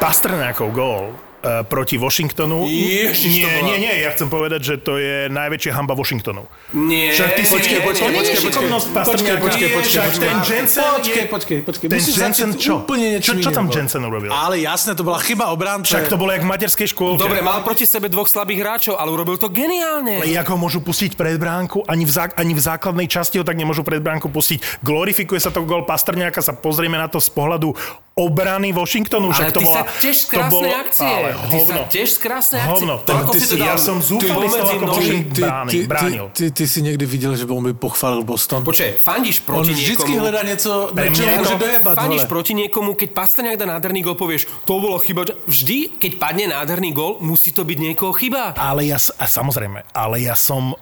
Pastrňákov 0.00 0.68
gól 0.72 1.25
proti 1.64 1.96
Washingtonu. 1.96 2.66
Ježiš, 2.66 3.22
to 3.22 3.28
nie, 3.32 3.46
bola- 3.46 3.66
nie, 3.66 3.76
nie, 3.80 3.94
ja 4.00 4.10
chcem 4.10 4.26
povedať, 4.26 4.60
že 4.62 4.74
to 4.76 4.96
je 4.96 5.26
najväčšia 5.28 5.72
hamba 5.72 5.92
Washingtonu. 5.92 6.44
Nie, 6.72 7.12
Však 7.12 7.28
ty 7.32 7.42
počkej, 7.44 7.78
počkej, 7.80 8.10
počkej, 8.12 8.38
počkej, 9.04 9.36
počkej, 9.36 9.68
počkej. 9.70 10.02
ten 10.18 10.38
Jensen 10.42 10.84
Počkej, 10.96 11.14
je- 11.16 11.28
počkej, 11.28 11.58
počkej. 11.62 11.86
Ten 11.86 12.00
Jensen 12.02 12.50
čo? 12.56 12.82
Úplne 12.82 13.18
Čo, 13.18 13.32
čo 13.38 13.50
tam. 13.50 13.68
Jensen 13.68 14.02
urobil? 14.02 14.28
Ale 14.28 14.58
jasné, 14.58 14.92
to 14.92 15.02
bola 15.02 15.18
chyba 15.18 15.50
obránce. 15.50 15.88
Však 15.88 16.08
to 16.08 16.16
bolo 16.16 16.32
jak 16.32 16.42
v 16.42 16.50
materskej 16.50 16.88
škôlke. 16.90 17.20
Dobre, 17.20 17.40
mal 17.40 17.62
proti 17.62 17.84
sebe 17.84 18.06
dvoch 18.06 18.26
slabých 18.26 18.60
hráčov, 18.60 18.94
ale 18.96 19.10
urobil 19.10 19.36
to 19.36 19.46
geniálne. 19.46 20.18
Ale 20.18 20.28
jak 20.28 20.46
ho 20.46 20.56
môžu 20.56 20.80
pustiť 20.80 21.14
pred 21.14 21.36
bránku? 21.36 21.84
Ani 21.86 22.02
v, 22.02 22.10
zá, 22.10 22.26
ani 22.34 22.52
v 22.52 22.60
základnej 22.60 23.06
časti 23.06 23.38
ho 23.38 23.44
tak 23.46 23.54
nemôžu 23.54 23.86
pred 23.86 24.00
bránku 24.00 24.28
pustiť. 24.28 24.82
Glorifikuje 24.82 25.38
sa 25.38 25.50
to 25.50 25.62
gol 25.62 25.84
Pastrňáka, 25.84 26.40
sa 26.40 26.52
pozrieme 26.52 26.96
na 26.96 27.06
to 27.06 27.22
z 27.22 27.30
pohľadu 27.30 27.74
obrany 28.16 28.72
Washingtonu. 28.72 29.28
Však 29.28 29.52
to 29.52 29.60
ty 29.60 29.64
bola, 29.68 29.76
sa 29.76 29.82
tiež 30.00 30.16
z 30.16 30.24
to 30.24 30.30
krásnej 30.32 30.52
bolo, 30.56 30.68
akcie. 30.72 31.04
Ale 31.04 31.28
Ty 31.28 31.36
sa 31.36 31.52
hovno. 31.52 31.80
tiež 31.92 32.08
z 32.08 32.18
krásnej 32.18 32.60
akcie. 32.64 32.72
Hovno. 32.72 32.94
Toľko 33.04 33.30
Ty 33.30 33.38
si 33.38 33.46
to 33.46 33.56
dal 33.60 33.68
ja 33.68 33.74
som 33.76 33.96
zúfalý 34.00 34.46
z 34.48 34.54
toho, 34.56 34.70
ako. 34.72 34.86
Washington 34.88 35.52
ty, 35.68 35.78
bránil. 35.84 36.24
ty, 36.32 36.42
ty, 36.48 36.50
ty, 36.56 36.64
si 36.64 36.78
někdy 36.82 37.04
viděl, 37.06 37.36
že 37.36 37.44
by 37.44 37.52
on 37.52 37.64
by 37.68 37.72
pochválil 37.76 38.24
Boston? 38.24 38.64
Počkej, 38.64 38.90
fandíš 39.04 39.36
on 39.40 39.44
proti 39.44 39.70
vždycky 39.76 40.08
niekomu. 40.08 40.20
hledá 40.24 40.42
něco, 40.42 40.70
Pre 40.96 41.04
na 41.10 41.16
čo 41.16 41.22
môže 41.28 41.52
to- 41.52 41.60
dojebať, 41.60 41.94
Fandíš 42.00 42.24
proti 42.24 42.52
niekomu, 42.56 42.90
keď 42.96 43.08
Pastrňák 43.12 43.56
dá 43.60 43.66
nádherný 43.68 44.00
gol, 44.00 44.16
povieš, 44.16 44.48
to 44.64 44.80
bolo 44.80 44.96
chyba. 45.04 45.28
Vždy, 45.44 46.00
keď 46.00 46.12
padne 46.16 46.44
nádherný 46.56 46.96
gol, 46.96 47.20
musí 47.20 47.52
to 47.52 47.68
byť 47.68 47.78
niekoho 47.92 48.16
chyba. 48.16 48.56
Ale 48.56 48.88
ja, 48.88 48.96
a 48.96 49.24
samozrejme, 49.28 49.92
ale 49.92 50.24
ja 50.24 50.32
som, 50.32 50.72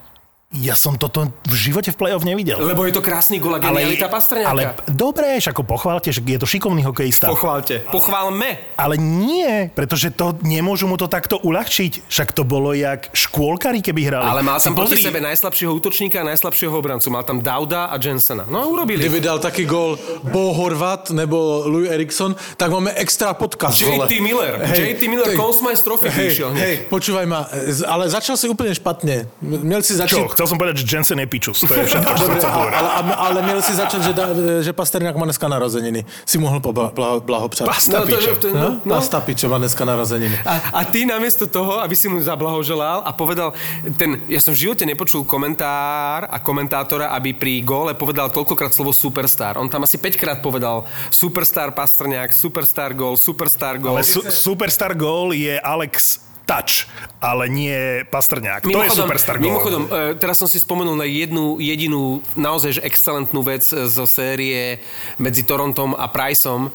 ja 0.55 0.79
som 0.79 0.95
toto 0.95 1.27
v 1.51 1.55
živote 1.55 1.91
v 1.91 1.97
play-off 1.99 2.23
nevidel. 2.23 2.63
Lebo 2.63 2.87
je 2.87 2.95
to 2.95 3.03
krásny 3.03 3.43
gol 3.43 3.59
a 3.59 3.61
genialita 3.61 4.07
Pastrňáka. 4.07 4.51
ale 4.51 4.63
dobre, 4.87 5.35
ako 5.43 5.67
pochválte, 5.67 6.15
že 6.15 6.23
je 6.23 6.39
to 6.39 6.47
šikovný 6.47 6.87
hokejista. 6.87 7.27
Pochválte. 7.27 7.83
Pochválme. 7.91 8.75
ale 8.79 8.95
nie, 8.99 9.71
pretože 9.75 10.15
to 10.15 10.39
nemôžu 10.47 10.87
mu 10.87 10.95
to 10.95 11.11
takto 11.11 11.43
uľahčiť. 11.43 12.07
Však 12.07 12.31
to 12.35 12.47
bolo 12.47 12.71
jak 12.71 13.11
škôlkari, 13.11 13.83
keby 13.83 14.07
hrali. 14.07 14.27
Ale 14.27 14.43
mal 14.47 14.63
tam 14.63 14.79
proti 14.79 14.99
sebe 14.99 15.19
najslabšieho 15.19 15.75
útočníka 15.75 16.23
a 16.23 16.25
najslabšieho 16.31 16.75
obrancu. 16.75 17.11
Mal 17.11 17.27
tam 17.27 17.43
Dauda 17.43 17.91
a 17.91 17.99
Jensena. 17.99 18.47
No 18.47 18.63
a 18.63 18.65
urobili. 18.71 19.03
Kdyby 19.03 19.21
dal 19.21 19.39
taký 19.43 19.67
gol 19.67 19.99
Bo 20.31 20.55
Horvat 20.55 21.11
nebo 21.11 21.67
Louis 21.67 21.91
Eriksson, 21.91 22.35
tak 22.57 22.71
máme 22.71 22.95
extra 22.95 23.35
podcast. 23.35 23.83
vole. 23.83 24.07
JT 24.07 24.15
Miller. 24.23 24.53
JT 24.71 25.03
Miller, 25.11 25.35
Consmice 25.35 25.83
Trophy 25.83 26.09
hej, 26.15 26.31
hej, 26.55 26.75
počúvaj 26.87 27.27
ma, 27.27 27.49
ale 27.89 28.07
začal 28.07 28.39
si 28.39 28.47
úplne 28.47 28.71
špatne. 28.71 29.27
Měl 29.43 29.83
si 29.83 29.93
Čo, 29.95 29.99
začít... 29.99 30.25
chcel 30.45 30.51
som 30.51 30.61
povedať, 30.61 30.77
že 30.77 30.87
Jensen 30.87 31.17
je 31.17 31.27
pičus. 31.27 31.57
To 31.59 31.73
je 31.73 31.85
všetko, 31.91 32.11
čo 32.13 32.23
som 32.23 32.35
chcel 32.37 32.51
ale, 32.51 32.61
povedať. 32.61 32.81
ale, 32.85 33.13
ale 33.17 33.39
měl 33.43 33.61
si 33.61 33.73
začať, 33.73 34.01
že, 34.03 34.13
da, 34.13 34.25
že 34.61 34.71
Pasterňák 34.71 35.17
má 35.17 35.25
dneska 35.25 35.49
narozeniny. 35.49 36.05
Si 36.23 36.37
mohl 36.37 36.61
pobla, 36.61 36.91
bla, 36.91 37.17
blahopřát. 37.19 37.65
Pasta 37.65 37.93
No, 37.95 38.05
to, 38.05 38.13
pičo. 38.13 38.33
že- 38.37 38.53
No? 38.53 38.61
no, 38.61 38.69
no. 38.85 38.93
Pasta 38.95 39.19
pičo 39.19 39.49
má 39.49 39.57
dneska 39.57 39.83
narozeniny. 39.83 40.37
A, 40.45 40.55
a 40.71 40.85
ty 40.85 41.03
namiesto 41.03 41.47
toho, 41.47 41.81
aby 41.81 41.95
si 41.95 42.07
mu 42.07 42.21
zablahoželal 42.21 43.01
a 43.01 43.11
povedal, 43.11 43.57
ten, 43.97 44.21
ja 44.27 44.37
som 44.39 44.53
v 44.53 44.61
živote 44.63 44.85
nepočul 44.85 45.25
komentár 45.25 46.29
a 46.29 46.37
komentátora, 46.39 47.09
aby 47.11 47.33
pri 47.33 47.63
góle 47.63 47.95
povedal 47.95 48.29
toľkokrát 48.29 48.69
slovo 48.69 48.93
superstar. 48.93 49.57
On 49.57 49.67
tam 49.67 49.83
asi 49.83 49.97
5 49.97 50.15
krát 50.15 50.39
povedal 50.39 50.85
superstar 51.09 51.73
Pastrňák, 51.73 52.29
superstar 52.29 52.93
gól, 52.93 53.17
superstar 53.17 53.79
gól. 53.79 53.97
Ale 53.97 54.05
su- 54.05 54.21
superstar 54.21 54.93
goal 54.93 55.33
je 55.33 55.57
Alex 55.57 56.21
Touch, 56.45 56.85
ale 57.25 57.49
nie 57.49 58.05
Pastrňák. 58.05 58.69
To 58.69 58.85
je 58.85 58.93
superstar 58.93 59.41
goal. 59.41 59.57
Mimochodom, 59.57 59.83
e, 59.89 60.13
teraz 60.21 60.37
som 60.37 60.45
si 60.45 60.61
spomenul 60.61 60.93
na 60.93 61.09
jednu 61.09 61.57
jedinú 61.57 62.21
naozaj 62.37 62.77
že 62.77 62.83
excelentnú 62.85 63.41
vec 63.41 63.65
e, 63.73 63.89
zo 63.89 64.05
série 64.05 64.77
medzi 65.17 65.41
Torontom 65.41 65.97
a 65.97 66.05
Priceom. 66.13 66.69
E, 66.69 66.71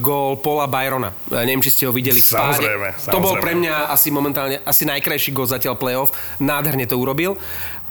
gól 0.00 0.40
Paula 0.40 0.64
Byrona. 0.64 1.12
Neviem, 1.28 1.60
či 1.60 1.68
ste 1.68 1.84
ho 1.84 1.92
videli 1.92 2.16
v 2.16 2.24
spáde. 2.24 2.64
Samozrejme, 2.64 2.88
To 3.12 3.18
bol 3.20 3.36
samozrejme. 3.36 3.44
pre 3.44 3.52
mňa 3.60 3.74
asi 3.92 4.08
momentálne 4.08 4.56
asi 4.64 4.88
najkrajší 4.88 5.36
gól 5.36 5.44
zatiaľ 5.44 5.76
playoff. 5.76 6.16
Nádherne 6.40 6.88
to 6.88 6.96
urobil. 6.96 7.36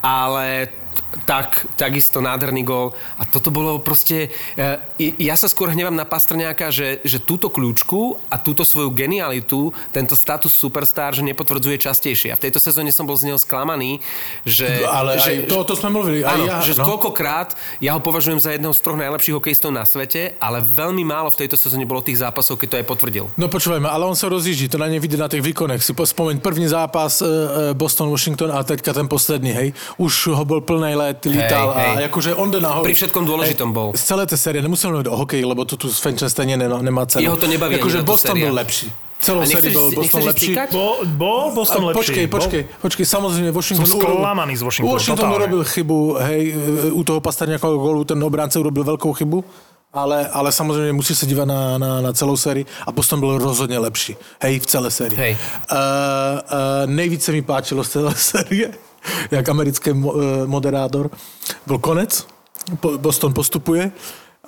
Ale 0.02 0.70
tak, 1.24 1.66
takisto 1.80 2.20
nádherný 2.20 2.64
gól. 2.64 2.94
A 3.18 3.24
toto 3.26 3.50
bolo 3.54 3.80
proste... 3.80 4.30
E, 4.58 5.16
ja 5.22 5.36
sa 5.40 5.48
skôr 5.48 5.72
hnevám 5.72 5.96
na 5.96 6.04
Pastrňáka, 6.04 6.70
že, 6.74 7.00
že 7.04 7.22
túto 7.22 7.48
kľúčku 7.48 8.20
a 8.28 8.36
túto 8.36 8.68
svoju 8.68 8.92
genialitu, 8.92 9.72
tento 9.94 10.18
status 10.18 10.54
superstar, 10.54 11.16
že 11.16 11.24
nepotvrdzuje 11.26 11.78
častejšie. 11.80 12.34
A 12.34 12.40
v 12.40 12.50
tejto 12.50 12.60
sezóne 12.60 12.92
som 12.92 13.08
bol 13.08 13.16
z 13.16 13.32
neho 13.32 13.40
sklamaný, 13.40 14.04
že... 14.44 14.68
Ale 14.88 15.22
že, 15.22 15.48
aj 15.48 15.52
to, 15.52 15.58
to 15.64 15.74
sme 15.80 15.90
mluvili. 15.94 16.22
Áno, 16.26 16.44
ja, 16.46 16.60
že 16.64 16.76
no. 16.76 16.86
koľkokrát 16.86 17.56
ja 17.80 17.96
ho 17.96 18.02
považujem 18.04 18.42
za 18.42 18.54
jedného 18.54 18.74
z 18.76 18.82
troch 18.84 19.00
najlepších 19.00 19.36
hokejistov 19.38 19.72
na 19.74 19.88
svete, 19.88 20.36
ale 20.42 20.62
veľmi 20.62 21.04
málo 21.08 21.32
v 21.32 21.46
tejto 21.46 21.56
sezóne 21.56 21.88
bolo 21.88 22.04
tých 22.04 22.20
zápasov, 22.20 22.60
keď 22.60 22.68
to 22.68 22.78
aj 22.84 22.86
potvrdil. 22.88 23.26
No 23.40 23.48
počúvaj 23.48 23.80
ma, 23.84 23.90
ale 23.94 24.10
on 24.10 24.18
sa 24.18 24.28
rozjíždí, 24.28 24.70
to 24.70 24.82
na 24.82 24.90
nej 24.90 25.02
vidieť 25.02 25.20
na 25.22 25.30
tých 25.32 25.44
výkonech. 25.44 25.82
Si 25.82 25.94
spomeň 25.94 26.40
první 26.40 26.68
zápas 26.70 27.20
e, 27.20 27.26
e, 27.26 27.30
Boston-Washington 27.78 28.54
a 28.54 28.64
teďka 28.64 28.96
ten 28.96 29.08
posledný, 29.10 29.52
hej. 29.54 29.68
Už 29.98 30.28
ho 30.36 30.44
bol 30.46 30.60
plný 30.62 30.96
let, 30.96 31.24
lítal 31.26 31.72
Hej, 31.76 31.86
hej. 31.88 32.04
a 32.04 32.08
akože 32.12 32.36
on 32.36 32.52
jde 32.52 32.60
nahoru. 32.62 32.84
Pri 32.84 32.94
všetkom 32.94 33.24
dôležitom 33.24 33.72
bol. 33.72 33.96
Z 33.96 34.04
celé 34.04 34.26
té 34.28 34.38
série, 34.38 34.62
nemusím 34.62 34.90
mluvit 34.92 35.08
o 35.08 35.16
hokeji, 35.18 35.46
lebo 35.46 35.66
to 35.66 35.78
tu 35.78 35.88
s 35.88 36.00
Fenčenstejně 36.00 36.58
nemá, 36.58 36.82
nemá 36.82 37.06
cenu. 37.06 37.24
Jeho 37.24 37.36
to 37.38 37.48
nebaví 37.48 37.76
Akože 37.76 37.98
táto 37.98 38.12
Boston 38.12 38.32
séria. 38.32 38.46
byl 38.46 38.56
lepší. 38.56 38.88
Celou 39.20 39.46
sérii 39.46 39.72
byl 39.72 39.90
si- 39.90 39.96
Boston 39.96 40.24
lepší. 40.24 40.56
Bol, 40.72 40.96
bol 41.06 41.52
Boston 41.56 41.86
lepší. 41.86 41.98
Počkej, 42.00 42.28
počkej, 42.28 42.62
počkej, 42.82 43.06
samozrejme 43.06 43.50
Washington... 43.52 43.86
Som 43.90 43.98
sklamaný 44.02 44.54
z 44.58 44.62
Washingtonu, 44.62 44.94
Washington 44.94 45.18
totálne. 45.26 45.36
urobil 45.42 45.62
chybu, 45.66 45.98
hej, 46.22 46.42
u 46.94 47.02
toho 47.04 47.20
Pasterňákového 47.22 47.80
gólu 47.82 48.04
ten 48.06 48.22
obránce 48.24 48.60
urobil 48.62 48.84
veľkou 48.86 49.14
chybu, 49.18 49.42
ale, 49.94 50.28
ale 50.30 50.52
samozřejmě 50.52 50.94
musí 50.94 51.16
se 51.16 51.26
dívat 51.26 51.46
na, 51.50 51.78
na, 51.78 52.02
na 52.02 52.14
celou 52.14 52.38
sérii 52.38 52.66
a 52.86 52.92
Boston 52.92 53.20
byl 53.20 53.38
rozhodně 53.38 53.80
lepší, 53.80 54.16
hej, 54.42 54.60
v 54.60 54.66
celé 54.66 54.92
sérii. 54.92 55.18
Hej. 55.18 55.38
Uh, 55.72 55.78
uh, 55.78 55.80
nejvíce 56.86 57.32
mi 57.32 57.42
páčilo 57.42 57.84
z 57.84 57.90
celé 57.90 58.14
série, 58.30 58.70
jak 59.32 59.50
americký 59.50 59.92
uh, 59.92 60.22
moderátor, 60.46 61.10
byl 61.68 61.78
konec, 61.78 62.28
Boston 62.98 63.34
postupuje 63.34 63.92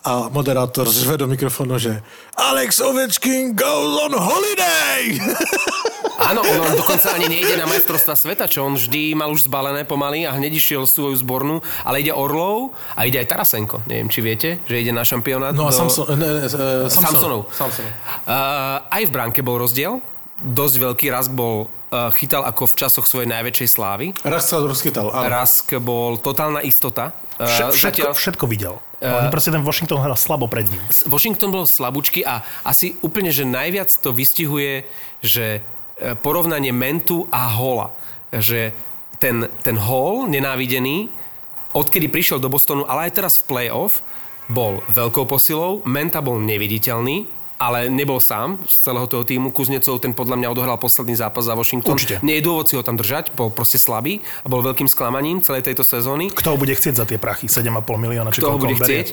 a 0.04 0.30
moderátor 0.30 0.90
řve 0.90 1.18
do 1.18 1.28
mikrofonu, 1.28 1.80
že 1.80 2.02
Alex 2.38 2.80
Ovečkin 2.80 3.56
goes 3.56 4.02
on 4.04 4.16
holiday! 4.16 5.20
Áno, 6.20 6.44
on, 6.44 6.60
on 6.60 6.76
dokonca 6.76 7.16
ani 7.16 7.32
nejde 7.32 7.56
na 7.56 7.64
majstrovstva 7.64 8.12
sveta, 8.12 8.52
čo 8.52 8.68
on 8.68 8.76
vždy 8.76 9.16
mal 9.16 9.32
už 9.32 9.48
zbalené 9.48 9.88
pomaly 9.88 10.28
a 10.28 10.36
hneď 10.36 10.60
išiel 10.60 10.84
svoju 10.84 11.16
zbornú, 11.16 11.64
ale 11.88 12.04
ide 12.04 12.12
Orlov 12.12 12.76
a 12.92 13.08
ide 13.08 13.24
aj 13.24 13.28
Tarasenko. 13.32 13.80
Neviem, 13.88 14.12
či 14.12 14.20
viete, 14.20 14.50
že 14.68 14.84
ide 14.84 14.92
na 14.92 15.08
šampionát. 15.08 15.56
No 15.56 15.66
a 15.66 15.72
do... 15.72 15.80
Samson, 15.80 16.12
ne, 16.20 16.28
ne, 16.28 16.44
uh, 16.52 16.92
Samsonov. 16.92 17.48
Samsonov. 17.56 17.92
Uh, 18.28 18.84
aj 18.92 19.04
v 19.08 19.12
bránke 19.16 19.40
bol 19.40 19.64
rozdiel. 19.64 20.04
Dosť 20.44 20.76
veľký 20.92 21.08
raz 21.08 21.32
bol 21.32 21.72
chytal 21.90 22.46
ako 22.46 22.70
v 22.70 22.74
časoch 22.78 23.06
svojej 23.10 23.30
najväčšej 23.34 23.70
slávy. 23.70 24.06
Raz 24.22 24.50
sa 24.50 24.62
rozchytal, 24.62 25.10
áno. 25.10 25.26
Rask 25.26 25.66
bol 25.82 26.22
totálna 26.22 26.62
istota. 26.62 27.18
Vše, 27.42 27.74
všetko, 27.74 28.14
všetko 28.14 28.46
videl. 28.46 28.78
Uh, 29.00 29.32
proste 29.32 29.50
ten 29.50 29.64
Washington 29.64 30.04
hral 30.04 30.20
slabo 30.20 30.46
pred 30.46 30.68
ním. 30.70 30.84
Washington 31.08 31.50
bol 31.50 31.66
slabúčky 31.66 32.22
a 32.22 32.46
asi 32.62 33.00
úplne, 33.00 33.34
že 33.34 33.48
najviac 33.48 33.90
to 33.90 34.12
vystihuje, 34.12 34.86
že 35.24 35.64
porovnanie 36.22 36.72
Mentu 36.76 37.26
a 37.32 37.48
Hola. 37.52 37.96
Že 38.30 38.72
ten, 39.20 39.50
ten 39.66 39.76
Hall, 39.76 40.30
nenávidený, 40.32 41.12
odkedy 41.76 42.08
prišiel 42.08 42.40
do 42.40 42.48
Bostonu, 42.48 42.88
ale 42.88 43.10
aj 43.10 43.20
teraz 43.20 43.34
v 43.42 43.52
playoff, 43.52 44.06
bol 44.50 44.82
veľkou 44.90 45.30
posilou, 45.30 45.86
Menta 45.86 46.26
bol 46.26 46.42
neviditeľný, 46.42 47.30
ale 47.60 47.92
nebol 47.92 48.24
sám 48.24 48.56
z 48.64 48.88
celého 48.88 49.04
toho 49.06 49.28
týmu. 49.28 49.52
Kuznecov 49.52 50.00
ten 50.00 50.16
podľa 50.16 50.40
mňa 50.40 50.48
odohral 50.56 50.80
posledný 50.80 51.20
zápas 51.20 51.44
za 51.44 51.54
Washington. 51.54 52.00
Určite. 52.00 52.24
Nie 52.24 52.40
je 52.40 52.48
dôvod 52.48 52.72
si 52.72 52.80
ho 52.80 52.84
tam 52.88 52.96
držať, 52.96 53.36
bol 53.36 53.52
proste 53.52 53.76
slabý 53.76 54.24
a 54.42 54.48
bol 54.48 54.64
veľkým 54.64 54.88
sklamaním 54.88 55.44
celej 55.44 55.68
tejto 55.68 55.84
sezóny. 55.84 56.32
Kto 56.32 56.56
ho 56.56 56.58
bude 56.58 56.72
chcieť 56.72 56.96
za 56.96 57.06
tie 57.06 57.20
prachy? 57.20 57.52
7,5 57.52 57.84
milióna, 58.00 58.32
či 58.32 58.40
Kto 58.40 58.56
ho 58.56 58.62
bude 58.64 58.80
chcieť. 58.80 59.12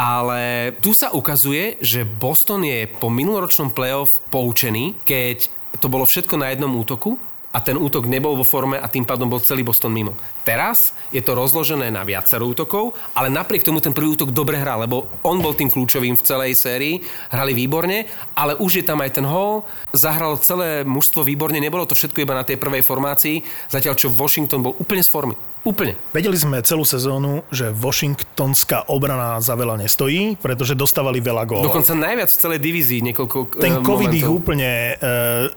Ale 0.00 0.72
tu 0.80 0.96
sa 0.96 1.12
ukazuje, 1.12 1.76
že 1.84 2.08
Boston 2.08 2.64
je 2.64 2.88
po 2.88 3.12
minuloročnom 3.12 3.68
playoff 3.74 4.22
poučený, 4.32 4.96
keď 5.04 5.52
to 5.76 5.92
bolo 5.92 6.08
všetko 6.08 6.40
na 6.40 6.54
jednom 6.54 6.72
útoku 6.72 7.20
a 7.50 7.58
ten 7.58 7.74
útok 7.74 8.06
nebol 8.06 8.38
vo 8.38 8.46
forme 8.46 8.78
a 8.78 8.86
tým 8.86 9.02
pádom 9.02 9.26
bol 9.26 9.42
celý 9.42 9.66
Boston 9.66 9.90
mimo. 9.90 10.14
Teraz 10.46 10.94
je 11.10 11.18
to 11.18 11.34
rozložené 11.34 11.90
na 11.90 12.06
viacero 12.06 12.46
útokov, 12.46 12.94
ale 13.14 13.26
napriek 13.26 13.66
tomu 13.66 13.82
ten 13.82 13.90
prvý 13.90 14.14
útok 14.14 14.30
dobre 14.30 14.58
hrá, 14.58 14.78
lebo 14.78 15.10
on 15.26 15.42
bol 15.42 15.54
tým 15.54 15.66
kľúčovým 15.66 16.14
v 16.14 16.26
celej 16.26 16.54
sérii, 16.54 17.02
hrali 17.34 17.52
výborne, 17.52 18.06
ale 18.38 18.54
už 18.58 18.82
je 18.82 18.84
tam 18.86 19.02
aj 19.02 19.18
ten 19.18 19.26
hall, 19.26 19.66
zahral 19.90 20.38
celé 20.38 20.86
mužstvo 20.86 21.26
výborne, 21.26 21.58
nebolo 21.58 21.86
to 21.86 21.98
všetko 21.98 22.22
iba 22.22 22.38
na 22.38 22.46
tej 22.46 22.56
prvej 22.56 22.86
formácii, 22.86 23.42
zatiaľ 23.66 23.98
čo 23.98 24.14
Washington 24.14 24.62
bol 24.62 24.78
úplne 24.78 25.02
z 25.02 25.10
formy. 25.10 25.34
Úplne. 25.60 25.92
Vedeli 26.16 26.40
sme 26.40 26.64
celú 26.64 26.88
sezónu, 26.88 27.44
že 27.52 27.68
Washingtonská 27.68 28.88
obrana 28.88 29.36
za 29.44 29.52
veľa 29.52 29.76
nestojí, 29.76 30.40
pretože 30.40 30.72
dostávali 30.72 31.20
veľa 31.20 31.44
gólov. 31.44 31.68
Dokonca 31.68 31.92
najviac 31.92 32.32
v 32.32 32.40
celej 32.40 32.60
divízii 32.64 33.00
niekoľko 33.12 33.60
Ten 33.60 33.76
eh, 33.76 33.84
COVID 33.84 34.08
ich 34.16 34.24
momentov. 34.24 34.40
úplne 34.40 34.70
e, 34.72 34.94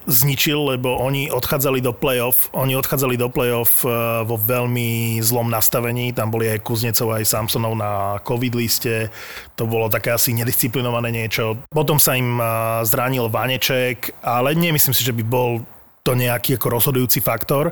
zničil, 0.04 0.76
lebo 0.76 1.00
oni 1.00 1.32
odchádzali 1.32 1.80
do 1.80 1.96
play-off, 1.96 2.52
oni 2.52 2.76
odchádzali 2.76 3.16
do 3.16 3.32
play-off 3.32 3.88
e, 3.88 3.96
vo 4.28 4.36
veľmi 4.36 5.24
zlom 5.24 5.48
nastavení, 5.48 6.12
tam 6.12 6.36
boli 6.36 6.52
aj 6.52 6.68
Kuznecov, 6.68 7.16
aj 7.16 7.24
Samsonov 7.24 7.72
na 7.80 8.20
COVID 8.28 8.60
liste, 8.60 9.08
to 9.56 9.64
bolo 9.64 9.88
také 9.88 10.12
asi 10.12 10.36
nedisciplinované 10.36 11.16
niečo. 11.16 11.64
Potom 11.72 11.96
sa 11.96 12.20
im 12.20 12.44
zranil 12.84 13.32
Vaneček, 13.32 14.20
ale 14.20 14.52
nemyslím 14.52 14.92
si, 14.92 15.08
že 15.08 15.16
by 15.16 15.24
bol 15.24 15.64
to 16.04 16.12
nejaký 16.12 16.60
ako 16.60 16.68
rozhodujúci 16.68 17.24
faktor. 17.24 17.72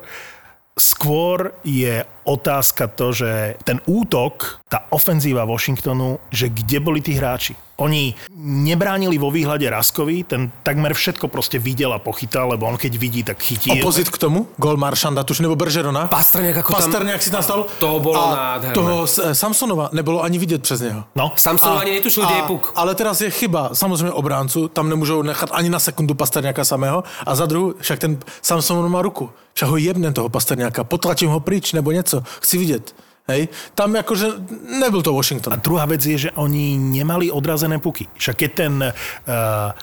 Skôr 0.79 1.51
je 1.67 2.05
otázka 2.23 2.87
to, 2.87 3.11
že 3.11 3.59
ten 3.67 3.83
útok, 3.83 4.63
tá 4.71 4.87
ofenzíva 4.89 5.43
Washingtonu, 5.43 6.19
že 6.31 6.47
kde 6.47 6.77
boli 6.79 7.03
tí 7.03 7.17
hráči. 7.19 7.59
Oni 7.81 8.13
nebránili 8.37 9.17
vo 9.17 9.33
výhľade 9.33 9.65
Raskovi, 9.65 10.21
ten 10.21 10.53
takmer 10.61 10.93
všetko 10.93 11.25
proste 11.33 11.57
videl 11.57 11.89
a 11.89 11.97
pochytal, 11.97 12.53
lebo 12.53 12.69
on 12.69 12.77
keď 12.77 12.93
vidí, 12.93 13.25
tak 13.25 13.41
chytí. 13.41 13.81
Opozit 13.81 14.13
k 14.13 14.17
tomu, 14.21 14.45
gol 14.61 14.77
Maršanda, 14.77 15.25
tuž 15.25 15.41
nebo 15.41 15.57
Beržerona. 15.57 16.05
Pastrňák 16.05 16.61
ako 16.61 16.69
tam... 16.73 16.77
Pasterňák 16.77 17.21
si 17.21 17.29
tam 17.33 17.41
stal. 17.41 17.65
To 17.81 17.97
bolo 17.97 18.21
a 18.21 18.35
nádherné. 18.35 18.75
toho 18.77 19.09
eh, 19.09 19.35
Samsonova 19.35 19.89
nebylo 19.91 20.21
ani 20.21 20.37
vidět 20.37 20.61
přes 20.61 20.81
něho. 20.81 21.03
No, 21.15 21.31
Samson 21.35 21.77
ani 21.77 21.91
netušil, 21.91 22.25
kde 22.25 22.35
je 22.35 22.41
puk. 22.41 22.71
Ale 22.75 22.95
teraz 22.95 23.21
je 23.21 23.29
chyba, 23.29 23.69
samozřejmě 23.73 24.11
obráncu, 24.11 24.67
tam 24.67 24.89
nemůžou 24.89 25.21
nechat 25.21 25.49
ani 25.53 25.69
na 25.69 25.79
sekundu 25.79 26.13
Pasterňáka 26.13 26.65
samého 26.65 27.03
a 27.25 27.35
za 27.35 27.45
druhou, 27.45 27.73
však 27.81 27.99
ten 27.99 28.17
Samson 28.41 28.91
má 28.91 29.01
ruku, 29.01 29.29
však 29.53 29.69
ho 29.69 29.77
jebnem 29.77 30.13
toho 30.13 30.29
Pasterňáka, 30.29 30.83
potlačím 30.83 31.29
ho 31.29 31.39
pryč 31.39 31.73
nebo 31.73 31.91
něco, 31.91 32.23
chci 32.41 32.57
vidět. 32.57 32.93
Hej, 33.29 33.53
tam 33.77 33.93
jakože 33.93 34.33
nebyl 34.81 35.05
to 35.05 35.13
Washington. 35.13 35.53
A 35.53 35.61
druhá 35.61 35.85
vec 35.85 36.01
je, 36.01 36.27
že 36.27 36.29
oni 36.33 36.73
nemali 36.73 37.29
odrazené 37.29 37.77
puky. 37.77 38.09
Však 38.17 38.35
keď 38.35 38.51
ten 38.51 38.73
uh, 38.81 38.91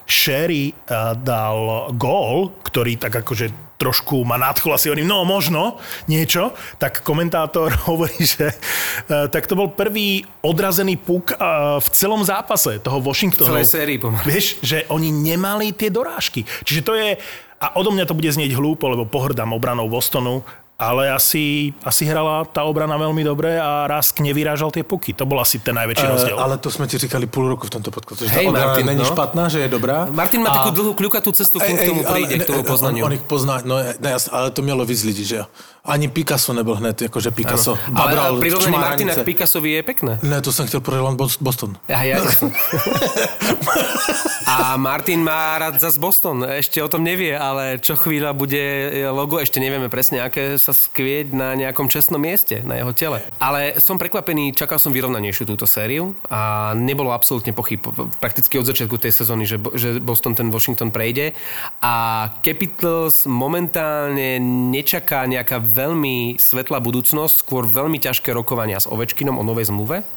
Sherry 0.05 0.74
uh, 0.74 1.15
dal 1.15 1.89
gól, 1.94 2.51
ktorý 2.66 2.98
tak 2.98 3.23
akože 3.23 3.69
trošku 3.78 4.27
ma 4.27 4.35
nadchol 4.35 4.74
asi 4.74 4.90
hovorím, 4.90 5.06
no 5.06 5.23
možno 5.23 5.78
niečo, 6.10 6.51
tak 6.82 7.06
komentátor 7.06 7.70
hovorí, 7.89 8.19
že 8.19 8.51
uh, 8.51 9.31
tak 9.31 9.47
to 9.47 9.55
bol 9.55 9.70
prvý 9.70 10.27
odrazený 10.43 10.98
puk 10.98 11.39
uh, 11.39 11.78
v 11.78 11.89
celom 11.94 12.20
zápase 12.27 12.82
toho 12.82 12.98
Washingtonu. 12.98 13.55
celej 13.55 13.70
sérii 13.70 14.02
pomaly. 14.02 14.27
Vieš, 14.27 14.47
že 14.66 14.82
oni 14.90 15.15
nemali 15.15 15.70
tie 15.78 15.94
dorážky. 15.94 16.43
Čiže 16.66 16.81
to 16.82 16.93
je, 16.98 17.15
a 17.62 17.66
odo 17.78 17.94
mňa 17.94 18.05
to 18.05 18.19
bude 18.19 18.28
znieť 18.35 18.51
hlúpo, 18.59 18.90
lebo 18.90 19.06
pohrdám 19.06 19.55
obranou 19.55 19.86
Bostonu, 19.86 20.43
ale 20.78 21.10
asi, 21.10 21.74
asi 21.82 22.06
hrala 22.06 22.46
tá 22.46 22.62
obrana 22.62 22.94
veľmi 22.94 23.26
dobre 23.26 23.59
a 23.59 23.90
Rask 23.90 24.14
nevyrážal 24.22 24.70
tie 24.70 24.86
puky. 24.86 25.10
To 25.10 25.26
bol 25.26 25.42
asi 25.42 25.59
ten 25.59 25.74
najväčší 25.74 26.06
rozdiel. 26.06 26.38
Eh, 26.38 26.42
ale 26.42 26.55
to 26.55 26.70
jsme 26.70 26.86
ti 26.86 27.02
říkali 27.02 27.26
půl 27.26 27.50
roku 27.50 27.66
v 27.66 27.70
tomto 27.70 27.90
podcastu, 27.90 28.24
že 28.24 28.30
Hej, 28.30 28.46
ta 28.46 28.50
obrana 28.50 28.66
Martin, 28.66 28.86
není 28.86 29.02
no. 29.02 29.10
špatná, 29.10 29.48
že 29.50 29.59
je 29.59 29.68
dobrá. 29.68 30.06
Martin 30.06 30.46
má 30.46 30.55
A- 30.55 30.62
takú 30.62 30.70
dlhú 30.70 30.94
kľukatú 30.94 31.34
cestu, 31.34 31.59
kým 31.59 31.74
k 31.74 31.82
tomu 31.82 32.06
ale 32.06 32.14
príde, 32.14 32.38
k 32.38 32.46
tomu 32.46 32.62
ne, 32.62 32.70
poznaniu. 32.70 33.02
On, 33.02 33.10
on 33.10 33.18
ich 33.18 33.24
pozná, 33.26 33.59
no 33.66 33.82
ne, 33.82 33.90
jasne, 33.98 34.30
ale 34.30 34.55
to 34.55 34.62
mělo 34.62 34.86
víc 34.86 35.02
lidí, 35.02 35.26
že 35.26 35.42
jo. 35.42 35.46
Ani 35.82 36.06
Picasso 36.09 36.52
nebyl 36.55 36.74
hned, 36.78 37.02
jakože 37.02 37.30
Picasso 37.34 37.74
Ale 37.74 38.14
babral 38.14 38.38
prirovnanie 38.38 38.70
čmáranice. 38.70 38.94
Martina 38.94 39.14
k 39.18 39.26
Picassovi 39.26 39.70
je 39.72 39.82
pekné. 39.82 40.12
Ne, 40.22 40.38
to 40.42 40.52
jsem 40.52 40.66
chtěl 40.66 40.80
Bos- 41.18 41.42
Boston. 41.42 41.74
A, 41.90 42.02
ja, 42.06 42.22
a 44.49 44.81
Martin 44.81 45.20
má 45.20 45.61
rád 45.61 45.77
zas 45.77 46.01
Boston. 46.01 46.41
Ešte 46.41 46.81
o 46.81 46.89
tom 46.89 47.05
nevie, 47.05 47.37
ale 47.37 47.77
čo 47.77 48.01
chvíľa 48.01 48.33
bude 48.33 48.89
logo, 49.12 49.37
ešte 49.37 49.61
nevieme 49.61 49.93
presne, 49.93 50.25
aké 50.25 50.57
sa 50.57 50.73
skvieť 50.73 51.37
na 51.37 51.53
nejakom 51.53 51.93
čestnom 51.93 52.16
mieste, 52.16 52.65
na 52.65 52.81
jeho 52.81 52.97
tele. 52.97 53.20
Ale 53.37 53.77
som 53.77 54.01
prekvapený, 54.01 54.57
čakal 54.57 54.81
som 54.81 54.97
vyrovnanejšiu 54.97 55.45
túto 55.45 55.69
sériu 55.69 56.16
a 56.33 56.73
nebolo 56.73 57.12
absolútne 57.12 57.53
pochyb 57.53 57.85
prakticky 58.25 58.57
od 58.57 58.65
začiatku 58.65 58.97
tej 58.97 59.12
sezóny, 59.12 59.45
že, 59.45 59.61
že 59.77 60.01
Boston 60.01 60.33
ten 60.33 60.49
Washington 60.49 60.89
prejde. 60.89 61.37
A 61.85 62.27
Capitals 62.41 63.29
momentálne 63.29 64.41
nečaká 64.73 65.29
nejaká 65.29 65.61
veľmi 65.61 66.41
svetlá 66.41 66.81
budúcnosť, 66.81 67.45
skôr 67.45 67.69
veľmi 67.69 68.01
ťažké 68.01 68.33
rokovania 68.33 68.81
s 68.81 68.89
Ovečkinom 68.89 69.37
o 69.37 69.45
novej 69.45 69.69
zmluve. 69.69 70.09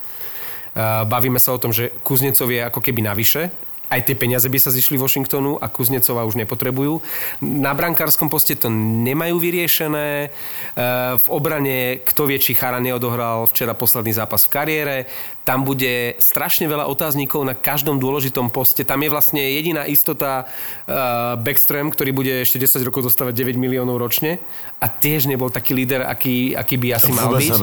Uh, 0.71 1.03
Bavíme 1.03 1.35
sa 1.35 1.51
o 1.51 1.59
tom, 1.59 1.75
že 1.75 1.91
Kuznecov 1.99 2.47
je 2.47 2.63
ako 2.63 2.79
keby 2.79 3.03
navyše. 3.03 3.51
Aj 3.91 3.99
tie 3.99 4.15
peniaze 4.15 4.47
by 4.47 4.55
sa 4.55 4.71
zišli 4.71 4.95
Washingtonu 4.95 5.59
a 5.59 5.67
Kuznecova 5.67 6.23
už 6.23 6.39
nepotrebujú. 6.39 7.03
Na 7.43 7.75
brankárskom 7.75 8.31
poste 8.31 8.55
to 8.55 8.71
nemajú 8.71 9.35
vyriešené. 9.35 10.31
Uh, 10.79 11.19
V 11.19 11.25
obrane, 11.27 11.99
kto 12.07 12.23
vie, 12.23 12.39
či 12.39 12.55
Chara 12.55 12.79
neodohral 12.79 13.43
včera 13.51 13.75
posledný 13.75 14.15
zápas 14.15 14.47
v 14.47 14.53
kariére. 14.55 14.97
Tam 15.41 15.65
bude 15.65 16.15
strašne 16.21 16.69
veľa 16.69 16.85
otáznikov 16.85 17.41
na 17.43 17.57
každom 17.57 17.97
dôležitom 17.97 18.53
poste. 18.53 18.85
Tam 18.85 19.01
je 19.01 19.09
vlastne 19.09 19.41
jediná 19.41 19.89
istota 19.89 20.45
uh, 20.45 21.35
Backstrom, 21.41 21.89
ktorý 21.89 22.11
bude 22.13 22.33
ešte 22.45 22.61
10 22.61 22.85
rokov 22.87 23.09
dostávať 23.09 23.33
9 23.41 23.57
miliónov 23.57 23.97
ročne. 23.97 24.37
A 24.81 24.89
tiež 24.89 25.25
nebol 25.25 25.49
taký 25.49 25.73
líder, 25.77 26.05
aký, 26.05 26.57
aký 26.57 26.77
by 26.77 26.87
asi 26.97 27.11
mal 27.13 27.37
byť. 27.37 27.53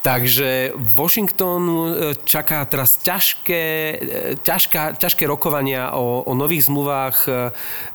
Takže 0.00 0.72
Washington 0.76 1.62
e, 1.68 2.16
čaká 2.24 2.64
teraz 2.64 2.96
ťažké, 3.00 3.64
e, 3.64 3.96
ťažká, 4.40 4.96
ťažké 4.96 5.28
rokovania 5.28 5.92
o, 5.92 6.24
o 6.24 6.32
nových 6.32 6.68
zmluvách 6.68 7.28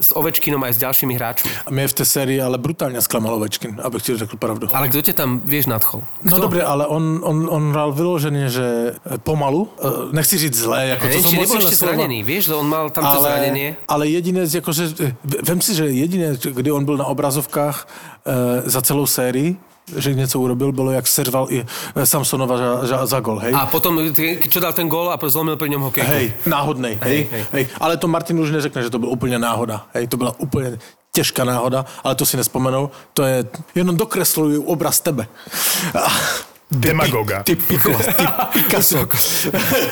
s 0.02 0.10
Ovečkinom 0.14 0.62
aj 0.66 0.74
s 0.74 0.80
ďalšími 0.82 1.14
hráčmi. 1.14 1.50
A 1.66 1.70
mě 1.72 1.88
v 1.88 1.94
té 1.94 2.06
sérii 2.06 2.42
ale 2.42 2.58
brutálně 2.58 3.02
zklamal 3.02 3.34
Ovečkin, 3.34 3.82
abych 3.84 4.04
ti 4.04 4.18
řekl 4.18 4.38
pravdu. 4.38 4.68
Ale 4.74 4.90
kto 4.90 5.02
ťa 5.02 5.14
tam, 5.14 5.42
vieš, 5.46 5.66
nadchol? 5.66 6.02
No 6.24 6.38
dobře, 6.40 6.64
ale 6.64 6.88
on, 6.88 7.22
on, 7.24 7.48
on 7.50 7.72
hrál 7.72 7.92
vyloženě, 7.92 8.50
že 8.50 8.96
pomalu, 9.18 9.70
eh, 9.80 9.88
nechci 10.12 10.38
říct 10.38 10.58
zlé, 10.60 10.88
jako 10.88 11.08
to 11.08 11.22
moc 11.22 11.32
nebol 11.32 11.58
ešte 11.58 11.76
zranený, 11.76 12.24
vieš, 12.24 12.52
že 12.52 12.54
on 12.56 12.68
mal 12.68 12.90
tamto 12.90 13.20
ale, 13.20 13.30
zranenie. 13.30 13.76
ale 13.88 14.08
jedinec, 14.08 14.54
jakože, 14.54 15.16
vem 15.24 15.60
si, 15.62 15.76
že 15.76 15.86
jediné, 15.86 16.38
kdy 16.38 16.72
on 16.72 16.86
byl 16.86 16.98
na 16.98 17.06
obrazovkách 17.06 17.88
e, 18.26 18.70
za 18.70 18.82
celou 18.82 19.06
sérii, 19.06 19.58
že 19.96 20.14
něco 20.14 20.40
urobil, 20.40 20.72
bylo, 20.72 20.92
jak 20.92 21.08
seřval 21.08 21.48
i 21.50 21.66
eh, 21.96 22.06
Samsonova 22.06 22.58
za, 22.58 22.88
za, 22.88 23.06
za 23.06 23.20
gol, 23.20 23.38
hej? 23.38 23.54
A 23.54 23.66
potom, 23.66 24.02
čo 24.50 24.60
dal 24.60 24.74
ten 24.74 24.90
gól 24.90 25.14
a 25.14 25.18
zlomil 25.30 25.62
pri 25.62 25.70
ňom 25.70 25.82
hokejku. 25.90 26.10
Hej, 26.10 26.34
náhodnej, 26.50 26.98
hej, 27.02 27.30
hej. 27.32 27.44
hej. 27.54 27.64
Ale 27.78 27.98
to 27.98 28.08
Martin 28.08 28.40
už 28.40 28.52
neřekne, 28.52 28.82
že 28.84 28.90
to 28.90 29.00
byla 29.00 29.12
úplně 29.12 29.40
náhoda. 29.40 29.86
Hej, 29.94 30.08
to 30.08 30.18
byla 30.18 30.34
úplně 30.40 30.78
těžká 31.12 31.44
náhoda, 31.44 31.86
ale 32.04 32.16
to 32.16 32.26
si 32.26 32.38
nespomenou. 32.38 32.90
To 33.14 33.24
je, 33.24 33.46
jenom 33.76 33.98
dokresluju 33.98 34.64
obraz 34.64 35.00
tebe. 35.00 35.28
A, 36.66 36.76
Demagoga. 36.76 37.44
Ty 37.46 37.56
pikos, 37.56 38.06
ty 38.18 38.26
Picasso. 38.54 39.06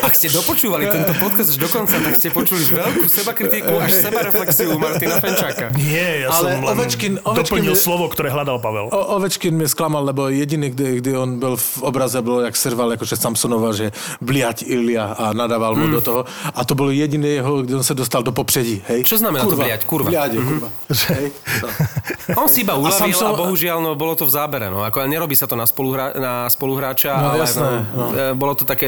Ak 0.02 0.14
ste 0.18 0.34
dopočúvali 0.34 0.90
tento 0.90 1.14
podcast 1.22 1.54
až 1.54 1.62
do 1.62 1.70
konca, 1.70 2.02
tak 2.02 2.18
ste 2.18 2.34
počuli 2.34 2.66
veľkú 2.66 3.06
sebakritiku 3.06 3.78
až 3.78 4.02
sebareflexiu 4.02 4.74
Martina 4.82 5.22
Fenčáka. 5.22 5.70
Nie, 5.78 6.26
ja 6.26 6.34
Ale 6.34 6.58
som 6.58 6.66
len 6.66 6.74
Ovečkin- 6.74 7.18
Ovečkin 7.22 7.62
doplnil 7.62 7.76
slovo, 7.78 8.10
ktoré 8.10 8.34
hľadal 8.34 8.58
Pavel. 8.58 8.90
O, 8.90 9.00
Ovečkin 9.22 9.54
mě 9.54 9.70
zklamal, 9.70 10.02
lebo 10.02 10.34
jediný, 10.34 10.70
kdy, 10.74 10.98
kdy 10.98 11.12
on 11.18 11.40
byl 11.40 11.56
v 11.62 11.84
obraze, 11.84 12.22
bylo 12.22 12.42
jak 12.42 12.56
serval 12.58 12.92
jakože 12.92 13.16
Samsonova, 13.22 13.70
že 13.78 13.92
bliať 14.22 14.66
Ilia 14.66 15.14
a 15.14 15.30
nadával 15.34 15.76
mu 15.78 15.88
do 15.88 16.02
toho. 16.02 16.26
A 16.58 16.66
to 16.66 16.74
byl 16.76 16.90
jediný 16.90 17.30
jeho, 17.38 17.62
kdy 17.62 17.76
on 17.76 17.84
se 17.84 17.94
dostal 17.94 18.24
do 18.26 18.32
popředí. 18.34 18.82
Hej? 18.90 19.04
Čo 19.04 19.18
znamená 19.22 19.46
to 19.46 19.56
bliať? 19.56 19.86
Kurva. 19.86 20.10
Bliať 20.10 20.32
je 20.34 20.42
kurva. 20.42 20.70
Hej? 20.90 21.26
No. 21.62 21.68
On 22.42 22.48
si 22.50 22.66
iba 22.66 22.74
uľavil 22.74 23.14
a, 23.14 23.14
Samson- 23.14 23.38
bohužiaľ 23.38 23.78
no, 23.84 23.94
bolo 23.94 24.18
to 24.18 24.26
v 24.26 24.32
zábere. 24.34 24.74
No. 24.74 24.82
Ako, 24.82 25.06
nerobí 25.06 25.38
sa 25.38 25.46
to 25.46 25.54
na, 25.54 25.70
spoluhra, 25.70 26.18
na 26.18 26.50
spoluhráča, 26.64 27.12
No, 27.20 27.36
ale 27.36 27.44
jasné, 27.44 27.72
no, 27.92 28.06
e, 28.16 28.32
bolo 28.32 28.56
to 28.56 28.64
také... 28.64 28.88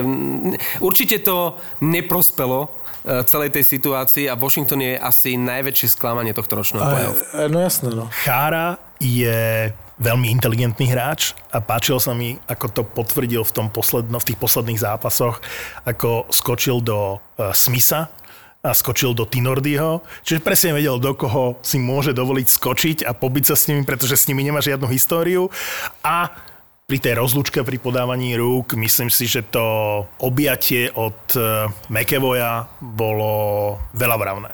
Určite 0.80 1.19
to 1.19 1.60
neprospelo 1.84 2.72
e, 3.03 3.19
celej 3.27 3.52
tej 3.52 3.68
situácii 3.68 4.31
a 4.31 4.39
Washington 4.39 4.80
je 4.80 4.95
asi 4.95 5.35
najväčšie 5.35 5.91
sklamanie 5.91 6.31
tohto 6.31 6.56
ročného 6.56 6.88
playoff. 6.88 7.19
E, 7.35 7.52
No 7.52 7.60
jasné, 7.60 7.91
no. 7.91 8.07
Chára 8.23 8.80
je 9.03 9.76
veľmi 9.99 10.31
inteligentný 10.31 10.91
hráč 10.91 11.35
a 11.52 11.60
páčil 11.60 11.99
sa 11.99 12.15
mi, 12.15 12.39
ako 12.47 12.65
to 12.72 12.81
potvrdil 12.88 13.43
v, 13.43 13.52
tom 13.52 13.68
posledno, 13.68 14.19
v 14.19 14.27
tých 14.31 14.39
posledných 14.39 14.80
zápasoch, 14.80 15.39
ako 15.88 16.27
skočil 16.31 16.84
do 16.84 17.19
uh, 17.19 17.56
Smitha 17.56 18.11
a 18.65 18.73
skočil 18.73 19.14
do 19.14 19.30
Tinordyho, 19.30 20.02
čiže 20.26 20.41
presne 20.41 20.73
vedel, 20.73 20.97
do 20.97 21.14
koho 21.14 21.61
si 21.61 21.77
môže 21.77 22.18
dovoliť 22.18 22.47
skočiť 22.49 22.97
a 23.06 23.14
pobiť 23.14 23.53
sa 23.53 23.56
s 23.56 23.69
nimi, 23.69 23.85
pretože 23.85 24.18
s 24.18 24.26
nimi 24.26 24.41
nemá 24.41 24.60
žiadnu 24.60 24.89
históriu 24.89 25.53
a 26.02 26.34
pri 26.86 27.02
tej 27.02 27.18
rozlučke, 27.18 27.66
pri 27.66 27.82
podávaní 27.82 28.38
rúk, 28.38 28.78
myslím 28.78 29.10
si, 29.10 29.26
že 29.26 29.41
to 29.41 30.06
objatie 30.22 30.94
od 30.94 31.18
uh, 31.34 31.66
McEvoya 31.90 32.70
bolo 32.78 33.74
veľa 33.98 34.16
vravné. 34.22 34.48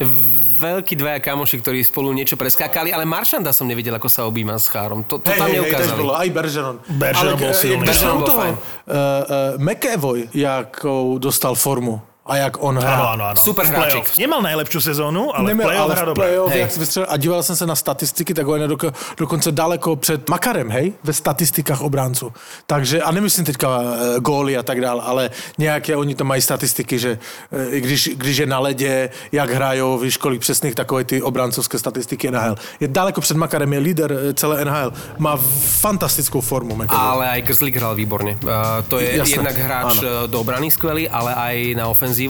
Veľkí 0.55 0.95
dvaja 0.95 1.19
kamoši, 1.19 1.59
ktorí 1.59 1.83
spolu 1.83 2.15
niečo 2.15 2.39
preskákali, 2.39 2.95
ale 2.95 3.03
Maršanda 3.03 3.51
som 3.51 3.67
nevidel, 3.67 3.99
ako 3.99 4.07
sa 4.07 4.23
objíma 4.31 4.55
s 4.55 4.71
Chárom. 4.71 5.03
To, 5.11 5.19
to 5.19 5.27
Hej, 5.27 5.39
tam 5.43 5.47
hej, 5.51 5.59
hej, 5.59 5.59
neukázali. 5.59 5.91
tež 5.91 5.99
bylo, 5.99 6.13
aj 6.15 6.29
Bergeron. 6.31 6.77
Bergeron 6.87 7.35
bol 7.35 7.51
eh, 7.51 7.59
silný. 7.59 7.83
Bergeron 7.83 8.17
bol 8.23 8.31
fajn. 8.31 8.53
uh, 8.55 8.63
uh, 8.63 9.51
McEvoy, 9.59 10.19
jakou 10.31 11.19
dostal 11.19 11.59
formu 11.59 11.99
a 12.31 12.35
jak 12.47 12.63
on 12.63 12.79
hrá. 12.79 12.95
Áno, 12.95 13.05
áno, 13.11 13.23
áno. 13.35 13.39
Super 13.43 13.67
playoff. 13.67 14.15
Nemal 14.15 14.39
najlepšiu 14.39 14.79
sezónu, 14.81 15.35
ale 15.35 15.51
Neměl, 15.51 15.67
v 15.67 15.67
playoff 15.67 15.83
ale 15.83 15.95
hrá 15.95 16.03
v 16.03 16.07
dobre. 16.07 16.23
playoff, 16.23 16.51
Hej. 16.51 16.61
jak 16.61 16.77
vystřelil, 16.77 17.07
a 17.11 17.17
díval 17.17 17.43
jsem 17.43 17.55
se 17.55 17.65
na 17.67 17.75
statistiky, 17.75 18.33
tak 18.33 18.47
on 18.47 18.61
je 18.61 18.67
doko, 18.67 18.91
dokonce 19.17 19.51
daleko 19.51 19.95
před 19.95 20.29
Makarem, 20.29 20.71
hej, 20.71 20.93
ve 21.03 21.13
statistikách 21.13 21.81
obránců. 21.81 22.33
Takže, 22.65 23.01
a 23.01 23.11
nemyslím 23.11 23.45
teďka 23.45 23.67
uh, 23.67 23.85
góly 24.19 24.57
a 24.57 24.63
tak 24.63 24.81
dále, 24.81 25.01
ale 25.03 25.29
nějaké 25.57 25.95
oni 25.95 26.15
to 26.15 26.23
mají 26.23 26.41
statistiky, 26.41 26.99
že 26.99 27.19
uh, 27.51 27.59
když, 27.75 28.09
když 28.15 28.37
je 28.37 28.45
na 28.45 28.59
ledě, 28.59 29.09
jak 29.31 29.49
hrajou, 29.49 29.97
víš, 29.97 30.17
kolik 30.17 30.41
přesných 30.41 30.75
takové 30.75 31.03
ty 31.03 31.21
obráncovské 31.21 31.79
statistiky 31.79 32.31
NHL. 32.31 32.55
Je 32.79 32.87
daleko 32.87 33.21
před 33.21 33.37
Makarem, 33.37 33.73
je 33.73 33.79
líder 33.79 34.09
eh, 34.13 34.33
celé 34.33 34.65
NHL. 34.65 34.93
Má 35.17 35.35
fantastickou 35.83 36.41
formu. 36.41 36.75
McAvoy. 36.75 37.07
Ale 37.11 37.29
aj 37.29 37.41
Grzlik 37.41 37.75
hral 37.75 37.95
výborne. 37.95 38.37
Uh, 38.43 38.85
to 38.87 38.99
je 38.99 39.17
Jasné, 39.17 39.35
jednak 39.35 39.57
hráč 39.57 39.99
do 40.27 40.39
obrany 40.39 40.71
skvelý, 40.71 41.09
ale 41.09 41.35
aj 41.35 41.55
na 41.75 41.87
ofenzívu. 41.87 42.20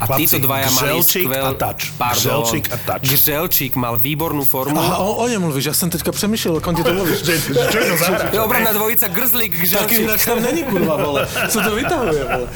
A 0.00 0.06
Chlapci, 0.06 0.26
títo 0.26 0.38
dvaja 0.46 0.68
mali 0.70 1.02
skvel... 1.02 1.46
a 1.46 1.52
Tač. 1.54 1.90
Pardon. 1.96 2.42
Gželčík 2.42 2.64
a 2.68 2.76
Tač. 2.76 3.00
Gželčík 3.08 3.72
mal 3.74 3.96
výbornú 3.96 4.44
formu. 4.44 4.76
A 4.78 5.00
o, 5.02 5.22
o 5.22 5.28
něm 5.28 5.40
mluvíš, 5.40 5.64
já 5.64 5.74
jsem 5.74 5.90
teďka 5.90 6.12
přemýšlel, 6.12 6.54
jak 6.54 6.66
on 6.66 6.74
ti 6.74 6.82
to 6.84 6.92
mluvíš. 6.94 7.18
Že, 7.24 7.34
čo 7.70 7.76
je 7.78 7.84
to 7.90 7.96
za 7.96 8.06
hráč? 8.06 8.32
Je 8.32 8.40
obranná 8.40 8.72
dvojica 8.72 9.08
Grzlik, 9.08 9.52
Taký 9.52 9.62
Gželčík. 9.64 10.04
hráč 10.04 10.22
tam 10.24 10.42
není, 10.42 10.62
kurva, 10.62 10.96
vole. 10.96 11.26
Co 11.48 11.58
to 11.60 11.70
vytahuje, 11.74 12.24
vole? 12.24 12.46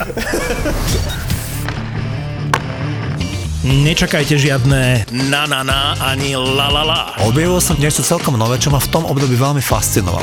Nečakajte 3.66 4.38
žiadne 4.38 5.10
na 5.26 5.42
na 5.50 5.66
na 5.66 5.98
ani 5.98 6.38
la 6.38 6.70
la 6.70 6.82
la. 6.86 7.00
Objavil 7.26 7.58
som 7.58 7.74
niečo 7.74 7.98
celkom 8.06 8.38
nové, 8.38 8.62
čo 8.62 8.70
ma 8.70 8.78
v 8.78 8.86
tom 8.94 9.02
období 9.02 9.34
veľmi 9.34 9.58
fascinovalo. 9.58 10.22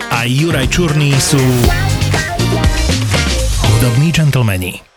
a 0.09 0.25
Juraj 0.25 0.67
Čurný 0.73 1.13
sú 1.21 1.41
hudobní 3.61 4.09
džentlmeni. 4.09 4.90